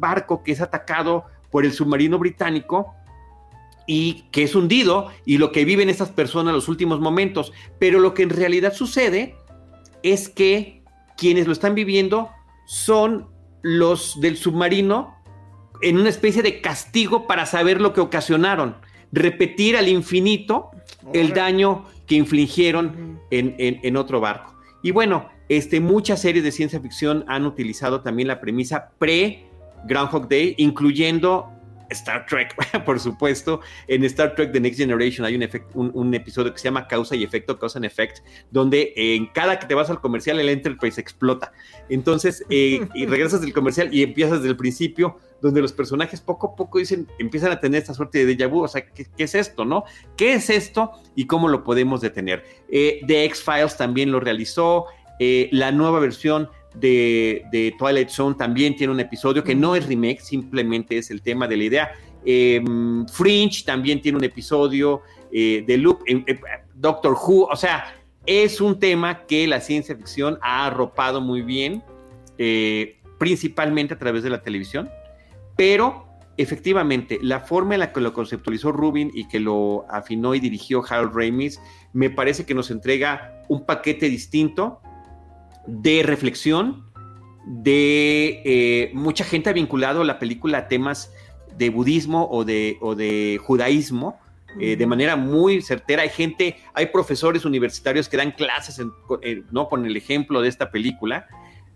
barco 0.00 0.42
que 0.42 0.52
es 0.52 0.62
atacado 0.62 1.26
por 1.50 1.66
el 1.66 1.72
submarino 1.72 2.18
británico 2.18 2.94
y 3.92 4.22
que 4.30 4.44
es 4.44 4.54
hundido 4.54 5.08
y 5.26 5.38
lo 5.38 5.50
que 5.50 5.64
viven 5.64 5.90
estas 5.90 6.10
personas 6.10 6.52
en 6.52 6.54
los 6.54 6.68
últimos 6.68 7.00
momentos. 7.00 7.52
Pero 7.80 7.98
lo 7.98 8.14
que 8.14 8.22
en 8.22 8.30
realidad 8.30 8.72
sucede 8.72 9.34
es 10.04 10.28
que 10.28 10.84
quienes 11.16 11.48
lo 11.48 11.52
están 11.52 11.74
viviendo 11.74 12.28
son 12.68 13.26
los 13.62 14.20
del 14.20 14.36
submarino 14.36 15.16
en 15.82 15.98
una 15.98 16.08
especie 16.08 16.40
de 16.40 16.60
castigo 16.60 17.26
para 17.26 17.46
saber 17.46 17.80
lo 17.80 17.92
que 17.92 18.00
ocasionaron. 18.00 18.76
Repetir 19.10 19.76
al 19.76 19.88
infinito 19.88 20.70
el 21.12 21.34
daño 21.34 21.84
que 22.06 22.14
infligieron 22.14 23.18
en, 23.32 23.96
otro 23.96 24.20
barco. 24.20 24.54
Y 24.84 24.92
bueno, 24.92 25.28
este, 25.48 25.80
muchas 25.80 26.22
series 26.22 26.44
de 26.44 26.52
ciencia 26.52 26.78
ficción 26.78 27.24
han 27.26 27.44
utilizado 27.44 28.02
también 28.02 28.28
la 28.28 28.40
premisa 28.40 28.92
pre-Groundhog 29.00 30.28
Day, 30.28 30.54
incluyendo 30.58 31.59
Star 31.90 32.26
Trek, 32.26 32.54
por 32.84 33.00
supuesto. 33.00 33.60
En 33.86 34.04
Star 34.04 34.34
Trek 34.34 34.52
The 34.52 34.60
Next 34.60 34.78
Generation 34.78 35.24
hay 35.24 35.36
un, 35.74 35.90
un, 35.94 36.14
episodio 36.14 36.52
que 36.52 36.58
se 36.58 36.64
llama 36.64 36.86
Causa 36.86 37.16
y 37.16 37.24
Efecto, 37.24 37.58
Causa 37.58 37.78
and 37.78 37.86
Effect, 37.86 38.18
donde 38.50 38.92
en 38.96 39.26
cada 39.26 39.58
que 39.58 39.66
te 39.66 39.74
vas 39.74 39.90
al 39.90 40.00
comercial 40.00 40.40
el 40.40 40.48
Enterprise 40.48 41.00
explota. 41.00 41.52
Entonces, 41.88 42.44
eh, 42.50 42.80
y 42.94 43.06
regresas 43.06 43.40
del 43.40 43.52
comercial 43.52 43.92
y 43.92 44.02
empiezas 44.02 44.38
desde 44.38 44.50
el 44.50 44.56
principio 44.56 45.18
donde 45.40 45.62
los 45.62 45.72
personajes 45.72 46.20
poco 46.20 46.48
a 46.48 46.56
poco 46.56 46.78
dicen, 46.78 47.08
empiezan 47.18 47.50
a 47.52 47.60
tener 47.60 47.80
esta 47.80 47.94
suerte 47.94 48.24
de 48.24 48.36
déjà 48.36 48.48
vu, 48.48 48.62
o 48.62 48.68
sea, 48.68 48.84
¿qué, 48.86 49.06
es 49.16 49.34
esto, 49.34 49.64
no? 49.64 49.84
¿Qué 50.16 50.34
es 50.34 50.50
esto 50.50 50.92
y 51.14 51.26
cómo 51.26 51.48
lo 51.48 51.64
podemos 51.64 52.00
detener? 52.02 52.44
Eh, 52.68 53.00
The 53.06 53.24
X-Files 53.24 53.76
también 53.76 54.12
lo 54.12 54.20
realizó, 54.20 54.86
eh, 55.18 55.48
la 55.52 55.70
nueva 55.70 56.00
versión 56.00 56.48
de, 56.74 57.74
Twilight 57.78 58.08
Zone 58.08 58.36
también 58.36 58.76
tiene 58.76 58.92
un 58.92 59.00
episodio 59.00 59.42
que 59.42 59.54
no 59.54 59.74
es 59.74 59.86
remake, 59.86 60.20
simplemente 60.20 60.98
es 60.98 61.10
el 61.10 61.22
tema 61.22 61.46
de 61.48 61.56
la 61.56 61.64
idea. 61.64 61.90
Em, 62.24 63.06
Fringe 63.06 63.64
también 63.64 64.00
tiene 64.00 64.18
un 64.18 64.24
episodio 64.24 65.02
eh, 65.32 65.64
de 65.66 65.78
Loop, 65.78 66.00
Doctor 66.74 67.12
Who, 67.12 67.44
o 67.44 67.56
sea, 67.56 67.94
es 68.26 68.60
un 68.60 68.78
tema 68.78 69.26
que 69.26 69.46
la 69.46 69.60
ciencia 69.60 69.96
ficción 69.96 70.38
ha 70.42 70.66
arropado 70.66 71.20
muy 71.20 71.42
bien, 71.42 71.82
principalmente 73.18 73.92
a 73.92 73.98
través 73.98 74.22
de 74.22 74.30
la 74.30 74.40
televisión 74.40 74.88
pero 75.60 76.06
efectivamente, 76.38 77.18
la 77.20 77.40
forma 77.40 77.74
en 77.74 77.80
la 77.80 77.92
que 77.92 78.00
lo 78.00 78.14
conceptualizó 78.14 78.72
Rubin 78.72 79.10
y 79.12 79.28
que 79.28 79.38
lo 79.38 79.84
afinó 79.90 80.34
y 80.34 80.40
dirigió 80.40 80.82
Harold 80.88 81.14
Ramis, 81.14 81.60
me 81.92 82.08
parece 82.08 82.46
que 82.46 82.54
nos 82.54 82.70
entrega 82.70 83.42
un 83.48 83.66
paquete 83.66 84.08
distinto 84.08 84.80
de 85.66 86.02
reflexión, 86.02 86.84
de 87.46 88.42
eh, 88.44 88.90
mucha 88.94 89.24
gente 89.24 89.50
ha 89.50 89.52
vinculado 89.52 90.04
la 90.04 90.18
película 90.18 90.58
a 90.58 90.68
temas 90.68 91.12
de 91.56 91.70
budismo 91.70 92.28
o 92.30 92.44
de, 92.44 92.78
de 92.96 93.40
judaísmo. 93.42 94.18
Eh, 94.58 94.74
de 94.74 94.86
manera 94.86 95.14
muy 95.14 95.62
certera. 95.62 96.02
Hay 96.02 96.08
gente, 96.08 96.56
hay 96.74 96.86
profesores 96.86 97.44
universitarios 97.44 98.08
que 98.08 98.16
dan 98.16 98.32
clases 98.32 98.84
eh, 99.22 99.44
¿no? 99.52 99.68
con 99.68 99.86
el 99.86 99.96
ejemplo 99.96 100.42
de 100.42 100.48
esta 100.48 100.72
película. 100.72 101.28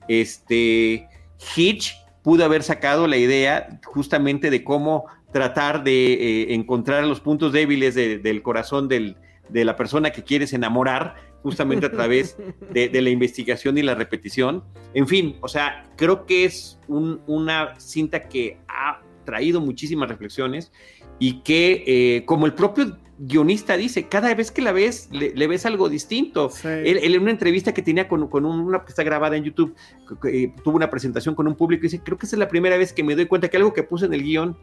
Este, 0.09 1.07
Hitch 1.55 1.95
pudo 2.23 2.45
haber 2.45 2.63
sacado 2.65 3.07
la 3.07 3.17
idea 3.17 3.81
justamente 3.85 4.51
de 4.51 4.65
cómo 4.65 5.05
tratar 5.33 5.85
de 5.85 6.15
eh, 6.15 6.55
encontrar 6.55 7.05
los 7.05 7.21
puntos 7.21 7.53
débiles 7.53 7.95
del 7.95 8.43
corazón 8.43 8.89
de 9.49 9.65
la 9.65 9.77
persona 9.77 10.11
que 10.11 10.23
quieres 10.23 10.53
enamorar, 10.53 11.17
justamente 11.45 11.85
a 11.85 11.93
través 11.93 12.39
de, 12.73 13.03
la 13.03 13.11
investigación 13.11 13.77
y 13.77 13.83
la 13.83 13.95
repetición. 13.95 14.65
En 14.95 15.07
fin, 15.07 15.37
o 15.43 15.49
sea, 15.49 15.87
creo 15.95 16.25
que 16.25 16.47
es 16.47 16.81
una 16.89 17.79
cinta 17.79 18.29
que 18.29 18.57
ha 18.67 19.03
traído 19.27 19.61
muchísimas 19.61 20.09
reflexiones 20.09 20.73
y 21.19 21.43
que, 21.43 21.85
eh, 21.87 22.25
como 22.25 22.47
el 22.47 22.55
propio 22.55 22.97
guionista 23.19 23.77
dice, 23.77 24.09
cada 24.09 24.35
vez 24.35 24.51
que 24.51 24.63
la 24.63 24.73
ves, 24.73 25.11
le, 25.13 25.47
ves 25.47 25.67
algo 25.67 25.91
distinto. 25.91 26.51
Él, 26.65 26.99
en 27.03 27.23
una 27.23 27.31
entrevista 27.31 27.75
que 27.75 27.83
tenía 27.83 28.09
con, 28.09 28.23
una 28.23 28.85
que 28.85 28.89
está 28.89 29.03
grabada 29.03 29.37
en 29.37 29.45
YouTube, 29.45 29.75
eh, 30.25 30.51
tuvo 30.65 30.77
una 30.77 30.89
presentación 30.89 31.35
con 31.35 31.47
un 31.47 31.55
público 31.57 31.83
y 31.83 31.89
dice, 31.91 32.03
creo 32.03 32.17
que 32.17 32.25
esa 32.25 32.37
es 32.37 32.41
la 32.41 32.49
primera 32.49 32.79
vez 32.79 32.95
que 32.95 33.05
me 33.05 33.15
doy 33.15 33.27
cuenta 33.27 33.49
que 33.49 33.59
algo 33.59 33.75
que 33.75 33.83
puse 33.83 34.07
en 34.07 34.15
el 34.15 34.23
guion, 34.23 34.57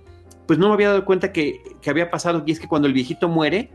pues 0.48 0.58
no 0.58 0.68
me 0.68 0.74
había 0.74 0.90
dado 0.90 1.06
cuenta 1.06 1.32
que, 1.32 1.62
que 1.80 1.90
había 1.92 2.10
pasado, 2.10 2.44
y 2.46 2.52
es 2.52 2.60
que 2.60 2.68
cuando 2.68 2.88
el 2.88 2.94
viejito 2.94 3.30
muere, 3.30 3.70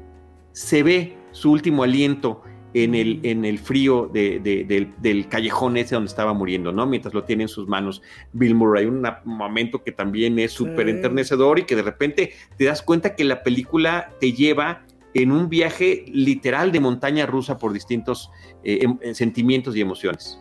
se 0.56 0.82
ve 0.82 1.18
su 1.32 1.52
último 1.52 1.82
aliento 1.82 2.42
en 2.72 2.94
el, 2.94 3.20
en 3.24 3.44
el 3.44 3.58
frío 3.58 4.10
del, 4.10 5.28
callejón 5.28 5.76
ese 5.76 5.96
donde 5.96 6.08
estaba 6.08 6.32
muriendo, 6.32 6.72
¿no? 6.72 6.86
Mientras 6.86 7.12
lo 7.12 7.24
tiene 7.24 7.42
en 7.42 7.48
sus 7.50 7.68
manos 7.68 8.00
Bill 8.32 8.54
Murray. 8.54 8.86
Un 8.86 9.06
momento 9.26 9.84
que 9.84 9.92
también 9.92 10.38
es 10.38 10.52
súper 10.52 10.88
enternecedor 10.88 11.58
y 11.58 11.64
que 11.64 11.76
de 11.76 11.82
repente 11.82 12.32
te 12.56 12.64
das 12.64 12.80
cuenta 12.80 13.14
que 13.14 13.24
la 13.24 13.42
película 13.42 14.14
te 14.18 14.32
lleva 14.32 14.86
en 15.12 15.30
un 15.30 15.50
viaje 15.50 16.06
literal 16.08 16.72
de 16.72 16.80
montaña 16.80 17.26
rusa 17.26 17.58
por 17.58 17.74
distintos 17.74 18.30
eh, 18.64 18.78
em, 18.80 19.14
sentimientos 19.14 19.76
y 19.76 19.82
emociones. 19.82 20.40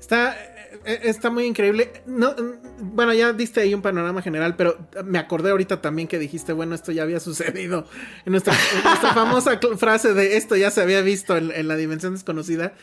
Está, 0.00 0.34
está 0.84 1.30
muy 1.30 1.44
increíble. 1.44 1.92
No, 2.06 2.34
bueno, 2.78 3.12
ya 3.12 3.32
diste 3.32 3.60
ahí 3.60 3.74
un 3.74 3.82
panorama 3.82 4.22
general, 4.22 4.56
pero 4.56 4.78
me 5.04 5.18
acordé 5.18 5.50
ahorita 5.50 5.80
también 5.80 6.08
que 6.08 6.18
dijiste, 6.18 6.52
bueno, 6.52 6.74
esto 6.74 6.92
ya 6.92 7.02
había 7.02 7.20
sucedido. 7.20 7.86
En 8.24 8.32
nuestra, 8.32 8.52
famosa 9.14 9.58
frase 9.76 10.14
de 10.14 10.36
esto 10.36 10.56
ya 10.56 10.70
se 10.70 10.82
había 10.82 11.00
visto 11.00 11.36
en, 11.36 11.68
la 11.68 11.76
dimensión 11.76 12.14
desconocida. 12.14 12.74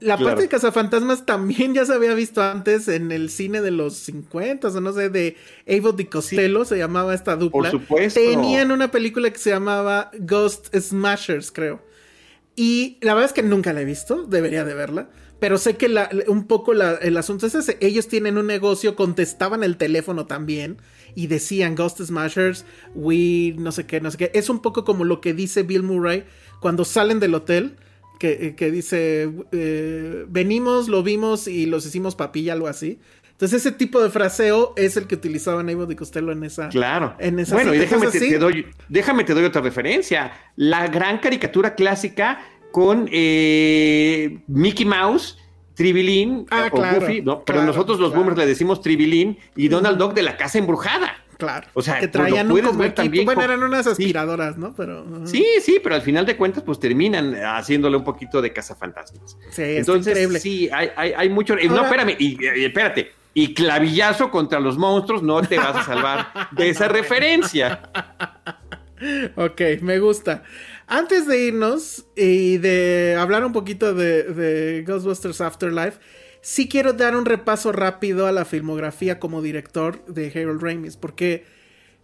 La 0.00 0.16
parte 0.16 0.42
de 0.42 0.48
Cazafantasmas 0.48 1.26
también 1.26 1.74
ya 1.74 1.84
se 1.84 1.92
había 1.92 2.14
visto 2.14 2.42
antes 2.42 2.88
en 2.88 3.12
el 3.12 3.28
cine 3.28 3.60
de 3.60 3.70
los 3.70 3.96
50 3.96 4.68
o 4.68 4.80
no 4.80 4.94
sé, 4.94 5.10
de 5.10 5.36
Evo 5.66 5.92
Di 5.92 6.06
Costello, 6.06 6.64
se 6.64 6.78
llamaba 6.78 7.12
esta 7.12 7.36
dupla. 7.36 7.70
Por 7.70 7.80
supuesto. 7.80 8.18
Tenían 8.18 8.72
una 8.72 8.90
película 8.90 9.30
que 9.30 9.38
se 9.38 9.50
llamaba 9.50 10.10
Ghost 10.18 10.74
Smashers, 10.74 11.52
creo. 11.52 11.82
Y 12.56 12.98
la 13.02 13.14
verdad 13.14 13.28
es 13.28 13.34
que 13.34 13.42
nunca 13.42 13.74
la 13.74 13.82
he 13.82 13.84
visto, 13.84 14.24
debería 14.24 14.64
de 14.64 14.72
verla. 14.72 15.10
Pero 15.40 15.56
sé 15.58 15.76
que 15.76 15.90
un 16.28 16.46
poco 16.46 16.72
el 16.72 17.16
asunto 17.16 17.46
es 17.46 17.54
ese. 17.54 17.78
Ellos 17.80 18.08
tienen 18.08 18.36
un 18.38 18.46
negocio, 18.46 18.94
contestaban 18.94 19.64
el 19.64 19.78
teléfono 19.78 20.26
también 20.26 20.76
y 21.14 21.26
decían 21.26 21.74
Ghost 21.74 22.00
Smashers, 22.00 22.66
we, 22.94 23.54
no 23.56 23.72
sé 23.72 23.86
qué, 23.86 24.00
no 24.00 24.10
sé 24.10 24.18
qué. 24.18 24.30
Es 24.34 24.50
un 24.50 24.60
poco 24.60 24.84
como 24.84 25.04
lo 25.04 25.20
que 25.20 25.32
dice 25.32 25.62
Bill 25.62 25.82
Murray 25.82 26.24
cuando 26.60 26.84
salen 26.84 27.20
del 27.20 27.34
hotel, 27.34 27.76
que, 28.18 28.54
que 28.54 28.70
dice, 28.70 29.30
eh, 29.50 30.26
venimos, 30.28 30.88
lo 30.88 31.02
vimos 31.02 31.48
y 31.48 31.64
los 31.64 31.86
hicimos 31.86 32.16
papilla, 32.16 32.52
algo 32.52 32.68
así. 32.68 33.00
Entonces 33.40 33.64
ese 33.64 33.72
tipo 33.72 34.02
de 34.02 34.10
fraseo 34.10 34.74
es 34.76 34.98
el 34.98 35.06
que 35.06 35.14
utilizaba 35.14 35.62
Evo 35.62 35.86
de 35.86 35.96
Costello 35.96 36.30
en 36.30 36.44
esa. 36.44 36.68
Claro. 36.68 37.14
En 37.18 37.38
esa 37.38 37.54
bueno, 37.54 37.72
y 37.72 37.78
déjame 37.78 38.08
te, 38.08 38.38
doy, 38.38 38.66
déjame 38.90 39.24
te 39.24 39.32
doy 39.32 39.44
otra 39.44 39.62
referencia. 39.62 40.30
La 40.56 40.86
gran 40.88 41.20
caricatura 41.20 41.74
clásica 41.74 42.40
con 42.70 43.08
eh, 43.12 44.40
Mickey 44.46 44.86
Mouse, 44.86 45.38
Tribilín 45.74 46.46
ah, 46.50 46.68
o 46.70 46.76
Goofy, 46.76 47.22
¿no? 47.22 47.44
pero 47.44 47.62
nosotros 47.62 47.98
los 47.98 48.14
boomers 48.14 48.36
le 48.36 48.46
decimos 48.46 48.82
Tribilín 48.82 49.38
y 49.56 49.68
Donald 49.68 49.98
Duck 49.98 50.14
de 50.14 50.22
la 50.22 50.36
casa 50.36 50.58
embrujada. 50.58 51.20
Claro. 51.40 51.66
O 51.72 51.80
sea, 51.80 51.98
que 51.98 52.08
traían 52.08 52.52
un 52.52 52.78
ver 52.78 52.94
también. 52.94 53.24
Bueno, 53.24 53.42
eran 53.42 53.62
unas 53.62 53.86
aspiradoras, 53.86 54.58
¿no? 54.58 54.74
Pero. 54.76 55.26
Sí, 55.26 55.46
sí, 55.62 55.80
pero 55.82 55.94
al 55.94 56.02
final 56.02 56.26
de 56.26 56.36
cuentas, 56.36 56.62
pues 56.62 56.78
terminan 56.78 57.34
haciéndole 57.34 57.96
un 57.96 58.04
poquito 58.04 58.42
de 58.42 58.52
cazafantasmas. 58.52 59.38
Sí, 59.50 59.62
Entonces, 59.62 60.12
increíble. 60.12 60.38
sí, 60.38 60.68
hay, 60.70 60.90
hay, 60.94 61.12
hay 61.16 61.28
mucho. 61.30 61.56
no, 61.56 61.84
espérame, 61.84 62.14
y, 62.18 62.38
espérate. 62.44 63.12
Y 63.32 63.54
clavillazo 63.54 64.30
contra 64.30 64.60
los 64.60 64.76
monstruos, 64.76 65.22
no 65.22 65.40
te 65.40 65.56
vas 65.56 65.76
a 65.76 65.84
salvar 65.84 66.50
de 66.50 66.68
esa 66.68 66.88
referencia. 66.88 67.80
ok, 69.36 69.60
me 69.80 69.98
gusta. 69.98 70.42
Antes 70.92 71.28
de 71.28 71.44
irnos 71.44 72.04
y 72.16 72.58
de 72.58 73.14
hablar 73.16 73.44
un 73.44 73.52
poquito 73.52 73.94
de, 73.94 74.82
Ghostbusters 74.84 75.40
Afterlife, 75.40 76.00
sí 76.40 76.68
quiero 76.68 76.94
dar 76.94 77.14
un 77.14 77.26
repaso 77.26 77.70
rápido 77.70 78.26
a 78.26 78.32
la 78.32 78.44
filmografía 78.44 79.20
como 79.20 79.40
director 79.40 80.04
de 80.06 80.32
Harold 80.34 80.60
Ramis, 80.60 80.96
porque 80.96 81.44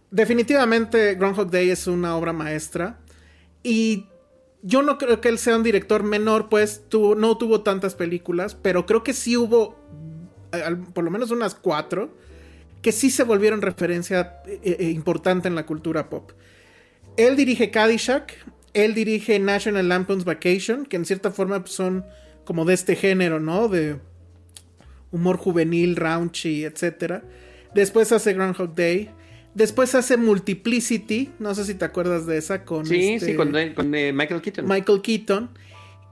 definitivamente 0.09 1.15
Groundhog 1.15 1.51
Day 1.51 1.69
es 1.69 1.87
una 1.87 2.15
obra 2.15 2.31
maestra 2.31 2.97
y 3.61 4.05
yo 4.61 4.81
no 4.83 4.97
creo 4.97 5.19
que 5.19 5.27
él 5.27 5.37
sea 5.37 5.57
un 5.57 5.63
director 5.63 6.03
menor, 6.03 6.47
pues 6.47 6.83
no 6.93 7.37
tuvo 7.37 7.63
tantas 7.63 7.93
películas, 7.93 8.55
pero 8.55 8.85
creo 8.85 9.03
que 9.03 9.11
sí 9.11 9.35
hubo 9.35 9.75
por 10.93 11.03
lo 11.03 11.11
menos 11.11 11.31
unas 11.31 11.55
cuatro 11.55 12.15
que 12.81 12.93
sí 12.93 13.09
se 13.09 13.23
volvieron 13.23 13.61
referencia 13.61 14.41
eh, 14.47 14.77
eh, 14.79 14.91
importante 14.91 15.49
en 15.49 15.55
la 15.55 15.65
cultura 15.65 16.09
pop. 16.09 16.31
Él 17.17 17.35
dirige 17.35 17.69
Caddyshack, 17.69 18.33
él 18.85 18.93
dirige 18.93 19.39
National 19.39 19.89
Lampoon's 19.89 20.25
Vacation, 20.25 20.85
que 20.85 20.97
en 20.97 21.05
cierta 21.05 21.31
forma 21.31 21.61
pues, 21.61 21.73
son 21.73 22.05
como 22.45 22.65
de 22.65 22.73
este 22.73 22.95
género, 22.95 23.39
¿no? 23.39 23.67
De 23.67 23.99
humor 25.11 25.37
juvenil, 25.37 25.95
raunchy, 25.95 26.63
etc. 26.65 27.23
Después 27.73 28.11
hace 28.11 28.33
Groundhog 28.33 28.75
Day. 28.75 29.09
Después 29.53 29.95
hace 29.95 30.17
Multiplicity, 30.17 31.31
no 31.39 31.55
sé 31.55 31.65
si 31.65 31.73
te 31.73 31.83
acuerdas 31.83 32.27
de 32.27 32.37
esa 32.37 32.63
con... 32.63 32.85
Sí, 32.85 33.13
este 33.13 33.31
sí, 33.31 33.35
con, 33.35 33.55
eh, 33.55 34.13
Michael 34.13 34.41
Keaton. 34.41 34.67
Michael 34.67 35.01
Keaton. 35.01 35.49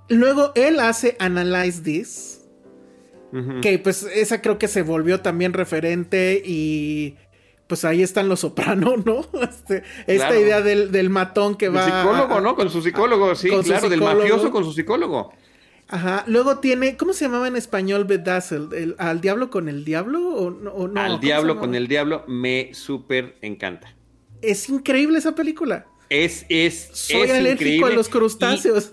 Luego 0.09 0.51
él 0.55 0.79
hace 0.79 1.15
Analyze 1.19 1.81
This, 1.81 2.41
que 3.61 3.77
pues 3.79 4.03
esa 4.03 4.41
creo 4.41 4.57
que 4.57 4.67
se 4.67 4.81
volvió 4.81 5.21
también 5.21 5.53
referente 5.53 6.41
y 6.43 7.17
pues 7.67 7.85
ahí 7.85 8.01
están 8.03 8.29
los 8.29 8.41
sopranos, 8.41 8.93
¿no? 9.05 9.25
Este, 9.41 9.83
esta 10.07 10.37
idea 10.37 10.61
del, 10.61 11.09
matón 11.09 11.55
que 11.55 11.69
va. 11.69 11.85
El 11.85 11.91
psicólogo, 11.91 12.41
¿no? 12.41 12.55
Con 12.55 12.69
su 12.69 12.81
psicólogo, 12.81 13.35
sí, 13.35 13.49
claro, 13.49 13.89
del 13.89 14.01
mafioso 14.01 14.51
con 14.51 14.63
su 14.63 14.73
psicólogo. 14.73 15.33
Ajá, 15.87 16.23
luego 16.25 16.57
tiene, 16.57 16.97
¿cómo 16.97 17.13
se 17.13 17.25
llamaba 17.25 17.47
en 17.47 17.55
español 17.55 18.05
Bedazzled? 18.05 18.95
¿Al 18.97 19.21
diablo 19.21 19.51
con 19.51 19.69
el 19.69 19.85
diablo 19.85 20.29
o 20.29 20.49
no? 20.87 20.99
Al 20.99 21.19
diablo 21.19 21.59
con 21.59 21.75
el 21.75 21.87
diablo 21.87 22.23
me 22.27 22.73
súper 22.73 23.37
encanta. 23.41 23.95
Es 24.41 24.67
increíble 24.67 25.19
esa 25.19 25.35
película. 25.35 25.85
Es, 26.09 26.45
es, 26.49 26.89
Soy 26.93 27.29
alérgico 27.29 27.87
a 27.87 27.89
los 27.89 28.09
crustáceos. 28.09 28.91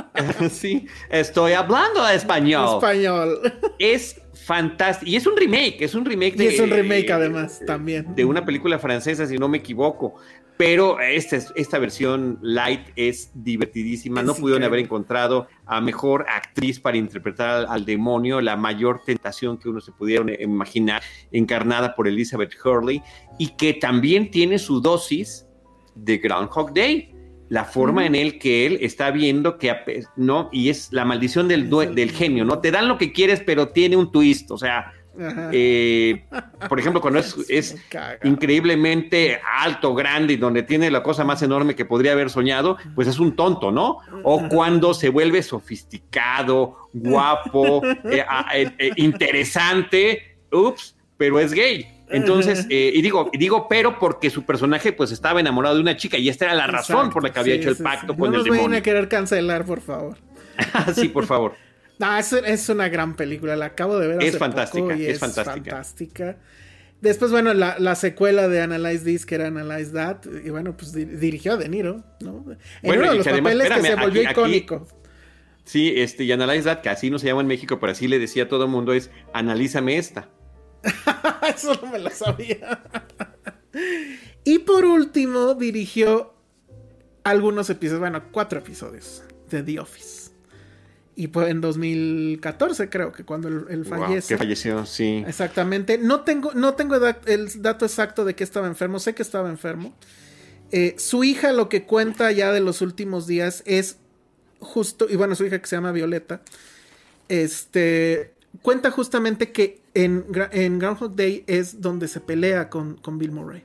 sí, 0.50 0.86
estoy 1.10 1.52
hablando 1.52 2.06
español. 2.14 2.76
Español. 2.76 3.40
Es 3.78 4.20
fantástico. 4.50 5.08
Y 5.08 5.14
es 5.14 5.26
un 5.28 5.36
remake, 5.36 5.76
es 5.80 5.94
un 5.94 6.04
remake 6.04 6.34
de. 6.34 6.44
Y 6.44 6.46
es 6.48 6.58
un 6.58 6.70
remake, 6.70 7.08
además, 7.12 7.60
también. 7.64 8.16
De 8.16 8.24
una 8.24 8.44
película 8.44 8.80
francesa, 8.80 9.24
si 9.24 9.38
no 9.38 9.48
me 9.48 9.58
equivoco. 9.58 10.16
Pero 10.56 11.00
esta, 11.00 11.38
esta 11.54 11.78
versión 11.78 12.38
light 12.42 12.80
es 12.96 13.30
divertidísima. 13.32 14.22
no 14.24 14.34
pudieron 14.34 14.64
haber 14.64 14.80
encontrado 14.80 15.46
a 15.66 15.80
mejor 15.80 16.26
actriz 16.28 16.80
para 16.80 16.96
interpretar 16.96 17.66
al, 17.68 17.84
demonio, 17.84 18.40
la 18.40 18.56
mayor 18.56 19.02
tentación 19.06 19.56
que 19.56 19.68
uno 19.68 19.80
se 19.80 19.92
pudiera 19.92 20.24
imaginar, 20.42 21.00
encarnada 21.30 21.94
por 21.94 22.08
Elizabeth 22.08 22.52
Hurley, 22.62 23.00
y 23.38 23.56
que 23.56 23.74
también 23.74 24.32
tiene 24.32 24.58
su 24.58 24.80
dosis 24.80 25.46
de 25.94 26.18
Groundhog 26.18 26.74
Day. 26.74 27.14
La 27.50 27.64
forma 27.64 28.06
en 28.06 28.14
el 28.14 28.38
que 28.38 28.64
él 28.64 28.78
está 28.80 29.10
viendo 29.10 29.58
que, 29.58 29.74
¿no? 30.16 30.48
Y 30.50 30.70
es 30.70 30.88
la 30.92 31.04
maldición 31.04 31.48
del, 31.48 31.68
del 31.68 32.10
genio, 32.12 32.46
¿no? 32.46 32.60
Te 32.60 32.70
dan 32.70 32.88
lo 32.88 32.96
que 32.96 33.12
quieres, 33.12 33.42
pero 33.44 33.68
tiene 33.68 33.96
un 33.96 34.10
twist, 34.10 34.50
o 34.50 34.56
sea, 34.56 34.94
eh, 35.52 36.24
por 36.68 36.78
ejemplo, 36.78 37.00
cuando 37.00 37.18
es, 37.20 37.36
es 37.48 37.76
increíblemente 38.22 39.40
alto, 39.58 39.94
grande 39.94 40.34
y 40.34 40.36
donde 40.36 40.62
tiene 40.62 40.90
la 40.90 41.02
cosa 41.02 41.24
más 41.24 41.42
enorme 41.42 41.74
que 41.74 41.84
podría 41.84 42.12
haber 42.12 42.30
soñado, 42.30 42.76
pues 42.94 43.08
es 43.08 43.18
un 43.18 43.36
tonto, 43.36 43.70
¿no? 43.70 43.98
O 44.22 44.48
cuando 44.48 44.94
se 44.94 45.08
vuelve 45.08 45.42
sofisticado, 45.42 46.88
guapo, 46.92 47.82
eh, 48.04 48.24
eh, 48.78 48.90
interesante, 48.96 50.36
ups, 50.52 50.96
pero 51.16 51.38
es 51.38 51.52
gay. 51.52 51.86
Entonces, 52.10 52.66
eh, 52.68 52.92
y 52.94 53.02
digo, 53.02 53.30
digo, 53.32 53.68
pero 53.68 53.98
porque 53.98 54.30
su 54.30 54.44
personaje 54.44 54.92
pues 54.92 55.12
estaba 55.12 55.40
enamorado 55.40 55.76
de 55.76 55.80
una 55.80 55.96
chica 55.96 56.18
y 56.18 56.28
esta 56.28 56.46
era 56.46 56.54
la 56.54 56.66
razón 56.66 57.10
por 57.10 57.22
la 57.22 57.32
que 57.32 57.40
había 57.40 57.54
hecho 57.54 57.70
el 57.70 57.76
pacto 57.76 58.16
con 58.16 58.34
el 58.34 58.42
demonio. 58.42 58.68
No 58.68 58.76
a 58.76 58.80
querer 58.80 59.08
cancelar, 59.08 59.64
por 59.64 59.80
favor. 59.80 60.18
sí, 60.94 61.08
por 61.08 61.26
favor. 61.26 61.54
no, 61.98 62.18
es, 62.18 62.68
una 62.68 62.88
gran 62.88 63.14
película, 63.14 63.56
la 63.56 63.66
acabo 63.66 63.98
de 63.98 64.08
ver. 64.08 64.22
Es 64.22 64.38
fantástica, 64.38 64.94
es, 64.94 65.18
fantástica. 65.18 65.70
fantástica. 65.70 66.36
Después, 67.00 67.30
bueno, 67.30 67.54
la, 67.54 67.94
secuela 67.94 68.48
de 68.48 68.60
Analyze 68.60 69.04
This, 69.04 69.24
que 69.24 69.36
era 69.36 69.46
Analyze 69.46 69.92
That, 69.92 70.18
y 70.44 70.50
bueno, 70.50 70.76
pues 70.76 70.92
dirigió 70.92 71.54
a 71.54 71.56
De 71.56 71.68
Niro, 71.68 72.02
¿no? 72.20 72.44
En 72.46 72.58
bueno, 72.82 73.02
uno 73.02 73.10
de 73.12 73.16
los 73.18 73.26
papeles 73.26 73.70
que 73.70 73.82
se 73.82 73.94
volvió 73.94 74.22
icónico. 74.22 74.86
sí, 75.64 75.94
este, 75.96 76.24
y 76.24 76.32
Analyze 76.32 76.64
That, 76.64 76.82
que 76.82 76.90
así 76.90 77.08
no 77.08 77.18
se 77.18 77.28
llama 77.28 77.40
en 77.40 77.46
México, 77.46 77.80
pero 77.80 77.92
así 77.92 78.06
le 78.06 78.18
decía 78.18 78.44
a 78.44 78.48
todo 78.48 78.64
el 78.64 78.70
mundo, 78.70 78.92
es 78.92 79.10
Analízame 79.32 79.96
esta. 79.96 80.28
Eso 81.54 81.78
no 81.82 81.90
me 81.90 81.98
lo 81.98 82.10
sabía. 82.10 82.82
y 84.44 84.60
por 84.60 84.84
último, 84.84 85.54
dirigió 85.54 86.34
algunos 87.24 87.70
episodios, 87.70 88.00
bueno, 88.00 88.22
cuatro 88.30 88.58
episodios 88.58 89.22
de 89.50 89.62
The 89.62 89.80
Office. 89.80 90.30
Y 91.16 91.26
fue 91.26 91.50
en 91.50 91.60
2014, 91.60 92.88
creo 92.88 93.12
que 93.12 93.24
cuando 93.24 93.48
él, 93.48 93.84
fallece. 93.84 94.28
que 94.28 94.38
falleció, 94.38 94.86
sí. 94.86 95.22
Exactamente. 95.26 95.98
No 95.98 96.22
tengo, 96.22 96.54
no 96.54 96.74
tengo 96.74 96.96
el 97.26 97.62
dato 97.62 97.84
exacto 97.84 98.24
de 98.24 98.34
que 98.34 98.44
estaba 98.44 98.66
enfermo. 98.66 98.98
Sé 98.98 99.14
que 99.14 99.22
estaba 99.22 99.50
enfermo. 99.50 99.94
Eh, 100.72 100.94
su 100.98 101.24
hija 101.24 101.52
lo 101.52 101.68
que 101.68 101.84
cuenta 101.84 102.30
ya 102.32 102.52
de 102.52 102.60
los 102.60 102.80
últimos 102.80 103.26
días 103.26 103.62
es 103.66 103.98
justo, 104.60 105.06
y 105.10 105.16
bueno, 105.16 105.34
su 105.34 105.44
hija 105.44 105.58
que 105.58 105.66
se 105.66 105.76
llama 105.76 105.92
Violeta, 105.92 106.42
este, 107.28 108.34
cuenta 108.62 108.90
justamente 108.90 109.52
que 109.52 109.79
en, 109.94 110.26
en, 110.52 110.78
Groundhog 110.78 111.14
Day 111.14 111.44
es 111.46 111.80
donde 111.80 112.08
se 112.08 112.20
pelea 112.20 112.68
con, 112.68 112.98
Bill 113.18 113.32
Murray. 113.32 113.64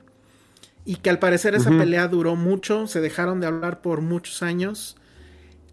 Y 0.84 0.96
que 0.96 1.10
al 1.10 1.18
parecer 1.18 1.54
esa 1.54 1.70
pelea 1.70 2.06
duró 2.08 2.36
mucho, 2.36 2.86
se 2.86 3.00
dejaron 3.00 3.40
de 3.40 3.48
hablar 3.48 3.80
por 3.80 4.02
muchos 4.02 4.42
años, 4.42 4.96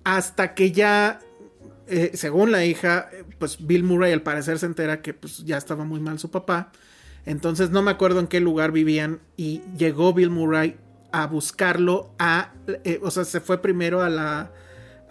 hasta 0.04 0.56
que 0.56 0.72
ya, 0.72 1.20
eh, 1.88 2.12
según 2.16 2.52
la 2.52 2.66
hija, 2.66 3.10
pues 3.38 3.66
Bill 3.66 3.84
Murray 3.84 4.12
al 4.12 4.24
parecer 4.24 4.58
se 4.58 4.66
entera 4.66 5.02
que 5.02 5.14
pues 5.14 5.46
ya 5.46 5.58
estaba 5.58 5.86
muy 5.86 6.00
mal 6.00 6.18
su 6.18 6.32
papá. 6.32 6.72
Entonces 7.26 7.70
no 7.70 7.84
me 7.84 7.92
acuerdo 7.92 8.20
en 8.20 8.28
qué 8.28 8.40
lugar 8.40 8.72
vivían 8.72 9.20
y 9.38 9.62
llegó 9.78 10.14
Bill 10.14 10.32
Murray 10.32 10.78
a 11.12 11.28
buscarlo 11.28 12.12
a, 12.18 12.54
eh, 12.84 13.00
o 13.04 13.12
sea, 13.12 13.24
se 13.24 13.40
fue 13.40 13.62
primero 13.62 14.02
a 14.02 14.10
la, 14.10 14.52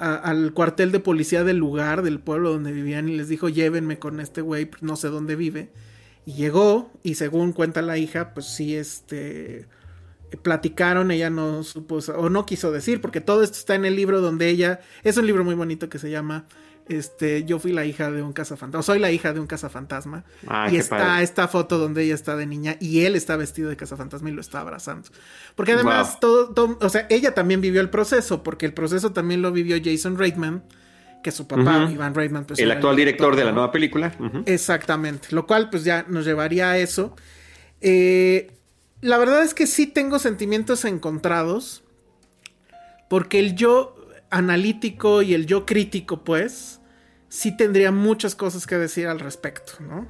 al 0.02 0.52
cuartel 0.52 0.90
de 0.90 0.98
policía 1.00 1.44
del 1.44 1.58
lugar, 1.58 2.02
del 2.02 2.18
pueblo 2.18 2.52
donde 2.52 2.72
vivían, 2.72 3.08
y 3.08 3.16
les 3.16 3.28
dijo, 3.28 3.48
llévenme 3.48 3.98
con 3.98 4.18
este 4.18 4.40
güey, 4.40 4.66
pues, 4.66 4.82
no 4.82 4.96
sé 4.96 5.08
dónde 5.08 5.36
vive. 5.36 5.70
Y 6.26 6.34
llegó, 6.34 6.90
y 7.02 7.14
según 7.14 7.52
cuenta 7.52 7.82
la 7.82 7.98
hija, 7.98 8.34
pues 8.34 8.46
sí, 8.46 8.74
este, 8.76 9.66
platicaron, 10.42 11.10
ella 11.10 11.30
no 11.30 11.62
supo, 11.62 11.98
o 12.16 12.28
no 12.30 12.46
quiso 12.46 12.72
decir, 12.72 13.00
porque 13.00 13.20
todo 13.20 13.42
esto 13.42 13.58
está 13.58 13.74
en 13.74 13.84
el 13.84 13.96
libro 13.96 14.20
donde 14.20 14.48
ella, 14.48 14.80
es 15.04 15.16
un 15.16 15.26
libro 15.26 15.44
muy 15.44 15.54
bonito 15.54 15.88
que 15.88 15.98
se 15.98 16.10
llama 16.10 16.46
este, 16.88 17.44
yo 17.44 17.58
fui 17.58 17.72
la 17.72 17.84
hija 17.84 18.10
de 18.10 18.22
un 18.22 18.32
cazafantasma, 18.32 18.82
soy 18.82 18.98
la 18.98 19.10
hija 19.10 19.32
de 19.32 19.40
un 19.40 19.46
cazafantasma. 19.46 20.24
y 20.70 20.76
está 20.76 21.22
esta 21.22 21.48
foto 21.48 21.78
donde 21.78 22.04
ella 22.04 22.14
está 22.14 22.36
de 22.36 22.46
niña 22.46 22.76
y 22.80 23.04
él 23.04 23.16
está 23.16 23.36
vestido 23.36 23.70
de 23.70 23.76
cazafantasma 23.76 24.30
y 24.30 24.32
lo 24.32 24.40
está 24.40 24.60
abrazando. 24.60 25.08
Porque 25.54 25.72
además, 25.72 26.20
todo, 26.20 26.78
o 26.80 26.88
sea, 26.88 27.06
ella 27.10 27.34
también 27.34 27.60
vivió 27.60 27.80
el 27.80 27.90
proceso, 27.90 28.42
porque 28.42 28.66
el 28.66 28.74
proceso 28.74 29.12
también 29.12 29.42
lo 29.42 29.52
vivió 29.52 29.76
Jason 29.82 30.18
Reitman, 30.18 30.64
que 31.22 31.30
su 31.30 31.46
papá, 31.46 31.88
Ivan 31.90 32.14
Reitman, 32.14 32.44
pues. 32.44 32.58
El 32.58 32.70
actual 32.70 32.96
director, 32.96 33.36
de 33.36 33.44
la 33.44 33.52
nueva 33.52 33.70
película. 33.70 34.12
Exactamente. 34.46 35.28
Lo 35.30 35.46
cual, 35.46 35.70
pues 35.70 35.84
ya 35.84 36.04
nos 36.08 36.24
llevaría 36.24 36.70
a 36.72 36.78
eso. 36.78 37.14
Eh, 37.80 38.52
la 39.00 39.18
verdad 39.18 39.42
es 39.42 39.54
que 39.54 39.66
sí 39.66 39.86
tengo 39.86 40.18
sentimientos 40.18 40.84
encontrados. 40.84 41.84
Porque 43.08 43.38
el 43.38 43.54
yo 43.54 43.94
analítico 44.30 45.20
y 45.22 45.34
el 45.34 45.46
yo 45.46 45.66
crítico, 45.66 46.24
pues, 46.24 46.80
sí 47.32 47.56
tendría 47.56 47.90
muchas 47.90 48.34
cosas 48.34 48.66
que 48.66 48.76
decir 48.76 49.06
al 49.06 49.18
respecto, 49.18 49.72
¿no? 49.80 50.06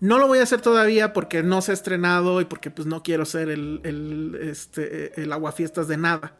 No 0.00 0.18
lo 0.18 0.26
voy 0.26 0.38
a 0.38 0.42
hacer 0.42 0.62
todavía 0.62 1.12
porque 1.12 1.42
no 1.42 1.60
se 1.60 1.72
ha 1.72 1.74
estrenado 1.74 2.40
y 2.40 2.46
porque 2.46 2.70
pues 2.70 2.86
no 2.86 3.02
quiero 3.02 3.26
ser 3.26 3.50
el, 3.50 3.82
el, 3.84 4.38
este, 4.40 5.20
el 5.20 5.30
aguafiestas 5.32 5.86
de 5.86 5.98
nada. 5.98 6.38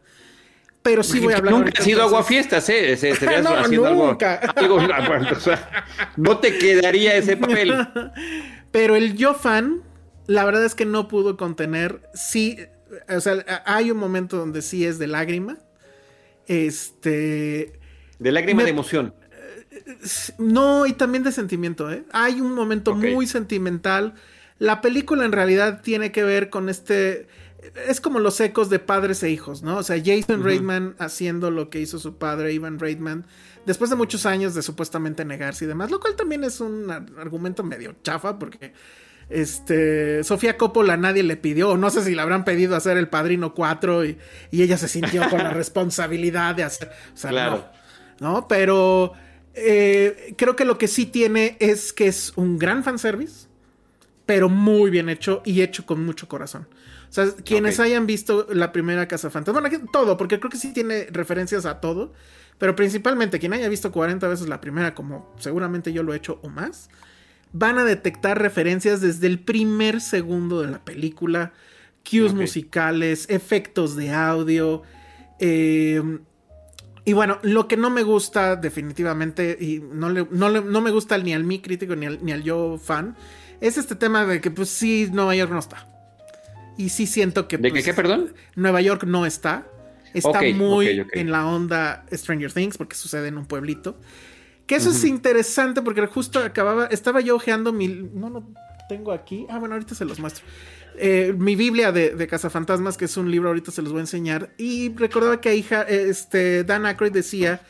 Pero 0.83 1.03
sí 1.03 1.21
voy 1.21 1.35
a 1.35 1.39
hablar. 1.39 1.53
Nunca 1.53 1.73
ha 1.79 1.83
sido 1.83 2.03
aguafiestas, 2.03 2.67
¿eh? 2.71 2.99
no, 3.43 3.69
nunca. 3.69 4.55
no 6.17 6.39
te 6.39 6.57
quedaría 6.57 7.15
ese 7.17 7.37
papel. 7.37 7.75
Pero 8.73 8.97
el 8.97 9.17
yo 9.17 9.35
fan, 9.35 9.83
la 10.27 10.47
verdad 10.47 10.65
es 10.65 10.75
que 10.75 10.87
no 10.87 11.09
pudo 11.09 11.37
contener. 11.37 12.09
Sí, 12.15 12.59
o 13.09 13.21
sea, 13.21 13.63
hay 13.67 13.91
un 13.91 13.99
momento 13.99 14.39
donde 14.39 14.63
sí 14.63 14.87
es 14.87 14.99
de 14.99 15.09
lágrima. 15.09 15.59
Este. 16.47 17.79
De 18.19 18.33
lágrima 18.33 18.65
de 18.65 18.71
emoción. 18.71 19.13
No, 20.39 20.87
y 20.87 20.93
también 20.93 21.23
de 21.23 21.33
sentimiento, 21.33 21.91
¿eh? 21.91 22.05
Hay 22.13 22.41
un 22.41 22.55
momento 22.55 22.95
muy 22.95 23.27
sentimental. 23.27 24.15
La 24.59 24.81
película 24.81 25.25
en 25.25 25.33
realidad 25.33 25.81
tiene 25.83 26.11
que 26.13 26.25
ver 26.25 26.51
con 26.51 26.69
este. 26.69 27.29
es 27.87 28.01
como 28.01 28.19
los 28.19 28.41
ecos 28.41 28.69
de 28.69 28.79
padres 28.79 29.23
e 29.23 29.31
hijos, 29.31 29.63
¿no? 29.63 29.79
O 29.79 29.83
sea, 29.83 30.01
Jason 30.05 30.43
Reitman 30.43 30.97
haciendo 30.99 31.51
lo 31.51 31.71
que 31.71 31.81
hizo 31.81 31.99
su 31.99 32.17
padre, 32.17 32.53
Ivan 32.53 32.79
Reitman, 32.79 33.27
después 33.65 33.91
de 33.91 33.97
muchos 33.97 34.27
años 34.27 34.55
de 34.55 34.63
supuestamente 34.63 35.25
negarse 35.25 35.67
y 35.67 35.69
demás, 35.69 35.91
lo 35.91 36.01
cual 36.01 36.17
también 36.17 36.43
es 36.43 36.61
un 36.61 36.91
argumento 36.91 37.63
medio 37.63 37.95
chafa 38.03 38.39
porque 38.39 38.73
este, 39.29 40.25
Sofía 40.25 40.57
Coppola 40.57 40.97
nadie 40.97 41.23
le 41.23 41.37
pidió, 41.37 41.71
o 41.71 41.77
no 41.77 41.91
sé 41.91 42.03
si 42.03 42.15
le 42.15 42.23
habrán 42.23 42.45
pedido 42.45 42.77
hacer 42.77 42.97
El 42.97 43.09
Padrino 43.09 43.55
4 43.55 44.05
y, 44.05 44.19
ella 44.53 44.79
se 44.79 44.89
sintió 44.89 45.29
con 45.29 45.43
la 45.43 45.51
responsabilidad 45.53 46.55
de 46.55 46.65
hacer, 46.65 46.91
o 47.15 47.17
sea, 47.17 47.31
claro. 47.31 47.69
no, 48.21 48.47
Pero 48.49 49.13
eh, 49.57 50.35
creo 50.37 50.55
que 50.55 50.67
lo 50.67 50.77
que 50.77 50.87
sí 50.87 51.07
tiene 51.07 51.57
es 51.61 51.93
que 51.95 52.07
es 52.07 52.33
un 52.37 52.59
gran 52.59 52.85
fanservice, 52.85 53.49
pero 54.27 54.51
muy 54.51 54.91
bien 54.91 55.09
hecho 55.09 55.43
y 55.47 55.63
hecho 55.63 55.87
con 55.87 56.05
mucho 56.05 56.29
corazón. 56.29 56.69
O 57.09 57.13
sea, 57.13 57.31
quienes 57.45 57.81
hayan 57.81 58.07
visto 58.07 58.47
la 58.53 58.73
primera 58.73 59.09
Casa 59.09 59.31
Fantasma, 59.31 59.61
bueno, 59.61 59.89
todo, 59.91 60.17
porque 60.19 60.39
creo 60.39 60.51
que 60.51 60.59
sí 60.59 60.73
tiene 60.75 61.07
referencias 61.11 61.65
a 61.65 61.81
todo, 61.81 62.13
pero 62.59 62.77
principalmente 62.77 63.39
quien 63.39 63.55
haya 63.55 63.69
visto 63.69 63.91
40 63.93 64.29
veces 64.29 64.49
la 64.49 64.61
primera, 64.61 64.95
como 64.95 65.35
seguramente 65.39 65.93
yo 65.93 66.03
lo 66.03 66.13
he 66.13 66.19
hecho 66.19 66.39
o 66.43 66.51
más, 66.51 66.91
van 67.53 67.79
a 67.79 67.85
detectar 67.85 68.41
referencias 68.41 69.01
desde 69.01 69.27
el 69.27 69.39
primer 69.39 70.03
segundo 70.03 70.61
de 70.61 70.71
la 70.71 70.85
película, 70.85 71.55
cues 72.09 72.35
musicales, 72.35 73.27
efectos 73.31 73.97
de 73.97 74.11
audio. 74.11 74.83
Eh, 75.39 76.03
y 77.07 77.13
bueno, 77.13 77.39
lo 77.43 77.69
que 77.69 77.77
no 77.77 77.89
me 77.89 78.03
gusta 78.03 78.57
definitivamente, 78.57 79.57
y 79.61 79.79
no, 79.79 80.11
no, 80.11 80.81
me 80.81 80.91
gusta 80.91 81.17
ni 81.19 81.33
al 81.33 81.45
mi 81.45 81.61
crítico 81.61 81.95
ni 81.95 82.05
al, 82.05 82.19
ni 82.21 82.33
al 82.33 82.43
yo 82.43 82.79
fan, 82.83 83.17
es 83.61 83.79
este 83.79 83.95
tema 83.95 84.27
de 84.27 84.41
que 84.41 84.51
pues 84.51 84.69
sí, 84.71 85.09
Nueva 85.13 85.37
York 85.37 85.53
no 85.53 85.61
está. 85.61 85.87
Y 86.77 86.89
sí 86.89 87.07
siento 87.07 87.47
que... 87.47 87.59
¿De 87.59 87.71
pues, 87.71 87.85
qué, 87.85 87.95
perdón? 87.95 88.35
Nueva 88.57 88.81
York 88.81 89.05
no 89.05 89.25
está. 89.25 89.69
Está 90.15 90.43
muy 90.53 91.07
en 91.13 91.31
la 91.31 91.47
onda 91.47 92.05
Stranger 92.13 92.53
Things 92.53 92.77
porque 92.77 92.97
sucede 92.97 93.29
en 93.29 93.39
un 93.39 93.47
pueblito. 93.47 94.01
Que 94.67 94.75
eso 94.75 94.91
es 94.91 95.05
interesante 95.05 95.83
porque 95.83 96.05
justo 96.09 96.41
acababa, 96.41 96.87
estaba 96.87 97.21
yo 97.21 97.37
ojeando 97.37 97.73
mi... 97.73 97.87
No, 97.87 98.31
no 98.31 98.53
tengo 98.89 99.13
aquí. 99.13 99.47
Ah, 99.49 99.61
bueno, 99.61 99.77
ahorita 99.77 99.95
se 99.95 100.05
los 100.05 100.19
muestro. 100.19 100.45
Eh, 100.99 101.35
mi 101.37 101.57
Biblia 101.57 101.93
de, 101.93 102.11
de 102.11 102.27
Cazafantasmas, 102.27 102.97
que 102.97 103.05
es 103.07 103.17
un 103.17 103.31
libro, 103.31 103.49
ahorita 103.49 103.71
se 103.71 103.83
los 103.83 103.93
voy 103.93 104.01
a 104.01 104.03
enseñar. 104.03 104.51
Y 104.57 104.95
recordaba 104.95 105.41
que 105.41 105.55
hija, 105.55 105.83
este, 105.83 106.65
Dan 106.65 106.87
Aykroyd 106.87 107.13
decía 107.13 107.61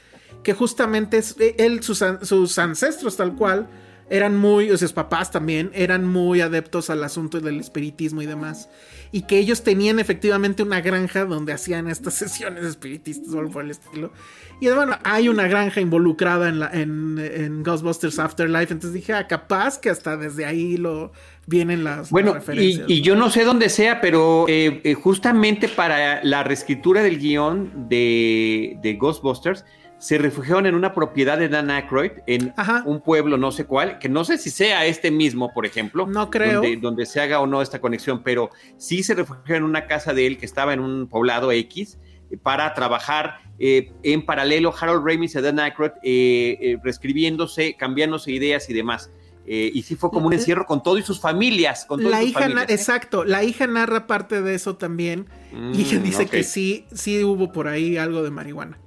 que 0.43 0.55
justamente 0.55 1.21
él, 1.59 1.83
sus, 1.83 2.05
sus 2.23 2.59
ancestros 2.59 3.17
tal 3.17 3.35
cual, 3.35 3.69
eran 4.09 4.37
muy, 4.37 4.71
o 4.71 4.77
sea, 4.77 4.87
sus 4.89 4.93
papás 4.93 5.31
también, 5.31 5.71
eran 5.75 6.07
muy 6.07 6.41
adeptos 6.41 6.91
al 6.91 7.03
asunto 7.03 7.41
del 7.41 7.59
espiritismo 7.61 8.23
y 8.23 8.27
demás. 8.27 8.69
Y 9.13 9.23
que 9.23 9.39
ellos 9.39 9.63
tenían 9.63 9.99
efectivamente 9.99 10.63
una 10.63 10.81
granja 10.81 11.25
donde 11.25 11.53
hacían 11.53 11.89
estas 11.89 12.15
sesiones 12.19 12.65
espiritistas 12.65 13.35
o 13.35 13.39
algo 13.41 13.53
por 13.53 13.65
el 13.65 13.73
estilo. 13.73 14.13
Y 14.61 14.69
bueno, 14.69 14.97
hay 15.05 15.29
una 15.29 15.49
granja 15.49 15.81
involucrada 15.81 16.49
en, 16.49 16.61
la, 16.61 16.71
en, 16.73 17.63
Ghostbusters 17.63 18.19
Afterlife. 18.19 18.73
Entonces 18.73 18.93
dije, 18.93 19.13
ah, 19.13 19.27
capaz 19.27 19.79
que 19.79 19.91
hasta 19.91 20.17
desde 20.17 20.47
ahí 20.47 20.77
lo 20.77 21.13
vienen 21.47 21.85
las, 21.85 22.11
bueno, 22.11 22.33
referencias. 22.33 22.89
Y, 22.89 22.95
y, 22.95 23.01
yo 23.03 23.17
no 23.17 23.29
sé 23.29 23.45
dónde 23.45 23.69
sea, 23.69 24.01
pero 24.01 24.47
eh, 24.49 24.81
eh, 24.85 24.95
justamente 24.95 25.69
para 25.69 26.25
la 26.25 26.43
reescritura 26.43 27.03
del 27.03 27.19
guion 27.19 27.89
de, 27.89 28.79
de 28.83 28.95
Ghostbusters 28.95 29.65
se 29.99 30.19
refugiaron 30.19 30.67
en 30.67 30.75
una 30.75 30.93
propiedad 30.93 31.39
de 31.39 31.49
Dan 31.49 31.71
Aykroyd, 31.71 32.13
en 32.27 32.53
un 32.85 33.01
pueblo 33.01 33.39
no 33.39 33.51
sé 33.51 33.65
cuál, 33.65 33.99
que 33.99 34.09
no 34.09 34.25
sé 34.25 34.39
si 34.39 34.51
sea 34.51 34.85
este 34.85 35.11
mismo, 35.11 35.53
por 35.55 35.65
ejemplo. 35.65 36.07
No 36.07 36.31
creo. 36.31 36.63
Donde, 36.81 37.07
se 37.07 37.21
haga 37.21 37.41
o 37.41 37.47
no 37.47 37.63
esta 37.63 37.81
conexión, 37.81 38.23
pero 38.23 38.51
sí 38.77 39.03
se 39.03 39.15
refugiaron 39.15 39.65
en 39.65 39.71
una 39.71 39.87
casa 39.87 40.13
de 40.13 40.27
él 40.27 40.39
que 40.39 40.47
estaba 40.47 40.75
en 40.75 40.81
un 40.81 41.09
poblado 41.09 41.51
X 41.51 41.99
eh, 42.31 42.37
para 42.37 42.75
trabajar 42.75 43.39
eh, 43.59 43.93
en 44.03 44.27
paralelo 44.27 44.75
Harold 44.79 45.07
Ramis 45.07 45.35
y 45.35 45.41
Dan 45.41 45.61
Aykroyd 45.61 45.93
eh, 46.03 46.77
reescribiéndose, 46.83 47.75
cambiándose 47.77 48.33
ideas 48.33 48.69
y 48.69 48.75
demás. 48.75 49.11
y 49.47 49.83
sí 49.83 49.95
fue 49.95 50.11
como 50.11 50.27
un 50.27 50.33
encierro 50.33 50.67
con 50.67 50.83
todo 50.83 50.99
y 50.99 51.03
sus 51.03 51.21
familias. 51.21 51.87
Con 51.87 52.03
la 52.11 52.23
hija, 52.23 52.49
exacto, 52.69 53.25
la 53.25 53.45
hija 53.45 53.67
narra 53.67 54.07
parte 54.07 54.43
de 54.43 54.55
eso 54.55 54.77
también 54.77 55.27
y 55.53 55.85
mm, 55.85 56.03
dice 56.03 56.27
que 56.27 56.43
sí, 56.43 56.85
sí 56.93 57.23
hubo 57.25 57.53
por 57.53 57.69
ahí 57.69 57.97
algo 57.97 58.23
de 58.23 58.31
marihuana. 58.31 58.79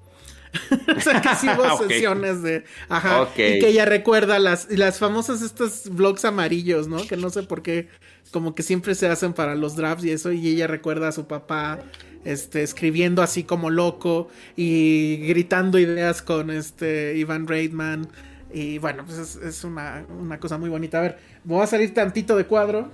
o 0.97 0.99
sea, 0.99 1.21
que 1.21 1.35
sí 1.35 1.47
hubo 1.47 1.77
sesiones 1.87 2.41
de. 2.41 2.63
Ajá. 2.87 3.27
Y 3.33 3.59
que 3.59 3.67
ella 3.67 3.85
recuerda 3.85 4.39
las, 4.39 4.69
las 4.69 4.99
famosas 4.99 5.41
estos 5.41 5.89
vlogs 5.89 6.25
amarillos, 6.25 6.87
¿no? 6.87 7.05
Que 7.05 7.17
no 7.17 7.29
sé 7.29 7.43
por 7.43 7.61
qué, 7.61 7.87
como 8.31 8.55
que 8.55 8.63
siempre 8.63 8.95
se 8.95 9.07
hacen 9.07 9.33
para 9.33 9.55
los 9.55 9.75
drafts 9.75 10.05
y 10.05 10.11
eso. 10.11 10.31
Y 10.31 10.47
ella 10.47 10.67
recuerda 10.67 11.09
a 11.09 11.11
su 11.11 11.27
papá, 11.27 11.79
este, 12.25 12.63
escribiendo 12.63 13.21
así 13.21 13.43
como 13.43 13.69
loco 13.69 14.29
y 14.55 15.17
gritando 15.27 15.77
ideas 15.77 16.21
con 16.21 16.49
este 16.49 17.15
Ivan 17.17 17.47
Reitman. 17.47 18.07
Y 18.51 18.79
bueno, 18.79 19.05
pues 19.05 19.35
es, 19.35 19.63
una, 19.63 20.05
una 20.19 20.39
cosa 20.39 20.57
muy 20.57 20.69
bonita. 20.69 20.97
A 20.97 21.01
ver, 21.01 21.19
voy 21.43 21.61
a 21.61 21.67
salir 21.67 21.93
tantito 21.93 22.35
de 22.35 22.45
cuadro 22.45 22.89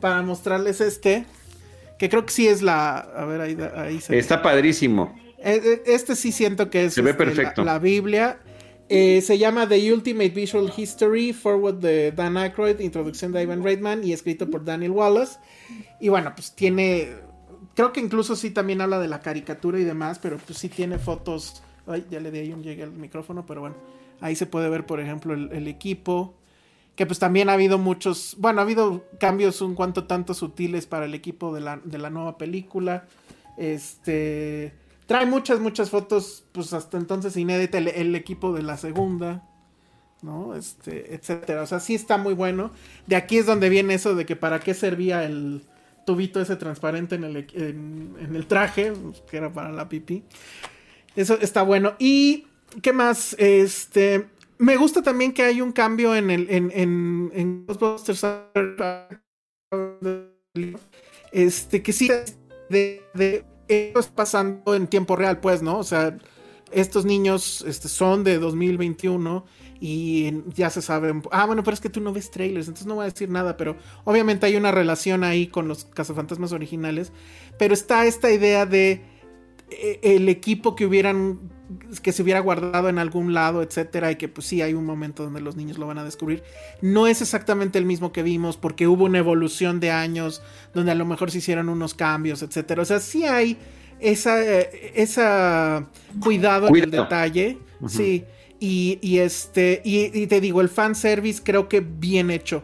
para 0.00 0.22
mostrarles 0.22 0.80
este. 0.80 1.26
Que 1.98 2.08
creo 2.08 2.24
que 2.24 2.32
sí 2.32 2.48
es 2.48 2.62
la. 2.62 2.96
A 2.96 3.26
ver, 3.26 3.42
ahí, 3.42 3.58
ahí 3.76 4.00
se 4.00 4.18
Está 4.18 4.40
padrísimo. 4.40 5.14
Eh, 5.42 5.60
eh, 5.64 5.82
este 5.86 6.16
sí 6.16 6.32
siento 6.32 6.68
que 6.68 6.86
es 6.86 6.94
se 6.94 7.02
ve 7.02 7.10
este, 7.10 7.24
perfecto. 7.24 7.64
La, 7.64 7.78
Biblia. 7.78 8.38
Eh, 8.88 9.20
se 9.22 9.38
llama 9.38 9.68
The 9.68 9.92
Ultimate 9.92 10.30
Visual 10.30 10.70
History, 10.76 11.32
Forward 11.32 11.76
de 11.76 12.12
Dan 12.12 12.36
Aykroyd, 12.36 12.80
introducción 12.80 13.32
de 13.32 13.42
Ivan 13.42 13.62
Reitman 13.62 14.02
y 14.02 14.12
escrito 14.12 14.50
por 14.50 14.64
Daniel 14.64 14.90
Wallace. 14.90 15.38
Y 16.00 16.08
bueno, 16.08 16.32
pues 16.34 16.52
tiene, 16.56 17.08
creo 17.74 17.92
que 17.92 18.00
incluso 18.00 18.34
sí 18.34 18.50
también 18.50 18.80
habla 18.80 18.98
de 18.98 19.06
la 19.06 19.20
caricatura 19.20 19.78
y 19.78 19.84
demás, 19.84 20.18
pero 20.18 20.38
pues 20.38 20.58
sí 20.58 20.68
tiene 20.68 20.98
fotos. 20.98 21.62
Ay, 21.86 22.04
ya 22.10 22.20
le 22.20 22.30
di 22.30 22.40
ahí 22.40 22.52
un 22.52 22.62
llegue 22.62 22.82
al 22.82 22.92
micrófono, 22.92 23.46
pero 23.46 23.60
bueno, 23.60 23.76
ahí 24.20 24.34
se 24.34 24.46
puede 24.46 24.68
ver, 24.68 24.84
por 24.84 25.00
ejemplo, 25.00 25.34
el, 25.34 25.68
equipo. 25.68 26.34
Que 26.96 27.06
pues 27.06 27.20
también 27.20 27.48
ha 27.48 27.52
habido 27.52 27.78
muchos, 27.78 28.34
bueno, 28.38 28.60
ha 28.60 28.64
habido 28.64 29.04
cambios 29.20 29.62
un 29.62 29.76
cuanto 29.76 30.04
tanto 30.04 30.34
sutiles 30.34 30.86
para 30.86 31.06
el 31.06 31.14
equipo 31.14 31.54
de 31.54 31.60
la, 31.60 31.80
de 31.82 31.96
la 31.96 32.10
nueva 32.10 32.36
película. 32.36 33.06
Este 33.56 34.79
Trae 35.10 35.26
muchas, 35.26 35.58
muchas 35.58 35.90
fotos, 35.90 36.44
pues 36.52 36.72
hasta 36.72 36.96
entonces 36.96 37.36
inédita 37.36 37.78
el, 37.78 38.14
equipo 38.14 38.52
de 38.52 38.62
la 38.62 38.76
segunda, 38.76 39.42
¿no? 40.22 40.54
Este, 40.54 41.12
etcétera. 41.12 41.62
O 41.62 41.66
sea, 41.66 41.80
sí 41.80 41.96
está 41.96 42.16
muy 42.16 42.32
bueno. 42.32 42.70
De 43.08 43.16
aquí 43.16 43.38
es 43.38 43.46
donde 43.46 43.70
viene 43.70 43.94
eso 43.94 44.14
de 44.14 44.24
que 44.24 44.36
para 44.36 44.60
qué 44.60 44.72
servía 44.72 45.24
el 45.24 45.64
tubito 46.06 46.40
ese 46.40 46.54
transparente 46.54 47.16
en 47.16 47.24
el, 47.24 47.36
en, 47.54 48.36
el 48.36 48.46
traje, 48.46 48.92
que 49.28 49.36
era 49.38 49.52
para 49.52 49.72
la 49.72 49.88
pipí. 49.88 50.22
Eso 51.16 51.36
está 51.40 51.62
bueno. 51.62 51.94
Y, 51.98 52.46
¿qué 52.80 52.92
más? 52.92 53.34
Este, 53.36 54.28
me 54.58 54.76
gusta 54.76 55.02
también 55.02 55.32
que 55.32 55.42
hay 55.42 55.60
un 55.60 55.72
cambio 55.72 56.14
en 56.14 56.30
el, 56.30 56.46
en, 56.48 56.70
en 57.34 57.66
Ghostbusters. 57.66 58.24
Este, 61.32 61.82
que 61.82 61.92
sí, 61.92 62.08
de, 62.68 63.02
de 63.14 63.49
esto 63.70 64.00
es 64.00 64.06
pasando 64.08 64.74
en 64.74 64.86
tiempo 64.86 65.16
real, 65.16 65.40
pues, 65.40 65.62
¿no? 65.62 65.78
O 65.78 65.84
sea, 65.84 66.16
estos 66.72 67.04
niños 67.04 67.64
este, 67.66 67.88
son 67.88 68.24
de 68.24 68.38
2021 68.38 69.44
y 69.80 70.42
ya 70.54 70.70
se 70.70 70.82
sabe. 70.82 71.12
Ah, 71.30 71.46
bueno, 71.46 71.62
pero 71.62 71.74
es 71.74 71.80
que 71.80 71.88
tú 71.88 72.00
no 72.00 72.12
ves 72.12 72.30
trailers, 72.30 72.68
entonces 72.68 72.86
no 72.86 72.96
voy 72.96 73.02
a 73.02 73.10
decir 73.10 73.30
nada, 73.30 73.56
pero 73.56 73.76
obviamente 74.04 74.46
hay 74.46 74.56
una 74.56 74.70
relación 74.70 75.24
ahí 75.24 75.46
con 75.46 75.68
los 75.68 75.86
cazafantasmas 75.86 76.52
originales. 76.52 77.12
Pero 77.58 77.74
está 77.74 78.06
esta 78.06 78.30
idea 78.30 78.66
de 78.66 79.02
eh, 79.70 80.00
el 80.02 80.28
equipo 80.28 80.74
que 80.74 80.86
hubieran 80.86 81.50
que 82.02 82.12
se 82.12 82.22
hubiera 82.22 82.40
guardado 82.40 82.88
en 82.88 82.98
algún 82.98 83.34
lado, 83.34 83.62
etcétera, 83.62 84.10
y 84.10 84.16
que 84.16 84.28
pues 84.28 84.46
sí 84.46 84.62
hay 84.62 84.74
un 84.74 84.84
momento 84.84 85.24
donde 85.24 85.40
los 85.40 85.56
niños 85.56 85.78
lo 85.78 85.86
van 85.86 85.98
a 85.98 86.04
descubrir. 86.04 86.42
No 86.80 87.06
es 87.06 87.20
exactamente 87.22 87.78
el 87.78 87.84
mismo 87.84 88.12
que 88.12 88.22
vimos 88.22 88.56
porque 88.56 88.86
hubo 88.86 89.04
una 89.04 89.18
evolución 89.18 89.80
de 89.80 89.90
años 89.90 90.42
donde 90.74 90.92
a 90.92 90.94
lo 90.94 91.06
mejor 91.06 91.30
se 91.30 91.38
hicieron 91.38 91.68
unos 91.68 91.94
cambios, 91.94 92.42
etcétera. 92.42 92.82
O 92.82 92.84
sea, 92.84 93.00
sí 93.00 93.24
hay 93.24 93.56
esa, 94.00 94.42
eh, 94.42 94.92
esa 94.94 95.86
cuidado, 96.20 96.68
en 96.68 96.84
el 96.84 96.90
detalle, 96.90 97.58
sí. 97.86 98.24
Y, 98.62 99.18
este, 99.18 99.80
y, 99.84 100.18
y, 100.18 100.26
te 100.26 100.40
digo, 100.40 100.60
el 100.60 100.68
fan 100.68 100.94
service 100.94 101.40
creo 101.42 101.68
que 101.68 101.80
bien 101.80 102.30
hecho. 102.30 102.62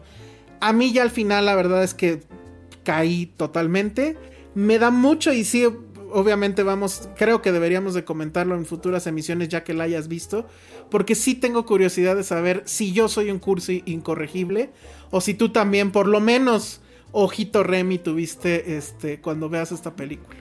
A 0.60 0.74
mí 0.74 0.92
ya 0.92 1.02
al 1.02 1.10
final 1.10 1.46
la 1.46 1.54
verdad 1.54 1.82
es 1.82 1.94
que 1.94 2.20
caí 2.84 3.26
totalmente. 3.26 4.16
Me 4.54 4.78
da 4.78 4.90
mucho 4.90 5.32
y 5.32 5.44
sí, 5.44 5.66
obviamente 6.16 6.62
vamos, 6.62 7.10
creo 7.14 7.42
que 7.42 7.52
deberíamos 7.52 7.92
de 7.92 8.04
comentarlo 8.04 8.54
en 8.54 8.64
futuras 8.64 9.06
emisiones 9.06 9.48
ya 9.48 9.64
que 9.64 9.74
la 9.74 9.84
hayas 9.84 10.08
visto, 10.08 10.48
porque 10.90 11.14
sí 11.14 11.34
tengo 11.34 11.66
curiosidad 11.66 12.16
de 12.16 12.24
saber 12.24 12.62
si 12.64 12.94
yo 12.94 13.08
soy 13.08 13.30
un 13.30 13.38
curso 13.38 13.70
incorregible 13.72 14.70
o 15.10 15.20
si 15.20 15.34
tú 15.34 15.50
también, 15.50 15.92
por 15.92 16.06
lo 16.08 16.20
menos, 16.20 16.80
ojito 17.12 17.62
Remy 17.62 17.98
tuviste 17.98 18.78
este 18.78 19.20
cuando 19.20 19.50
veas 19.50 19.72
esta 19.72 19.94
película. 19.94 20.38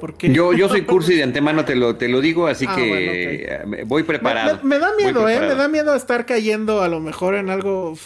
Porque... 0.00 0.32
Yo, 0.32 0.54
yo 0.54 0.66
soy 0.66 0.82
cursi 0.86 1.16
de 1.16 1.24
antemano, 1.24 1.62
te 1.66 1.74
lo, 1.74 1.96
te 1.96 2.08
lo 2.08 2.22
digo, 2.22 2.46
así 2.46 2.64
ah, 2.66 2.74
que 2.74 3.84
voy 3.84 4.04
preparado. 4.04 4.60
Me, 4.62 4.78
da 4.78 4.94
miedo, 4.96 5.28
¿eh? 5.28 5.40
Me 5.40 5.54
da 5.54 5.68
miedo 5.68 5.94
estar 5.94 6.24
cayendo 6.24 6.80
a 6.80 6.88
lo 6.88 7.00
mejor 7.00 7.34
en 7.34 7.50
algo, 7.50 7.98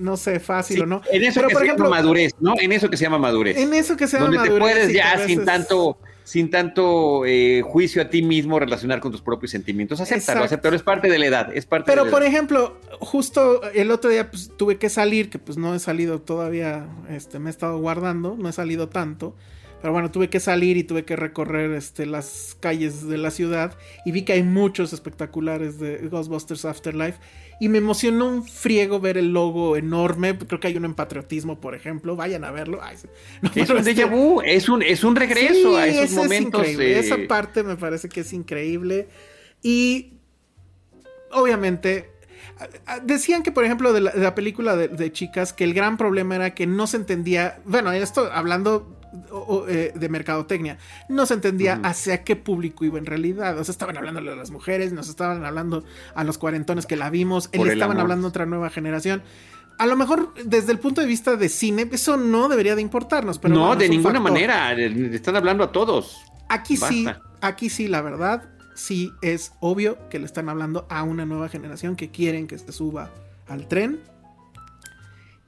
no 0.00 0.16
sé, 0.16 0.40
fácil 0.40 0.82
o 0.82 0.86
no. 0.86 1.02
En 1.12 1.22
eso 1.22 1.46
que 1.46 1.54
se 1.54 1.66
llama 1.66 1.88
madurez, 1.88 2.32
¿no? 2.40 2.54
En 2.58 2.72
eso 2.72 2.90
que 2.90 2.96
se 2.96 3.04
llama 3.04 3.18
madurez. 3.18 3.56
En 3.56 3.72
eso 3.74 3.96
que 3.96 4.08
se 4.08 4.16
llama 4.16 4.30
madurez. 4.30 4.50
Donde 4.50 4.70
te 4.72 4.74
puedes 4.74 4.92
ya 4.92 5.24
sin 5.24 5.44
tanto 5.44 5.98
sin 6.24 6.50
tanto 6.50 7.24
eh, 7.26 7.62
juicio 7.64 8.02
a 8.02 8.08
ti 8.08 8.22
mismo 8.22 8.58
relacionar 8.58 9.00
con 9.00 9.12
tus 9.12 9.22
propios 9.22 9.50
sentimientos. 9.50 10.00
Acéptalo, 10.00 10.44
acéptalo, 10.44 10.76
es 10.76 10.82
parte 10.82 11.08
de 11.08 11.18
la 11.18 11.26
edad, 11.26 11.56
es 11.56 11.66
parte 11.66 11.90
Pero, 11.90 12.04
de 12.04 12.10
la 12.10 12.16
por 12.16 12.22
ejemplo, 12.22 12.78
justo 13.00 13.62
el 13.72 13.90
otro 13.90 14.10
día 14.10 14.30
pues, 14.30 14.50
tuve 14.56 14.76
que 14.78 14.88
salir, 14.88 15.30
que 15.30 15.38
pues 15.38 15.58
no 15.58 15.74
he 15.74 15.78
salido 15.78 16.20
todavía, 16.20 16.86
este, 17.08 17.38
me 17.38 17.50
he 17.50 17.52
estado 17.52 17.78
guardando, 17.78 18.36
no 18.38 18.48
he 18.48 18.52
salido 18.52 18.88
tanto. 18.88 19.34
Pero 19.82 19.92
bueno, 19.92 20.12
tuve 20.12 20.30
que 20.30 20.38
salir 20.38 20.76
y 20.76 20.84
tuve 20.84 21.04
que 21.04 21.16
recorrer 21.16 21.72
este, 21.72 22.06
las 22.06 22.56
calles 22.60 23.08
de 23.08 23.18
la 23.18 23.32
ciudad 23.32 23.76
y 24.04 24.12
vi 24.12 24.22
que 24.22 24.32
hay 24.32 24.44
muchos 24.44 24.92
espectaculares 24.92 25.80
de 25.80 25.98
Ghostbusters 26.08 26.64
Afterlife 26.64 27.18
y 27.58 27.68
me 27.68 27.78
emocionó 27.78 28.28
un 28.28 28.44
friego 28.44 29.00
ver 29.00 29.18
el 29.18 29.32
logo 29.32 29.76
enorme. 29.76 30.38
Creo 30.38 30.60
que 30.60 30.68
hay 30.68 30.76
uno 30.76 30.86
en 30.86 30.94
Patriotismo, 30.94 31.60
por 31.60 31.74
ejemplo. 31.74 32.14
Vayan 32.14 32.44
a 32.44 32.52
verlo. 32.52 32.80
es 33.54 33.70
un 33.70 33.78
este 33.78 33.94
déjà 33.94 34.08
vu, 34.08 34.40
es 34.44 34.68
un, 34.68 34.82
es 34.82 35.02
un 35.02 35.16
regreso 35.16 35.76
a 35.76 35.88
esos 35.88 36.12
momentos. 36.12 36.64
Esa 36.64 37.16
parte 37.26 37.64
me 37.64 37.76
parece 37.76 38.08
que 38.08 38.20
es 38.20 38.32
increíble. 38.32 39.08
Y 39.62 40.20
obviamente 41.32 42.08
decían 43.02 43.42
que, 43.42 43.50
por 43.50 43.64
ejemplo, 43.64 43.92
de 43.92 44.00
la, 44.00 44.34
película 44.36 44.76
de, 44.76 44.86
de, 44.86 45.10
chicas, 45.10 45.52
que 45.52 45.64
el 45.64 45.74
gran 45.74 45.96
problema 45.96 46.36
era 46.36 46.54
que 46.54 46.68
no 46.68 46.86
se 46.86 46.98
entendía. 46.98 47.60
Bueno, 47.64 47.90
esto 47.90 48.30
hablando 48.32 49.01
eh, 49.68 49.92
de 49.94 50.08
mercadotecnia. 50.08 50.78
No 51.08 51.26
se 51.26 51.34
entendía 51.34 51.80
hacia 51.82 52.24
qué 52.24 52.36
público 52.36 52.84
iba 52.84 52.98
en 52.98 53.06
realidad. 53.06 53.58
O 53.58 53.64
sea, 53.64 53.72
estaban 53.72 53.96
hablando 53.96 54.20
a 54.20 54.36
las 54.36 54.50
mujeres, 54.50 54.92
nos 54.92 55.08
estaban 55.08 55.44
hablando 55.44 55.84
a 56.14 56.24
los 56.24 56.38
cuarentones 56.38 56.86
que 56.86 56.96
la 56.96 57.10
vimos, 57.10 57.48
él 57.52 57.68
estaban 57.68 57.98
hablando 58.00 58.26
a 58.26 58.30
otra 58.30 58.46
nueva 58.46 58.70
generación. 58.70 59.22
A 59.78 59.86
lo 59.86 59.96
mejor 59.96 60.32
desde 60.44 60.72
el 60.72 60.78
punto 60.78 61.00
de 61.00 61.06
vista 61.06 61.36
de 61.36 61.48
cine, 61.48 61.88
eso 61.90 62.16
no 62.16 62.48
debería 62.48 62.74
de 62.74 62.82
importarnos. 62.82 63.38
Pero 63.38 63.54
no, 63.54 63.76
de 63.76 63.88
ninguna 63.88 64.20
manera. 64.20 64.72
están 64.72 65.36
hablando 65.36 65.64
a 65.64 65.72
todos. 65.72 66.22
Aquí 66.48 66.76
sí, 66.76 67.06
aquí 67.40 67.70
sí, 67.70 67.88
la 67.88 68.02
verdad, 68.02 68.50
sí 68.74 69.12
es 69.22 69.52
obvio 69.60 69.98
que 70.08 70.18
le 70.18 70.26
están 70.26 70.48
hablando 70.48 70.86
a 70.90 71.02
una 71.02 71.24
nueva 71.24 71.48
generación 71.48 71.96
que 71.96 72.10
quieren 72.10 72.46
que 72.46 72.58
se 72.58 72.72
suba 72.72 73.10
al 73.48 73.68
tren 73.68 74.00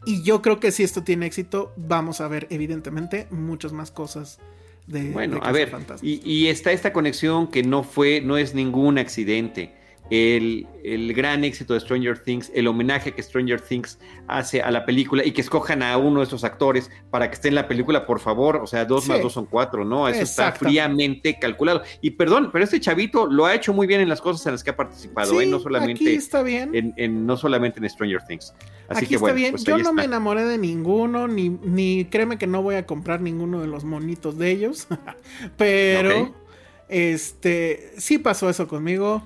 y 0.06 0.22
yo 0.22 0.42
creo 0.42 0.60
que 0.60 0.70
si 0.70 0.82
esto 0.82 1.02
tiene 1.02 1.26
éxito, 1.26 1.72
vamos 1.76 2.20
a 2.20 2.28
ver 2.28 2.46
evidentemente 2.50 3.26
muchas 3.30 3.72
más 3.72 3.90
cosas 3.90 4.38
de... 4.86 5.10
Bueno, 5.10 5.40
a 5.42 5.52
ver, 5.52 5.72
y, 6.02 6.20
y, 6.24 6.48
está 6.48 6.72
esta 6.72 6.92
conexión 6.92 7.48
que 7.48 7.62
no 7.62 7.82
fue, 7.82 8.20
no 8.20 8.36
es 8.36 8.54
ningún 8.54 8.98
accidente 8.98 9.72
el, 10.10 10.66
gran 11.14 11.44
éxito 11.44 11.74
de 11.74 11.80
Stranger 11.80 12.18
Things, 12.18 12.50
el 12.54 12.66
homenaje 12.66 13.12
que 13.12 13.22
Stranger 13.22 13.60
Things 13.60 13.98
hace 14.28 14.60
a 14.60 14.70
la 14.70 14.84
película 14.84 15.24
y 15.24 15.32
que 15.32 15.40
escojan 15.40 15.82
a 15.82 15.96
uno 15.96 16.20
de 16.20 16.26
esos 16.26 16.44
actores 16.44 16.90
para 17.10 17.28
que 17.28 17.34
esté 17.34 17.48
en 17.48 17.54
la 17.54 17.68
película, 17.68 18.06
por 18.06 18.20
favor. 18.20 18.56
O 18.56 18.66
sea, 18.66 18.84
dos 18.84 19.08
más 19.08 19.22
dos 19.22 19.32
son 19.32 19.46
cuatro, 19.46 19.84
¿no? 19.84 20.08
Eso 20.08 20.22
está 20.22 20.52
fríamente 20.52 21.38
calculado. 21.38 21.82
Y 22.00 22.10
perdón, 22.12 22.50
pero 22.52 22.64
este 22.64 22.80
chavito 22.80 23.26
lo 23.26 23.46
ha 23.46 23.54
hecho 23.54 23.72
muy 23.72 23.86
bien 23.86 24.00
en 24.00 24.08
las 24.08 24.20
cosas 24.20 24.44
en 24.46 24.52
las 24.52 24.62
que 24.62 24.70
ha 24.70 24.76
participado, 24.76 25.40
¿eh? 25.40 25.46
No 25.46 25.58
solamente. 25.58 26.14
está 26.14 26.42
bien. 26.42 26.92
En, 26.96 27.26
no 27.26 27.36
solamente 27.36 27.80
en 27.80 27.88
Stranger 27.88 28.22
Things. 28.26 28.54
Así 28.88 29.06
que, 29.06 29.14
está 29.14 29.32
bien. 29.32 29.52
Pues 29.52 29.64
Yo 29.64 29.78
no 29.78 29.94
me 29.94 30.04
enamoré 30.04 30.44
de 30.44 30.58
ninguno, 30.58 31.28
ni, 31.28 31.48
ni 31.48 32.04
créeme 32.04 32.36
que 32.36 32.46
no 32.46 32.62
voy 32.62 32.74
a 32.74 32.84
comprar 32.84 33.22
ninguno 33.22 33.62
de 33.62 33.68
los 33.68 33.84
monitos 33.84 34.36
de 34.36 34.50
ellos. 34.50 34.86
pero. 35.56 36.44
Este, 36.86 37.92
sí 37.96 38.18
pasó 38.18 38.50
eso 38.50 38.68
conmigo. 38.68 39.24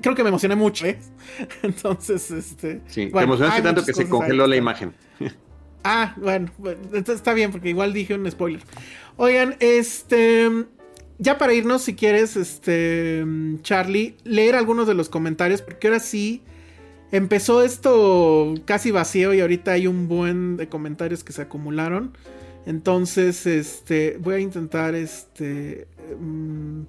Creo 0.00 0.14
que 0.14 0.22
me 0.22 0.28
emocioné 0.28 0.56
mucho, 0.56 0.86
¿eh? 0.86 0.98
Entonces, 1.62 2.30
este. 2.30 2.80
Sí, 2.86 3.06
te 3.06 3.20
emocionaste 3.20 3.62
tanto 3.62 3.84
que 3.84 3.92
se 3.92 4.08
congeló 4.08 4.46
la 4.46 4.56
imagen. 4.56 4.94
Ah, 5.88 6.16
bueno, 6.16 6.50
entonces 6.64 7.14
está 7.14 7.32
bien, 7.32 7.52
porque 7.52 7.68
igual 7.68 7.92
dije 7.92 8.16
un 8.16 8.28
spoiler. 8.28 8.60
Oigan, 9.16 9.54
este. 9.60 10.50
Ya 11.18 11.38
para 11.38 11.54
irnos, 11.54 11.82
si 11.82 11.94
quieres, 11.94 12.36
este. 12.36 13.24
Charlie, 13.62 14.16
leer 14.24 14.56
algunos 14.56 14.88
de 14.88 14.94
los 14.94 15.08
comentarios, 15.08 15.62
porque 15.62 15.86
ahora 15.86 16.00
sí. 16.00 16.42
Empezó 17.12 17.62
esto 17.62 18.54
casi 18.64 18.90
vacío 18.90 19.32
y 19.32 19.40
ahorita 19.40 19.70
hay 19.70 19.86
un 19.86 20.08
buen 20.08 20.56
de 20.56 20.68
comentarios 20.68 21.22
que 21.22 21.32
se 21.32 21.42
acumularon. 21.42 22.18
Entonces, 22.66 23.46
este. 23.46 24.18
Voy 24.18 24.34
a 24.34 24.38
intentar, 24.40 24.96
este. 24.96 25.86
Mm, 26.18 26.80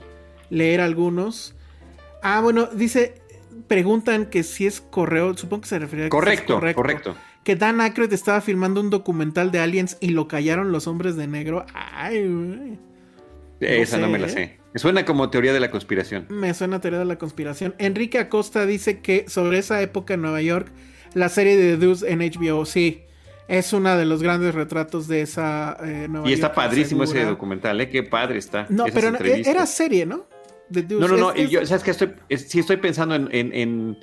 leer 0.49 0.81
algunos. 0.81 1.53
Ah, 2.21 2.41
bueno, 2.41 2.67
dice, 2.67 3.15
preguntan 3.67 4.27
que 4.27 4.43
si 4.43 4.65
es 4.65 4.81
correo, 4.81 5.35
supongo 5.37 5.61
que 5.61 5.69
se 5.69 5.79
refería 5.79 6.05
a 6.07 6.09
correcto, 6.09 6.55
correcto, 6.55 6.81
correcto. 6.81 7.15
Que 7.43 7.55
Dan 7.55 7.79
Aykroyd 7.79 8.11
estaba 8.11 8.41
filmando 8.41 8.81
un 8.81 8.89
documental 8.89 9.51
de 9.51 9.59
aliens 9.59 9.97
y 10.01 10.09
lo 10.09 10.27
callaron 10.27 10.71
los 10.71 10.87
hombres 10.87 11.15
de 11.15 11.27
negro. 11.27 11.65
Ay, 11.73 12.27
güey. 12.27 12.79
Esa 13.59 13.97
no 13.97 14.09
me 14.09 14.19
la 14.19 14.29
sé. 14.29 14.59
Me 14.73 14.79
suena 14.79 15.05
como 15.05 15.29
teoría 15.29 15.53
de 15.53 15.59
la 15.59 15.71
conspiración. 15.71 16.27
Me 16.29 16.53
suena 16.53 16.81
teoría 16.81 16.99
de 16.99 17.05
la 17.05 17.17
conspiración. 17.17 17.73
Enrique 17.77 18.19
Acosta 18.19 18.65
dice 18.65 18.99
que 18.99 19.25
sobre 19.27 19.59
esa 19.59 19.81
época 19.81 20.13
en 20.13 20.21
Nueva 20.21 20.41
York, 20.41 20.71
la 21.13 21.29
serie 21.29 21.55
de 21.55 21.71
The 21.73 21.77
Deuce 21.77 22.11
en 22.11 22.19
HBO, 22.19 22.65
sí, 22.65 23.03
es 23.47 23.71
uno 23.71 23.95
de 23.97 24.05
los 24.05 24.21
grandes 24.21 24.53
retratos 24.53 25.07
de 25.07 25.21
esa 25.21 25.77
eh, 25.79 26.07
Nueva 26.09 26.25
York. 26.25 26.29
Y 26.29 26.33
está 26.33 26.53
padrísimo 26.53 27.03
ese 27.03 27.23
documental, 27.23 27.79
¿eh? 27.79 27.89
Qué 27.89 28.03
padre 28.03 28.39
está. 28.39 28.67
No, 28.69 28.85
pero 28.93 29.17
era 29.17 29.65
serie, 29.65 30.05
¿no? 30.05 30.25
No, 30.69 31.07
no, 31.07 31.17
no. 31.17 31.35
yo, 31.35 31.65
¿sabes 31.65 31.83
qué? 31.83 31.91
Estoy, 31.91 32.13
sí 32.29 32.59
estoy 32.59 32.77
pensando 32.77 33.15
en, 33.15 33.97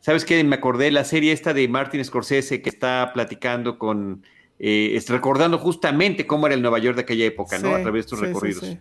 ¿Sabes 0.00 0.24
qué? 0.24 0.42
Me 0.44 0.56
acordé 0.56 0.90
la 0.90 1.04
serie 1.04 1.32
esta 1.32 1.52
de 1.52 1.68
Martin 1.68 2.04
Scorsese 2.04 2.62
que 2.62 2.70
está 2.70 3.10
platicando 3.12 3.78
con. 3.78 4.24
Eh, 4.58 5.02
recordando 5.08 5.58
justamente 5.58 6.26
cómo 6.26 6.46
era 6.46 6.54
el 6.54 6.62
Nueva 6.62 6.78
York 6.78 6.96
de 6.96 7.02
aquella 7.02 7.24
época, 7.24 7.58
¿no? 7.58 7.74
A 7.74 7.80
través 7.80 7.92
de 7.92 8.00
estos 8.00 8.20
recorridos. 8.20 8.64
Sí, 8.64 8.78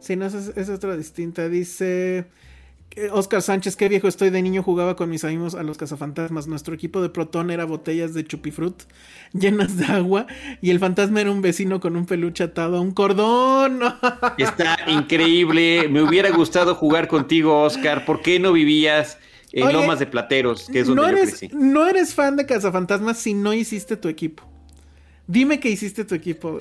sí. 0.00 0.16
no, 0.16 0.26
esa 0.26 0.38
es, 0.38 0.68
otra 0.68 0.96
distinta. 0.96 1.48
Dice. 1.48 2.26
Oscar 3.12 3.42
Sánchez, 3.42 3.76
qué 3.76 3.88
viejo 3.88 4.08
estoy 4.08 4.30
de 4.30 4.42
niño, 4.42 4.62
jugaba 4.62 4.96
con 4.96 5.08
mis 5.08 5.22
amigos 5.24 5.54
a 5.54 5.62
los 5.62 5.78
cazafantasmas. 5.78 6.46
Nuestro 6.46 6.74
equipo 6.74 7.00
de 7.00 7.08
protón 7.08 7.50
era 7.50 7.64
botellas 7.64 8.14
de 8.14 8.24
chupifrut 8.24 8.82
llenas 9.32 9.76
de 9.76 9.84
agua 9.86 10.26
y 10.60 10.70
el 10.70 10.80
fantasma 10.80 11.20
era 11.20 11.30
un 11.30 11.42
vecino 11.42 11.80
con 11.80 11.96
un 11.96 12.06
peluche 12.06 12.44
atado 12.44 12.78
a 12.78 12.80
un 12.80 12.92
cordón. 12.92 13.80
Está 14.38 14.78
increíble. 14.88 15.88
Me 15.88 16.02
hubiera 16.02 16.30
gustado 16.30 16.74
jugar 16.74 17.08
contigo, 17.08 17.62
Oscar. 17.62 18.04
¿Por 18.04 18.20
qué 18.22 18.40
no 18.40 18.52
vivías 18.52 19.18
en 19.52 19.72
Lomas 19.72 19.98
de 19.98 20.06
Plateros, 20.06 20.68
que 20.70 20.80
es 20.80 20.86
donde 20.86 21.02
no 21.02 21.08
yo 21.10 21.16
eres, 21.16 21.52
No 21.54 21.88
eres 21.88 22.14
fan 22.14 22.36
de 22.36 22.46
cazafantasmas 22.46 23.18
si 23.18 23.34
no 23.34 23.52
hiciste 23.52 23.96
tu 23.96 24.08
equipo. 24.08 24.44
Dime 25.30 25.60
qué 25.60 25.68
hiciste 25.68 26.06
tu 26.06 26.14
equipo. 26.14 26.58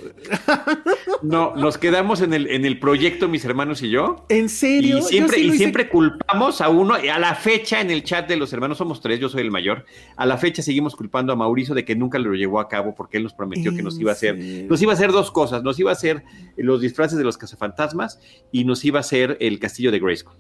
No, 1.24 1.56
nos 1.56 1.78
quedamos 1.78 2.22
en 2.22 2.34
el, 2.34 2.48
en 2.48 2.66
el 2.66 2.80
proyecto, 2.80 3.28
mis 3.30 3.44
hermanos 3.46 3.82
y 3.82 3.90
yo. 3.90 4.26
¿En 4.28 4.50
serio? 4.50 5.00
Y 5.00 5.02
siempre, 5.02 5.40
y 5.40 5.52
siempre 5.58 5.90
culpamos 5.90 6.60
a 6.60 6.68
uno. 6.70 6.96
A 6.96 7.18
la 7.18 7.34
fecha, 7.34 7.80
en 7.80 7.90
el 7.90 8.04
chat 8.04 8.28
de 8.28 8.36
los 8.36 8.52
hermanos, 8.52 8.78
somos 8.78 9.02
tres, 9.02 9.20
yo 9.20 9.30
soy 9.30 9.42
el 9.42 9.50
mayor. 9.50 9.86
A 10.18 10.26
la 10.26 10.38
fecha 10.38 10.62
seguimos 10.62 10.98
culpando 10.98 11.32
a 11.32 11.36
Mauricio 11.38 11.74
de 11.74 11.86
que 11.86 11.96
nunca 11.96 12.20
lo 12.20 12.34
llevó 12.34 12.60
a 12.60 12.68
cabo 12.68 12.94
porque 12.94 13.18
él 13.18 13.24
nos 13.24 13.34
prometió 13.34 13.74
que 13.74 13.82
nos 13.82 13.98
iba 14.00 14.12
a 14.12 14.14
hacer. 14.14 14.38
Nos 14.38 14.82
iba 14.82 14.92
a 14.92 14.96
hacer 14.96 15.14
dos 15.14 15.32
cosas. 15.32 15.64
Nos 15.64 15.80
iba 15.80 15.90
a 15.90 15.94
hacer 15.94 16.24
los 16.58 16.82
disfraces 16.82 17.18
de 17.18 17.24
los 17.24 17.38
cazafantasmas 17.38 18.20
y 18.52 18.66
nos 18.66 18.84
iba 18.84 19.00
a 19.00 19.02
hacer 19.02 19.38
el 19.40 19.60
castillo 19.60 19.92
de 19.92 20.00
Grayskull. 20.00 20.36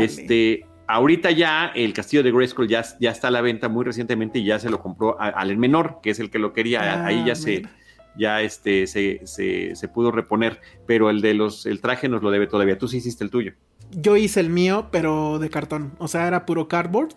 Este 0.00 0.64
ahorita 0.88 1.30
ya 1.30 1.70
el 1.74 1.92
castillo 1.92 2.22
de 2.22 2.32
Grayskull 2.32 2.66
ya, 2.66 2.82
ya 2.98 3.10
está 3.10 3.28
a 3.28 3.30
la 3.30 3.42
venta 3.42 3.68
muy 3.68 3.84
recientemente 3.84 4.40
y 4.40 4.44
ya 4.44 4.58
se 4.58 4.70
lo 4.70 4.80
compró 4.80 5.20
al 5.20 5.56
menor, 5.56 6.00
que 6.02 6.10
es 6.10 6.18
el 6.18 6.30
que 6.30 6.38
lo 6.38 6.52
quería. 6.52 7.04
Ahí 7.04 7.24
ya 7.24 7.34
ah, 7.34 7.36
se 7.36 7.62
ya 8.16 8.42
este 8.42 8.86
se, 8.88 9.20
se, 9.24 9.88
pudo 9.88 10.10
reponer, 10.10 10.60
pero 10.86 11.08
el 11.08 11.20
de 11.20 11.34
los 11.34 11.66
el 11.66 11.80
traje 11.80 12.08
nos 12.08 12.22
lo 12.22 12.30
debe 12.30 12.48
todavía. 12.48 12.78
Tú 12.78 12.88
sí 12.88 12.96
hiciste 12.96 13.22
el 13.22 13.30
tuyo. 13.30 13.52
Yo 13.92 14.16
hice 14.16 14.40
el 14.40 14.50
mío, 14.50 14.88
pero 14.90 15.38
de 15.38 15.50
cartón. 15.50 15.92
O 15.98 16.08
sea, 16.08 16.26
era 16.26 16.44
puro 16.44 16.66
cardboard. 16.68 17.14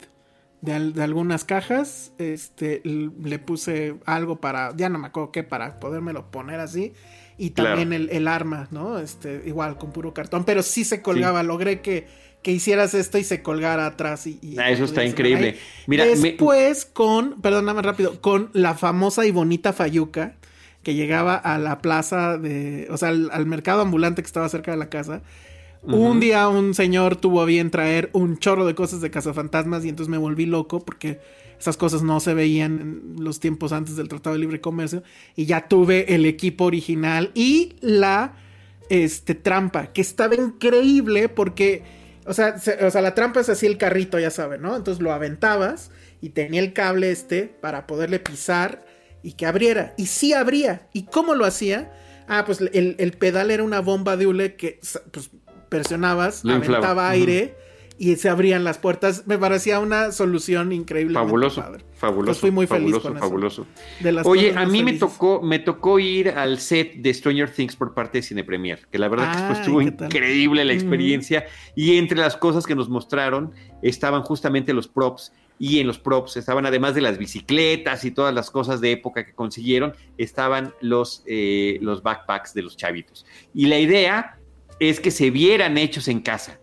De, 0.62 0.74
algunas 1.02 1.44
cajas, 1.44 2.14
este, 2.20 2.82
le 2.84 3.40
puse 3.40 3.96
algo 4.06 4.40
para, 4.40 4.76
ya 4.78 4.90
no 4.90 5.00
me 5.00 5.08
acuerdo 5.08 5.32
qué, 5.32 5.42
para 5.42 5.80
podérmelo 5.80 6.30
poner 6.30 6.60
así, 6.60 6.94
y 7.36 7.50
también 7.50 7.94
el, 7.94 8.28
arma, 8.28 8.68
¿no? 8.70 9.00
Este, 9.00 9.42
igual 9.48 9.80
con 9.80 9.92
puro 9.92 10.14
cartón, 10.14 10.44
pero 10.44 10.62
sí 10.62 10.84
se 10.84 11.02
colgaba, 11.02 11.42
logré 11.42 11.82
que 11.82 12.06
que 12.42 12.52
hicieras 12.52 12.94
esto 12.94 13.18
y 13.18 13.24
se 13.24 13.42
colgara 13.42 13.86
atrás 13.86 14.26
y... 14.28 14.40
ah, 14.58 14.72
eso 14.72 14.86
está 14.86 15.06
increíble. 15.06 15.58
Mira, 15.88 16.06
Después 16.06 16.86
con, 16.86 17.42
perdóname 17.42 17.82
rápido, 17.82 18.20
con 18.22 18.50
la 18.54 18.74
famosa 18.74 19.26
y 19.26 19.32
bonita 19.32 19.74
Fayuca, 19.74 20.36
que 20.84 20.96
llegaba 20.96 21.36
a 21.36 21.58
la 21.58 21.80
plaza 21.82 22.38
de, 22.38 22.88
o 22.90 22.98
sea, 22.98 23.10
al, 23.10 23.46
mercado 23.46 23.82
ambulante 23.82 24.22
que 24.22 24.28
estaba 24.28 24.50
cerca 24.50 24.72
de 24.72 24.78
la 24.78 24.90
casa, 24.90 25.22
Un 25.84 26.20
día 26.20 26.48
un 26.48 26.74
señor 26.74 27.16
tuvo 27.16 27.42
a 27.42 27.46
bien 27.46 27.72
traer 27.72 28.10
un 28.14 28.38
chorro 28.38 28.66
de 28.66 28.76
cosas 28.76 29.02
de 29.02 29.10
cazafantasmas 29.10 29.84
y 29.84 29.90
entonces 29.90 30.10
me 30.10 30.18
volví 30.18 30.46
loco 30.46 30.80
porque 30.80 31.20
esas 31.60 31.78
cosas 31.78 32.02
no 32.02 32.20
se 32.20 32.34
veían 32.34 32.80
en 33.18 33.24
los 33.24 33.40
tiempos 33.40 33.72
antes 33.72 33.96
del 33.96 34.08
Tratado 34.08 34.36
de 34.36 34.40
Libre 34.40 34.62
Comercio 34.62 35.04
y 35.36 35.46
ya 35.46 35.68
tuve 35.68 36.16
el 36.16 36.26
equipo 36.26 36.66
original 36.66 37.32
y 37.36 37.76
la 37.82 38.34
este, 38.90 39.36
trampa 39.36 39.94
que 39.94 40.02
estaba 40.02 40.36
increíble 40.36 41.30
porque, 41.30 41.84
o 42.26 42.34
sea, 42.34 42.56
o 42.82 42.92
sea, 42.92 43.02
la 43.02 43.16
trampa 43.16 43.40
es 43.40 43.50
así 43.50 43.66
el 43.66 43.78
carrito, 43.78 44.20
ya 44.20 44.30
saben, 44.30 44.62
¿no? 44.62 44.76
Entonces 44.76 45.02
lo 45.02 45.12
aventabas 45.12 45.92
y 46.22 46.30
tenía 46.30 46.62
el 46.62 46.74
cable 46.74 47.12
este 47.12 47.44
para 47.44 47.88
poderle 47.88 48.20
pisar 48.20 48.86
y 49.24 49.34
que 49.34 49.46
abriera. 49.46 49.94
Y 49.98 50.08
sí 50.08 50.34
abría. 50.34 50.88
¿Y 50.94 51.04
cómo 51.04 51.36
lo 51.36 51.46
hacía? 51.46 51.92
Ah, 52.28 52.44
pues 52.46 52.62
el, 52.62 52.96
el 52.98 53.12
pedal 53.14 53.52
era 53.52 53.64
una 53.64 53.82
bomba 53.82 54.18
de 54.18 54.28
hule 54.28 54.56
que 54.56 54.80
pues, 55.12 55.32
presionabas, 55.70 56.44
aventaba 56.46 57.10
aire 57.10 57.56
y 58.02 58.16
se 58.16 58.30
abrían 58.30 58.64
las 58.64 58.80
puertas. 58.80 59.28
Me 59.28 59.38
parecía 59.38 59.80
una 59.80 60.12
solución 60.12 60.72
increíble. 60.72 61.14
Fabuloso, 61.14 61.64
fabuloso. 61.94 62.40
fui 62.40 62.50
muy 62.50 62.66
feliz 62.66 62.96
fabuloso, 62.96 63.16
fabuloso. 63.16 63.68
Oye, 64.24 64.58
a 64.58 64.66
mí 64.66 64.84
me 64.84 64.94
tocó, 64.94 65.40
me 65.44 65.60
tocó 65.60 66.00
ir 66.00 66.30
al 66.30 66.58
set 66.58 66.96
de 66.96 67.14
Stranger 67.14 67.52
Things 67.52 67.76
por 67.76 67.94
parte 67.94 68.18
de 68.18 68.24
Cine 68.24 68.44
Premier, 68.44 68.88
que 68.92 68.98
la 68.98 69.08
verdad 69.08 69.54
que 69.54 69.60
estuvo 69.60 69.84
increíble 69.84 70.66
la 70.66 70.74
experiencia. 70.74 71.46
Y 71.76 71.98
entre 71.98 72.18
las 72.18 72.36
cosas 72.36 72.66
que 72.66 72.74
nos 72.74 72.90
mostraron 72.90 73.52
estaban 73.84 74.24
justamente 74.24 74.74
los 74.74 74.88
props 74.88 75.32
y 75.60 75.78
en 75.78 75.86
los 75.86 76.00
props 76.00 76.38
estaban, 76.38 76.66
además 76.66 76.96
de 76.96 77.02
las 77.02 77.20
bicicletas 77.20 78.04
y 78.04 78.10
todas 78.10 78.34
las 78.34 78.50
cosas 78.50 78.82
de 78.82 78.94
época 78.94 79.28
que 79.28 79.34
consiguieron, 79.36 79.94
estaban 80.18 80.74
los, 80.82 81.22
eh, 81.28 81.78
los 81.82 82.02
backpacks 82.02 82.56
de 82.56 82.64
los 82.64 82.76
chavitos. 82.78 83.28
Y 83.54 83.68
la 83.68 83.78
idea 83.78 84.40
es 84.80 85.00
que 85.00 85.12
se 85.12 85.30
vieran 85.30 85.78
hechos 85.78 86.08
en 86.08 86.22
casa. 86.22 86.61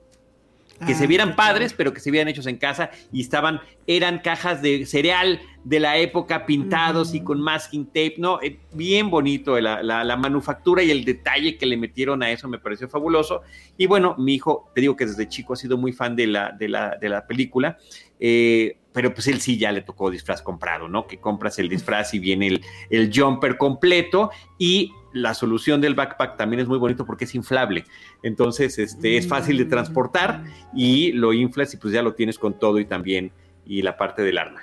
Que 0.87 0.95
se 0.95 1.05
ah, 1.05 1.07
vieran 1.09 1.35
padres, 1.35 1.73
pero 1.73 1.93
que 1.93 2.01
se 2.01 2.11
vieran 2.11 2.29
hechos 2.29 2.47
en 2.47 2.57
casa 2.57 2.91
y 3.13 3.21
estaban, 3.21 3.61
eran 3.87 4.21
cajas 4.21 4.63
de 4.63 4.87
cereal 4.87 5.41
de 5.65 5.81
la 5.81 5.99
época 5.99 6.47
pintados 6.47 7.15
y 7.15 7.21
con 7.21 7.41
masking 7.41 7.87
tape, 7.87 8.15
¿no? 8.19 8.41
Eh, 8.41 8.59
bien 8.73 9.11
bonito 9.11 9.61
la, 9.61 9.83
la, 9.83 10.17
manufactura 10.17 10.83
y 10.83 10.91
el 10.91 11.05
detalle 11.05 11.59
que 11.59 11.67
le 11.67 11.77
metieron 11.77 12.23
a 12.23 12.31
eso 12.31 12.49
me 12.49 12.59
pareció 12.59 12.89
fabuloso. 12.89 13.43
Y 13.77 13.87
bueno, 13.87 14.15
mi 14.19 14.35
hijo, 14.35 14.71
te 14.75 14.81
digo 14.81 14.97
que 14.97 15.05
desde 15.05 15.29
chico 15.29 15.53
ha 15.53 15.57
sido 15.57 15.77
muy 15.77 15.93
fan 15.93 16.17
de 16.17 16.27
la, 16.27 16.53
de 16.53 16.69
la, 16.69 16.97
de 16.97 17.09
la 17.09 17.27
película. 17.27 17.77
Eh, 18.21 18.77
pero 18.93 19.13
pues 19.15 19.29
él 19.29 19.41
sí 19.41 19.59
ya 19.59 19.71
le 19.71 19.83
tocó 19.83 20.11
disfraz 20.11 20.43
comprado, 20.43 20.89
¿no? 20.89 21.07
Que 21.07 21.19
compras 21.19 21.59
el 21.59 21.69
disfraz 21.69 22.15
y 22.15 22.19
viene 22.19 22.49
el, 22.49 22.65
el 22.91 23.13
jumper 23.15 23.57
completo 23.57 24.31
y 24.59 24.93
la 25.21 25.35
solución 25.35 25.81
del 25.81 25.95
backpack 25.95 26.37
también 26.37 26.61
es 26.61 26.69
muy 26.69 26.79
bonito 26.79 27.05
porque 27.05 27.25
es 27.25 27.35
inflable. 27.35 27.85
Entonces, 28.23 28.79
este, 28.79 29.17
es 29.17 29.27
fácil 29.27 29.59
de 29.59 29.65
transportar 29.65 30.45
y 30.75 31.13
lo 31.13 31.33
inflas 31.33 31.75
y 31.75 31.77
pues 31.77 31.93
ya 31.93 32.03
lo 32.03 32.15
tienes 32.15 32.39
con 32.39 32.59
todo 32.59 32.79
y 32.79 32.85
también 32.85 33.33
y 33.67 33.83
la 33.83 33.97
parte 33.97 34.23
del 34.23 34.39
arma. 34.39 34.63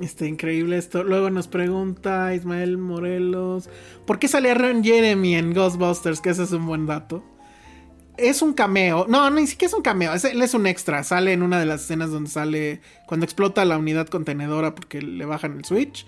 Está 0.00 0.26
increíble 0.26 0.78
esto. 0.78 1.02
Luego 1.02 1.30
nos 1.30 1.48
pregunta 1.48 2.32
Ismael 2.34 2.78
Morelos, 2.78 3.68
¿por 4.06 4.18
qué 4.18 4.28
sale 4.28 4.54
Ron 4.54 4.84
Jeremy 4.84 5.34
en 5.34 5.52
Ghostbusters? 5.52 6.20
Que 6.20 6.30
ese 6.30 6.44
es 6.44 6.52
un 6.52 6.66
buen 6.66 6.86
dato. 6.86 7.24
Es 8.16 8.42
un 8.42 8.52
cameo. 8.52 9.06
No, 9.08 9.30
ni 9.30 9.46
siquiera 9.46 9.68
es 9.70 9.74
un 9.74 9.82
cameo. 9.82 10.12
él 10.12 10.42
es 10.42 10.54
un 10.54 10.66
extra. 10.66 11.04
Sale 11.04 11.32
en 11.32 11.42
una 11.42 11.60
de 11.60 11.66
las 11.66 11.82
escenas 11.82 12.10
donde 12.10 12.30
sale 12.30 12.80
cuando 13.06 13.24
explota 13.24 13.64
la 13.64 13.78
unidad 13.78 14.08
contenedora 14.08 14.74
porque 14.74 15.02
le 15.02 15.24
bajan 15.24 15.56
el 15.56 15.64
switch. 15.64 16.06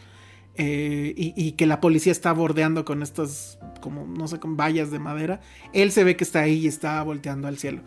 Eh, 0.56 1.14
y, 1.16 1.52
que 1.52 1.64
la 1.64 1.80
policía 1.80 2.12
está 2.12 2.32
bordeando 2.32 2.84
con 2.84 3.02
estas, 3.02 3.58
como 3.80 4.06
no 4.06 4.28
sé, 4.28 4.38
con 4.38 4.56
vallas 4.56 4.90
de 4.90 4.98
madera. 4.98 5.40
Él 5.72 5.90
se 5.90 6.04
ve 6.04 6.16
que 6.16 6.24
está 6.24 6.40
ahí 6.40 6.58
y 6.58 6.66
está 6.66 7.02
volteando 7.02 7.48
al 7.48 7.56
cielo. 7.56 7.80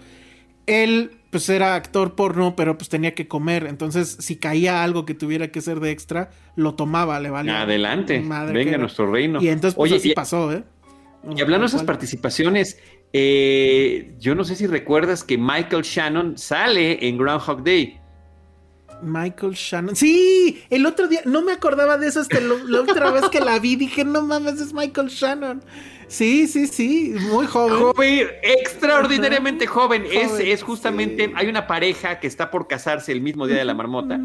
Él, 0.65 1.11
pues 1.29 1.49
era 1.49 1.75
actor 1.75 2.15
porno, 2.15 2.55
pero 2.55 2.77
pues 2.77 2.89
tenía 2.89 3.13
que 3.13 3.27
comer. 3.27 3.67
Entonces, 3.67 4.17
si 4.19 4.37
caía 4.37 4.83
algo 4.83 5.05
que 5.05 5.13
tuviera 5.13 5.49
que 5.49 5.61
ser 5.61 5.81
de 5.81 5.91
extra, 5.91 6.31
lo 6.55 6.73
tomaba, 6.73 7.19
le 7.19 7.29
valía. 7.29 7.61
Adelante, 7.61 8.19
venga 8.51 8.75
a 8.75 8.79
nuestro 8.79 9.11
reino. 9.11 9.41
Y 9.41 9.49
entonces, 9.49 9.75
pues 9.75 9.91
así 9.91 10.13
pasó, 10.13 10.51
¿eh? 10.51 10.63
Y 11.35 11.41
hablando 11.41 11.61
de 11.61 11.67
esas 11.67 11.83
participaciones, 11.83 12.79
eh, 13.13 14.15
yo 14.19 14.35
no 14.35 14.43
sé 14.43 14.55
si 14.55 14.67
recuerdas 14.67 15.23
que 15.23 15.37
Michael 15.37 15.83
Shannon 15.83 16.37
sale 16.37 17.07
en 17.07 17.17
Groundhog 17.17 17.63
Day. 17.63 17.99
Michael 19.03 19.53
Shannon. 19.53 19.95
Sí, 19.95 20.63
el 20.69 20.85
otro 20.85 21.07
día, 21.07 21.21
no 21.25 21.41
me 21.41 21.51
acordaba 21.51 21.97
de 21.97 22.07
eso 22.07 22.21
hasta 22.21 22.39
la 22.39 22.81
otra 22.81 23.11
vez 23.11 23.29
que 23.29 23.39
la 23.39 23.59
vi, 23.59 23.75
dije, 23.75 24.03
no 24.03 24.21
mames, 24.21 24.59
es 24.59 24.73
Michael 24.73 25.09
Shannon. 25.09 25.63
Sí, 26.07 26.47
sí, 26.47 26.67
sí, 26.67 27.15
muy 27.31 27.47
joven. 27.47 27.79
Joven, 27.79 28.27
extraordinariamente 28.41 29.65
joven. 29.65 30.05
Es, 30.11 30.39
es, 30.39 30.61
justamente, 30.61 31.31
hay 31.35 31.47
una 31.47 31.65
pareja 31.65 32.19
que 32.19 32.27
está 32.27 32.51
por 32.51 32.67
casarse 32.67 33.11
el 33.11 33.21
mismo 33.21 33.47
día 33.47 33.57
de 33.57 33.65
la 33.65 33.73
marmota, 33.73 34.19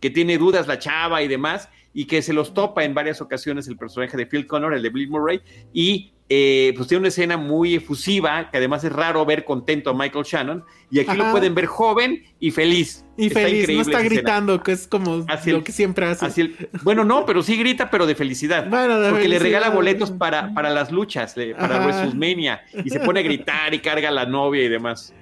que 0.00 0.10
tiene 0.10 0.38
dudas 0.38 0.66
la 0.66 0.78
chava 0.78 1.22
y 1.22 1.28
demás, 1.28 1.68
y 1.92 2.06
que 2.06 2.22
se 2.22 2.32
los 2.32 2.54
topa 2.54 2.84
en 2.84 2.94
varias 2.94 3.20
ocasiones 3.20 3.68
el 3.68 3.76
personaje 3.76 4.16
de 4.16 4.26
Phil 4.26 4.46
Connor, 4.46 4.74
el 4.74 4.82
de 4.82 4.90
Bill 4.90 5.08
Murray, 5.08 5.40
y 5.72 6.12
eh, 6.32 6.72
pues 6.76 6.86
tiene 6.86 7.00
una 7.00 7.08
escena 7.08 7.36
muy 7.36 7.74
efusiva, 7.74 8.50
que 8.52 8.58
además 8.58 8.84
es 8.84 8.92
raro 8.92 9.26
ver 9.26 9.44
contento 9.44 9.90
a 9.90 9.94
Michael 9.94 10.24
Shannon, 10.24 10.64
y 10.88 11.00
aquí 11.00 11.16
lo 11.16 11.32
pueden 11.32 11.56
ver 11.56 11.66
joven 11.66 12.22
y 12.38 12.52
feliz. 12.52 13.04
Y 13.16 13.30
feliz, 13.30 13.68
no 13.68 13.80
está 13.80 14.00
gritando, 14.00 14.62
que 14.62 14.70
es 14.70 14.86
como 14.86 15.26
lo 15.44 15.64
que 15.64 15.72
siempre 15.72 16.06
hace. 16.06 16.52
bueno, 16.84 17.04
no, 17.04 17.26
pero 17.26 17.42
sí 17.42 17.56
grita, 17.56 17.90
pero 17.90 18.06
de 18.06 18.14
felicidad. 18.14 18.70
porque 19.10 19.26
le 19.26 19.40
regala 19.40 19.70
boletos 19.70 20.12
para, 20.12 20.54
para 20.54 20.70
las 20.70 20.92
luchas, 20.92 21.34
para 21.58 21.84
WrestleMania, 21.84 22.62
y 22.84 22.90
se 22.90 23.00
pone 23.00 23.20
a 23.20 23.22
gritar 23.24 23.74
y 23.74 23.80
carga 23.80 24.10
a 24.10 24.12
la 24.12 24.26
novia 24.26 24.62
y 24.62 24.68
demás. 24.68 25.12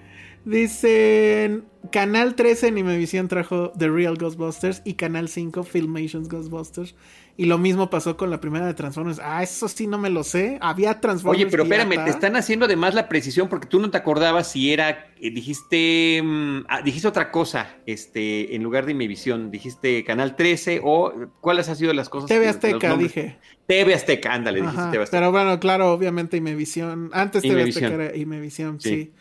Dicen, 0.48 1.66
Canal 1.92 2.34
13 2.34 2.68
en 2.68 2.78
Imevisión 2.78 3.28
trajo 3.28 3.70
The 3.76 3.90
Real 3.90 4.16
Ghostbusters 4.16 4.80
y 4.82 4.94
Canal 4.94 5.28
5 5.28 5.62
Filmations 5.62 6.26
Ghostbusters. 6.26 6.94
Y 7.36 7.44
lo 7.44 7.58
mismo 7.58 7.90
pasó 7.90 8.16
con 8.16 8.30
la 8.30 8.40
primera 8.40 8.66
de 8.66 8.72
Transformers. 8.72 9.20
Ah, 9.22 9.42
eso 9.42 9.68
sí 9.68 9.86
no 9.86 9.98
me 9.98 10.08
lo 10.08 10.24
sé. 10.24 10.56
Había 10.62 11.00
Transformers. 11.00 11.42
Oye, 11.42 11.50
pero 11.50 11.64
espérame, 11.64 12.02
te 12.02 12.08
están 12.08 12.34
haciendo 12.34 12.64
además 12.64 12.94
la 12.94 13.10
precisión 13.10 13.50
porque 13.50 13.66
tú 13.66 13.78
no 13.78 13.90
te 13.90 13.98
acordabas 13.98 14.50
si 14.50 14.72
era, 14.72 15.12
eh, 15.20 15.30
dijiste, 15.30 16.22
mm, 16.24 16.64
ah, 16.66 16.80
dijiste 16.80 17.08
otra 17.08 17.30
cosa, 17.30 17.76
este, 17.84 18.56
en 18.56 18.62
lugar 18.62 18.86
de 18.86 18.92
Imevisión, 18.92 19.50
dijiste 19.50 20.02
Canal 20.02 20.34
13 20.34 20.80
o 20.82 21.12
cuáles 21.42 21.68
han 21.68 21.76
sido 21.76 21.92
las 21.92 22.08
cosas. 22.08 22.30
TV 22.30 22.48
Azteca, 22.48 22.96
dije. 22.96 23.36
TV 23.66 23.92
Azteca, 23.92 24.32
ándale, 24.32 24.62
dijiste 24.62 24.90
TV 24.92 25.02
Azteca. 25.02 25.20
Pero 25.20 25.30
bueno, 25.30 25.60
claro, 25.60 25.92
obviamente 25.92 26.38
Imevisión. 26.38 27.10
Antes 27.12 27.42
TV 27.42 27.64
Azteca 27.64 27.88
era 27.88 28.16
Imevisión, 28.16 28.80
sí. 28.80 29.12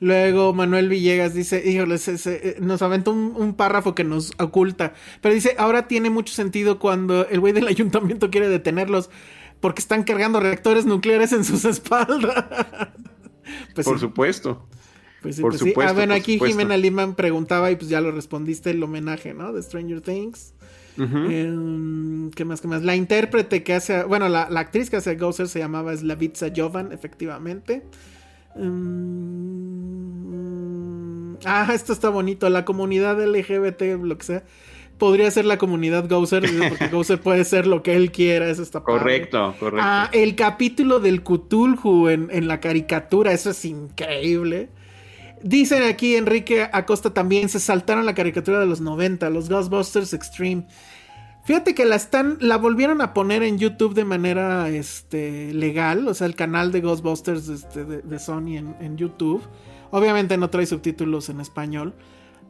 Luego 0.00 0.54
Manuel 0.54 0.88
Villegas 0.88 1.34
dice, 1.34 1.62
híjole, 1.64 1.96
eh, 1.96 2.56
nos 2.58 2.80
aventó 2.80 3.12
un, 3.12 3.54
párrafo 3.54 3.94
que 3.94 4.02
nos 4.02 4.32
oculta. 4.38 4.94
Pero 5.20 5.34
dice, 5.34 5.54
ahora 5.58 5.88
tiene 5.88 6.08
mucho 6.08 6.32
sentido 6.32 6.78
cuando 6.78 7.28
el 7.28 7.38
güey 7.38 7.52
del 7.52 7.68
ayuntamiento 7.68 8.30
quiere 8.30 8.48
detenerlos 8.48 9.10
porque 9.60 9.80
están 9.80 10.04
cargando 10.04 10.40
reactores 10.40 10.86
nucleares 10.86 11.32
en 11.32 11.44
sus 11.44 11.64
espaldas. 11.66 12.46
pues 13.74 13.86
por 13.86 14.00
supuesto. 14.00 14.66
Pues 15.20 15.38
por 15.38 15.50
pues 15.50 15.60
supuesto. 15.60 15.90
Ah, 15.90 15.94
bueno, 15.94 16.14
aquí 16.14 16.38
Jimena 16.38 16.78
Lima 16.78 17.14
preguntaba 17.14 17.70
y 17.70 17.76
pues 17.76 17.90
ya 17.90 18.00
lo 18.00 18.10
respondiste 18.10 18.70
el 18.70 18.82
homenaje, 18.82 19.34
¿no? 19.34 19.52
De 19.52 19.62
Stranger 19.62 20.00
Things. 20.00 20.54
Em, 20.96 22.30
¿Qué 22.30 22.44
más? 22.44 22.60
¿Qué 22.60 22.68
más? 22.68 22.82
La 22.82 22.96
intérprete 22.96 23.62
que 23.62 23.74
hace, 23.74 24.04
bueno, 24.04 24.28
la, 24.28 24.42
actriz 24.42 24.90
que 24.90 24.96
hace 24.96 25.16
Gozer 25.16 25.48
se 25.48 25.58
llamaba 25.58 25.96
Slavitsa 25.96 26.48
Jovan, 26.54 26.92
efectivamente. 26.92 27.82
Mm, 28.56 29.79
ah, 31.44 31.70
esto 31.72 31.92
está 31.92 32.08
bonito. 32.08 32.48
La 32.48 32.64
comunidad 32.64 33.18
LGBT, 33.24 33.82
lo 34.02 34.18
que 34.18 34.24
sea. 34.24 34.44
Podría 34.98 35.30
ser 35.30 35.46
la 35.46 35.56
comunidad 35.56 36.08
Gouser, 36.08 36.42
porque 36.68 36.88
Gouser 36.92 37.20
puede 37.20 37.44
ser 37.44 37.66
lo 37.66 37.82
que 37.82 37.96
él 37.96 38.12
quiera. 38.12 38.50
Eso 38.50 38.62
está 38.62 38.80
Correcto, 38.80 39.54
correcto. 39.58 39.82
Ah, 39.82 40.10
el 40.12 40.36
capítulo 40.36 41.00
del 41.00 41.22
Cthulhu 41.22 42.08
en, 42.08 42.28
en 42.30 42.48
la 42.48 42.60
caricatura, 42.60 43.32
eso 43.32 43.50
es 43.50 43.64
increíble. 43.64 44.68
Dicen 45.42 45.82
aquí 45.84 46.16
Enrique 46.16 46.68
Acosta 46.70 47.14
también 47.14 47.48
se 47.48 47.60
saltaron 47.60 48.04
la 48.04 48.14
caricatura 48.14 48.60
de 48.60 48.66
los 48.66 48.82
90, 48.82 49.30
los 49.30 49.48
Ghostbusters 49.48 50.12
Extreme. 50.12 50.66
Fíjate 51.44 51.74
que 51.74 51.86
la 51.86 51.96
están, 51.96 52.36
la 52.40 52.58
volvieron 52.58 53.00
a 53.00 53.14
poner 53.14 53.42
en 53.42 53.58
YouTube 53.58 53.94
de 53.94 54.04
manera 54.04 54.68
este, 54.68 55.54
legal, 55.54 56.06
o 56.06 56.14
sea, 56.14 56.26
el 56.26 56.34
canal 56.34 56.70
de 56.70 56.82
Ghostbusters 56.82 57.48
este, 57.48 57.84
de, 57.84 58.18
Sony 58.18 58.58
en, 58.58 58.96
YouTube. 58.98 59.42
Obviamente 59.90 60.36
no 60.36 60.50
trae 60.50 60.66
subtítulos 60.66 61.28
en 61.28 61.40
español. 61.40 61.94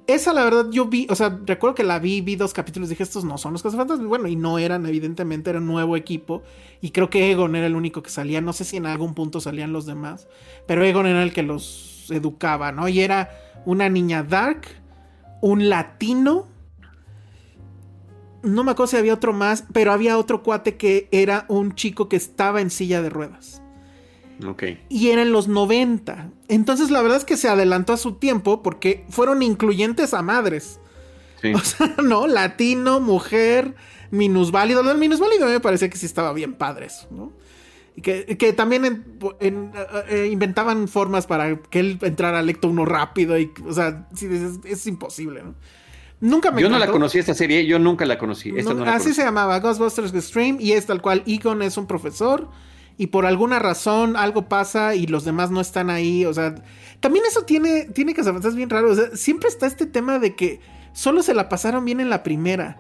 Esa, 0.07 0.33
la 0.33 0.45
verdad, 0.45 0.67
yo 0.71 0.87
vi, 0.87 1.07
o 1.09 1.15
sea, 1.15 1.39
recuerdo 1.45 1.75
que 1.75 1.85
la 1.85 1.99
vi, 1.99 2.21
vi 2.21 2.35
dos 2.35 2.53
capítulos, 2.53 2.89
dije, 2.89 3.03
estos 3.03 3.25
no 3.25 3.39
son 3.39 3.53
los 3.53 3.63
cazafantasmas. 3.63 4.09
Bueno, 4.09 4.27
y 4.27 4.37
no 4.37 4.59
eran, 4.59 4.85
evidentemente, 4.87 5.51
era 5.51 5.61
un 5.61 5.67
nuevo 5.67 5.97
equipo. 5.97 6.43
Y 6.81 6.91
creo 6.91 7.11
que 7.11 7.31
Egon 7.31 7.55
era 7.55 7.67
el 7.67 7.77
único 7.77 8.03
que 8.03 8.11
salía. 8.11 8.41
No 8.41 8.53
sé 8.53 8.65
si 8.65 8.77
en 8.77 8.87
algún 8.87 9.15
punto 9.15 9.41
salían 9.41 9.73
los 9.73 9.87
demás. 9.87 10.29
Pero 10.67 10.85
Egon 10.85 11.07
era 11.07 11.23
el 11.23 11.33
que 11.33 11.43
los 11.43 12.11
educaba, 12.11 12.73
¿no? 12.73 12.89
Y 12.89 13.01
era 13.01 13.31
una 13.67 13.89
niña 13.89 14.23
dark, 14.23 14.63
un 15.41 15.69
latino 15.69 16.49
no 18.43 18.65
me 18.65 18.73
acuerdo 18.73 18.89
si 18.89 18.97
había 18.97 19.15
otro 19.15 19.33
más, 19.33 19.65
pero 19.73 19.93
había 19.93 20.17
otro 20.17 20.43
cuate 20.43 20.77
que 20.77 21.09
era 21.13 21.45
un 21.49 21.75
chico 21.75 22.09
que 22.09 22.17
estaba 22.17 22.61
en 22.61 22.71
silla 22.71 23.03
de 23.03 23.11
ruedas. 23.11 23.63
Y 24.89 25.09
era 25.11 25.23
en 25.23 25.33
los 25.33 25.49
90. 25.49 26.31
Entonces 26.49 26.91
la 26.91 27.03
verdad 27.03 27.19
es 27.19 27.25
que 27.25 27.37
se 27.37 27.49
adelantó 27.49 27.93
a 27.93 27.97
su 27.97 28.15
tiempo 28.15 28.63
porque 28.63 29.05
fueron 29.11 29.43
incluyentes 29.43 30.15
a 30.15 30.23
madres. 30.23 30.81
Sí. 31.43 31.53
O 31.55 31.59
sea, 31.61 31.95
no, 32.03 32.27
latino, 32.27 33.01
mujer, 33.01 33.75
minusválido. 34.11 34.83
Del 34.83 34.99
minusválido 34.99 35.45
a 35.45 35.49
mí 35.49 35.53
me 35.55 35.61
parecía 35.61 35.89
que 35.89 35.97
sí 35.99 36.07
estaba 36.07 36.33
bien 36.33 36.55
padres, 36.55 37.07
¿no? 37.11 37.33
Y 37.97 38.03
que, 38.03 38.25
que 38.39 38.53
también 38.53 38.85
en- 38.85 39.05
en, 39.41 39.73
eh, 39.75 39.87
eh, 40.11 40.29
inventaban 40.33 40.87
formas 40.87 41.27
para 41.27 41.57
que 41.63 41.81
él 41.81 41.99
entrara 42.03 42.39
al 42.39 42.47
lecto 42.47 42.69
uno 42.69 42.85
rápido. 42.85 43.39
Y, 43.39 43.53
o 43.67 43.73
sea, 43.73 44.07
sí, 44.15 44.27
es, 44.27 44.61
es 44.65 44.87
imposible, 44.87 45.43
¿no? 45.43 45.55
Nunca 46.21 46.51
me 46.51 46.61
Yo 46.61 46.69
no 46.69 46.79
la 46.79 46.87
conocí 46.89 47.19
esta 47.19 47.33
serie, 47.35 47.65
yo 47.67 47.79
nunca 47.79 48.05
la 48.05 48.19
conocí. 48.19 48.51
Esta 48.55 48.75
No, 48.75 48.81
no 48.81 48.85
la 48.85 48.93
así 48.93 49.05
conocí. 49.05 49.17
se 49.21 49.25
llamaba, 49.25 49.59
Ghostbusters 49.59 50.13
Extreme, 50.15 50.59
y 50.63 50.73
es 50.73 50.85
tal 50.87 51.01
cual, 51.01 51.23
Egon 51.27 51.63
es 51.63 51.79
un 51.79 51.87
profesor, 51.87 52.49
y 53.01 53.07
por 53.07 53.25
alguna 53.25 53.59
razón 53.59 54.15
algo 54.15 54.47
pasa 54.47 54.95
y 54.95 55.07
los 55.07 55.25
demás 55.25 55.51
no 55.51 55.63
están 55.63 55.89
ahí, 55.89 56.27
o 56.27 56.35
sea, 56.35 56.55
también 57.01 57.25
eso 57.27 57.47
tiene, 57.47 57.85
tiene 57.85 58.13
que 58.13 58.21
es 58.21 58.55
bien 58.55 58.69
raro, 58.69 58.95
siempre 59.17 59.49
está 59.49 59.67
este 59.67 59.87
tema 59.87 60.19
de 60.19 60.37
que 60.37 60.61
solo 60.93 61.23
se 61.23 61.33
la 61.33 61.49
pasaron 61.49 61.87
bien 61.87 62.01
en 62.01 62.11
la 62.11 62.23
primera, 62.23 62.77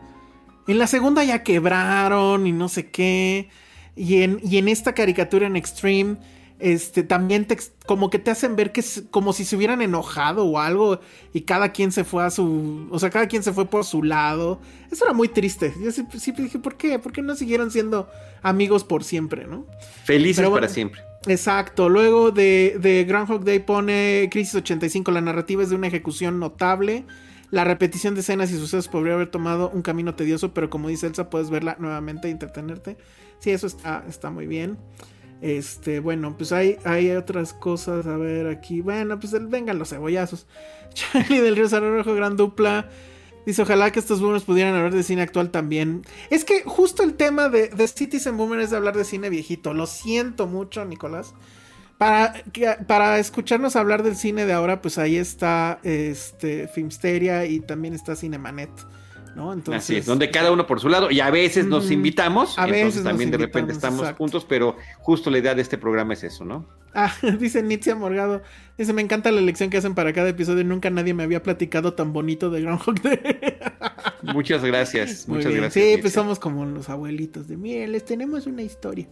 en 0.68 0.78
la 0.78 0.88
segunda 0.88 1.24
ya 1.24 1.42
quebraron 1.42 2.46
y 2.46 2.52
no 2.52 2.68
sé 2.68 2.90
qué, 2.90 3.48
y 3.96 4.22
en, 4.22 4.40
y 4.44 4.58
en 4.58 4.68
esta 4.68 4.92
caricatura 4.92 5.46
en 5.46 5.56
Extreme, 5.56 6.18
este, 6.60 7.02
también 7.02 7.46
te, 7.46 7.58
como 7.86 8.10
que 8.10 8.18
te 8.18 8.30
hacen 8.30 8.54
ver 8.54 8.72
que 8.72 8.80
es 8.80 9.04
como 9.10 9.32
si 9.32 9.44
se 9.44 9.56
hubieran 9.56 9.82
enojado 9.82 10.44
o 10.44 10.58
algo 10.58 11.00
y 11.32 11.42
cada 11.42 11.72
quien 11.72 11.90
se 11.90 12.04
fue 12.04 12.22
a 12.22 12.30
su, 12.30 12.88
o 12.90 12.98
sea, 12.98 13.10
cada 13.10 13.26
quien 13.26 13.42
se 13.42 13.52
fue 13.52 13.66
por 13.66 13.84
su 13.84 14.02
lado. 14.02 14.60
Eso 14.90 15.04
era 15.04 15.14
muy 15.14 15.28
triste. 15.28 15.74
Yo 15.82 15.90
siempre, 15.90 16.20
siempre 16.20 16.44
dije, 16.44 16.58
¿por 16.58 16.76
qué? 16.76 16.98
¿Por 16.98 17.12
qué 17.12 17.22
no 17.22 17.34
siguieron 17.34 17.70
siendo 17.70 18.08
amigos 18.42 18.84
por 18.84 19.04
siempre, 19.04 19.46
no? 19.46 19.66
Felices 20.04 20.44
bueno. 20.44 20.54
para 20.54 20.68
siempre. 20.68 21.02
Exacto. 21.26 21.88
Luego 21.88 22.30
de, 22.30 22.78
de 22.80 23.04
Groundhog 23.04 23.44
Day 23.44 23.60
pone 23.60 24.28
Crisis 24.30 24.54
85. 24.54 25.10
La 25.10 25.20
narrativa 25.20 25.62
es 25.62 25.70
de 25.70 25.76
una 25.76 25.86
ejecución 25.86 26.38
notable. 26.38 27.04
La 27.50 27.64
repetición 27.64 28.14
de 28.14 28.20
escenas 28.20 28.50
y 28.52 28.54
sucesos 28.54 28.88
podría 28.88 29.14
haber 29.14 29.28
tomado 29.28 29.70
un 29.70 29.82
camino 29.82 30.14
tedioso, 30.14 30.54
pero 30.54 30.70
como 30.70 30.88
dice 30.88 31.08
Elsa, 31.08 31.30
puedes 31.30 31.50
verla 31.50 31.76
nuevamente 31.80 32.28
e 32.28 32.30
entretenerte. 32.30 32.96
Sí, 33.40 33.50
eso 33.50 33.66
está, 33.66 34.04
está 34.08 34.30
muy 34.30 34.46
bien. 34.46 34.78
Este, 35.40 36.00
bueno, 36.00 36.36
pues 36.36 36.52
hay, 36.52 36.76
hay 36.84 37.10
otras 37.12 37.52
cosas. 37.54 38.06
A 38.06 38.16
ver, 38.16 38.46
aquí. 38.46 38.80
Bueno, 38.80 39.18
pues 39.18 39.32
vengan 39.48 39.78
los 39.78 39.90
cebollazos. 39.90 40.46
Charlie 40.94 41.40
del 41.40 41.56
Río 41.56 41.68
Rojo, 41.68 42.14
gran 42.14 42.36
dupla. 42.36 42.88
Dice, 43.46 43.62
ojalá 43.62 43.90
que 43.90 43.98
estos 43.98 44.20
boomers 44.20 44.44
pudieran 44.44 44.74
hablar 44.74 44.92
de 44.92 45.02
cine 45.02 45.22
actual 45.22 45.50
también. 45.50 46.02
Es 46.28 46.44
que 46.44 46.62
justo 46.64 47.02
el 47.02 47.14
tema 47.14 47.48
de, 47.48 47.68
de 47.68 47.88
Citizen 47.88 48.36
Boomer 48.36 48.60
es 48.60 48.70
de 48.70 48.76
hablar 48.76 48.96
de 48.96 49.04
cine 49.04 49.30
viejito. 49.30 49.72
Lo 49.72 49.86
siento 49.86 50.46
mucho, 50.46 50.84
Nicolás. 50.84 51.34
Para, 51.96 52.34
para 52.86 53.18
escucharnos 53.18 53.76
hablar 53.76 54.02
del 54.02 54.16
cine 54.16 54.46
de 54.46 54.52
ahora, 54.52 54.80
pues 54.80 54.98
ahí 54.98 55.16
está 55.16 55.80
este, 55.82 56.68
Filmsteria 56.68 57.46
y 57.46 57.60
también 57.60 57.94
está 57.94 58.14
Cinemanet. 58.16 58.70
¿No? 59.34 59.52
Entonces, 59.52 59.84
Así 59.84 59.96
es, 59.96 60.06
donde 60.06 60.30
cada 60.30 60.52
uno 60.52 60.66
por 60.66 60.80
su 60.80 60.88
lado 60.88 61.10
y 61.10 61.20
a 61.20 61.30
veces 61.30 61.66
nos 61.66 61.90
invitamos, 61.90 62.58
A 62.58 62.66
veces 62.66 62.78
entonces 62.78 63.04
también 63.04 63.30
de 63.30 63.38
repente 63.38 63.72
estamos 63.72 64.00
exacto. 64.00 64.18
juntos, 64.18 64.46
pero 64.48 64.76
justo 64.98 65.30
la 65.30 65.38
idea 65.38 65.54
de 65.54 65.62
este 65.62 65.78
programa 65.78 66.14
es 66.14 66.24
eso, 66.24 66.44
¿no? 66.44 66.66
Ah, 66.94 67.12
dice 67.38 67.62
Nitzia 67.62 67.94
Morgado. 67.94 68.42
Dice, 68.76 68.92
me 68.92 69.02
encanta 69.02 69.30
la 69.30 69.40
elección 69.40 69.70
que 69.70 69.76
hacen 69.76 69.94
para 69.94 70.12
cada 70.12 70.30
episodio. 70.30 70.64
Nunca 70.64 70.90
nadie 70.90 71.14
me 71.14 71.22
había 71.22 71.42
platicado 71.42 71.94
tan 71.94 72.12
bonito 72.12 72.50
de 72.50 72.62
Groundhog 72.62 73.00
Day. 73.02 73.20
Muchas 74.22 74.64
gracias, 74.64 75.28
Muy 75.28 75.38
muchas 75.38 75.50
bien. 75.52 75.62
gracias. 75.62 75.74
Sí, 75.84 75.88
Nitzia. 75.90 76.02
pues 76.02 76.12
somos 76.12 76.38
como 76.38 76.64
los 76.66 76.88
abuelitos 76.88 77.46
de 77.48 77.56
miren, 77.56 77.92
les 77.92 78.04
tenemos 78.04 78.46
una 78.46 78.62
historia. 78.62 79.08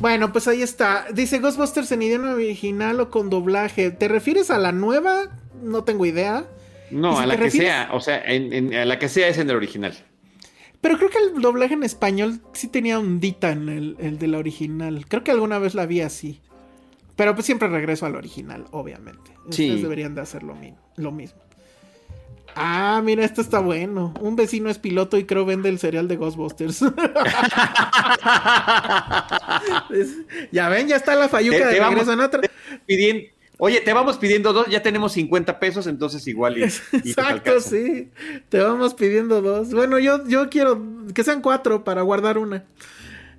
Bueno, 0.00 0.32
pues 0.32 0.48
ahí 0.48 0.62
está. 0.62 1.06
Dice 1.12 1.40
Ghostbusters 1.40 1.90
en 1.92 2.02
idioma 2.02 2.32
original 2.34 3.00
o 3.00 3.10
con 3.10 3.28
doblaje. 3.28 3.90
¿Te 3.90 4.08
refieres 4.08 4.50
a 4.50 4.58
la 4.58 4.72
nueva? 4.72 5.38
No 5.62 5.84
tengo 5.84 6.06
idea. 6.06 6.46
¿Y 6.90 6.94
No, 6.96 7.16
si 7.16 7.22
a 7.22 7.26
la 7.26 7.36
que 7.36 7.44
refieres- 7.44 7.68
sea, 7.68 7.88
o 7.92 8.00
sea, 8.00 8.22
en, 8.24 8.52
en- 8.52 8.74
a 8.74 8.84
la 8.84 8.98
que 8.98 9.08
sea 9.08 9.28
es 9.28 9.38
en 9.38 9.48
el 9.50 9.56
original. 9.56 9.94
Pero 10.80 10.96
creo 10.96 11.10
que 11.10 11.18
el 11.18 11.40
doblaje 11.42 11.74
en 11.74 11.82
español 11.82 12.40
sí 12.54 12.68
tenía 12.68 12.98
ondita 12.98 13.50
en 13.52 13.68
el, 13.68 13.96
el 14.00 14.18
de 14.18 14.28
la 14.28 14.38
original. 14.38 15.04
Creo 15.08 15.22
que 15.22 15.30
alguna 15.30 15.58
vez 15.58 15.74
la 15.74 15.84
vi 15.86 16.00
así. 16.00 16.40
Pero 17.16 17.34
pues 17.34 17.44
siempre 17.44 17.68
regreso 17.68 18.06
al 18.06 18.16
original, 18.16 18.64
obviamente. 18.70 19.30
Sí. 19.50 19.64
Ustedes 19.66 19.82
deberían 19.82 20.14
de 20.14 20.22
hacer 20.22 20.42
lo, 20.42 20.54
mi- 20.54 20.72
lo 20.96 21.12
mismo. 21.12 21.38
Ah, 22.56 23.00
mira, 23.04 23.24
esto 23.24 23.42
está 23.42 23.60
bueno. 23.60 24.12
Un 24.20 24.34
vecino 24.36 24.70
es 24.70 24.78
piloto 24.78 25.16
y 25.18 25.24
creo 25.24 25.44
vende 25.44 25.68
el 25.68 25.78
cereal 25.78 26.08
de 26.08 26.16
Ghostbusters. 26.16 26.82
Ya 30.52 30.68
ven, 30.68 30.88
ya 30.88 30.96
está 30.96 31.14
la 31.14 31.28
fayuca 31.28 31.58
Te- 31.58 31.66
de 31.74 31.80
vamos- 31.80 31.94
regreso 31.94 32.12
en 32.12 32.20
otra. 32.20 32.40
Pidien- 32.88 33.30
Oye, 33.62 33.80
te 33.82 33.92
vamos 33.92 34.16
pidiendo 34.16 34.52
dos, 34.54 34.66
ya 34.68 34.82
tenemos 34.82 35.12
50 35.12 35.60
pesos, 35.60 35.86
entonces 35.86 36.26
igual 36.26 36.56
y, 36.58 36.62
y 36.62 36.64
Exacto, 37.10 37.60
sí. 37.60 38.10
Te 38.48 38.58
vamos 38.58 38.94
pidiendo 38.94 39.42
dos. 39.42 39.70
Bueno, 39.72 39.98
yo, 39.98 40.26
yo 40.26 40.48
quiero 40.48 40.82
que 41.14 41.22
sean 41.22 41.42
cuatro 41.42 41.84
para 41.84 42.00
guardar 42.02 42.38
una. 42.38 42.64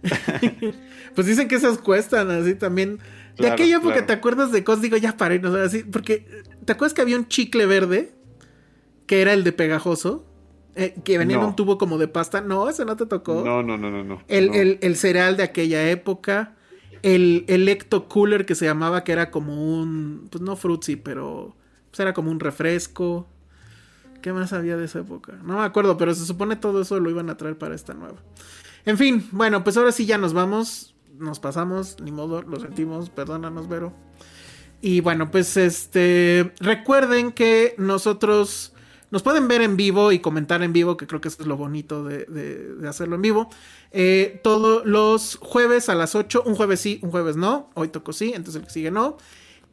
pues 1.15 1.27
dicen 1.27 1.47
que 1.47 1.55
esas 1.55 1.77
cuestan 1.77 2.29
así 2.31 2.55
también. 2.55 2.99
de 3.37 3.49
aquella 3.49 3.77
época, 3.77 3.93
claro. 3.93 4.07
¿te 4.07 4.13
acuerdas 4.13 4.51
de 4.51 4.63
cosas? 4.63 4.81
Digo, 4.81 4.97
ya 4.97 5.17
para 5.17 5.35
irnos 5.35 5.55
así. 5.55 5.83
Porque, 5.83 6.25
¿te 6.65 6.71
acuerdas 6.73 6.93
que 6.93 7.01
había 7.01 7.17
un 7.17 7.27
chicle 7.27 7.65
verde? 7.65 8.11
Que 9.05 9.21
era 9.21 9.33
el 9.33 9.43
de 9.43 9.51
pegajoso. 9.51 10.25
eh, 10.75 10.95
que 11.03 11.17
venía 11.17 11.35
en 11.35 11.41
No. 11.41 11.47
un 11.49 11.55
tubo 11.55 11.77
como 11.77 11.97
de 11.97 12.07
pasta. 12.07 12.41
No, 12.41 12.69
ese 12.69 12.85
no 12.85 12.95
te 12.95 13.05
tocó. 13.05 13.43
No, 13.45 13.61
no, 13.63 13.77
no, 13.77 13.91
no, 13.91 14.03
no. 14.03 14.21
El, 14.27 14.47
no. 14.47 14.53
el- 14.53 14.79
el 14.81 14.95
cereal 14.95 15.35
de 15.35 15.43
aquella 15.43 15.89
época. 15.89 16.55
El 17.03 17.45
Electo 17.47 18.07
Cooler 18.07 18.45
que 18.45 18.55
se 18.55 18.65
llamaba, 18.65 19.03
que 19.03 19.11
era 19.11 19.31
como 19.31 19.79
un. 19.79 20.27
Pues 20.31 20.41
no 20.41 20.55
frutzi, 20.55 20.95
pero. 20.95 21.55
Pues 21.89 21.99
era 21.99 22.13
como 22.13 22.31
un 22.31 22.39
refresco. 22.39 23.27
¿Qué 24.21 24.33
más 24.33 24.53
había 24.53 24.77
de 24.77 24.85
esa 24.85 24.99
época? 24.99 25.33
No 25.43 25.57
me 25.57 25.63
acuerdo, 25.63 25.97
pero 25.97 26.13
se 26.13 26.25
supone 26.25 26.55
todo 26.55 26.81
eso 26.81 26.99
lo 26.99 27.09
iban 27.09 27.29
a 27.29 27.37
traer 27.37 27.57
para 27.57 27.73
esta 27.73 27.93
nueva. 27.93 28.17
En 28.85 28.97
fin, 28.97 29.27
bueno, 29.31 29.63
pues 29.63 29.77
ahora 29.77 29.91
sí 29.91 30.05
ya 30.05 30.17
nos 30.17 30.33
vamos. 30.33 30.95
Nos 31.17 31.39
pasamos, 31.39 31.97
ni 32.01 32.11
modo, 32.11 32.41
lo 32.41 32.59
sentimos, 32.59 33.09
perdónanos, 33.09 33.67
Vero. 33.67 33.93
Y 34.81 35.01
bueno, 35.01 35.29
pues 35.31 35.57
este. 35.57 36.53
Recuerden 36.59 37.31
que 37.31 37.75
nosotros. 37.77 38.73
Nos 39.11 39.23
pueden 39.23 39.47
ver 39.47 39.61
en 39.61 39.75
vivo 39.77 40.11
y 40.11 40.19
comentar 40.19 40.63
en 40.63 40.71
vivo, 40.73 40.95
que 40.97 41.05
creo 41.05 41.19
que 41.21 41.27
eso 41.27 41.37
es 41.41 41.47
lo 41.47 41.57
bonito 41.57 42.03
de, 42.03 42.25
de- 42.25 42.75
de 42.75 42.87
hacerlo 42.87 43.15
en 43.15 43.21
vivo. 43.21 43.49
Eh, 43.91 44.39
todos 44.43 44.85
los 44.85 45.37
jueves 45.41 45.89
a 45.89 45.95
las 45.95 46.15
8, 46.15 46.43
un 46.45 46.55
jueves 46.55 46.79
sí, 46.79 46.99
un 47.03 47.11
jueves 47.11 47.35
no. 47.35 47.69
Hoy 47.75 47.89
tocó 47.89 48.13
sí, 48.13 48.31
entonces 48.33 48.61
el 48.61 48.67
que 48.67 48.73
sigue 48.73 48.89
no. 48.91 49.17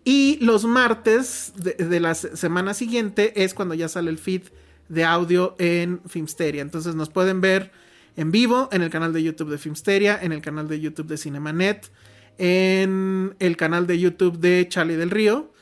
Y 0.05 0.39
los 0.40 0.65
martes 0.65 1.52
de, 1.56 1.74
de 1.74 2.01
la 2.01 2.15
se- 2.15 2.36
semana 2.36 2.74
siguiente 2.74 3.44
es 3.44 3.55
cuando 3.55 3.74
ya 3.74 3.89
sale 3.89 4.10
el 4.10 4.19
feed 4.19 4.43
de 4.89 5.05
audio 5.05 5.55
en 5.59 6.01
Filmsteria. 6.09 6.62
Entonces 6.62 6.94
nos 6.94 7.09
pueden 7.10 7.40
ver 7.40 7.70
en 8.16 8.32
vivo 8.32 8.69
en 8.73 8.82
el 8.82 8.90
canal 8.90 9.12
de 9.12 9.23
YouTube 9.23 9.51
de 9.51 9.59
Filmsteria, 9.59 10.19
en 10.20 10.32
el 10.32 10.40
canal 10.40 10.66
de 10.66 10.81
YouTube 10.81 11.06
de 11.06 11.16
Cinemanet, 11.16 11.90
en 12.39 13.35
el 13.39 13.56
canal 13.56 13.86
de 13.86 13.98
YouTube 13.98 14.39
de 14.39 14.66
Charlie 14.69 14.97
del 14.97 15.10
Río 15.10 15.52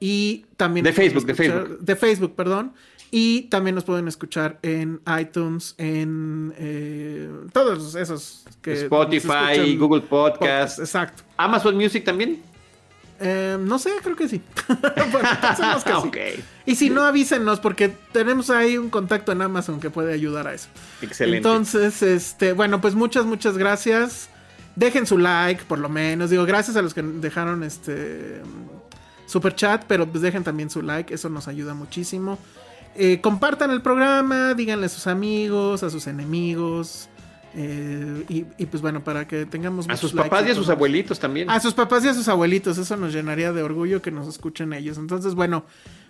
y 0.00 0.46
también 0.56 0.84
De 0.84 0.92
Facebook, 0.92 1.26
de 1.26 1.34
Facebook. 1.34 1.78
de 1.80 1.96
Facebook, 1.96 2.34
perdón. 2.36 2.72
Y 3.10 3.42
también 3.42 3.74
nos 3.74 3.84
pueden 3.84 4.06
escuchar 4.06 4.58
en 4.62 5.00
iTunes, 5.18 5.74
en 5.78 6.52
eh, 6.58 7.30
todos 7.52 7.94
esos 7.94 8.44
que 8.60 8.74
Spotify, 8.74 9.76
Google 9.78 10.02
Podcast. 10.02 10.78
Exacto. 10.78 11.22
Amazon 11.36 11.74
Music 11.76 12.04
también. 12.04 12.42
Eh, 13.20 13.56
no 13.58 13.78
sé, 13.78 13.90
creo 14.02 14.14
que 14.14 14.28
sí. 14.28 14.42
bueno, 15.12 15.28
pensemos 15.40 15.84
que 15.84 15.92
sí. 16.02 16.08
Ok. 16.08 16.16
Y 16.66 16.74
si 16.74 16.90
no, 16.90 17.02
avísenos 17.02 17.60
porque 17.60 17.88
tenemos 18.12 18.50
ahí 18.50 18.76
un 18.76 18.90
contacto 18.90 19.32
en 19.32 19.42
Amazon 19.42 19.80
que 19.80 19.90
puede 19.90 20.12
ayudar 20.12 20.46
a 20.46 20.54
eso. 20.54 20.68
Excelente. 21.00 21.38
Entonces, 21.38 22.02
este, 22.02 22.52
bueno, 22.52 22.80
pues 22.80 22.94
muchas, 22.94 23.24
muchas 23.24 23.56
gracias. 23.56 24.28
Dejen 24.76 25.06
su 25.06 25.18
like, 25.18 25.64
por 25.64 25.78
lo 25.78 25.88
menos. 25.88 26.30
Digo, 26.30 26.44
gracias 26.44 26.76
a 26.76 26.82
los 26.82 26.94
que 26.94 27.02
dejaron 27.02 27.64
este 27.64 28.42
super 29.26 29.54
chat, 29.54 29.84
pero 29.88 30.06
pues 30.06 30.22
dejen 30.22 30.44
también 30.44 30.70
su 30.70 30.82
like, 30.82 31.12
eso 31.12 31.28
nos 31.28 31.48
ayuda 31.48 31.74
muchísimo. 31.74 32.38
Eh, 33.00 33.20
compartan 33.20 33.70
el 33.70 33.80
programa, 33.80 34.54
díganle 34.54 34.86
a 34.86 34.88
sus 34.88 35.06
amigos, 35.06 35.82
a 35.84 35.90
sus 35.90 36.06
enemigos. 36.08 37.08
eh, 37.54 38.24
y, 38.28 38.44
y, 38.58 38.66
pues 38.66 38.82
bueno, 38.82 39.02
para 39.04 39.26
que 39.28 39.46
tengamos 39.46 39.88
a 39.88 39.96
sus 39.96 40.12
papás 40.12 40.44
y 40.46 40.50
a 40.50 40.54
sus 40.54 40.68
abuelitos 40.68 41.18
también. 41.18 41.48
A 41.48 41.60
sus 41.60 41.74
papás 41.74 42.04
y 42.04 42.08
a 42.08 42.14
sus 42.14 42.28
abuelitos, 42.28 42.76
eso 42.76 42.96
nos 42.96 43.12
llenaría 43.12 43.52
de 43.52 43.62
orgullo 43.62 44.02
que 44.02 44.10
nos 44.10 44.26
escuchen 44.28 44.72
ellos. 44.72 44.98
Entonces, 44.98 45.34
bueno, 45.34 45.64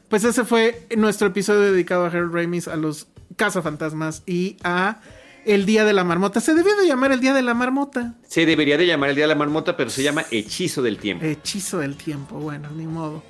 pues 0.09 0.24
ese 0.24 0.44
fue 0.44 0.86
nuestro 0.97 1.28
episodio 1.28 1.60
dedicado 1.73 2.05
a 2.05 2.09
Harold 2.09 2.35
Ramis, 2.35 2.66
a 2.69 2.77
los 2.77 3.06
cazafantasmas 3.36 4.23
y 4.27 4.56
a 4.65 5.01
el 5.44 5.65
Día 5.66 5.85
de 5.85 5.93
la 5.93 6.05
Marmota. 6.05 6.40
Se 6.40 6.55
debió 6.55 6.74
de 6.77 6.86
llamar 6.86 7.12
el 7.12 7.20
Día 7.20 7.35
de 7.35 7.43
la 7.43 7.55
Marmota. 7.55 8.15
Se 8.27 8.44
debería 8.44 8.77
de 8.77 8.86
llamar 8.86 9.10
el 9.10 9.16
Día 9.16 9.24
de 9.24 9.28
la 9.28 9.35
Marmota, 9.35 9.77
pero 9.77 9.90
se 9.90 10.02
llama 10.02 10.24
Hechizo 10.31 10.82
del 10.82 10.98
Tiempo. 10.98 11.24
Hechizo 11.24 11.78
del 11.78 11.97
tiempo, 11.97 12.36
bueno, 12.36 12.69
ni 12.74 12.86
modo. 12.86 13.23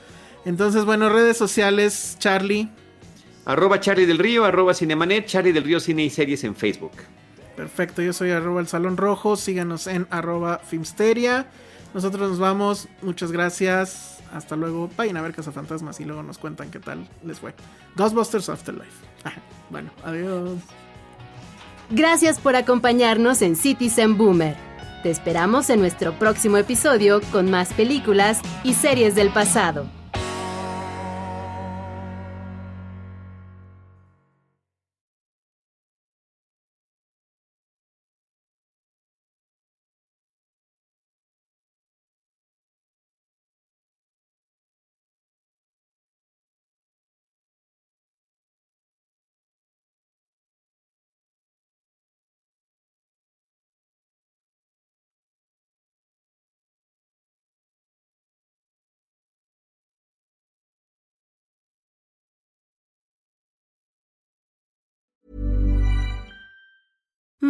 Entonces, 0.45 0.85
bueno, 0.85 1.09
redes 1.11 1.37
sociales, 1.37 2.17
Charlie. 2.19 2.69
Arroba 3.49 3.81
Charlie 3.81 4.05
del 4.05 4.19
Río, 4.19 4.45
arroba 4.45 4.75
Cinemanet, 4.75 5.25
Charlie 5.25 5.53
del 5.53 5.65
Río 5.65 5.81
Cine 5.81 6.05
y 6.05 6.11
Series 6.11 6.45
en 6.45 6.55
Facebook. 6.55 6.93
Perfecto, 7.57 8.03
yo 8.03 8.13
soy 8.13 8.31
arroba 8.31 8.61
el 8.61 8.69
Salón 8.69 8.99
Rojo. 8.99 9.37
Síganos 9.37 9.87
en 9.87 10.07
arroba 10.11 10.59
Filmsteria. 10.59 11.47
Nosotros 11.95 12.29
nos 12.29 12.39
vamos. 12.39 12.89
Muchas 13.01 13.33
gracias. 13.33 14.19
Hasta 14.35 14.55
luego. 14.55 14.91
Vayan 14.99 15.17
a 15.17 15.23
ver 15.23 15.33
Fantasmas 15.33 15.99
y 15.99 16.05
luego 16.05 16.23
nos 16.23 16.37
cuentan 16.37 16.71
qué 16.71 16.79
tal 16.79 17.09
les 17.25 17.41
fue. 17.41 17.55
Ghostbusters 17.97 18.51
Afterlife. 18.51 18.93
bueno, 19.71 19.91
adiós. 20.05 20.59
Gracias 21.89 22.39
por 22.39 22.55
acompañarnos 22.55 23.41
en 23.41 23.57
Citizen 23.57 24.19
Boomer. 24.19 24.57
Te 25.03 25.09
esperamos 25.09 25.71
en 25.71 25.81
nuestro 25.81 26.13
próximo 26.19 26.59
episodio 26.59 27.23
con 27.33 27.51
más 27.51 27.73
películas 27.73 28.43
y 28.63 28.75
series 28.75 29.15
del 29.15 29.31
pasado. 29.31 29.98